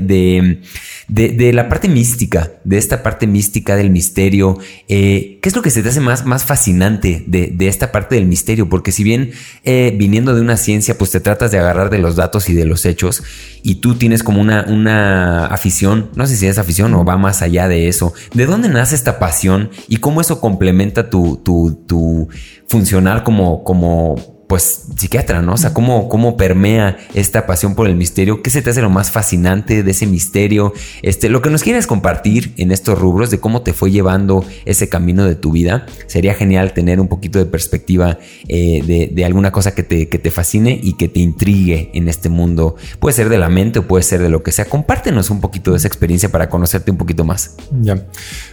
de, 1.08 1.52
la 1.52 1.68
parte 1.68 1.88
mística, 1.88 2.52
de 2.64 2.78
esta 2.78 3.02
parte 3.02 3.26
mística 3.26 3.76
del 3.76 3.90
misterio. 3.90 4.58
Eh, 4.88 5.38
¿Qué 5.42 5.48
es 5.48 5.56
lo 5.56 5.62
que 5.62 5.70
se 5.70 5.82
te 5.82 5.88
hace 5.88 6.00
más, 6.00 6.24
más 6.24 6.44
fascinante 6.44 7.24
de, 7.26 7.54
esta 7.68 7.92
parte 7.92 8.14
del 8.14 8.26
misterio? 8.26 8.68
Porque 8.68 8.92
si 8.92 9.04
bien 9.04 9.32
eh, 9.64 9.94
viniendo 9.96 10.34
de 10.34 10.40
una 10.40 10.56
ciencia, 10.56 10.96
pues 10.98 11.10
te 11.10 11.20
tratas 11.20 11.50
de 11.50 11.58
agarrar 11.58 11.90
de 11.90 11.98
los 11.98 12.16
datos 12.16 12.48
y 12.48 12.54
de 12.54 12.64
los 12.64 12.84
hechos, 12.84 13.22
y 13.62 13.76
tú 13.76 13.94
tienes 13.94 14.22
como 14.22 14.40
una, 14.40 14.64
una 14.68 15.46
afición, 15.46 16.10
no 16.14 16.26
sé 16.26 16.36
si 16.36 16.46
es 16.46 16.58
afición 16.58 16.94
o 16.94 17.04
va 17.04 17.16
más 17.16 17.42
allá 17.42 17.68
de 17.68 17.88
eso. 17.88 18.12
¿De 18.34 18.46
dónde 18.46 18.68
nace 18.68 18.94
esta 18.94 19.18
pasión 19.18 19.70
y 19.88 19.98
cómo 19.98 20.20
eso 20.20 20.40
complementa 20.40 21.10
tu, 21.10 21.36
tu, 21.44 21.84
tu 21.86 22.28
funcionar 22.66 23.22
como, 23.22 23.62
como 23.64 24.31
pues 24.52 24.84
psiquiatra, 24.98 25.40
¿no? 25.40 25.54
O 25.54 25.56
sea, 25.56 25.72
cómo, 25.72 26.10
cómo 26.10 26.36
permea 26.36 26.98
esta 27.14 27.46
pasión 27.46 27.74
por 27.74 27.86
el 27.86 27.96
misterio, 27.96 28.42
qué 28.42 28.50
se 28.50 28.60
te 28.60 28.68
hace 28.68 28.82
lo 28.82 28.90
más 28.90 29.10
fascinante 29.10 29.82
de 29.82 29.90
ese 29.90 30.06
misterio, 30.06 30.74
este, 31.00 31.30
lo 31.30 31.40
que 31.40 31.48
nos 31.48 31.62
quieres 31.62 31.86
compartir 31.86 32.52
en 32.58 32.70
estos 32.70 32.98
rubros 32.98 33.30
de 33.30 33.40
cómo 33.40 33.62
te 33.62 33.72
fue 33.72 33.90
llevando 33.90 34.44
ese 34.66 34.90
camino 34.90 35.24
de 35.24 35.36
tu 35.36 35.52
vida. 35.52 35.86
Sería 36.06 36.34
genial 36.34 36.74
tener 36.74 37.00
un 37.00 37.08
poquito 37.08 37.38
de 37.38 37.46
perspectiva 37.46 38.18
eh, 38.46 39.10
de, 39.10 39.24
alguna 39.24 39.52
cosa 39.52 39.74
que 39.74 39.84
te, 39.84 40.10
que 40.10 40.18
te 40.18 40.30
fascine 40.30 40.78
y 40.82 40.98
que 40.98 41.08
te 41.08 41.20
intrigue 41.20 41.90
en 41.94 42.10
este 42.10 42.28
mundo. 42.28 42.76
Puede 42.98 43.14
ser 43.14 43.30
de 43.30 43.38
la 43.38 43.48
mente 43.48 43.78
o 43.78 43.88
puede 43.88 44.02
ser 44.02 44.20
de 44.20 44.28
lo 44.28 44.42
que 44.42 44.52
sea. 44.52 44.66
Compártenos 44.66 45.30
un 45.30 45.40
poquito 45.40 45.70
de 45.70 45.78
esa 45.78 45.88
experiencia 45.88 46.28
para 46.28 46.50
conocerte 46.50 46.90
un 46.90 46.98
poquito 46.98 47.24
más. 47.24 47.56
Ya. 47.80 48.06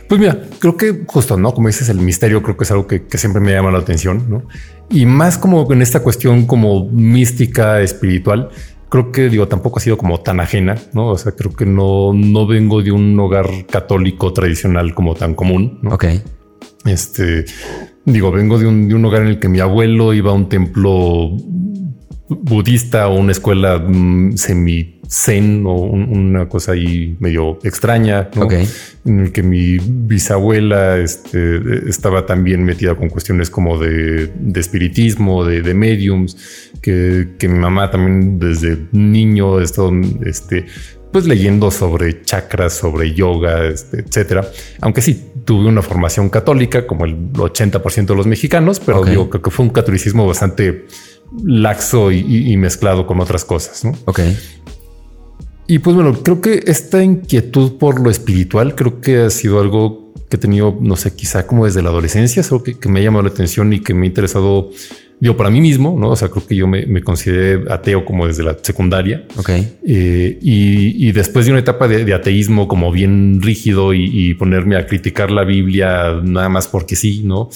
Pues 0.07 0.21
mira, 0.21 0.39
creo 0.59 0.77
que 0.77 1.03
justo, 1.07 1.35
¿no? 1.35 1.53
Como 1.53 1.67
dices, 1.67 1.89
el 1.89 1.99
misterio 1.99 2.41
creo 2.41 2.55
que 2.55 2.63
es 2.63 2.71
algo 2.71 2.87
que, 2.87 3.05
que 3.05 3.17
siempre 3.17 3.41
me 3.41 3.51
llama 3.51 3.69
la 3.69 3.79
atención, 3.79 4.29
¿no? 4.29 4.43
Y 4.89 5.05
más 5.05 5.37
como 5.37 5.71
en 5.71 5.81
esta 5.81 6.01
cuestión 6.01 6.45
como 6.45 6.85
mística, 6.89 7.81
espiritual, 7.81 8.49
creo 8.89 9.11
que 9.11 9.29
digo, 9.29 9.47
tampoco 9.47 9.77
ha 9.79 9.81
sido 9.81 9.97
como 9.97 10.19
tan 10.19 10.39
ajena, 10.39 10.75
¿no? 10.93 11.09
O 11.09 11.17
sea, 11.17 11.33
creo 11.33 11.53
que 11.53 11.65
no, 11.65 12.11
no 12.13 12.47
vengo 12.47 12.81
de 12.81 12.91
un 12.91 13.17
hogar 13.19 13.47
católico 13.69 14.33
tradicional 14.33 14.93
como 14.95 15.15
tan 15.15 15.35
común. 15.35 15.79
¿no? 15.81 15.93
Ok. 15.93 16.05
Este, 16.85 17.45
digo, 18.05 18.31
vengo 18.31 18.57
de 18.57 18.65
un, 18.65 18.87
de 18.87 18.95
un 18.95 19.05
hogar 19.05 19.21
en 19.21 19.27
el 19.27 19.39
que 19.39 19.49
mi 19.49 19.59
abuelo 19.59 20.13
iba 20.13 20.31
a 20.31 20.33
un 20.33 20.49
templo 20.49 21.31
budista 22.29 23.07
o 23.07 23.15
una 23.15 23.31
escuela 23.31 23.79
mm, 23.79 24.37
semi 24.37 24.99
zen 25.09 25.63
o 25.65 25.73
una 25.73 26.47
cosa 26.47 26.73
ahí 26.73 27.17
medio 27.19 27.57
extraña, 27.63 28.29
en 29.05 29.19
el 29.19 29.31
que 29.31 29.41
mi 29.41 29.77
bisabuela 29.79 30.97
este, 30.97 31.89
estaba 31.89 32.27
también 32.27 32.63
metida 32.63 32.93
con 32.93 33.09
cuestiones 33.09 33.49
como 33.49 33.79
de, 33.79 34.31
espiritismo, 34.55 35.43
de, 35.43 35.73
mediums, 35.73 36.37
que, 36.81 37.27
mi 37.41 37.57
mamá 37.57 37.89
también 37.89 38.37
desde 38.37 38.77
niño 38.91 39.57
ha 39.57 39.63
estado 39.63 39.91
este, 40.23 40.67
pues 41.11 41.25
leyendo 41.25 41.71
sobre 41.71 42.21
chakras, 42.21 42.73
sobre 42.73 43.13
yoga, 43.15 43.65
este, 43.65 44.01
etcétera. 44.01 44.47
Aunque 44.79 45.01
sí 45.01 45.31
tuve 45.43 45.67
una 45.67 45.81
formación 45.81 46.29
católica, 46.29 46.85
como 46.85 47.05
el 47.05 47.33
80% 47.33 48.05
de 48.05 48.15
los 48.15 48.27
mexicanos, 48.27 48.79
pero 48.79 49.03
yo 49.07 49.27
creo 49.27 49.41
que 49.41 49.49
fue 49.49 49.65
un 49.65 49.71
catolicismo 49.71 50.27
bastante 50.27 50.85
laxo 51.43 52.11
y, 52.11 52.55
mezclado 52.57 53.05
con 53.05 53.19
otras 53.19 53.45
cosas. 53.45 53.85
¿no? 53.85 53.93
Ok. 54.05 54.21
Y 55.67 55.79
pues 55.79 55.95
bueno, 55.95 56.17
creo 56.23 56.41
que 56.41 56.63
esta 56.65 57.03
inquietud 57.03 57.77
por 57.77 57.99
lo 57.99 58.09
espiritual 58.09 58.73
creo 58.73 59.01
que 59.01 59.21
ha 59.21 59.29
sido 59.29 59.59
algo 59.59 60.13
que 60.29 60.37
he 60.37 60.39
tenido, 60.39 60.77
no 60.79 60.95
sé, 60.95 61.15
quizá 61.15 61.45
como 61.45 61.65
desde 61.65 61.81
la 61.81 61.89
adolescencia, 61.89 62.41
algo 62.43 62.63
que, 62.63 62.77
me 62.89 62.99
ha 62.99 63.03
llamado 63.03 63.23
la 63.23 63.29
atención 63.29 63.71
y 63.73 63.79
que 63.79 63.93
me 63.93 64.05
ha 64.05 64.09
interesado, 64.09 64.69
digo, 65.19 65.35
para 65.35 65.49
mí 65.49 65.61
mismo, 65.61 65.97
¿no? 65.99 66.09
O 66.09 66.15
sea, 66.15 66.29
creo 66.29 66.45
que 66.45 66.55
yo 66.55 66.67
me, 66.67 67.01
consideré 67.03 67.71
ateo 67.71 68.05
como 68.05 68.27
desde 68.27 68.43
la 68.43 68.57
secundaria. 68.61 69.25
Ok. 69.37 69.49
Eh, 69.85 70.39
y, 70.41 71.11
después 71.11 71.45
de 71.45 71.51
una 71.51 71.59
etapa 71.59 71.87
de, 71.87 72.13
ateísmo 72.13 72.67
como 72.67 72.91
bien 72.91 73.41
rígido 73.41 73.93
y, 73.93 74.09
y, 74.11 74.33
ponerme 74.35 74.77
a 74.77 74.85
criticar 74.85 75.31
la 75.31 75.43
Biblia 75.43 76.19
nada 76.23 76.49
más 76.49 76.67
porque 76.67 76.95
sí, 76.95 77.21
¿no? 77.23 77.49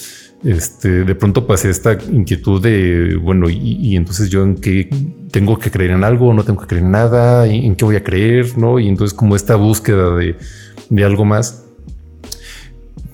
este, 0.44 1.04
de 1.04 1.14
pronto 1.14 1.46
pasé 1.46 1.70
esta 1.70 1.94
inquietud 2.12 2.62
de, 2.62 3.16
bueno, 3.16 3.48
y, 3.48 3.96
entonces 3.96 4.28
yo 4.28 4.42
en 4.42 4.56
qué 4.56 4.88
tengo 5.30 5.58
que 5.58 5.70
creer 5.70 5.92
en 5.92 6.04
algo, 6.04 6.34
no 6.34 6.44
tengo 6.44 6.60
que 6.60 6.66
creer 6.66 6.84
en 6.84 6.90
nada, 6.90 7.46
en 7.46 7.74
qué 7.74 7.84
voy 7.84 7.96
a 7.96 8.04
creer, 8.04 8.56
¿no? 8.58 8.78
Y 8.78 8.88
entonces 8.88 9.16
como 9.16 9.36
esta 9.36 9.56
búsqueda 9.56 10.14
de, 10.14 11.04
algo 11.04 11.24
más, 11.24 11.63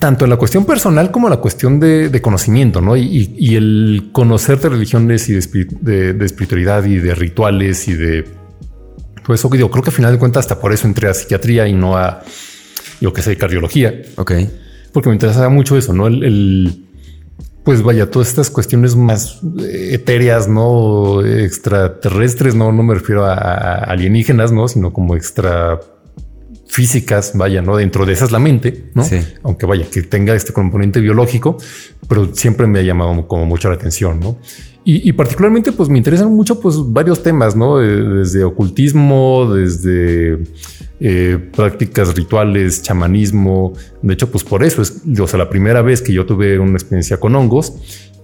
tanto 0.01 0.25
en 0.25 0.31
la 0.31 0.37
cuestión 0.37 0.65
personal 0.65 1.13
como 1.13 1.29
en 1.29 1.31
la 1.31 1.37
cuestión 1.37 1.79
de, 1.79 2.21
conocimiento, 2.21 2.81
¿no? 2.81 2.97
Y, 2.97 3.55
el 3.55 4.09
conocer 4.13 4.59
de 4.59 4.71
religiones 4.71 5.29
y 5.29 5.35
de, 5.35 6.25
espiritualidad 6.25 6.85
y 6.85 6.97
de 6.97 7.15
rituales 7.15 7.87
y 7.87 7.95
de 7.95 8.25
todo 9.25 9.35
eso 9.35 9.49
que 9.49 9.59
digo, 9.59 9.71
creo 9.71 9.85
que 9.85 9.91
al 9.91 9.97
final 9.97 10.13
de 10.13 10.19
cuentas 10.19 10.47
hasta 10.47 10.59
por 10.59 10.73
eso 10.73 10.89
entré 10.89 11.09
a 11.09 11.15
psiquiatría 11.15 11.69
y 11.69 11.75
no 11.75 11.97
a, 11.97 12.23
yo 13.01 13.13
que 13.13 13.23
sé, 13.23 13.37
cardiología. 13.37 14.03
Ok. 14.17 14.33
Porque 14.93 15.09
me 15.09 15.15
interesaba 15.15 15.49
mucho 15.49 15.77
eso, 15.77 15.93
¿no? 15.93 16.09
el 16.09 16.87
pues 17.65 17.83
vaya, 17.83 18.11
todas 18.11 18.29
estas 18.29 18.51
cuestiones 18.51 18.97
más 18.97 19.41
eh, 19.61 19.91
etéreas, 19.93 20.49
no 20.49 21.25
extraterrestres, 21.25 22.55
no, 22.55 22.73
no 22.73 22.83
me 22.83 22.95
refiero 22.95 23.27
a, 23.27 23.75
alienígenas, 23.85 24.51
no, 24.51 24.67
sino 24.67 24.93
como 24.93 25.15
extra 25.15 25.81
físicas, 26.71 27.33
vaya, 27.35 27.63
no 27.63 27.77
dentro 27.77 28.07
de 28.07 28.13
esas 28.13 28.31
la 28.31 28.39
mente, 28.39 28.91
no? 28.95 29.05
Aunque 29.43 29.67
vaya, 29.67 29.87
que 29.91 30.03
tenga 30.03 30.35
este 30.35 30.53
componente 30.53 31.01
biológico, 31.01 31.57
pero 32.09 32.33
siempre 32.33 32.67
me 32.69 32.79
ha 32.79 32.83
llamado 32.83 33.27
como 33.27 33.45
mucho 33.45 33.69
la 33.69 33.75
atención, 33.75 34.21
no? 34.21 34.39
Y, 34.83 35.13
particularmente, 35.13 35.73
pues 35.73 35.89
me 35.89 35.99
interesan 35.99 36.35
mucho, 36.35 36.59
pues 36.59 36.77
varios 36.79 37.23
temas, 37.23 37.55
no? 37.55 37.83
Eh, 37.83 37.87
desde 37.87 38.45
ocultismo, 38.45 39.53
desde 39.55 40.39
eh, 40.99 41.39
prácticas 41.55 42.15
rituales, 42.15 42.83
chamanismo. 42.83 43.75
De 44.01 44.15
hecho, 44.15 44.31
pues 44.31 44.43
por 44.43 44.65
eso 44.65 44.81
es, 44.83 45.03
o 45.21 45.27
sea, 45.27 45.39
la 45.39 45.51
primera 45.51 45.83
vez 45.83 46.01
que 46.01 46.13
yo 46.13 46.25
tuve 46.25 46.59
una 46.59 46.73
experiencia 46.73 47.21
con 47.21 47.37
hongos, 47.37 47.75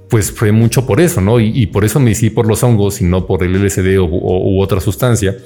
pues 0.09 0.31
fue 0.31 0.53
mucho 0.53 0.87
por 0.87 1.01
eso, 1.01 1.21
¿no? 1.21 1.41
Y, 1.41 1.67
por 1.67 1.85
eso 1.85 1.99
me 1.99 2.13
hice 2.13 2.31
por 2.31 2.47
los 2.47 2.63
hongos 2.63 3.01
y 3.01 3.05
no 3.05 3.27
por 3.27 3.43
el 3.43 3.53
LSD 3.53 3.99
o, 3.99 4.05
u 4.07 4.61
otra 4.61 4.81
sustancia, 4.81 5.37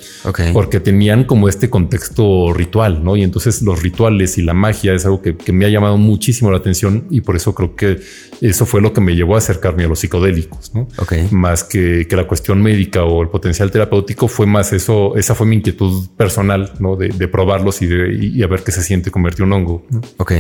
porque 0.53 0.81
tenían 0.81 1.25
como 1.25 1.49
este 1.49 1.71
contexto 1.71 2.53
ritual, 2.53 3.03
¿no? 3.03 3.17
Y 3.17 3.23
entonces 3.23 3.63
los 3.63 3.83
rituales 3.83 4.37
y 4.39 4.43
la 4.43 4.53
magia 4.53 4.93
es 4.95 5.05
algo 5.07 5.23
que, 5.23 5.35
me 5.53 5.65
ha 5.65 5.69
llamado 5.69 5.97
muchísimo 5.97 6.51
la 6.51 6.59
atención 6.59 7.07
y 7.11 7.23
por 7.23 7.37
eso 7.37 7.55
creo 7.55 7.75
que 7.75 8.01
eso 8.41 8.67
fue 8.67 8.81
lo 8.81 8.93
que 8.93 9.01
me 9.01 9.17
llevó 9.17 9.35
a 9.35 9.39
acercarme 9.39 9.85
a 9.85 9.89
los 9.89 10.01
psicodélicos, 10.01 10.75
¿no? 10.75 10.89
Más 11.31 11.65
que, 11.65 12.07
la 12.11 12.27
cuestión 12.27 12.61
médica 12.61 13.05
o 13.05 13.23
el 13.23 13.29
potencial 13.29 13.71
terapéutico 13.71 14.29
fue 14.29 14.47
más 14.47 14.73
eso, 14.73 15.17
esa 15.17 15.35
fue 15.35 15.47
mi 15.47 15.57
inquietud 15.57 16.09
personal, 16.17 16.73
¿no? 16.81 16.97
De, 16.97 17.29
probarlos 17.29 17.81
y, 17.81 17.87
de, 17.87 18.45
a 18.45 18.47
ver 18.47 18.63
qué 18.63 18.73
se 18.73 18.83
siente 18.83 19.11
convertir 19.11 19.45
un 19.45 19.53
hongo. 19.53 19.87
Ok. 20.19 20.33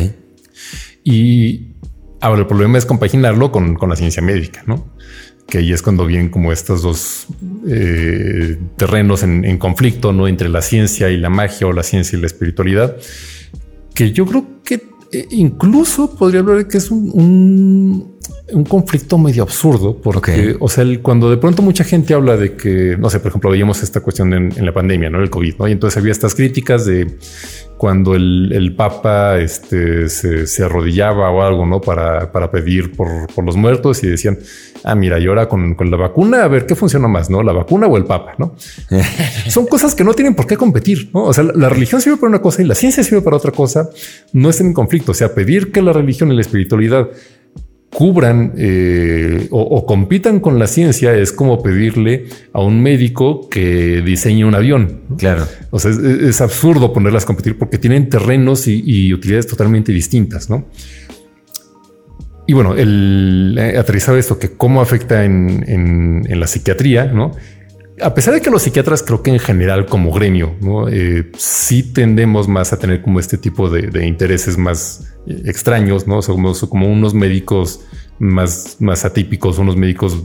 Y, 1.05 1.70
Ahora, 2.20 2.40
el 2.40 2.47
problema 2.47 2.78
es 2.78 2.86
compaginarlo 2.86 3.51
con, 3.51 3.78
la 3.80 3.97
ciencia 3.97 4.22
médica, 4.22 4.62
¿no? 4.66 4.86
Que 5.47 5.59
ahí 5.59 5.72
es 5.72 5.82
cuando 5.82 6.06
vienen 6.06 6.28
como 6.28 6.52
estos 6.52 6.82
dos 6.82 7.26
eh, 7.66 8.59
terrenos 8.76 9.22
en, 9.22 9.59
conflicto, 9.59 10.12
¿no? 10.12 10.28
Entre 10.28 10.48
la 10.48 10.62
ciencia 10.62 11.10
y 11.10 11.16
la 11.16 11.30
magia 11.30 11.66
o 11.66 11.72
la 11.72 11.82
ciencia 11.82 12.16
y 12.16 12.20
la 12.20 12.26
espiritualidad, 12.26 12.97
que 13.94 14.12
yo 14.12 14.26
creo 14.26 14.44
que 14.64 14.82
eh, 15.12 15.26
incluso 15.30 16.14
podría 16.14 16.40
hablar 16.40 16.59
de 16.59 16.68
que 16.68 16.78
es 16.78 16.90
un 16.90 18.10
conflicto 18.64 19.18
medio 19.18 19.43
absurdo 19.43 19.97
porque, 20.01 20.56
o 20.60 20.68
sea, 20.68 20.85
cuando 21.02 21.31
de 21.31 21.36
pronto 21.36 21.62
mucha 21.62 21.85
gente 21.85 22.14
habla 22.14 22.36
de 22.36 22.55
que, 22.55 22.97
no 22.98 23.10
sé, 23.10 23.20
por 23.20 23.28
ejemplo, 23.28 23.51
veíamos 23.51 23.82
esta 23.82 24.01
cuestión 24.01 24.32
en, 24.32 24.64
la 24.64 24.72
pandemia, 24.72 25.10
no 25.10 25.20
el 25.20 25.31
COVID, 25.31 25.56
¿no? 25.59 25.68
Y 25.68 25.72
entonces 25.72 25.97
había 25.98 26.12
estas 26.12 26.35
críticas 26.35 26.86
de 26.86 27.18
cuando 27.81 28.14
el, 28.14 28.74
Papa 28.77 29.39
este, 29.39 30.09
se, 30.10 30.62
arrodillaba 30.62 31.31
o 31.31 31.43
algo, 31.43 31.64
¿no? 31.64 31.81
Para, 31.81 32.31
para 32.31 32.51
pedir 32.51 32.93
por, 32.93 33.09
los 33.43 33.56
muertos 33.56 34.05
y 34.05 34.09
decían, 34.09 34.39
ah, 34.85 34.94
mira, 34.94 35.18
y 35.18 35.27
ahora 35.27 35.48
con, 35.48 35.74
la 35.78 35.97
vacuna, 35.97 36.44
a 36.44 36.48
ver 36.48 36.66
qué 36.66 36.74
funciona 36.74 37.09
más, 37.09 37.31
¿no? 37.31 37.43
La 37.43 37.52
vacuna 37.52 37.86
o 37.86 37.97
el 37.97 38.05
Papa, 38.05 38.35
¿no? 38.36 38.55
Son 39.48 39.66
cosas 39.66 39.94
que 39.94 40.05
no 40.05 40.12
tienen 40.12 40.35
por 40.35 40.47
qué 40.47 40.59
competir, 40.59 41.10
¿no? 41.14 41.24
O 41.24 41.32
sea, 41.32 41.43
la, 41.44 41.70
religión 41.70 42.02
sirve 42.02 42.18
para 42.18 42.28
una 42.28 42.43
cosa 42.43 42.60
y 42.60 42.66
la 42.66 42.74
ciencia 42.74 43.02
sirve 43.02 43.22
para 43.22 43.39
otra 43.39 43.51
cosa, 43.51 43.89
no 44.35 44.51
están 44.51 44.66
en 44.66 44.74
conflicto. 44.74 45.12
O 45.12 45.14
sea, 45.14 45.35
pedir 45.35 45.72
que 45.72 45.81
la 45.81 45.94
religión 45.94 46.31
y 46.31 46.35
la 46.35 46.43
espiritualidad 46.43 47.09
cubran 47.90 48.52
eh, 48.56 49.48
o, 49.50 49.84
compitan 49.84 50.38
con 50.40 50.58
la 50.58 50.68
ciencia 50.68 51.12
es 51.12 51.32
como 51.32 51.62
pedirle 51.62 52.26
a 52.52 52.60
un 52.60 52.80
médico 52.80 53.48
que 53.48 54.00
diseñe 54.00 54.44
un 54.44 54.54
avión. 54.54 55.00
Claro. 55.18 55.46
O 55.70 55.78
sea, 55.80 55.90
es, 55.90 56.40
absurdo 56.40 56.92
ponerlas 56.92 57.24
a 57.24 57.26
competir 57.26 57.58
porque 57.58 57.78
tienen 57.78 58.08
terrenos 58.08 58.68
y, 58.68 59.12
utilidades 59.12 59.48
totalmente 59.48 59.92
distintas, 59.92 60.48
¿no? 60.48 60.66
Y 62.46 62.52
bueno, 62.52 62.74
el 62.74 63.56
eh, 63.58 63.76
aterrizado 63.76 64.18
esto 64.18 64.38
que 64.38 64.50
cómo 64.52 64.80
afecta 64.80 65.24
en, 65.24 66.24
la 66.28 66.46
psiquiatría, 66.46 67.06
¿no? 67.06 67.32
A 68.02 68.14
pesar 68.14 68.35
de 68.35 68.40
que 68.40 68.51
los 68.51 68.62
psiquiatras 68.62 69.02
creo 69.02 69.22
que 69.22 69.31
en 69.31 69.39
general 69.39 69.86
como 69.86 70.12
gremio 70.12 70.55
¿no? 70.60 70.89
Eh, 70.89 71.31
sí 71.36 71.82
tendemos 71.82 72.48
más 72.48 72.72
a 72.72 72.78
tener 72.78 73.02
como 73.02 73.20
este 73.20 73.39
tipo 73.39 73.68
de, 73.68 74.06
intereses 74.06 74.56
más 74.59 75.14
eh, 75.27 75.43
extraños, 75.47 76.06
no 76.06 76.22
somos 76.22 76.60
como 76.68 76.90
unos 76.90 77.14
médicos 77.14 77.81
más, 78.18 78.77
más 78.81 79.05
atípicos, 79.05 79.59
unos 79.59 79.77
médicos 79.77 80.22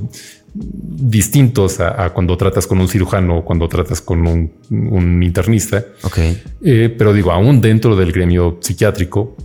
distintos 0.53 1.79
a, 1.81 2.11
cuando 2.11 2.37
tratas 2.37 2.65
con 2.65 2.79
un 2.79 2.87
cirujano 2.87 3.39
o 3.39 3.45
cuando 3.45 3.67
tratas 3.67 3.99
con 3.99 4.25
un, 4.25 5.23
internista. 5.23 5.85
Ok. 6.03 6.17
Eh, 6.63 6.95
pero 6.97 7.13
digo, 7.13 7.31
aún 7.31 7.59
dentro 7.59 7.95
del 7.95 8.11
gremio 8.13 8.57
psiquiátrico, 8.61 9.35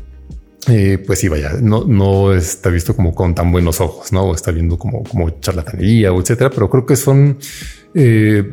pues 0.66 1.18
sí, 1.18 1.28
vaya, 1.28 1.54
no, 1.60 1.84
no 1.84 2.32
está 2.34 2.70
visto 2.70 2.94
como 2.94 3.14
con 3.14 3.34
tan 3.34 3.50
buenos 3.50 3.80
ojos, 3.80 4.12
no 4.12 4.34
está 4.34 4.50
viendo 4.50 4.78
como, 4.78 5.02
como 5.04 5.30
charlatanería 5.40 6.12
o 6.12 6.20
etcétera, 6.20 6.50
pero 6.50 6.68
creo 6.68 6.86
que 6.86 6.96
son 6.96 7.38
eh, 7.94 8.44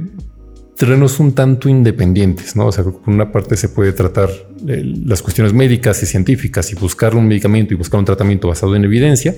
terrenos 0.78 1.20
un 1.20 1.34
tanto 1.34 1.68
independientes, 1.70 2.56
¿no? 2.56 2.68
O 2.68 2.72
sea, 2.72 2.84
por 2.84 3.02
una 3.08 3.32
parte 3.32 3.58
se 3.58 3.70
puede 3.70 3.94
tratar 3.94 4.30
eh, 4.68 4.84
las 5.06 5.22
cuestiones 5.22 5.54
médicas 5.54 6.02
y 6.04 6.06
científicas 6.06 6.72
y 6.72 6.76
buscar 6.76 7.16
un 7.16 7.28
medicamento 7.28 7.74
y 7.74 7.78
buscar 7.78 8.00
un 8.00 8.06
tratamiento 8.06 8.48
basado 8.48 8.76
en 8.76 8.86
evidencia. 8.86 9.36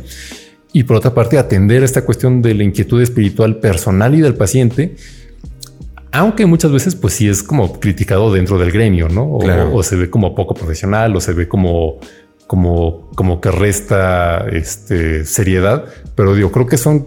Y 0.73 0.83
por 0.83 0.97
otra 0.97 1.13
parte, 1.13 1.37
atender 1.37 1.81
esta 1.83 2.05
cuestión 2.05 2.41
de 2.41 2.53
la 2.53 2.63
inquietud 2.63 3.01
espiritual 3.01 3.59
personal 3.59 4.13
y 4.15 4.21
del 4.21 4.35
paciente, 4.35 4.95
aunque 6.11 6.45
muchas 6.45 6.71
veces 6.71 6.95
pues 6.95 7.13
sí 7.13 7.27
es 7.27 7.41
como 7.41 7.79
criticado 7.79 8.31
dentro 8.33 8.59
del 8.59 8.71
gremio, 8.71 9.09
¿no? 9.09 9.31
O, 9.31 9.81
se 9.81 9.95
ve 9.95 10.09
como 10.09 10.35
poco 10.35 10.53
profesional 10.53 11.15
o 11.15 11.21
se 11.21 11.33
ve 11.33 11.47
como 11.47 11.99
como 12.49 13.11
como 13.13 13.41
que 13.41 13.51
resta 13.51 14.47
este 14.51 15.23
seriedad, 15.23 15.85
pero 16.15 16.33
digo, 16.33 16.51
creo 16.51 16.65
que 16.65 16.77
son 16.77 17.05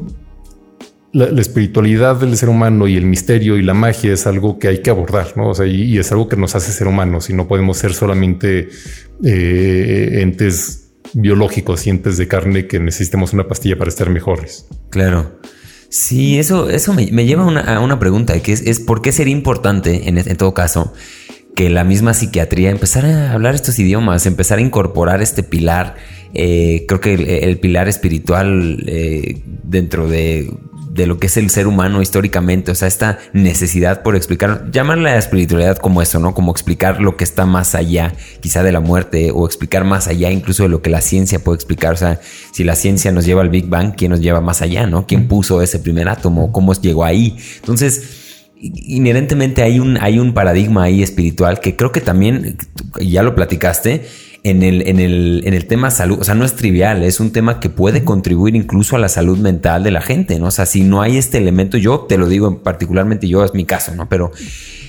la, 1.11 1.41
espiritualidad 1.41 2.15
del 2.15 2.37
ser 2.37 2.49
humano 2.49 2.87
y 2.87 2.97
el 2.97 3.07
misterio 3.07 3.57
y 3.59 3.63
la 3.63 3.75
magia 3.75 4.13
es 4.13 4.29
algo 4.29 4.61
que 4.61 4.69
hay 4.69 4.83
que 4.83 4.91
abordar, 4.91 5.37
¿no? 5.37 5.49
O 5.49 5.55
sea, 5.55 5.67
y, 5.67 5.99
es 5.99 6.13
algo 6.13 6.29
que 6.29 6.37
nos 6.37 6.55
hace 6.55 6.71
ser 6.71 6.87
humanos 6.87 7.29
y 7.29 7.33
no 7.33 7.49
podemos 7.49 7.77
ser 7.77 7.93
solamente 7.93 8.69
eh, 9.25 10.21
entes 10.21 10.93
biológicos 11.13 11.89
y 11.89 11.91
entes 11.91 12.19
de 12.19 12.29
carne 12.29 12.69
que 12.69 12.79
necesitemos 12.79 13.33
una 13.33 13.49
pastilla 13.49 13.77
para 13.77 13.89
estar 13.89 14.11
mejores. 14.11 14.67
Claro. 14.91 15.41
Sí, 15.89 16.39
eso, 16.39 16.71
eso 16.71 16.95
me, 16.95 17.07
lleva 17.27 17.43
a 17.43 17.81
una, 17.81 17.99
pregunta, 17.99 18.39
que 18.41 18.53
es, 18.53 18.81
por 18.81 19.03
qué 19.03 19.11
sería 19.11 19.33
importante, 19.33 20.09
en 20.09 20.37
todo 20.37 20.55
caso, 20.55 20.95
que 21.55 21.69
la 21.71 21.85
misma 21.85 22.15
psiquiatría 22.15 22.71
empezara 22.71 23.31
a 23.31 23.33
hablar 23.33 23.55
estos 23.55 23.79
idiomas, 23.79 24.27
empezar 24.27 24.59
a 24.59 24.63
incorporar 24.63 25.23
este 25.23 25.43
pilar, 25.43 25.97
eh, 26.35 26.87
creo 26.89 27.01
que 27.01 27.15
el, 27.45 27.59
pilar 27.59 27.89
espiritual 27.89 28.83
eh, 28.87 29.43
dentro 29.63 30.09
de 30.09 30.51
de 30.93 31.07
lo 31.07 31.19
que 31.19 31.27
es 31.27 31.37
el 31.39 31.49
ser 31.49 31.67
humano 31.67 32.03
históricamente, 32.03 32.71
o 32.71 32.75
sea, 32.75 32.87
esta 32.87 33.19
necesidad 33.33 34.03
por 34.03 34.15
explicar, 34.15 34.71
llamarle 34.71 35.09
a 35.09 35.15
la 35.15 35.19
espiritualidad 35.19 35.79
como 35.79 36.03
eso, 36.03 36.19
¿no? 36.19 36.35
Como 36.35 36.53
explicar 36.53 37.01
lo 37.01 37.17
que 37.17 37.25
está 37.25 37.47
más 37.47 37.75
allá, 37.75 38.13
quizá 38.41 38.63
de 38.63 38.73
la 38.73 38.81
muerte, 38.81 39.31
o 39.33 39.47
explicar 39.47 39.85
más 39.85 40.07
allá 40.07 40.31
incluso 40.31 40.65
de 40.65 40.69
lo 40.69 40.83
que 40.83 40.91
la 40.91 41.01
ciencia 41.01 41.43
puede 41.43 41.57
explicar, 41.57 41.95
o 41.95 41.97
sea, 41.97 42.21
si 42.53 42.63
la 42.63 42.77
ciencia 42.77 43.11
nos 43.11 43.25
lleva 43.25 43.41
al 43.41 43.49
Big 43.49 43.69
Bang, 43.69 43.95
¿quién 43.97 44.11
nos 44.11 44.21
lleva 44.21 44.43
más 44.43 44.61
allá, 44.61 44.87
¿no? 44.87 45.07
¿Quién 45.07 45.29
puso 45.29 45.63
ese 45.63 45.79
primer 45.79 46.11
átomo? 46.11 46.53
¿Cómo 46.53 46.75
llegó 46.75 47.05
ahí? 47.05 47.39
Entonces, 47.57 48.32
inherentemente 48.63 49.63
hay 49.63 49.81
un, 49.81 49.99
hay 50.01 50.19
un 50.19 50.33
paradigma 50.35 50.85
ahí 50.85 51.03
espiritual 51.03 51.61
que 51.61 51.77
creo 51.77 51.91
que 51.91 52.01
también, 52.01 52.57
ya 53.01 53.23
lo 53.23 53.35
platicaste, 53.35 54.07
en 54.45 54.63
el, 54.63 54.89
en 54.89 54.99
el, 54.99 55.43
en 55.45 55.55
el 55.55 55.67
tema 55.67 55.91
salud, 55.91 56.19
o 56.21 56.25
sea, 56.25 56.35
no 56.35 56.45
es 56.45 56.55
trivial, 56.55 57.05
es 57.05 57.21
un 57.21 57.31
tema 57.31 57.61
que 57.61 57.71
puede 57.71 58.03
contribuir 58.05 58.57
incluso 58.57 58.97
a 58.97 58.99
la 58.99 59.09
salud 59.09 59.39
mental 59.39 59.85
de 59.85 59.93
la 59.93 60.01
gente, 60.01 60.39
¿no? 60.39 60.47
O 60.47 60.51
sea, 60.51 60.67
si 60.67 60.83
no 60.83 61.01
hay 61.01 61.17
este 61.17 61.39
elemento, 61.39 61.77
yo 61.77 62.01
te 62.01 62.19
lo 62.19 62.29
digo 62.29 62.63
particularmente, 62.63 63.29
yo 63.29 63.45
es 63.45 63.55
mi 63.55 63.65
caso, 63.65 63.95
¿no? 63.95 64.09
Pero 64.09 64.33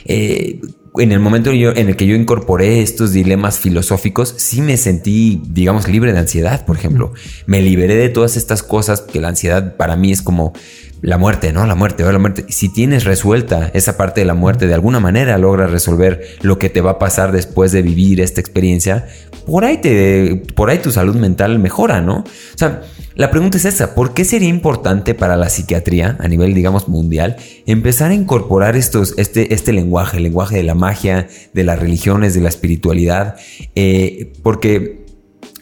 eh, 0.06 0.60
en 0.95 1.12
el 1.12 1.20
momento 1.20 1.52
en 1.52 1.90
el 1.90 1.95
que 1.95 2.06
yo 2.06 2.16
incorporé 2.16 2.82
estos 2.82 3.12
dilemas 3.12 3.60
filosóficos, 3.60 4.34
sí 4.38 4.62
me 4.62 4.78
sentí, 4.78 5.41
digamos, 5.48 5.88
libre 5.88 6.14
de 6.14 6.20
ansiedad, 6.20 6.66
por 6.66 6.76
ejemplo. 6.76 7.14
Me 7.48 7.62
liberé 7.62 7.95
de 7.95 8.10
todas 8.10 8.38
estas 8.38 8.62
cosas 8.62 9.02
que 9.02 9.20
la 9.20 9.30
ansiedad 9.30 9.76
para 9.76 9.95
mí 9.95 10.12
es 10.12 10.22
como 10.22 10.54
la 11.04 11.18
muerte, 11.18 11.52
¿no? 11.52 11.68
La 11.68 11.76
muerte, 11.76 12.10
la 12.10 12.18
muerte. 12.18 12.46
Si 12.48 12.70
tienes 12.70 13.04
resuelta 13.04 13.70
esa 13.74 13.98
parte 13.98 14.22
de 14.22 14.26
la 14.26 14.36
muerte, 14.36 14.68
de 14.68 14.74
alguna 14.74 15.02
manera 15.02 15.38
logras 15.38 15.70
resolver 15.70 16.26
lo 16.42 16.58
que 16.58 16.70
te 16.70 16.80
va 16.80 16.92
a 16.92 17.00
pasar 17.00 17.34
después 17.34 17.74
de 17.74 17.82
vivir 17.82 18.22
esta 18.22 18.40
experiencia, 18.40 19.06
por 19.46 19.66
ahí 19.66 19.80
te, 19.80 20.42
por 20.56 20.70
ahí 20.70 20.78
tu 20.78 20.94
salud 20.94 21.18
mental 21.18 21.60
mejora, 21.60 22.00
¿no? 22.00 22.20
O 22.20 22.58
sea, 22.58 22.84
la 23.16 23.32
pregunta 23.32 23.58
es 23.58 23.66
esa, 23.66 23.96
¿por 23.96 24.14
qué 24.14 24.24
sería 24.24 24.48
importante 24.48 25.14
para 25.14 25.36
la 25.36 25.50
psiquiatría 25.50 26.16
a 26.22 26.28
nivel, 26.30 26.54
digamos, 26.54 26.88
mundial, 26.88 27.36
empezar 27.66 28.12
a 28.12 28.14
incorporar 28.14 28.78
estos, 28.78 29.14
este, 29.18 29.54
este 29.54 29.74
lenguaje, 29.74 30.18
el 30.18 30.24
lenguaje 30.24 30.56
de 30.56 30.64
la 30.64 30.74
magia, 30.74 31.28
de 31.54 31.64
las 31.66 31.80
religiones, 31.80 32.34
de 32.34 32.40
la 32.40 32.50
espiritualidad? 32.50 33.36
Eh, 33.76 34.32
porque 34.42 35.03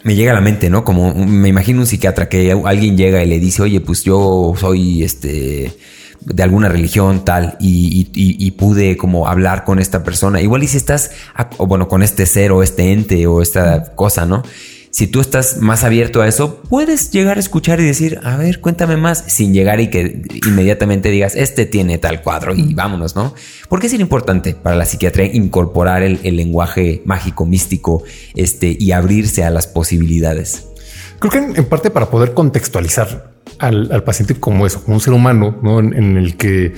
me 0.03 0.15
llega 0.15 0.31
a 0.31 0.35
la 0.35 0.41
mente, 0.41 0.69
¿no? 0.69 0.83
Como 0.83 1.13
me 1.13 1.49
imagino 1.49 1.81
un 1.81 1.87
psiquiatra 1.87 2.29
que 2.29 2.51
alguien 2.51 2.97
llega 2.97 3.23
y 3.23 3.27
le 3.27 3.39
dice, 3.39 3.61
oye, 3.61 3.81
pues 3.81 4.03
yo 4.03 4.53
soy 4.57 5.03
este 5.03 5.75
de 6.21 6.43
alguna 6.43 6.69
religión 6.69 7.25
tal 7.25 7.57
y, 7.59 8.51
pude 8.51 8.95
como 8.95 9.27
hablar 9.27 9.63
con 9.63 9.79
esta 9.79 10.03
persona. 10.03 10.41
Igual 10.41 10.63
y 10.63 10.67
si 10.67 10.77
estás, 10.77 11.11
o 11.57 11.65
bueno, 11.65 11.87
con 11.87 12.03
este 12.03 12.25
ser 12.25 12.51
o 12.51 12.61
este 12.61 12.91
ente 12.91 13.25
o 13.25 13.41
esta 13.41 13.95
cosa, 13.95 14.25
¿no? 14.25 14.43
Si 14.91 15.07
tú 15.07 15.21
estás 15.21 15.57
más 15.57 15.85
abierto 15.85 16.21
a 16.21 16.27
eso, 16.27 16.61
puedes 16.69 17.11
llegar 17.11 17.37
a 17.37 17.39
escuchar 17.39 17.79
y 17.79 17.85
decir, 17.85 18.19
a 18.23 18.35
ver, 18.35 18.59
cuéntame 18.59 18.97
más, 18.97 19.23
sin 19.27 19.53
llegar 19.53 19.79
y 19.79 19.89
que 19.89 20.21
inmediatamente 20.45 21.09
digas, 21.09 21.33
este 21.35 21.65
tiene 21.65 21.97
tal 21.97 22.21
cuadro 22.21 22.53
y 22.53 22.73
vámonos, 22.73 23.15
¿no? 23.15 23.33
¿Por 23.69 23.79
qué 23.79 23.87
es 23.87 23.93
importante 23.93 24.53
para 24.53 24.75
la 24.75 24.85
psiquiatría 24.85 25.33
incorporar 25.33 26.03
el, 26.03 26.19
lenguaje 26.35 27.01
mágico, 27.05 27.45
místico, 27.45 28.03
este, 28.35 28.75
y 28.77 28.91
abrirse 28.91 29.45
a 29.45 29.49
las 29.49 29.65
posibilidades? 29.65 30.67
Creo 31.19 31.31
que 31.31 31.59
en, 31.59 31.65
parte 31.65 31.89
para 31.89 32.09
poder 32.09 32.33
contextualizar 32.33 33.31
al, 33.59 34.03
paciente 34.03 34.35
como 34.35 34.67
eso, 34.67 34.83
como 34.83 34.95
un 34.95 35.01
ser 35.01 35.13
humano, 35.13 35.57
¿no? 35.63 35.79
en 35.79 36.17
el 36.17 36.35
que 36.35 36.73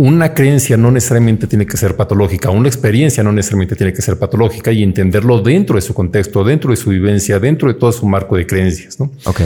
una 0.00 0.32
creencia 0.32 0.78
no 0.78 0.90
necesariamente 0.90 1.46
tiene 1.46 1.66
que 1.66 1.76
ser 1.76 1.94
patológica, 1.94 2.48
una 2.48 2.68
experiencia 2.68 3.22
no 3.22 3.32
necesariamente 3.32 3.76
tiene 3.76 3.92
que 3.92 4.00
ser 4.00 4.18
patológica 4.18 4.72
y 4.72 4.82
entenderlo 4.82 5.42
dentro 5.42 5.76
de 5.76 5.82
su 5.82 5.92
contexto, 5.92 6.42
dentro 6.42 6.70
de 6.70 6.76
su 6.76 6.88
vivencia, 6.88 7.38
dentro 7.38 7.68
de 7.68 7.74
todo 7.74 7.92
su 7.92 8.06
marco 8.06 8.36
de 8.36 8.46
creencias. 8.46 8.98
¿no? 8.98 9.10
Ok. 9.26 9.42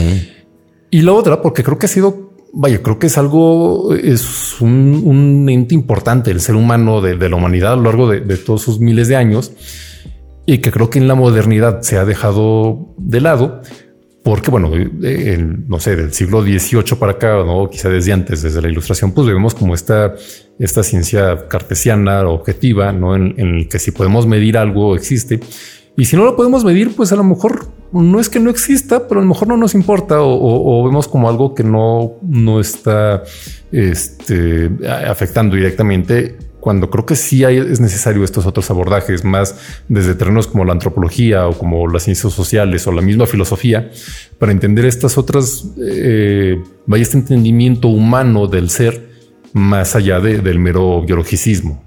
Y 0.91 1.01
la 1.01 1.11
otra, 1.11 1.41
porque 1.41 1.61
creo 1.61 1.77
que 1.77 1.87
ha 1.87 1.89
sido, 1.89 2.31
vaya, 2.53 2.81
creo 2.81 2.97
que 2.97 3.07
es 3.07 3.17
algo, 3.17 3.93
es 3.95 4.61
un, 4.61 5.45
ente 5.49 5.75
importante 5.75 6.31
el 6.31 6.39
ser 6.39 6.55
humano 6.55 7.01
de, 7.01 7.17
la 7.17 7.35
humanidad 7.35 7.73
a 7.73 7.75
lo 7.75 7.83
largo 7.83 8.09
de, 8.09 8.21
de 8.21 8.37
todos 8.37 8.61
sus 8.61 8.79
miles 8.79 9.09
de 9.09 9.17
años 9.17 9.51
y 10.45 10.59
que 10.59 10.71
creo 10.71 10.89
que 10.89 10.99
en 10.99 11.09
la 11.09 11.15
modernidad 11.15 11.81
se 11.81 11.97
ha 11.97 12.05
dejado 12.05 12.93
de 12.97 13.19
lado 13.19 13.61
porque 14.25 14.49
bueno, 14.49 14.71
no 15.67 15.79
sé, 15.79 15.95
del 15.95 16.11
siglo 16.11 16.41
XVIII 16.41 16.97
para 16.99 17.11
acá, 17.11 17.43
no 17.45 17.69
quizá 17.69 17.89
desde 17.89 18.11
antes, 18.11 18.41
desde 18.41 18.59
la 18.59 18.69
ilustración, 18.69 19.11
pues 19.11 19.27
vemos 19.27 19.53
como 19.53 19.75
esta, 19.75 20.15
esta 20.57 20.81
ciencia 20.81 21.47
cartesiana 21.47 22.27
objetiva, 22.27 22.91
no 22.91 23.15
en, 23.15 23.39
el 23.39 23.69
que 23.69 23.77
si 23.77 23.91
podemos 23.91 24.25
medir 24.25 24.57
algo 24.57 24.95
existe. 24.95 25.41
Y 25.95 26.05
si 26.05 26.15
no 26.15 26.25
lo 26.25 26.35
podemos 26.35 26.65
medir, 26.65 26.95
pues 26.95 27.11
a 27.11 27.15
lo 27.17 27.23
mejor 27.23 27.67
no 27.91 28.19
es 28.19 28.27
que 28.27 28.39
no 28.39 28.49
exista, 28.49 29.07
pero 29.07 29.19
a 29.19 29.23
lo 29.23 29.29
mejor 29.29 29.47
no 29.47 29.57
nos 29.57 29.75
importa 29.75 30.15
o, 30.19 30.83
vemos 30.83 31.07
como 31.07 31.29
algo 31.29 31.53
que 31.53 31.63
no, 31.63 32.13
no 32.23 32.59
está 32.59 33.21
este, 33.71 34.71
afectando 35.07 35.55
directamente 35.55 36.35
cuando 36.65 36.89
creo 36.89 37.05
que 37.05 37.15
sí 37.15 37.43
hay, 37.43 37.57
es 37.57 37.79
necesario 37.79 38.23
estos 38.23 38.47
otros 38.47 38.71
abordajes, 38.71 39.23
más 39.23 39.55
desde 39.87 40.15
terrenos 40.15 40.47
como 40.47 40.65
la 40.65 40.71
antropología 40.71 41.45
o 41.45 41.55
como 41.55 41.87
las 41.87 42.01
ciencias 42.01 42.33
sociales 42.33 42.87
o 42.87 42.91
la 42.91 43.03
misma 43.03 43.27
filosofía, 43.27 43.91
para 44.39 44.51
entender 44.51 44.83
estas 44.85 45.15
otras, 45.19 45.63
eh, 45.79 46.57
este 46.97 47.17
entendimiento 47.19 47.87
humano 47.87 48.47
del 48.47 48.71
ser 48.71 48.99
más 49.53 49.95
allá 49.95 50.19
del 50.19 50.57
mero 50.57 51.03
biologicismo, 51.03 51.83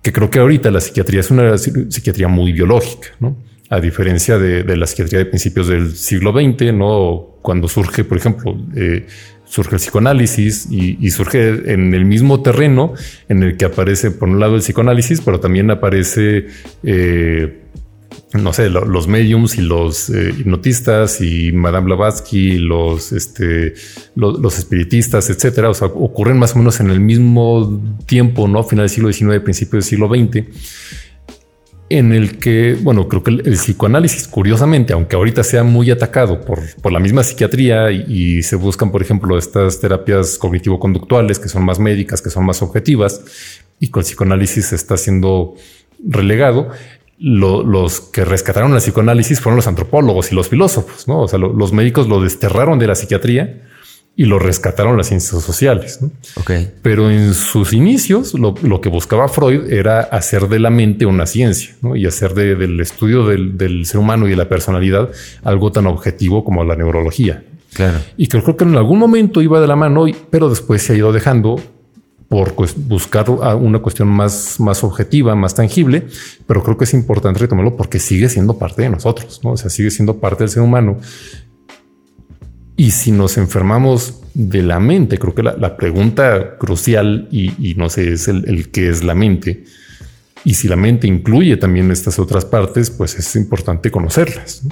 que 0.00 0.12
creo 0.12 0.30
que 0.30 0.38
ahorita 0.38 0.70
la 0.70 0.80
psiquiatría 0.80 1.18
es 1.18 1.32
una 1.32 1.58
psiquiatría 1.58 2.28
muy 2.28 2.52
biológica, 2.52 3.08
¿no? 3.18 3.36
a 3.68 3.80
diferencia 3.80 4.38
de, 4.38 4.76
la 4.76 4.86
psiquiatría 4.86 5.18
de 5.18 5.26
principios 5.26 5.66
del 5.66 5.96
siglo 5.96 6.30
XX, 6.30 6.72
¿no? 6.72 7.38
cuando 7.42 7.66
surge, 7.66 8.04
por 8.04 8.16
ejemplo, 8.16 8.56
eh, 8.76 9.08
surge 9.48 9.76
el 9.76 9.80
psicoanálisis 9.80 10.68
y, 10.70 11.10
surge 11.10 11.72
en 11.72 11.94
el 11.94 12.04
mismo 12.04 12.42
terreno 12.42 12.94
en 13.28 13.42
el 13.42 13.56
que 13.56 13.64
aparece, 13.64 14.10
por 14.10 14.28
un 14.28 14.40
lado, 14.40 14.54
el 14.54 14.60
psicoanálisis, 14.60 15.20
pero 15.20 15.40
también 15.40 15.70
aparece, 15.70 16.46
eh, 16.82 17.62
no 18.34 18.52
sé, 18.52 18.68
los 18.68 19.08
mediums 19.08 19.56
y 19.56 19.62
los 19.62 20.10
eh, 20.10 20.34
hipnotistas 20.38 21.20
y 21.22 21.52
Madame 21.52 21.86
Blavatsky, 21.86 22.58
los, 22.58 23.12
este, 23.12 23.74
los, 24.14 24.58
espiritistas, 24.58 25.30
etcétera. 25.30 25.70
O 25.70 25.74
sea, 25.74 25.88
ocurren 25.88 26.38
más 26.38 26.54
o 26.54 26.58
menos 26.58 26.80
en 26.80 26.90
el 26.90 27.00
mismo 27.00 27.82
tiempo, 28.06 28.46
no 28.48 28.62
final 28.64 28.84
del 28.84 28.90
siglo 28.90 29.12
XIX, 29.12 29.40
principio 29.40 29.78
del 29.78 29.84
siglo 29.84 30.08
XX 30.08 30.44
en 31.90 32.12
el 32.12 32.38
que, 32.38 32.76
bueno, 32.80 33.08
creo 33.08 33.22
que 33.22 33.30
el, 33.30 33.54
psicoanálisis, 33.54 34.28
curiosamente, 34.28 34.92
aunque 34.92 35.16
ahorita 35.16 35.42
sea 35.42 35.62
muy 35.62 35.90
atacado 35.90 36.40
por, 36.40 36.60
por 36.82 36.92
la 36.92 37.00
misma 37.00 37.22
psiquiatría 37.22 37.90
y, 37.90 38.42
se 38.42 38.56
buscan, 38.56 38.90
por 38.90 39.02
ejemplo, 39.02 39.38
estas 39.38 39.80
terapias 39.80 40.38
cognitivo-conductuales 40.38 41.38
que 41.38 41.48
son 41.48 41.64
más 41.64 41.78
médicas, 41.78 42.20
que 42.20 42.30
son 42.30 42.44
más 42.44 42.60
objetivas, 42.62 43.22
y 43.80 43.88
con 43.88 44.00
el 44.00 44.04
psicoanálisis 44.04 44.72
está 44.72 44.96
siendo 44.96 45.54
relegado, 46.06 46.68
los 47.18 48.00
que 48.00 48.24
rescataron 48.24 48.72
el 48.72 48.78
psicoanálisis 48.78 49.40
fueron 49.40 49.56
los 49.56 49.66
antropólogos 49.66 50.30
y 50.30 50.34
los 50.34 50.48
filósofos, 50.48 51.08
¿no? 51.08 51.22
O 51.22 51.28
sea, 51.28 51.38
los 51.38 51.72
médicos 51.72 52.06
lo 52.06 52.20
desterraron 52.20 52.78
de 52.78 52.86
la 52.86 52.94
psiquiatría 52.94 53.62
y 54.18 54.24
lo 54.24 54.40
rescataron 54.40 54.96
las 54.96 55.06
ciencias 55.06 55.44
sociales. 55.44 56.00
Pero 56.82 57.08
en 57.08 57.34
sus 57.34 57.72
inicios 57.72 58.34
lo, 58.34 58.80
que 58.80 58.88
buscaba 58.88 59.28
Freud 59.28 59.72
era 59.72 60.00
hacer 60.00 60.48
de 60.48 60.58
la 60.58 60.70
mente 60.70 61.06
una 61.06 61.24
ciencia 61.24 61.76
y 61.94 62.04
hacer 62.04 62.34
del 62.34 62.80
estudio 62.80 63.24
del, 63.26 63.86
ser 63.86 64.00
humano 64.00 64.26
y 64.26 64.30
de 64.30 64.36
la 64.36 64.48
personalidad 64.48 65.08
algo 65.44 65.70
tan 65.70 65.86
objetivo 65.86 66.44
como 66.44 66.64
la 66.64 66.74
neurología. 66.74 67.44
Claro. 67.72 67.98
Y 68.16 68.26
creo 68.26 68.56
que 68.56 68.64
en 68.64 68.74
algún 68.74 68.98
momento 68.98 69.40
iba 69.40 69.60
de 69.60 69.68
la 69.68 69.76
mano, 69.76 70.06
pero 70.30 70.50
después 70.50 70.82
se 70.82 70.94
ha 70.94 70.96
ido 70.96 71.12
dejando 71.12 71.60
por 72.28 72.56
buscar 72.76 73.30
una 73.30 73.78
cuestión 73.78 74.08
más, 74.08 74.58
más 74.58 74.82
objetiva, 74.82 75.36
más 75.36 75.54
tangible, 75.54 76.08
pero 76.44 76.64
creo 76.64 76.76
que 76.76 76.84
es 76.84 76.92
importante 76.92 77.38
retomarlo 77.38 77.76
porque 77.76 78.00
sigue 78.00 78.28
siendo 78.28 78.58
parte 78.58 78.82
de 78.82 78.90
nosotros, 78.90 79.40
¿no? 79.44 79.52
O 79.52 79.56
sea, 79.56 79.70
sigue 79.70 79.92
siendo 79.92 80.18
parte 80.18 80.42
del 80.42 80.50
ser 80.50 80.62
humano 80.64 80.98
y 82.78 82.92
si 82.92 83.10
nos 83.10 83.36
enfermamos 83.38 84.20
de 84.34 84.62
la 84.62 84.78
mente, 84.78 85.18
creo 85.18 85.34
que 85.34 85.42
la, 85.42 85.76
pregunta 85.76 86.56
crucial 86.58 87.26
y, 87.28 87.74
no 87.76 87.90
sé, 87.90 88.12
es 88.12 88.28
el, 88.28 88.70
qué 88.70 88.88
es 88.88 89.02
la 89.02 89.16
mente. 89.16 89.64
Y 90.44 90.54
si 90.54 90.68
la 90.68 90.76
mente 90.76 91.08
incluye 91.08 91.56
también 91.56 91.90
estas 91.90 92.20
otras 92.20 92.44
partes, 92.44 92.90
pues 92.90 93.18
es 93.18 93.34
importante 93.34 93.90
conocerlas. 93.90 94.62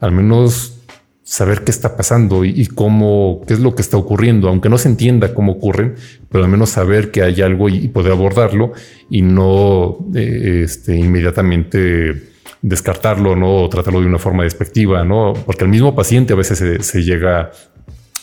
Al 0.00 0.12
menos 0.12 0.78
saber 1.24 1.62
qué 1.62 1.70
está 1.70 1.94
pasando 1.94 2.42
y, 2.46 2.66
cómo, 2.68 3.42
qué 3.46 3.52
es 3.52 3.60
lo 3.60 3.74
que 3.74 3.82
está 3.82 3.98
ocurriendo, 3.98 4.48
aunque 4.48 4.70
no 4.70 4.78
se 4.78 4.88
entienda 4.88 5.34
cómo 5.34 5.52
ocurren, 5.52 5.96
pero 6.30 6.44
al 6.44 6.50
menos 6.50 6.70
saber 6.70 7.10
que 7.10 7.22
hay 7.22 7.42
algo 7.42 7.68
y, 7.68 7.86
poder 7.88 8.12
abordarlo 8.12 8.72
y 9.10 9.20
no 9.20 9.98
eh, 10.14 10.62
este, 10.64 10.96
inmediatamente 10.96 12.31
descartarlo, 12.62 13.34
¿no? 13.34 13.64
O 13.64 13.68
tratarlo 13.68 14.00
de 14.00 14.06
una 14.06 14.18
forma 14.18 14.44
despectiva, 14.44 15.04
¿no? 15.04 15.34
Porque 15.44 15.64
el 15.64 15.70
mismo 15.70 15.94
paciente 15.94 16.32
a 16.32 16.36
veces 16.36 16.86
se, 16.86 17.02
llega 17.02 17.50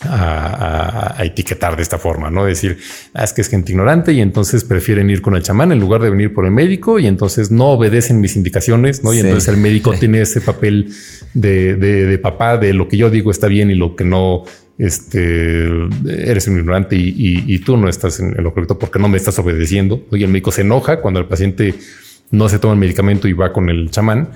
a, 0.01 1.17
etiquetar 1.19 1.75
de 1.75 1.81
esta 1.81 1.97
forma, 1.97 2.31
no 2.31 2.45
decir 2.45 2.77
ah, 3.13 3.25
es 3.25 3.33
que 3.33 3.41
es 3.41 3.49
gente 3.49 3.73
ignorante 3.73 4.13
y 4.13 4.21
entonces 4.21 4.63
prefieren 4.63 5.09
ir 5.09 5.21
con 5.21 5.35
el 5.35 5.43
chamán 5.43 5.73
en 5.73 5.79
lugar 5.79 6.01
de 6.01 6.09
venir 6.09 6.33
por 6.33 6.45
el 6.45 6.51
médico 6.51 6.99
y 6.99 7.07
entonces 7.07 7.51
no 7.51 7.71
obedecen 7.71 8.21
mis 8.21 8.37
indicaciones, 8.37 9.03
no? 9.03 9.13
Y 9.13 9.19
entonces 9.19 9.49
el 9.49 9.57
médico 9.57 9.93
tiene 9.93 10.21
ese 10.21 10.39
papel 10.39 10.93
de, 11.33 12.19
papá 12.23 12.57
de 12.57 12.73
lo 12.73 12.87
que 12.87 12.95
yo 12.95 13.09
digo 13.09 13.31
está 13.31 13.47
bien 13.47 13.69
y 13.69 13.75
lo 13.75 13.97
que 13.97 14.05
no 14.05 14.45
este 14.77 15.67
eres 16.07 16.47
un 16.47 16.57
ignorante 16.57 16.95
y, 16.97 17.59
tú 17.59 17.75
no 17.75 17.89
estás 17.89 18.21
en, 18.21 18.41
lo 18.41 18.53
correcto 18.53 18.79
porque 18.79 18.99
no 18.99 19.09
me 19.09 19.17
estás 19.17 19.37
obedeciendo. 19.37 20.05
Y 20.13 20.23
el 20.23 20.29
médico 20.29 20.53
se 20.53 20.61
enoja 20.61 21.01
cuando 21.01 21.19
el 21.19 21.25
paciente 21.25 21.75
no 22.31 22.49
se 22.49 22.59
toma 22.59 22.73
el 22.73 22.79
medicamento 22.79 23.27
y 23.27 23.33
va 23.33 23.53
con 23.53 23.69
el 23.69 23.89
chamán, 23.91 24.29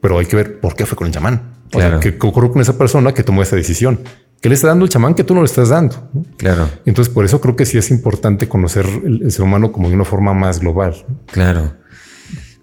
pero 0.00 0.18
hay 0.18 0.26
que 0.26 0.36
ver 0.36 0.60
por 0.60 0.74
qué 0.74 0.86
fue 0.86 0.96
con 0.96 1.06
el 1.06 1.12
chamán. 1.12 1.52
Claro. 1.70 2.00
¿qué, 2.00 2.16
ocurrió 2.20 2.52
con 2.52 2.60
esa 2.60 2.76
persona 2.76 3.14
que 3.14 3.22
tomó 3.22 3.42
esa 3.42 3.56
decisión? 3.56 4.00
¿Qué 4.40 4.48
le 4.48 4.56
está 4.56 4.68
dando 4.68 4.84
el 4.84 4.90
chamán 4.90 5.14
que 5.14 5.24
tú 5.24 5.34
no 5.34 5.40
le 5.40 5.46
estás 5.46 5.70
dando? 5.70 6.10
Claro. 6.36 6.68
Entonces, 6.84 7.12
por 7.12 7.24
eso 7.24 7.40
creo 7.40 7.56
que 7.56 7.64
sí 7.64 7.78
es 7.78 7.90
importante 7.90 8.48
conocer 8.48 8.86
el, 9.04 9.30
ser 9.30 9.42
humano 9.42 9.72
como 9.72 9.88
de 9.88 9.94
una 9.94 10.04
forma 10.04 10.34
más 10.34 10.60
global. 10.60 11.06
Claro. 11.26 11.76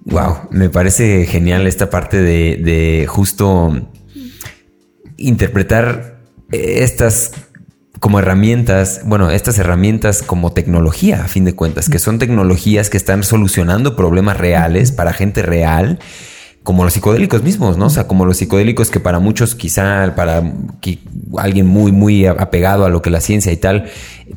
Wow, 0.06 0.50
me 0.52 0.70
parece 0.70 1.26
genial 1.26 1.68
esta 1.68 1.90
parte 1.90 2.18
de, 2.18 2.58
de 2.58 3.08
justo 3.08 3.90
interpretar 5.18 6.20
estas 6.52 7.32
como 8.00 8.20
herramientas, 8.20 9.02
bueno, 9.06 9.30
estas 9.30 9.58
herramientas 9.60 10.22
como 10.22 10.54
tecnología, 10.54 11.24
a 11.24 11.28
fin 11.28 11.46
de 11.46 11.54
cuentas, 11.54 11.90
que 11.90 12.00
son 12.00 12.20
tecnologías 12.20 12.90
que 12.90 12.98
están 12.98 13.24
solucionando 13.24 13.96
problemas 13.96 14.38
reales 14.38 14.92
para 14.92 15.14
gente 15.14 15.42
real 15.42 16.00
como 16.70 16.84
los 16.84 16.94
psicodélicos 16.94 17.42
mismos, 17.42 17.78
¿no? 17.78 17.88
O 17.88 17.90
sea, 17.90 18.06
como 18.06 18.28
los 18.28 18.38
psicodélicos 18.38 18.92
que 18.92 19.00
para 19.00 19.18
muchos, 19.18 19.56
quizá 19.56 20.14
para 20.16 20.54
alguien 21.36 21.66
muy, 21.66 21.92
muy 21.92 22.28
apegado 22.28 22.86
a 22.86 22.90
lo 22.90 23.02
que 23.02 23.10
la 23.10 23.22
ciencia 23.22 23.52
y 23.52 23.58
tal, 23.58 23.86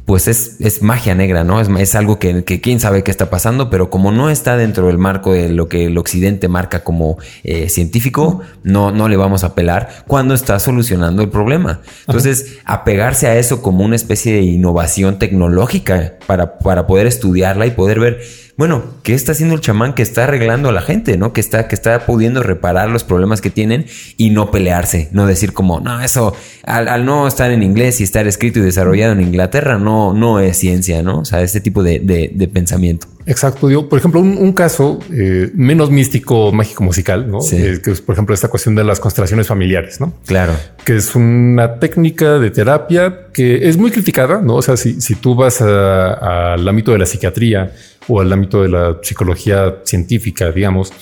pues 0.07 0.29
es, 0.29 0.57
es 0.61 0.81
magia 0.81 1.15
negra, 1.15 1.45
¿no? 1.45 1.61
Es, 1.61 1.69
es 1.69 1.95
algo 1.95 2.19
que, 2.19 2.43
que, 2.43 2.63
quién 2.63 2.81
sabe 2.81 3.05
qué 3.05 3.11
está 3.11 3.29
pasando, 3.29 3.69
pero 3.69 3.91
como 3.91 4.13
no 4.13 4.31
está 4.31 4.57
dentro 4.57 4.87
del 4.87 4.97
marco 4.97 5.35
de 5.35 5.51
lo 5.51 5.69
que 5.69 5.85
el 5.85 5.99
occidente 5.99 6.49
marca 6.49 6.83
como 6.83 7.19
eh, 7.45 7.69
científico, 7.69 8.41
no, 8.63 8.93
no 8.93 9.11
le 9.11 9.19
vamos 9.19 9.45
a 9.45 9.49
apelar 9.49 9.91
cuando 10.07 10.33
está 10.33 10.59
solucionando 10.59 11.21
el 11.21 11.29
problema. 11.29 11.83
Entonces, 12.07 12.61
apegarse 12.65 13.27
a 13.27 13.37
eso 13.37 13.61
como 13.61 13.85
una 13.85 13.97
especie 13.97 14.33
de 14.33 14.41
innovación 14.41 15.19
tecnológica 15.19 16.15
para, 16.27 16.57
para 16.61 16.87
poder 16.87 17.07
estudiarla 17.07 17.67
y 17.67 17.73
poder 17.73 18.01
ver 18.01 18.23
bueno, 18.57 18.85
¿qué 19.03 19.15
está 19.15 19.33
haciendo 19.33 19.55
el 19.55 19.63
chamán 19.63 19.95
que 19.95 20.03
está 20.03 20.25
arreglando 20.25 20.69
a 20.69 20.73
la 20.73 20.83
gente, 20.83 21.17
no? 21.17 21.33
Que 21.33 21.41
está, 21.41 21.69
que 21.69 21.75
está 21.75 22.05
pudiendo 22.05 22.43
reparar 22.43 22.91
los 22.91 23.03
problemas 23.03 23.41
que 23.41 23.49
tienen 23.49 23.87
y 24.19 24.31
no 24.31 24.51
pelearse, 24.51 25.09
no 25.13 25.27
decir 25.27 25.55
como, 25.55 25.81
no, 25.81 26.03
eso, 26.03 26.35
al, 26.65 27.07
no 27.07 27.27
estar 27.27 27.51
en 27.51 27.63
inglés 27.63 28.01
y 28.01 28.05
estar 28.05 28.27
escrito 28.27 28.59
y 28.59 28.63
desarrollado 28.63 29.15
en 29.15 29.23
Inglaterra, 29.23 29.79
no, 29.79 30.13
no 30.13 30.39
es 30.39 30.59
ciencia, 30.59 31.03
¿no? 31.03 31.21
O 31.21 31.25
sea, 31.25 31.41
este 31.41 31.61
tipo 31.61 31.83
de, 31.83 31.99
de, 31.99 32.49
pensamiento. 32.49 33.07
Exacto. 33.25 33.71
Yo, 33.71 33.89
por 33.89 33.99
ejemplo, 33.99 34.21
un, 34.21 34.53
caso 34.53 34.99
eh, 35.11 35.51
menos 35.55 35.91
místico, 35.91 36.53
mágico 36.53 36.85
musical, 36.85 37.31
¿no? 37.31 37.39
Eh, 37.53 37.81
que 37.83 37.93
es, 37.93 38.03
por 38.03 38.15
ejemplo, 38.15 38.35
esta 38.35 38.49
cuestión 38.49 38.75
de 38.75 38.85
las 38.85 39.01
constelaciones 39.01 39.47
familiares, 39.47 40.01
¿no? 40.01 40.13
Claro. 40.27 40.53
Que 40.85 40.97
es 40.97 41.15
una 41.15 41.79
técnica 41.79 42.39
de 42.39 42.51
terapia 42.51 43.29
que 43.33 43.69
es 43.69 43.79
muy 43.79 43.91
criticada, 43.91 44.43
¿no? 44.43 44.57
O 44.57 44.63
sea, 44.63 44.77
si, 44.77 45.01
si 45.01 45.15
tú 45.15 45.35
vas 45.35 45.63
al 45.63 46.69
ámbito 46.69 46.93
de 46.93 46.99
la 46.99 47.07
psiquiatría, 47.07 47.73
o 48.09 48.21
al 48.21 48.33
ámbito 48.33 48.63
de 48.63 48.69
la 48.69 48.99
psicología 49.03 49.77
científica, 49.85 50.51
digamos, 50.51 50.93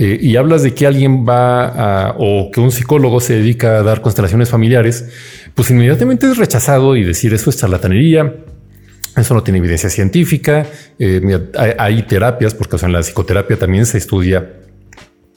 eh, 0.00 0.16
y 0.20 0.36
hablas 0.36 0.62
de 0.62 0.74
que 0.74 0.86
alguien 0.86 1.26
va 1.28 1.66
a, 2.08 2.14
o 2.18 2.52
que 2.52 2.60
un 2.60 2.70
psicólogo 2.70 3.20
se 3.20 3.34
dedica 3.34 3.78
a 3.78 3.82
dar 3.82 4.00
constelaciones 4.00 4.48
familiares, 4.48 5.08
pues 5.54 5.70
inmediatamente 5.70 6.30
es 6.30 6.36
rechazado 6.36 6.94
y 6.94 7.02
decir 7.02 7.34
eso 7.34 7.50
es 7.50 7.56
charlatanería, 7.56 8.36
eso 9.16 9.34
no 9.34 9.42
tiene 9.42 9.58
evidencia 9.58 9.90
científica, 9.90 10.66
eh, 11.00 11.50
hay, 11.56 12.02
terapias, 12.02 12.54
porque 12.54 12.76
en 12.84 12.92
la 12.92 13.02
psicoterapia 13.02 13.58
también 13.58 13.86
se 13.86 13.98
estudia 13.98 14.54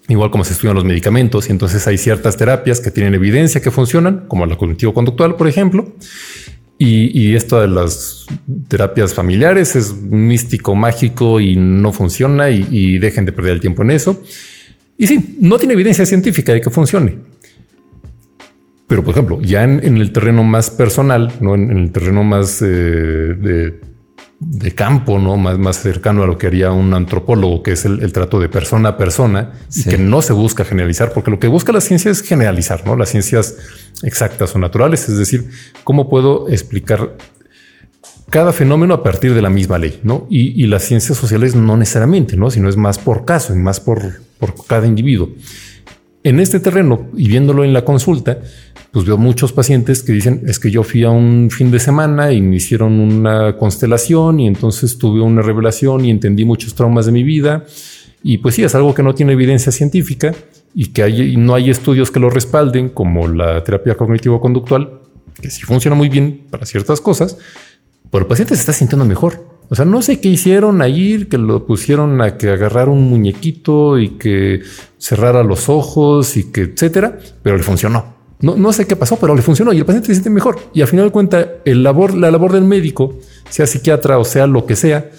igual 0.08 0.30
como 0.30 0.44
se 0.44 0.54
estudian 0.54 0.76
los 0.76 0.86
medicamentos, 0.86 1.50
y 1.50 1.52
entonces 1.52 1.88
hay 1.88 1.98
ciertas 1.98 2.38
terapias 2.38 2.82
que 2.82 2.92
tienen 2.92 3.16
evidencia 3.16 3.62
que 3.62 3.72
funcionan, 3.72 4.26
como 4.28 4.46
la 4.46 4.58
cognitivo-conductual, 4.58 5.38
por 5.38 5.48
ejemplo, 5.48 5.92
y, 6.84 7.36
esto 7.36 7.62
de 7.62 7.68
las 7.68 8.26
terapias 8.68 9.14
familiares 9.14 9.76
es 9.76 9.94
místico, 9.96 10.74
mágico 10.74 11.40
y 11.40 11.56
no 11.56 11.94
funciona 11.94 12.50
y, 12.50 12.98
dejen 12.98 13.26
de 13.26 13.32
perder 13.32 13.54
el 13.54 13.60
tiempo 13.60 13.84
en 13.84 13.92
eso. 13.92 14.24
Y 14.98 15.06
sí, 15.06 15.38
no 15.40 15.60
tiene 15.60 15.76
evidencia 15.76 16.06
científica 16.06 16.54
de 16.54 16.62
que 16.62 16.72
funcione. 16.72 17.20
Pero, 18.88 19.04
por 19.04 19.12
ejemplo, 19.14 19.40
ya 19.42 19.64
en, 19.64 19.98
el 19.98 20.12
terreno 20.12 20.44
más 20.44 20.72
personal, 20.72 21.32
no 21.40 21.54
en, 21.54 21.70
el 21.70 21.92
terreno 21.92 22.24
más 22.24 22.62
eh, 22.64 22.66
de 22.66 23.80
de 24.42 24.74
campo, 24.74 25.20
¿no? 25.20 25.38
Más, 25.38 25.60
más 25.60 25.78
cercano 25.78 26.24
a 26.24 26.28
lo 26.28 26.38
que 26.40 26.48
haría 26.48 26.72
un 26.72 26.96
antropólogo, 26.96 27.62
que 27.62 27.74
es 27.74 27.86
el, 27.86 28.12
trato 28.12 28.40
de 28.40 28.50
persona 28.50 28.90
a 28.90 28.98
persona 28.98 29.54
y 29.76 29.84
que 29.84 30.00
no 30.00 30.24
se 30.24 30.34
busca 30.34 30.66
generalizar, 30.66 31.14
porque 31.14 31.30
lo 31.30 31.40
que 31.40 31.48
busca 31.48 31.72
la 31.72 31.80
ciencia 31.80 32.10
es 32.10 32.24
generalizar, 32.24 32.86
¿no? 32.86 32.96
Las 32.96 33.10
ciencias 33.10 33.56
exactas 34.02 34.56
o 34.56 34.60
naturales, 34.60 35.08
es 35.08 35.18
decir, 35.18 35.48
cómo 35.84 36.10
puedo 36.10 36.50
explicar 36.50 37.16
cada 38.32 38.52
fenómeno 38.52 38.96
a 38.96 39.04
partir 39.04 39.36
de 39.36 39.44
la 39.44 39.52
misma 39.52 39.78
ley, 39.78 40.00
¿no? 40.04 40.26
Y, 40.28 40.66
las 40.66 40.84
ciencias 40.84 41.20
sociales 41.20 41.54
no 41.54 41.78
necesariamente, 41.78 42.36
¿no? 42.36 42.50
Sino 42.50 42.68
es 42.68 42.78
más 42.78 42.98
por 42.98 43.26
caso 43.26 43.54
y 43.54 43.60
más 43.60 43.80
por, 43.80 44.22
por 44.40 44.66
cada 44.66 44.88
individuo. 44.88 45.30
En 46.24 46.40
este 46.40 46.60
terreno 46.60 47.08
y 47.18 47.28
viéndolo 47.28 47.64
en 47.64 47.74
la 47.74 47.84
consulta, 47.84 48.40
pues 48.92 49.06
veo 49.06 49.18
muchos 49.18 49.54
pacientes 49.54 50.04
que 50.04 50.12
dicen 50.12 50.44
es 50.46 50.60
que 50.60 50.70
yo 50.70 50.84
fui 50.84 51.04
a 51.04 51.10
un 51.10 51.50
fin 51.50 51.72
de 51.72 51.80
semana 51.80 52.32
y 52.32 52.42
me 52.42 52.58
hicieron 52.58 53.00
una 53.00 53.58
constelación 53.58 54.40
y 54.40 54.48
entonces 54.48 54.98
tuve 55.00 55.22
una 55.22 55.42
revelación 55.42 56.06
y 56.06 56.12
entendí 56.12 56.46
muchos 56.46 56.76
traumas 56.76 57.08
de 57.08 57.12
mi 57.12 57.24
vida. 57.24 57.66
Y 58.22 58.38
pues 58.38 58.54
sí, 58.54 58.64
es 58.64 58.76
algo 58.76 58.94
que 58.94 59.02
no 59.02 59.16
tiene 59.16 59.34
evidencia 59.34 59.72
científica 59.72 60.36
y 60.76 60.88
que 60.88 61.04
hay, 61.04 61.38
no 61.38 61.56
hay 61.56 61.72
estudios 61.72 62.12
que 62.12 62.20
lo 62.20 62.30
respalden, 62.30 62.90
como 62.90 63.28
la 63.28 63.64
terapia 63.64 63.96
cognitivo-conductual, 63.96 65.00
que 65.42 65.50
sí 65.50 65.64
funciona 65.64 65.96
muy 65.96 66.10
bien 66.10 66.46
para 66.52 66.68
ciertas 66.68 67.02
cosas, 67.02 67.38
pero 68.12 68.24
el 68.24 68.28
paciente 68.28 68.54
se 68.54 68.60
está 68.60 68.74
sintiendo 68.74 69.06
mejor. 69.06 69.51
O 69.72 69.76
sea, 69.76 69.86
no 69.86 70.02
sé 70.02 70.20
qué 70.20 70.28
hicieron 70.28 70.82
ahí, 70.82 71.28
que 71.30 71.38
lo 71.38 71.66
pusieron 71.66 72.22
a 72.22 72.38
que 72.38 72.50
agarrara 72.50 72.92
un 72.92 73.10
muñequito 73.10 73.98
y 74.00 74.10
que 74.18 74.60
cerrara 74.98 75.44
los 75.44 75.70
ojos 75.70 76.36
y 76.36 76.52
que 76.52 76.64
etcétera, 76.64 77.18
pero 77.42 77.56
le 77.56 77.64
funcionó. 77.64 78.16
No, 78.42 78.58
no 78.58 78.74
sé 78.74 78.86
qué 78.86 78.98
pasó, 78.98 79.16
pero 79.16 79.34
le 79.34 79.42
funcionó 79.42 79.72
y 79.72 79.78
el 79.78 79.86
paciente 79.86 80.08
se 80.08 80.16
siente 80.16 80.30
mejor. 80.30 80.60
Y 80.74 80.82
al 80.82 80.90
final 80.90 81.06
de 81.06 81.12
cuentas, 81.14 81.48
el 81.64 81.84
labor, 81.84 82.14
la 82.16 82.30
labor 82.30 82.52
del 82.52 82.66
médico, 82.66 83.18
sea 83.50 83.66
psiquiatra 83.66 84.18
o 84.18 84.26
sea 84.26 84.46
lo 84.46 84.66
que 84.66 84.76
sea, 84.76 85.10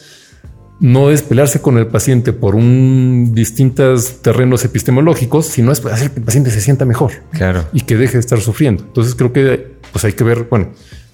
no 0.81 1.11
es 1.11 1.23
pelearse 1.23 1.63
con 1.63 1.79
el 1.79 1.87
paciente 1.87 2.35
por 2.35 2.55
un 2.55 3.33
distintos 3.35 4.21
terrenos 4.21 4.67
epistemológicos, 4.67 5.47
sino 5.47 5.73
es 5.73 5.83
hacer 5.87 6.11
que 6.11 6.19
el 6.19 6.27
paciente 6.27 6.51
se 6.51 6.61
sienta 6.61 6.85
mejor. 6.85 7.13
Claro. 7.31 7.65
Y 7.73 7.81
que 7.81 7.97
deje 7.97 8.15
de 8.15 8.21
estar 8.21 8.39
sufriendo. 8.43 8.83
Entonces 8.83 9.15
creo 9.15 9.33
que 9.33 9.79
pues 9.93 10.05
hay 10.05 10.13
que 10.13 10.25
ver, 10.25 10.47
bueno, 10.51 10.73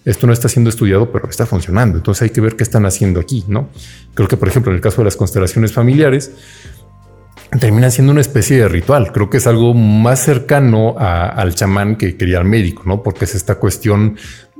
esto 0.08 0.26
no 0.26 0.32
está 0.32 0.48
siendo 0.48 0.70
estudiado, 0.70 1.12
pero 1.12 1.28
está 1.28 1.44
funcionando. 1.44 1.98
Entonces 1.98 2.22
hay 2.22 2.30
que 2.30 2.40
ver 2.40 2.56
qué 2.56 2.62
están 2.62 2.86
haciendo 2.86 3.20
aquí, 3.20 3.44
¿no? 3.46 3.68
Creo 4.14 4.26
que, 4.26 4.38
por 4.38 4.48
ejemplo, 4.48 4.72
en 4.72 4.76
el 4.76 4.80
caso 4.80 5.02
de 5.02 5.04
las 5.04 5.16
constelaciones 5.16 5.72
familiares, 5.72 6.32
terminan 7.58 7.90
siendo 7.90 8.12
una 8.12 8.20
especie 8.20 8.58
de 8.58 8.68
ritual. 8.68 9.12
Creo 9.12 9.30
que 9.30 9.38
es 9.38 9.46
algo 9.46 9.72
más 9.74 10.20
cercano 10.20 10.96
al 10.98 11.54
chamán 11.54 11.96
que 11.96 12.16
quería 12.16 12.38
el 12.38 12.44
médico, 12.44 12.82
¿no? 12.84 13.02
Porque 13.02 13.24
es 13.24 13.34
esta 13.34 13.54
cuestión 13.56 14.16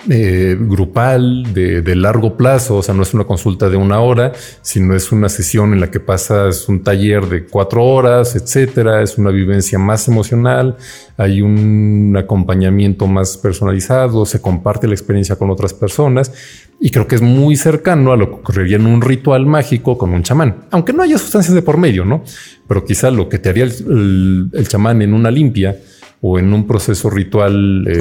eh, 0.09 0.57
grupal 0.59 1.53
de, 1.53 1.97
largo 1.97 2.37
plazo, 2.37 2.77
o 2.77 2.83
sea, 2.83 2.95
no 2.95 3.03
es 3.03 3.15
una 3.15 3.25
consulta 3.25 3.69
de 3.69 3.77
una 3.77 4.01
hora, 4.01 4.33
sino 4.63 4.95
es 4.95 5.11
una 5.11 5.29
sesión 5.29 5.73
en 5.73 5.81
la 5.81 5.91
que 5.91 5.99
pasas 5.99 6.69
un 6.69 6.85
taller 6.85 7.27
de 7.27 7.45
cuatro 7.45 7.85
horas, 7.85 8.37
etcétera, 8.37 9.03
es 9.03 9.19
una 9.19 9.31
vivencia 9.31 9.79
más 9.79 10.07
emocional, 10.07 10.77
hay 11.17 11.43
un 11.43 12.15
acompañamiento 12.17 13.09
más 13.09 13.37
personalizado, 13.37 14.25
se 14.25 14.41
comparte 14.41 14.87
la 14.87 14.95
experiencia 14.95 15.35
con 15.37 15.51
otras 15.51 15.75
personas 15.75 16.33
y 16.81 16.91
creo 16.91 17.07
que 17.07 17.17
es 17.17 17.23
muy 17.23 17.57
cercano 17.57 18.13
a 18.13 18.17
lo 18.17 18.29
que 18.29 18.37
ocurriría 18.37 18.77
en 18.77 18.87
un 18.87 19.03
ritual 19.03 19.47
mágico 19.47 19.99
con 19.99 20.11
un 20.11 20.23
chamán, 20.23 20.67
aunque 20.71 20.93
no 20.93 21.03
haya 21.03 21.19
sustancias 21.19 21.55
de 21.55 21.63
por 21.63 21.77
medio, 21.77 22.05
¿no? 22.05 22.23
Pero 22.67 22.85
quizá 22.85 23.11
lo 23.11 23.29
que 23.29 23.39
te 23.39 23.49
haría 23.49 23.65
el 23.65 24.67
chamán 24.69 25.03
en 25.03 25.15
una 25.15 25.31
limpia, 25.31 25.77
o 26.21 26.39
en 26.39 26.53
un 26.53 26.67
proceso 26.67 27.11
ritual. 27.11 27.87
Eh, 27.87 27.97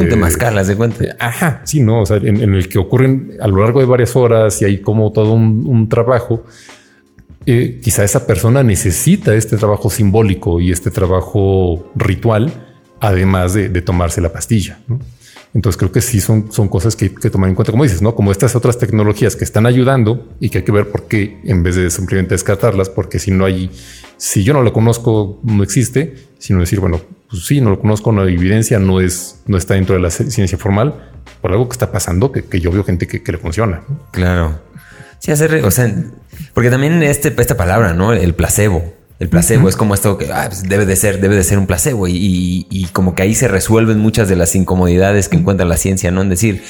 de 0.68 0.76
cuenta. 0.76 1.16
Ajá, 1.20 1.62
sí, 1.66 1.82
no, 1.82 2.02
o 2.02 2.06
sea, 2.06 2.18
en, 2.18 2.38
el 2.42 2.68
que 2.68 2.80
ocurren 2.80 3.34
a 3.40 3.48
lo 3.48 3.62
largo 3.62 3.80
de 3.80 3.86
varias 3.86 4.16
horas 4.16 4.62
y 4.62 4.66
hay 4.66 4.80
como 4.80 5.12
todo 5.12 5.34
un, 5.34 5.88
trabajo. 5.90 6.44
Eh, 7.46 7.80
quizá 7.82 8.04
esa 8.04 8.28
persona 8.28 8.64
necesita 8.64 9.34
este 9.36 9.56
trabajo 9.58 9.90
simbólico 9.90 10.60
y 10.60 10.72
este 10.72 10.92
trabajo 10.92 11.92
ritual, 11.96 12.52
además 13.00 13.54
de, 13.54 13.70
tomarse 13.82 14.20
la 14.20 14.34
pastilla. 14.34 14.80
Entonces 15.54 15.78
creo 15.78 15.92
que 15.92 16.02
sí 16.02 16.20
son, 16.20 16.52
son 16.52 16.68
cosas 16.68 16.96
que 16.96 17.08
que 17.14 17.30
tomar 17.30 17.50
en 17.50 17.56
cuenta, 17.56 17.72
como 17.72 17.84
dices, 17.84 18.02
¿no? 18.02 18.16
Como 18.16 18.32
estas 18.32 18.56
otras 18.56 18.78
tecnologías 18.78 19.36
que 19.36 19.44
están 19.44 19.66
ayudando 19.66 20.28
y 20.40 20.50
que 20.50 20.60
hay 20.60 20.64
que 20.64 20.72
ver 20.72 20.90
por 20.90 21.08
qué 21.08 21.40
en 21.44 21.64
vez 21.64 21.76
de 21.76 21.90
simplemente 21.90 22.34
descartarlas, 22.36 22.90
porque 22.90 23.20
si 23.20 23.32
no 23.32 23.46
hay, 23.46 23.72
si 24.18 24.44
yo 24.44 24.54
no 24.54 24.62
lo 24.62 24.74
conozco, 24.74 25.40
no 25.44 25.64
existe, 25.64 26.16
sino 26.40 26.60
decir, 26.60 26.80
bueno, 26.80 27.02
pues 27.30 27.46
sí, 27.46 27.62
no 27.62 27.72
lo 27.72 27.80
conozco, 27.80 28.12
no 28.12 28.22
hay 28.22 28.34
evidencia, 28.34 28.80
no 28.80 29.02
es, 29.02 29.42
no 29.48 29.58
está 29.58 29.74
dentro 29.74 29.96
de 29.96 30.02
la 30.02 30.10
ciencia 30.12 30.58
formal, 30.58 31.12
por 31.42 31.52
algo 31.52 31.68
que 31.68 31.74
está 31.74 31.92
pasando, 31.92 32.32
que, 32.32 32.60
yo 32.60 32.72
veo 32.72 32.84
gente 32.84 33.08
que, 33.08 33.32
le 33.32 33.38
funciona. 33.38 33.84
Claro. 34.12 34.60
Sí, 35.20 35.32
hacer, 35.32 35.66
o 35.66 35.72
sea, 35.72 35.94
porque 36.54 36.70
también 36.70 37.02
este, 37.04 37.34
esta 37.38 37.58
palabra, 37.58 37.94
¿no? 37.94 38.14
El 38.14 38.36
placebo. 38.36 38.97
El 39.20 39.30
placebo 39.30 39.68
es 39.68 39.76
como 39.76 39.96
esto 39.96 40.18
que 40.18 40.32
ah, 40.32 40.46
pues 40.48 40.64
debe 40.64 40.86
de 40.86 40.96
ser, 40.96 41.20
debe 41.20 41.36
de 41.36 41.44
ser 41.44 41.58
un 41.58 41.66
placebo 41.66 42.08
y, 42.08 42.68
y, 42.70 42.86
como 42.94 43.16
que 43.16 43.24
ahí 43.24 43.34
se 43.34 43.48
resuelven 43.48 43.98
muchas 43.98 44.30
de 44.30 44.36
las 44.36 44.56
incomodidades 44.56 45.28
que 45.28 45.38
encuentra 45.38 45.66
la 45.66 45.78
ciencia, 45.78 46.12
¿no? 46.12 46.22
En 46.22 46.30
decir, 46.30 46.64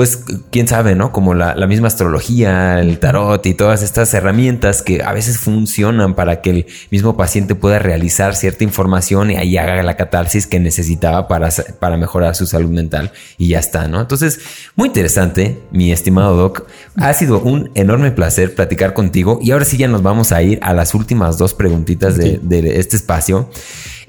pues 0.00 0.18
quién 0.50 0.66
sabe, 0.66 0.94
¿no? 0.94 1.12
Como 1.12 1.34
la, 1.34 1.54
misma 1.66 1.88
astrología, 1.88 2.80
el 2.80 2.98
tarot 3.00 3.44
y 3.44 3.52
todas 3.52 3.82
estas 3.82 4.14
herramientas 4.14 4.80
que 4.80 5.02
a 5.02 5.12
veces 5.12 5.36
funcionan 5.36 6.14
para 6.14 6.40
que 6.40 6.48
el 6.48 6.66
mismo 6.90 7.18
paciente 7.18 7.54
pueda 7.54 7.78
realizar 7.78 8.34
cierta 8.34 8.64
información 8.64 9.30
y 9.30 9.36
ahí 9.36 9.58
haga 9.58 9.82
la 9.82 9.96
catarsis 9.96 10.46
que 10.46 10.58
necesitaba 10.58 11.28
para, 11.28 11.50
para 11.78 11.98
mejorar 11.98 12.34
su 12.34 12.46
salud 12.46 12.70
mental 12.70 13.12
y 13.36 13.48
ya 13.48 13.58
está, 13.58 13.88
¿no? 13.88 14.00
Entonces, 14.00 14.40
muy 14.74 14.88
interesante, 14.88 15.60
mi 15.70 15.92
estimado 15.92 16.34
Doc. 16.34 16.66
Ha 16.96 17.12
sido 17.12 17.38
un 17.38 17.70
enorme 17.74 18.10
placer 18.10 18.54
platicar 18.54 18.94
contigo 18.94 19.38
y 19.42 19.50
ahora 19.50 19.66
sí 19.66 19.76
ya 19.76 19.86
nos 19.86 20.02
vamos 20.02 20.32
a 20.32 20.40
ir 20.40 20.60
a 20.62 20.72
las 20.72 20.94
últimas 20.94 21.36
dos 21.36 21.52
preguntitas 21.52 22.16
de, 22.16 22.40
de 22.42 22.80
este 22.80 22.96
espacio. 22.96 23.50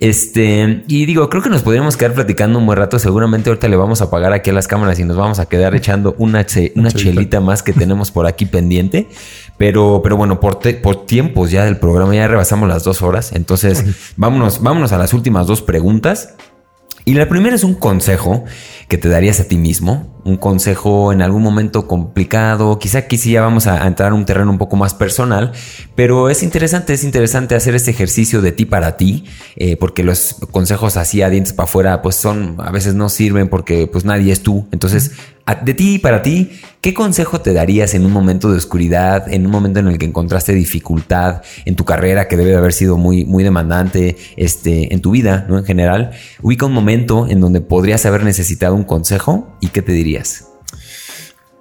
Este, 0.02 0.84
y 0.88 1.06
digo, 1.06 1.30
creo 1.30 1.44
que 1.44 1.50
nos 1.52 1.62
podríamos 1.62 1.96
quedar 1.96 2.16
platicando 2.16 2.58
un 2.58 2.66
buen 2.66 2.76
rato. 2.76 2.98
Seguramente 2.98 3.52
ahorita 3.52 3.68
le 3.68 3.76
vamos 3.76 4.02
a 4.02 4.06
apagar 4.06 4.34
aquí 4.34 4.50
a 4.50 4.54
las 4.54 4.68
cámaras 4.68 4.98
y 5.00 5.04
nos 5.04 5.16
vamos 5.16 5.38
a 5.38 5.46
quedar 5.46 5.76
echando 5.76 6.16
una, 6.18 6.44
una 6.76 6.92
chelita 6.92 7.40
más 7.40 7.62
que 7.62 7.72
tenemos 7.72 8.10
por 8.10 8.26
aquí 8.26 8.48
pendiente. 8.48 9.08
Pero, 9.60 10.02
pero 10.04 10.18
bueno, 10.18 10.40
por, 10.40 10.58
por 10.82 11.06
tiempos 11.06 11.52
ya 11.52 11.66
del 11.66 11.78
programa 11.78 12.16
ya 12.16 12.28
rebasamos 12.28 12.68
las 12.68 12.84
dos 12.84 13.04
horas. 13.04 13.32
Entonces, 13.34 13.86
vámonos, 14.18 14.64
vámonos 14.64 14.92
a 14.92 14.98
las 14.98 15.14
últimas 15.14 15.46
dos 15.46 15.62
preguntas. 15.62 16.34
Y 17.06 17.14
la 17.14 17.30
primera 17.30 17.56
es 17.56 17.64
un 17.64 17.76
consejo 17.76 18.44
que 18.88 18.98
te 18.98 19.08
darías 19.08 19.40
a 19.40 19.48
ti 19.48 19.58
mismo, 19.58 20.21
un 20.24 20.38
consejo 20.38 21.12
en 21.12 21.22
algún 21.22 21.42
momento 21.42 21.88
complicado, 21.88 22.80
quizá 22.80 23.00
aquí 23.00 23.18
sí 23.18 23.32
ya 23.32 23.42
vamos 23.42 23.68
a, 23.68 23.88
entrar 23.88 24.10
en 24.10 24.20
un 24.20 24.26
terreno 24.26 24.52
un 24.52 24.58
poco 24.58 24.76
más 24.76 24.94
personal, 24.94 25.52
pero 25.96 26.30
es 26.30 26.44
interesante, 26.44 26.94
es 26.94 27.04
interesante 27.04 27.56
hacer 27.56 27.76
este 27.76 27.92
ejercicio 27.92 28.42
de 28.42 28.52
ti 28.52 28.66
para 28.66 28.98
ti, 28.98 29.26
eh, 29.56 29.78
porque 29.78 30.04
los 30.04 30.36
consejos 30.52 30.98
así 30.98 31.22
a 31.22 31.30
dientes 31.30 31.54
para 31.54 31.66
afuera 31.66 32.02
pues 32.02 32.16
son, 32.16 32.56
a 32.60 32.72
veces 32.72 32.94
no 32.94 33.10
sirven 33.10 33.50
porque 33.50 33.88
pues 33.88 34.06
nadie 34.06 34.32
es 34.32 34.42
tú, 34.42 34.68
entonces 34.72 35.12
de 35.64 35.74
ti 35.74 36.00
para 36.00 36.22
ti, 36.22 36.52
¿qué 36.82 36.94
consejo 36.94 37.42
te 37.42 37.54
darías 37.54 37.94
en 37.94 38.06
un 38.06 38.12
momento 38.12 38.52
de 38.52 38.58
oscuridad, 38.58 39.32
en 39.32 39.46
un 39.46 39.52
momento 39.52 39.80
en 39.80 39.88
el 39.88 39.98
que 39.98 40.06
encontraste 40.06 40.54
dificultad 40.54 41.42
en 41.66 41.76
tu 41.76 41.84
carrera 41.84 42.28
que 42.28 42.38
debe 42.38 42.52
de 42.52 42.58
haber 42.58 42.74
sido 42.74 42.98
muy, 42.98 43.26
muy 43.26 43.44
demandante, 43.44 44.16
este, 44.38 44.94
en 44.94 45.02
tu 45.02 45.12
vida, 45.12 45.46
¿no? 45.50 45.58
En 45.58 45.66
general, 45.66 46.12
ubica 46.42 46.66
un 46.66 46.74
momento 46.74 47.28
en 47.28 47.42
donde 47.42 47.62
podrías 47.62 48.06
haber 48.06 48.24
necesitado 48.24 48.76
un 48.76 48.84
consejo 48.84 49.58
y 49.60 49.68
qué 49.68 49.82
te 49.82 49.92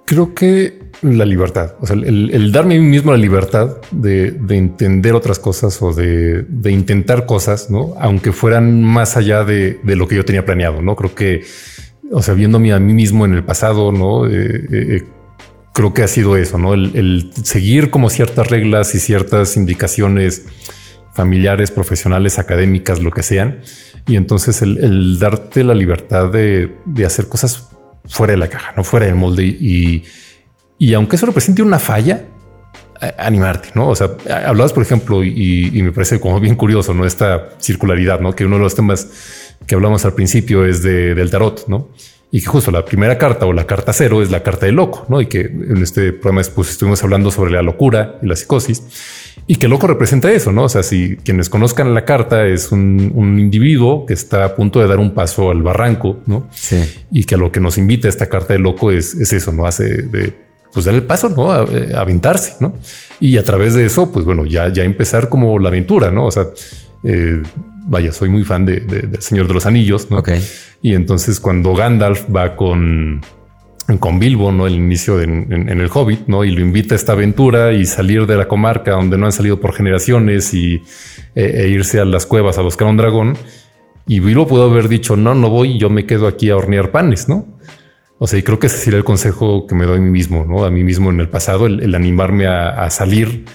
Creo 0.05 0.33
que 0.33 0.91
la 1.01 1.25
libertad, 1.25 1.75
o 1.79 1.87
sea, 1.87 1.95
el, 1.95 2.51
darme 2.51 2.75
a 2.75 2.79
mí 2.79 2.85
mismo 2.85 3.11
la 3.11 3.17
libertad 3.17 3.77
de, 3.91 4.35
entender 4.49 5.13
otras 5.13 5.39
cosas 5.39 5.81
o 5.81 5.93
de, 5.93 6.45
intentar 6.65 7.25
cosas, 7.25 7.69
¿no? 7.69 7.95
Aunque 7.99 8.31
fueran 8.31 8.83
más 8.83 9.17
allá 9.17 9.43
de, 9.43 9.79
de 9.83 9.95
lo 9.95 10.07
que 10.07 10.15
yo 10.15 10.25
tenía 10.25 10.45
planeado, 10.45 10.81
¿no? 10.81 10.95
Creo 10.95 11.15
que 11.15 11.43
o 12.11 12.21
sea, 12.21 12.33
viéndome 12.33 12.73
a 12.73 12.79
mí 12.79 12.93
mismo 12.93 13.25
en 13.25 13.33
el 13.33 13.43
pasado, 13.43 13.91
¿no? 13.91 14.27
Eh, 14.27 14.31
eh, 14.31 14.67
eh, 14.71 15.03
creo 15.73 15.93
que 15.93 16.03
ha 16.03 16.07
sido 16.07 16.35
eso, 16.37 16.57
¿no? 16.57 16.73
El, 16.73 17.31
seguir 17.43 17.89
como 17.89 18.09
ciertas 18.09 18.49
reglas 18.49 18.93
y 18.95 18.99
ciertas 18.99 19.55
indicaciones 19.57 20.45
familiares, 21.13 21.71
profesionales, 21.71 22.39
académicas, 22.39 23.01
lo 23.01 23.11
que 23.11 23.23
sean. 23.23 23.61
Y 24.07 24.15
entonces 24.15 24.61
el, 24.61 25.19
darte 25.19 25.63
la 25.63 25.73
libertad 25.73 26.29
de, 26.31 26.71
hacer 27.05 27.27
cosas 27.27 27.69
fuera 28.05 28.31
de 28.31 28.37
la 28.37 28.47
caja, 28.47 28.73
no 28.75 28.83
fuera 28.83 29.05
del 29.05 29.15
molde. 29.15 29.43
Y, 29.45 30.03
y 30.77 30.93
aunque 30.93 31.15
eso 31.15 31.25
represente 31.25 31.61
una 31.61 31.79
falla, 31.79 32.25
animarte, 33.17 33.69
¿no? 33.73 33.89
O 33.89 33.95
sea, 33.95 34.11
hablabas, 34.45 34.73
por 34.73 34.83
ejemplo, 34.83 35.23
y, 35.23 35.71
me 35.81 35.91
parece 35.91 36.19
como 36.19 36.39
bien 36.39 36.55
curioso, 36.55 36.93
¿no? 36.93 37.05
Esta 37.05 37.49
circularidad, 37.59 38.19
¿no? 38.19 38.35
Que 38.35 38.45
uno 38.45 38.57
de 38.57 38.63
los 38.63 38.75
temas 38.75 39.55
que 39.65 39.75
hablamos 39.75 40.05
al 40.05 40.13
principio 40.13 40.65
es 40.65 40.83
de, 40.83 41.15
del 41.15 41.31
tarot, 41.31 41.67
¿no? 41.67 41.89
Y 42.31 42.41
que 42.41 42.47
justo 42.47 42.71
la 42.71 42.85
primera 42.85 43.17
carta 43.17 43.45
o 43.45 43.53
la 43.53 43.65
carta 43.65 43.91
cero 43.91 44.21
es 44.21 44.31
la 44.31 44.43
carta 44.43 44.67
del 44.67 44.75
loco, 44.75 45.05
¿no? 45.09 45.19
Y 45.19 45.25
que 45.25 45.41
en 45.41 45.81
este 45.81 46.13
programa 46.13 46.47
pues, 46.53 46.69
estuvimos 46.69 47.03
hablando 47.03 47.31
sobre 47.31 47.51
la 47.51 47.61
locura 47.61 48.19
y 48.21 48.27
la 48.27 48.35
psicosis 48.35 48.83
y 49.47 49.55
que 49.55 49.67
loco 49.67 49.87
representa 49.87 50.31
eso, 50.31 50.51
¿no? 50.51 50.63
O 50.63 50.69
sea, 50.69 50.83
si 50.83 51.17
quienes 51.17 51.49
conozcan 51.49 51.93
la 51.93 52.05
carta 52.05 52.45
es 52.45 52.71
un, 52.71 53.37
individuo 53.39 54.05
que 54.05 54.13
está 54.13 54.45
a 54.45 54.55
punto 54.55 54.79
de 54.79 54.87
dar 54.87 54.99
un 54.99 55.13
paso 55.13 55.51
al 55.51 55.61
barranco, 55.61 56.19
¿no? 56.25 56.47
Sí. 56.51 56.77
Y 57.11 57.23
que 57.25 57.35
a 57.35 57.37
lo 57.37 57.51
que 57.51 57.59
nos 57.59 57.77
invita 57.77 58.07
esta 58.07 58.27
carta 58.27 58.53
del 58.53 58.61
loco 58.61 58.91
es, 58.91 59.13
es 59.15 59.33
eso, 59.33 59.51
¿no? 59.51 59.65
Hace 59.65 60.03
de 60.03 60.33
pues 60.73 60.85
dar 60.85 60.95
el 60.95 61.03
paso, 61.03 61.29
¿no? 61.29 61.51
A, 61.51 61.63
eh, 61.63 61.91
aventarse, 61.95 62.55
¿no? 62.59 62.73
Y 63.19 63.37
a 63.37 63.43
través 63.43 63.73
de 63.73 63.85
eso, 63.85 64.11
pues 64.11 64.25
bueno, 64.25 64.45
ya, 64.45 64.71
ya 64.71 64.83
empezar 64.83 65.29
como 65.29 65.59
la 65.59 65.69
aventura, 65.69 66.11
¿no? 66.11 66.25
O 66.27 66.31
sea, 66.31 66.47
eh, 67.03 67.41
vaya, 67.87 68.11
soy 68.11 68.29
muy 68.29 68.43
fan 68.43 68.65
de, 68.65 69.17
Señor 69.19 69.47
de 69.47 69.53
los 69.53 69.65
Anillos, 69.65 70.09
¿no? 70.09 70.19
Ok. 70.19 70.29
Y 70.81 70.95
entonces 70.95 71.39
cuando 71.39 71.75
Gandalf 71.75 72.25
va 72.33 72.55
con, 72.55 73.21
con 73.99 74.19
Bilbo, 74.19 74.51
¿no? 74.51 74.67
El 74.67 74.75
inicio 74.75 75.21
en, 75.21 75.51
El 75.51 75.89
Hobbit, 75.93 76.27
¿no? 76.27 76.43
Y 76.43 76.51
lo 76.51 76.61
invita 76.61 76.95
a 76.95 76.97
esta 76.97 77.13
aventura 77.13 77.73
y 77.73 77.85
salir 77.85 78.25
de 78.25 78.37
la 78.37 78.47
comarca 78.47 78.91
donde 78.91 79.17
no 79.17 79.25
han 79.25 79.31
salido 79.31 79.59
por 79.59 79.73
generaciones 79.73 80.53
y 80.53 80.83
e, 81.35 81.43
e 81.43 81.67
irse 81.69 81.99
a 81.99 82.05
las 82.05 82.25
cuevas 82.25 82.57
a 82.57 82.61
buscar 82.61 82.87
un 82.87 82.97
dragón. 82.97 83.37
Y 84.07 84.19
Bilbo 84.19 84.47
pudo 84.47 84.69
haber 84.69 84.87
dicho, 84.87 85.15
no, 85.15 85.35
no 85.35 85.49
voy, 85.49 85.77
yo 85.77 85.89
me 85.89 86.05
quedo 86.05 86.27
aquí 86.27 86.49
a 86.49 86.57
hornear 86.57 86.91
panes, 86.91 87.29
¿no? 87.29 87.59
O 88.23 88.27
sea, 88.27 88.37
y 88.37 88.43
creo 88.43 88.59
que 88.59 88.67
ese 88.67 88.77
sería 88.77 88.99
el 88.99 89.03
consejo 89.03 89.65
que 89.65 89.73
me 89.73 89.85
doy 89.85 89.97
a 89.97 90.01
mí 90.01 90.11
mismo, 90.11 90.45
¿no? 90.45 90.63
A 90.63 90.69
mí 90.69 90.83
mismo 90.83 91.09
en 91.09 91.19
el 91.19 91.27
pasado, 91.27 91.65
el, 91.65 91.95
animarme 91.95 92.45
a, 92.45 92.87
salir, 92.91 93.45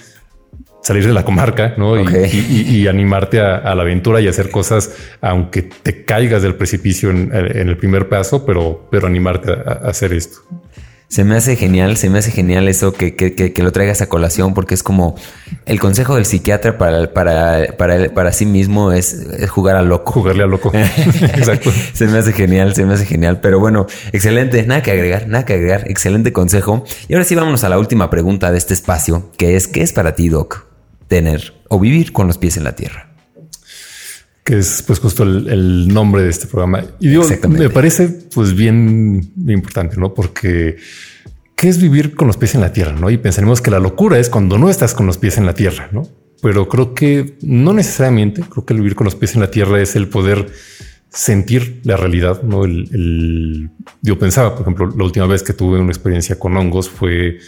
salir 0.87 1.05
de 1.05 1.13
la 1.13 1.25
comarca, 1.25 1.73
¿no? 1.75 1.99
Y, 1.99 2.87
animarte 2.87 3.41
a, 3.41 3.75
la 3.75 3.81
aventura 3.81 4.21
y 4.21 4.29
hacer 4.29 4.49
cosas, 4.49 4.95
aunque 5.19 5.63
te 5.63 6.05
caigas 6.05 6.41
del 6.41 6.55
precipicio 6.55 7.09
en, 7.09 7.33
el 7.33 7.75
primer 7.75 8.07
paso, 8.07 8.45
pero, 8.45 8.87
pero 8.89 9.05
animarte 9.05 9.51
a 9.51 9.81
hacer 9.83 10.13
esto. 10.13 10.39
Se 11.09 11.25
me 11.25 11.35
hace 11.35 11.57
genial, 11.57 11.97
se 11.97 12.09
me 12.09 12.19
hace 12.19 12.31
genial 12.31 12.69
eso 12.69 12.93
que, 12.93 13.15
que, 13.15 13.33
que, 13.33 13.63
lo 13.63 13.71
traigas 13.71 14.01
a 14.01 14.07
colación 14.07 14.53
porque 14.53 14.73
es 14.73 14.83
como 14.83 15.15
el 15.65 15.79
consejo 15.79 16.15
del 16.15 16.25
psiquiatra 16.25 16.77
para, 16.77 17.13
para, 17.13 17.77
para, 17.77 18.09
para 18.13 18.31
sí 18.33 18.45
mismo 18.45 18.93
es, 18.93 19.25
jugar 19.49 19.75
al 19.75 19.89
loco. 19.89 20.13
Jugarle 20.13 20.43
al 20.43 20.49
loco. 20.49 20.71
Exacto. 20.73 21.71
se 21.93 22.07
me 22.07 22.17
hace 22.17 22.31
genial, 22.31 22.75
se 22.75 22.85
me 22.85 22.93
hace 22.93 23.05
genial. 23.05 23.39
Pero 23.41 23.59
bueno, 23.59 23.87
excelente, 24.13 24.63
nada 24.63 24.81
que 24.81 24.91
agregar, 24.91 25.27
nada 25.27 25.45
que 25.45 25.53
agregar, 25.53 25.89
excelente 25.89 26.31
consejo. 26.31 26.85
Y 27.09 27.13
ahora 27.13 27.25
sí 27.25 27.35
vámonos 27.35 27.65
a 27.65 27.69
la 27.69 27.77
última 27.77 28.09
pregunta 28.09 28.51
de 28.51 28.57
este 28.57 28.73
espacio, 28.73 29.31
que 29.37 29.57
es, 29.57 29.67
¿qué 29.67 29.83
es 29.83 29.93
para 29.93 30.15
ti, 30.15 30.27
Doc, 30.27 30.66
tener 31.07 31.53
o 31.69 31.79
vivir 31.79 32.11
con 32.11 32.27
los 32.27 32.37
pies 32.37 32.57
en 32.57 32.63
la 32.63 32.75
tierra? 32.75 33.07
que 34.47 34.59
es 34.59 34.81
pues 34.87 34.99
justo 34.99 35.23
el, 35.23 35.89
nombre 35.89 36.23
de 36.23 36.29
este 36.29 36.47
programa. 36.47 36.81
Y 37.01 37.09
digo, 37.09 37.25
me 37.49 37.69
parece 37.69 38.07
pues 38.33 38.55
bien, 38.55 39.33
importante, 39.45 39.97
¿no? 39.97 40.13
Porque 40.13 40.77
¿qué 41.53 41.67
es 41.67 41.81
vivir 41.81 42.15
con 42.15 42.27
los 42.27 42.37
pies 42.37 42.55
en 42.55 42.61
la 42.61 42.71
tierra? 42.71 42.93
¿no? 42.93 43.09
Y 43.09 43.17
pensaremos 43.17 43.61
que 43.61 43.71
la 43.71 43.79
locura 43.79 44.17
es 44.19 44.29
cuando 44.29 44.57
no 44.57 44.69
estás 44.69 44.93
con 44.93 45.05
los 45.05 45.17
pies 45.17 45.37
en 45.37 45.45
la 45.45 45.53
tierra, 45.53 45.89
¿no? 45.91 46.07
Pero 46.41 46.69
creo 46.69 46.93
que 46.93 47.35
no 47.41 47.73
necesariamente, 47.73 48.41
creo 48.41 48.63
que 48.63 48.73
el 48.73 48.79
vivir 48.79 48.95
con 48.95 49.03
los 49.03 49.15
pies 49.15 49.35
en 49.35 49.41
la 49.41 49.51
tierra 49.51 49.81
es 49.81 49.97
el 49.97 50.07
poder 50.07 50.47
sentir 51.09 51.81
la 51.83 51.97
realidad, 51.97 52.41
¿no? 52.43 52.63
El, 52.63 53.69
yo 54.01 54.17
pensaba, 54.17 54.53
por 54.53 54.61
ejemplo, 54.61 54.93
la 54.95 55.03
última 55.03 55.25
vez 55.25 55.43
que 55.43 55.51
tuve 55.51 55.77
una 55.77 55.91
experiencia 55.91 56.39
con 56.39 56.55
hongos 56.55 56.89
fue 56.89 57.39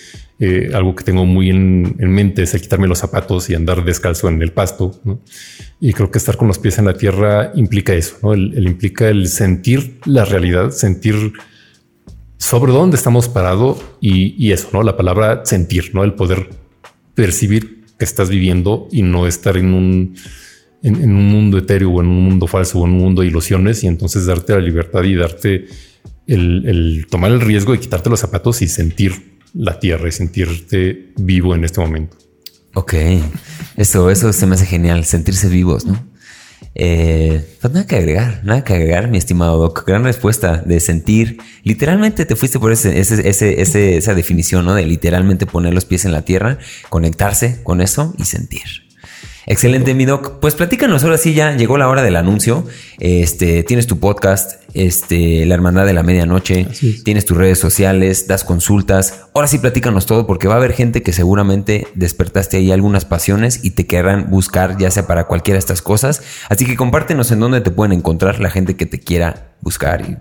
eh, 0.41 0.71
algo 0.73 0.95
que 0.95 1.03
tengo 1.03 1.25
muy 1.25 1.49
en, 1.49 1.95
mente, 1.99 2.43
es 2.43 2.53
el 2.53 2.61
quitarme 2.61 2.87
los 2.87 2.99
zapatos 2.99 3.49
y 3.49 3.55
andar 3.55 3.83
descalzo 3.83 4.29
en 4.29 4.41
el 4.41 4.53
pasto. 4.53 4.99
Y 5.81 5.91
creo 5.93 6.11
que 6.11 6.17
estar 6.17 6.37
con 6.37 6.47
los 6.47 6.59
pies 6.59 6.77
en 6.77 6.85
la 6.85 6.93
tierra 6.93 7.51
implica 7.55 7.93
eso, 7.93 8.15
¿no? 8.23 8.33
El, 8.33 8.65
implica 8.65 9.09
el 9.09 9.27
sentir 9.27 9.99
la 10.05 10.23
realidad, 10.23 10.71
sentir 10.71 11.33
sobre 12.37 12.71
dónde 12.71 12.95
estamos 12.95 13.27
parados 13.27 13.83
y, 13.99 14.51
eso, 14.51 14.69
¿no? 14.71 14.81
La 14.83 14.95
palabra 14.95 15.41
sentir, 15.43 15.91
¿no? 15.93 16.05
El 16.05 16.13
poder 16.13 16.49
percibir 17.15 17.83
que 17.97 18.05
estás 18.05 18.29
viviendo 18.29 18.87
y 18.91 19.01
no 19.01 19.27
estar 19.27 19.57
en 19.57 19.73
un 19.73 20.15
en, 20.81 21.11
un 21.13 21.29
mundo 21.29 21.57
etéreo 21.57 21.91
o 21.91 22.01
en 22.01 22.07
un 22.07 22.23
mundo 22.23 22.47
falso 22.47 22.79
o 22.79 22.85
en 22.85 22.93
un 22.93 22.99
mundo 22.99 23.21
de 23.21 23.27
ilusiones 23.27 23.83
y 23.83 23.87
entonces 23.87 24.25
darte 24.25 24.53
la 24.53 24.59
libertad 24.59 25.03
y 25.03 25.15
darte 25.15 25.65
el, 26.27 27.05
tomar 27.09 27.31
el 27.31 27.41
riesgo 27.41 27.73
de 27.73 27.79
quitarte 27.79 28.09
los 28.09 28.19
zapatos 28.19 28.61
y 28.61 28.67
sentir 28.67 29.38
la 29.53 29.79
tierra 29.79 30.07
y 30.07 30.11
sentirte 30.11 31.11
vivo 31.17 31.55
en 31.55 31.63
este 31.63 31.81
momento. 31.81 32.17
Ok, 32.73 32.93
eso, 33.75 34.09
eso 34.09 34.31
se 34.31 34.45
me 34.45 34.55
hace 34.55 34.65
genial, 34.65 35.05
sentirse 35.05 35.49
vivos, 35.49 35.85
¿no? 35.85 36.07
Eh, 36.75 37.57
pues 37.59 37.73
nada 37.73 37.87
que 37.87 37.95
agregar, 37.95 38.41
nada 38.43 38.63
que 38.63 38.73
agregar, 38.73 39.09
mi 39.09 39.17
estimado 39.17 39.57
Doc. 39.57 39.85
Gran 39.85 40.03
respuesta 40.03 40.57
de 40.57 40.79
sentir. 40.79 41.37
Literalmente 41.63 42.25
te 42.25 42.35
fuiste 42.35 42.59
por 42.59 42.71
ese, 42.71 42.99
esa 42.99 44.13
definición, 44.13 44.65
¿no? 44.65 44.75
De 44.75 44.85
literalmente 44.85 45.45
poner 45.45 45.73
los 45.73 45.85
pies 45.85 46.05
en 46.05 46.11
la 46.11 46.21
tierra, 46.21 46.59
conectarse 46.89 47.61
con 47.63 47.81
eso 47.81 48.13
y 48.17 48.25
sentir. 48.25 48.88
Excelente, 49.49 49.95
mi 49.95 50.05
doc. 50.05 50.39
Pues 50.39 50.53
platícanos, 50.53 51.03
ahora 51.03 51.17
sí 51.17 51.33
ya 51.33 51.57
llegó 51.57 51.79
la 51.79 51.89
hora 51.89 52.03
del 52.03 52.17
anuncio. 52.17 52.67
Este, 52.99 53.63
tienes 53.63 53.87
tu 53.87 53.99
podcast, 53.99 54.61
este, 54.75 55.43
La 55.47 55.55
Hermandad 55.55 55.87
de 55.87 55.93
la 55.93 56.03
Medianoche, 56.03 56.67
tienes 57.03 57.25
tus 57.25 57.35
redes 57.35 57.57
sociales, 57.57 58.27
das 58.27 58.43
consultas. 58.43 59.23
Ahora 59.33 59.47
sí 59.47 59.57
platícanos 59.57 60.05
todo 60.05 60.27
porque 60.27 60.47
va 60.47 60.53
a 60.53 60.57
haber 60.57 60.73
gente 60.73 61.01
que 61.01 61.13
seguramente 61.13 61.87
despertaste 61.95 62.57
ahí 62.57 62.71
algunas 62.71 63.05
pasiones 63.05 63.61
y 63.63 63.71
te 63.71 63.87
querrán 63.87 64.29
buscar 64.29 64.77
ya 64.77 64.91
sea 64.91 65.07
para 65.07 65.25
cualquiera 65.25 65.55
de 65.55 65.61
estas 65.61 65.81
cosas. 65.81 66.21
Así 66.47 66.67
que 66.67 66.75
compártenos 66.75 67.31
en 67.31 67.39
dónde 67.39 67.61
te 67.61 67.71
pueden 67.71 67.93
encontrar 67.93 68.39
la 68.39 68.51
gente 68.51 68.75
que 68.75 68.85
te 68.85 68.99
quiera 68.99 69.55
buscar 69.61 70.01
y 70.07 70.17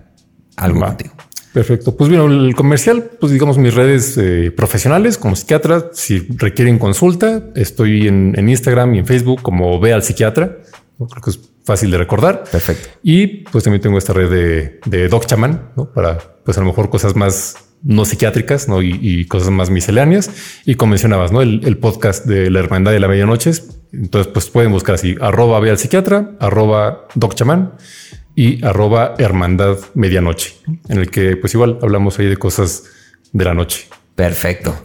algo 0.57 0.79
contigo. 0.79 1.13
Perfecto. 1.53 1.95
Pues 1.95 2.09
bueno, 2.09 2.27
el 2.27 2.55
comercial, 2.55 3.09
pues 3.19 3.31
digamos 3.31 3.57
mis 3.57 3.73
redes 3.73 4.17
eh, 4.17 4.51
profesionales 4.55 5.17
como 5.17 5.35
psiquiatra, 5.35 5.89
si 5.93 6.19
requieren 6.37 6.77
consulta, 6.77 7.43
estoy 7.55 8.07
en, 8.07 8.49
Instagram 8.49 8.95
y 8.95 8.99
en 8.99 9.05
Facebook 9.05 9.41
como 9.41 9.79
Ve 9.79 9.93
al 9.93 10.03
Psiquiatra. 10.03 10.57
Creo 10.97 11.21
que 11.23 11.29
es 11.29 11.39
fácil 11.63 11.91
de 11.91 11.97
recordar. 11.97 12.43
Perfecto. 12.51 12.89
Y 13.03 13.45
pues 13.45 13.63
también 13.63 13.81
tengo 13.81 13.97
esta 13.97 14.13
red 14.13 14.29
de, 14.29 14.79
de 14.85 15.07
Doc 15.07 15.25
Chaman, 15.25 15.71
¿no? 15.75 15.91
Para 15.91 16.17
pues 16.43 16.57
a 16.57 16.61
lo 16.61 16.67
mejor 16.67 16.89
cosas 16.89 17.15
más 17.15 17.55
no 17.83 18.05
psiquiátricas 18.05 18.67
¿no? 18.67 18.81
Y, 18.81 19.25
cosas 19.25 19.49
más 19.49 19.69
misceláneas. 19.69 20.29
Y 20.65 20.75
como 20.75 20.91
mencionabas, 20.91 21.31
¿no? 21.31 21.41
El, 21.41 21.77
podcast 21.77 22.25
de 22.25 22.49
la 22.49 22.59
Hermandad 22.59 22.91
de 22.91 22.99
la 22.99 23.07
Medianoche. 23.07 23.51
Entonces, 23.91 24.31
pues 24.31 24.49
pueden 24.49 24.71
buscar 24.71 24.95
así, 24.95 25.15
arroba 25.19 25.59
ve 25.59 25.71
al 25.71 25.79
psiquiatra, 25.79 26.31
arroba 26.39 27.07
Doc 27.15 27.33
Chaman 27.33 27.73
y 28.39 28.63
arroba 28.63 29.15
hermandad 29.17 29.79
medianoche, 29.95 30.53
en 30.87 30.97
el 30.97 31.11
que 31.11 31.35
pues 31.35 31.53
igual 31.55 31.77
hablamos 31.81 32.19
ahí 32.19 32.27
de 32.27 32.37
cosas 32.37 32.85
de 33.33 33.43
la 33.43 33.53
noche. 33.53 33.89
Perfecto. 34.15 34.81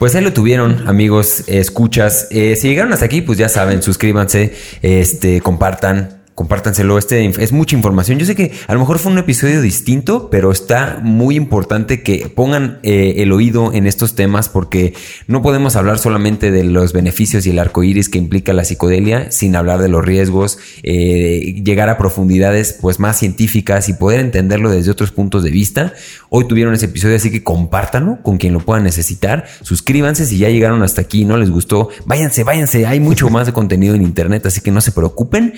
Pues 0.00 0.16
ahí 0.16 0.24
lo 0.24 0.32
tuvieron, 0.32 0.88
amigos, 0.88 1.44
escuchas. 1.46 2.26
Eh, 2.32 2.56
si 2.56 2.66
llegaron 2.66 2.92
hasta 2.92 3.04
aquí, 3.04 3.22
pues 3.22 3.38
ya 3.38 3.48
saben, 3.48 3.80
suscríbanse, 3.80 4.56
este, 4.82 5.40
compartan, 5.40 6.15
compártanselo. 6.36 6.98
Este 6.98 7.24
es 7.26 7.50
mucha 7.50 7.74
información. 7.74 8.18
Yo 8.18 8.26
sé 8.26 8.36
que 8.36 8.52
a 8.68 8.74
lo 8.74 8.80
mejor 8.80 8.98
fue 8.98 9.10
un 9.10 9.16
episodio 9.16 9.62
distinto, 9.62 10.28
pero 10.30 10.52
está 10.52 11.00
muy 11.02 11.34
importante 11.34 12.02
que 12.02 12.30
pongan 12.32 12.78
eh, 12.82 13.14
el 13.16 13.32
oído 13.32 13.72
en 13.72 13.86
estos 13.86 14.14
temas 14.14 14.50
porque 14.50 14.92
no 15.28 15.40
podemos 15.40 15.76
hablar 15.76 15.98
solamente 15.98 16.50
de 16.50 16.62
los 16.62 16.92
beneficios 16.92 17.46
y 17.46 17.50
el 17.50 17.58
arco 17.58 17.82
iris 17.82 18.10
que 18.10 18.18
implica 18.18 18.52
la 18.52 18.64
psicodelia 18.64 19.32
sin 19.32 19.56
hablar 19.56 19.80
de 19.80 19.88
los 19.88 20.04
riesgos, 20.04 20.58
eh, 20.82 21.62
llegar 21.64 21.88
a 21.88 21.96
profundidades 21.96 22.76
pues 22.82 23.00
más 23.00 23.18
científicas 23.18 23.88
y 23.88 23.94
poder 23.94 24.20
entenderlo 24.20 24.68
desde 24.68 24.90
otros 24.90 25.12
puntos 25.12 25.42
de 25.42 25.50
vista. 25.50 25.94
Hoy 26.28 26.46
tuvieron 26.46 26.74
ese 26.74 26.84
episodio, 26.84 27.16
así 27.16 27.30
que 27.30 27.42
compártanlo 27.42 28.18
con 28.22 28.36
quien 28.36 28.52
lo 28.52 28.60
pueda 28.60 28.80
necesitar. 28.80 29.46
Suscríbanse 29.62 30.26
si 30.26 30.36
ya 30.36 30.50
llegaron 30.50 30.82
hasta 30.82 31.00
aquí 31.00 31.22
y 31.22 31.24
no 31.24 31.38
les 31.38 31.48
gustó. 31.48 31.88
Váyanse, 32.04 32.44
váyanse. 32.44 32.84
Hay 32.84 33.00
mucho 33.00 33.30
más 33.30 33.46
de 33.46 33.54
contenido 33.54 33.94
en 33.94 34.02
internet, 34.02 34.44
así 34.44 34.60
que 34.60 34.70
no 34.70 34.82
se 34.82 34.92
preocupen. 34.92 35.54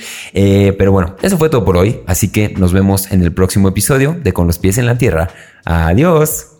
Eh, 0.69 0.75
pero 0.75 0.93
bueno, 0.93 1.17
eso 1.23 1.39
fue 1.39 1.49
todo 1.49 1.65
por 1.65 1.77
hoy. 1.77 2.01
Así 2.07 2.31
que 2.31 2.51
nos 2.51 2.73
vemos 2.73 3.11
en 3.11 3.23
el 3.23 3.33
próximo 3.33 3.69
episodio 3.69 4.17
de 4.23 4.33
Con 4.33 4.47
los 4.47 4.59
pies 4.59 4.77
en 4.77 4.87
la 4.87 4.99
tierra. 4.99 5.29
Adiós. 5.65 6.58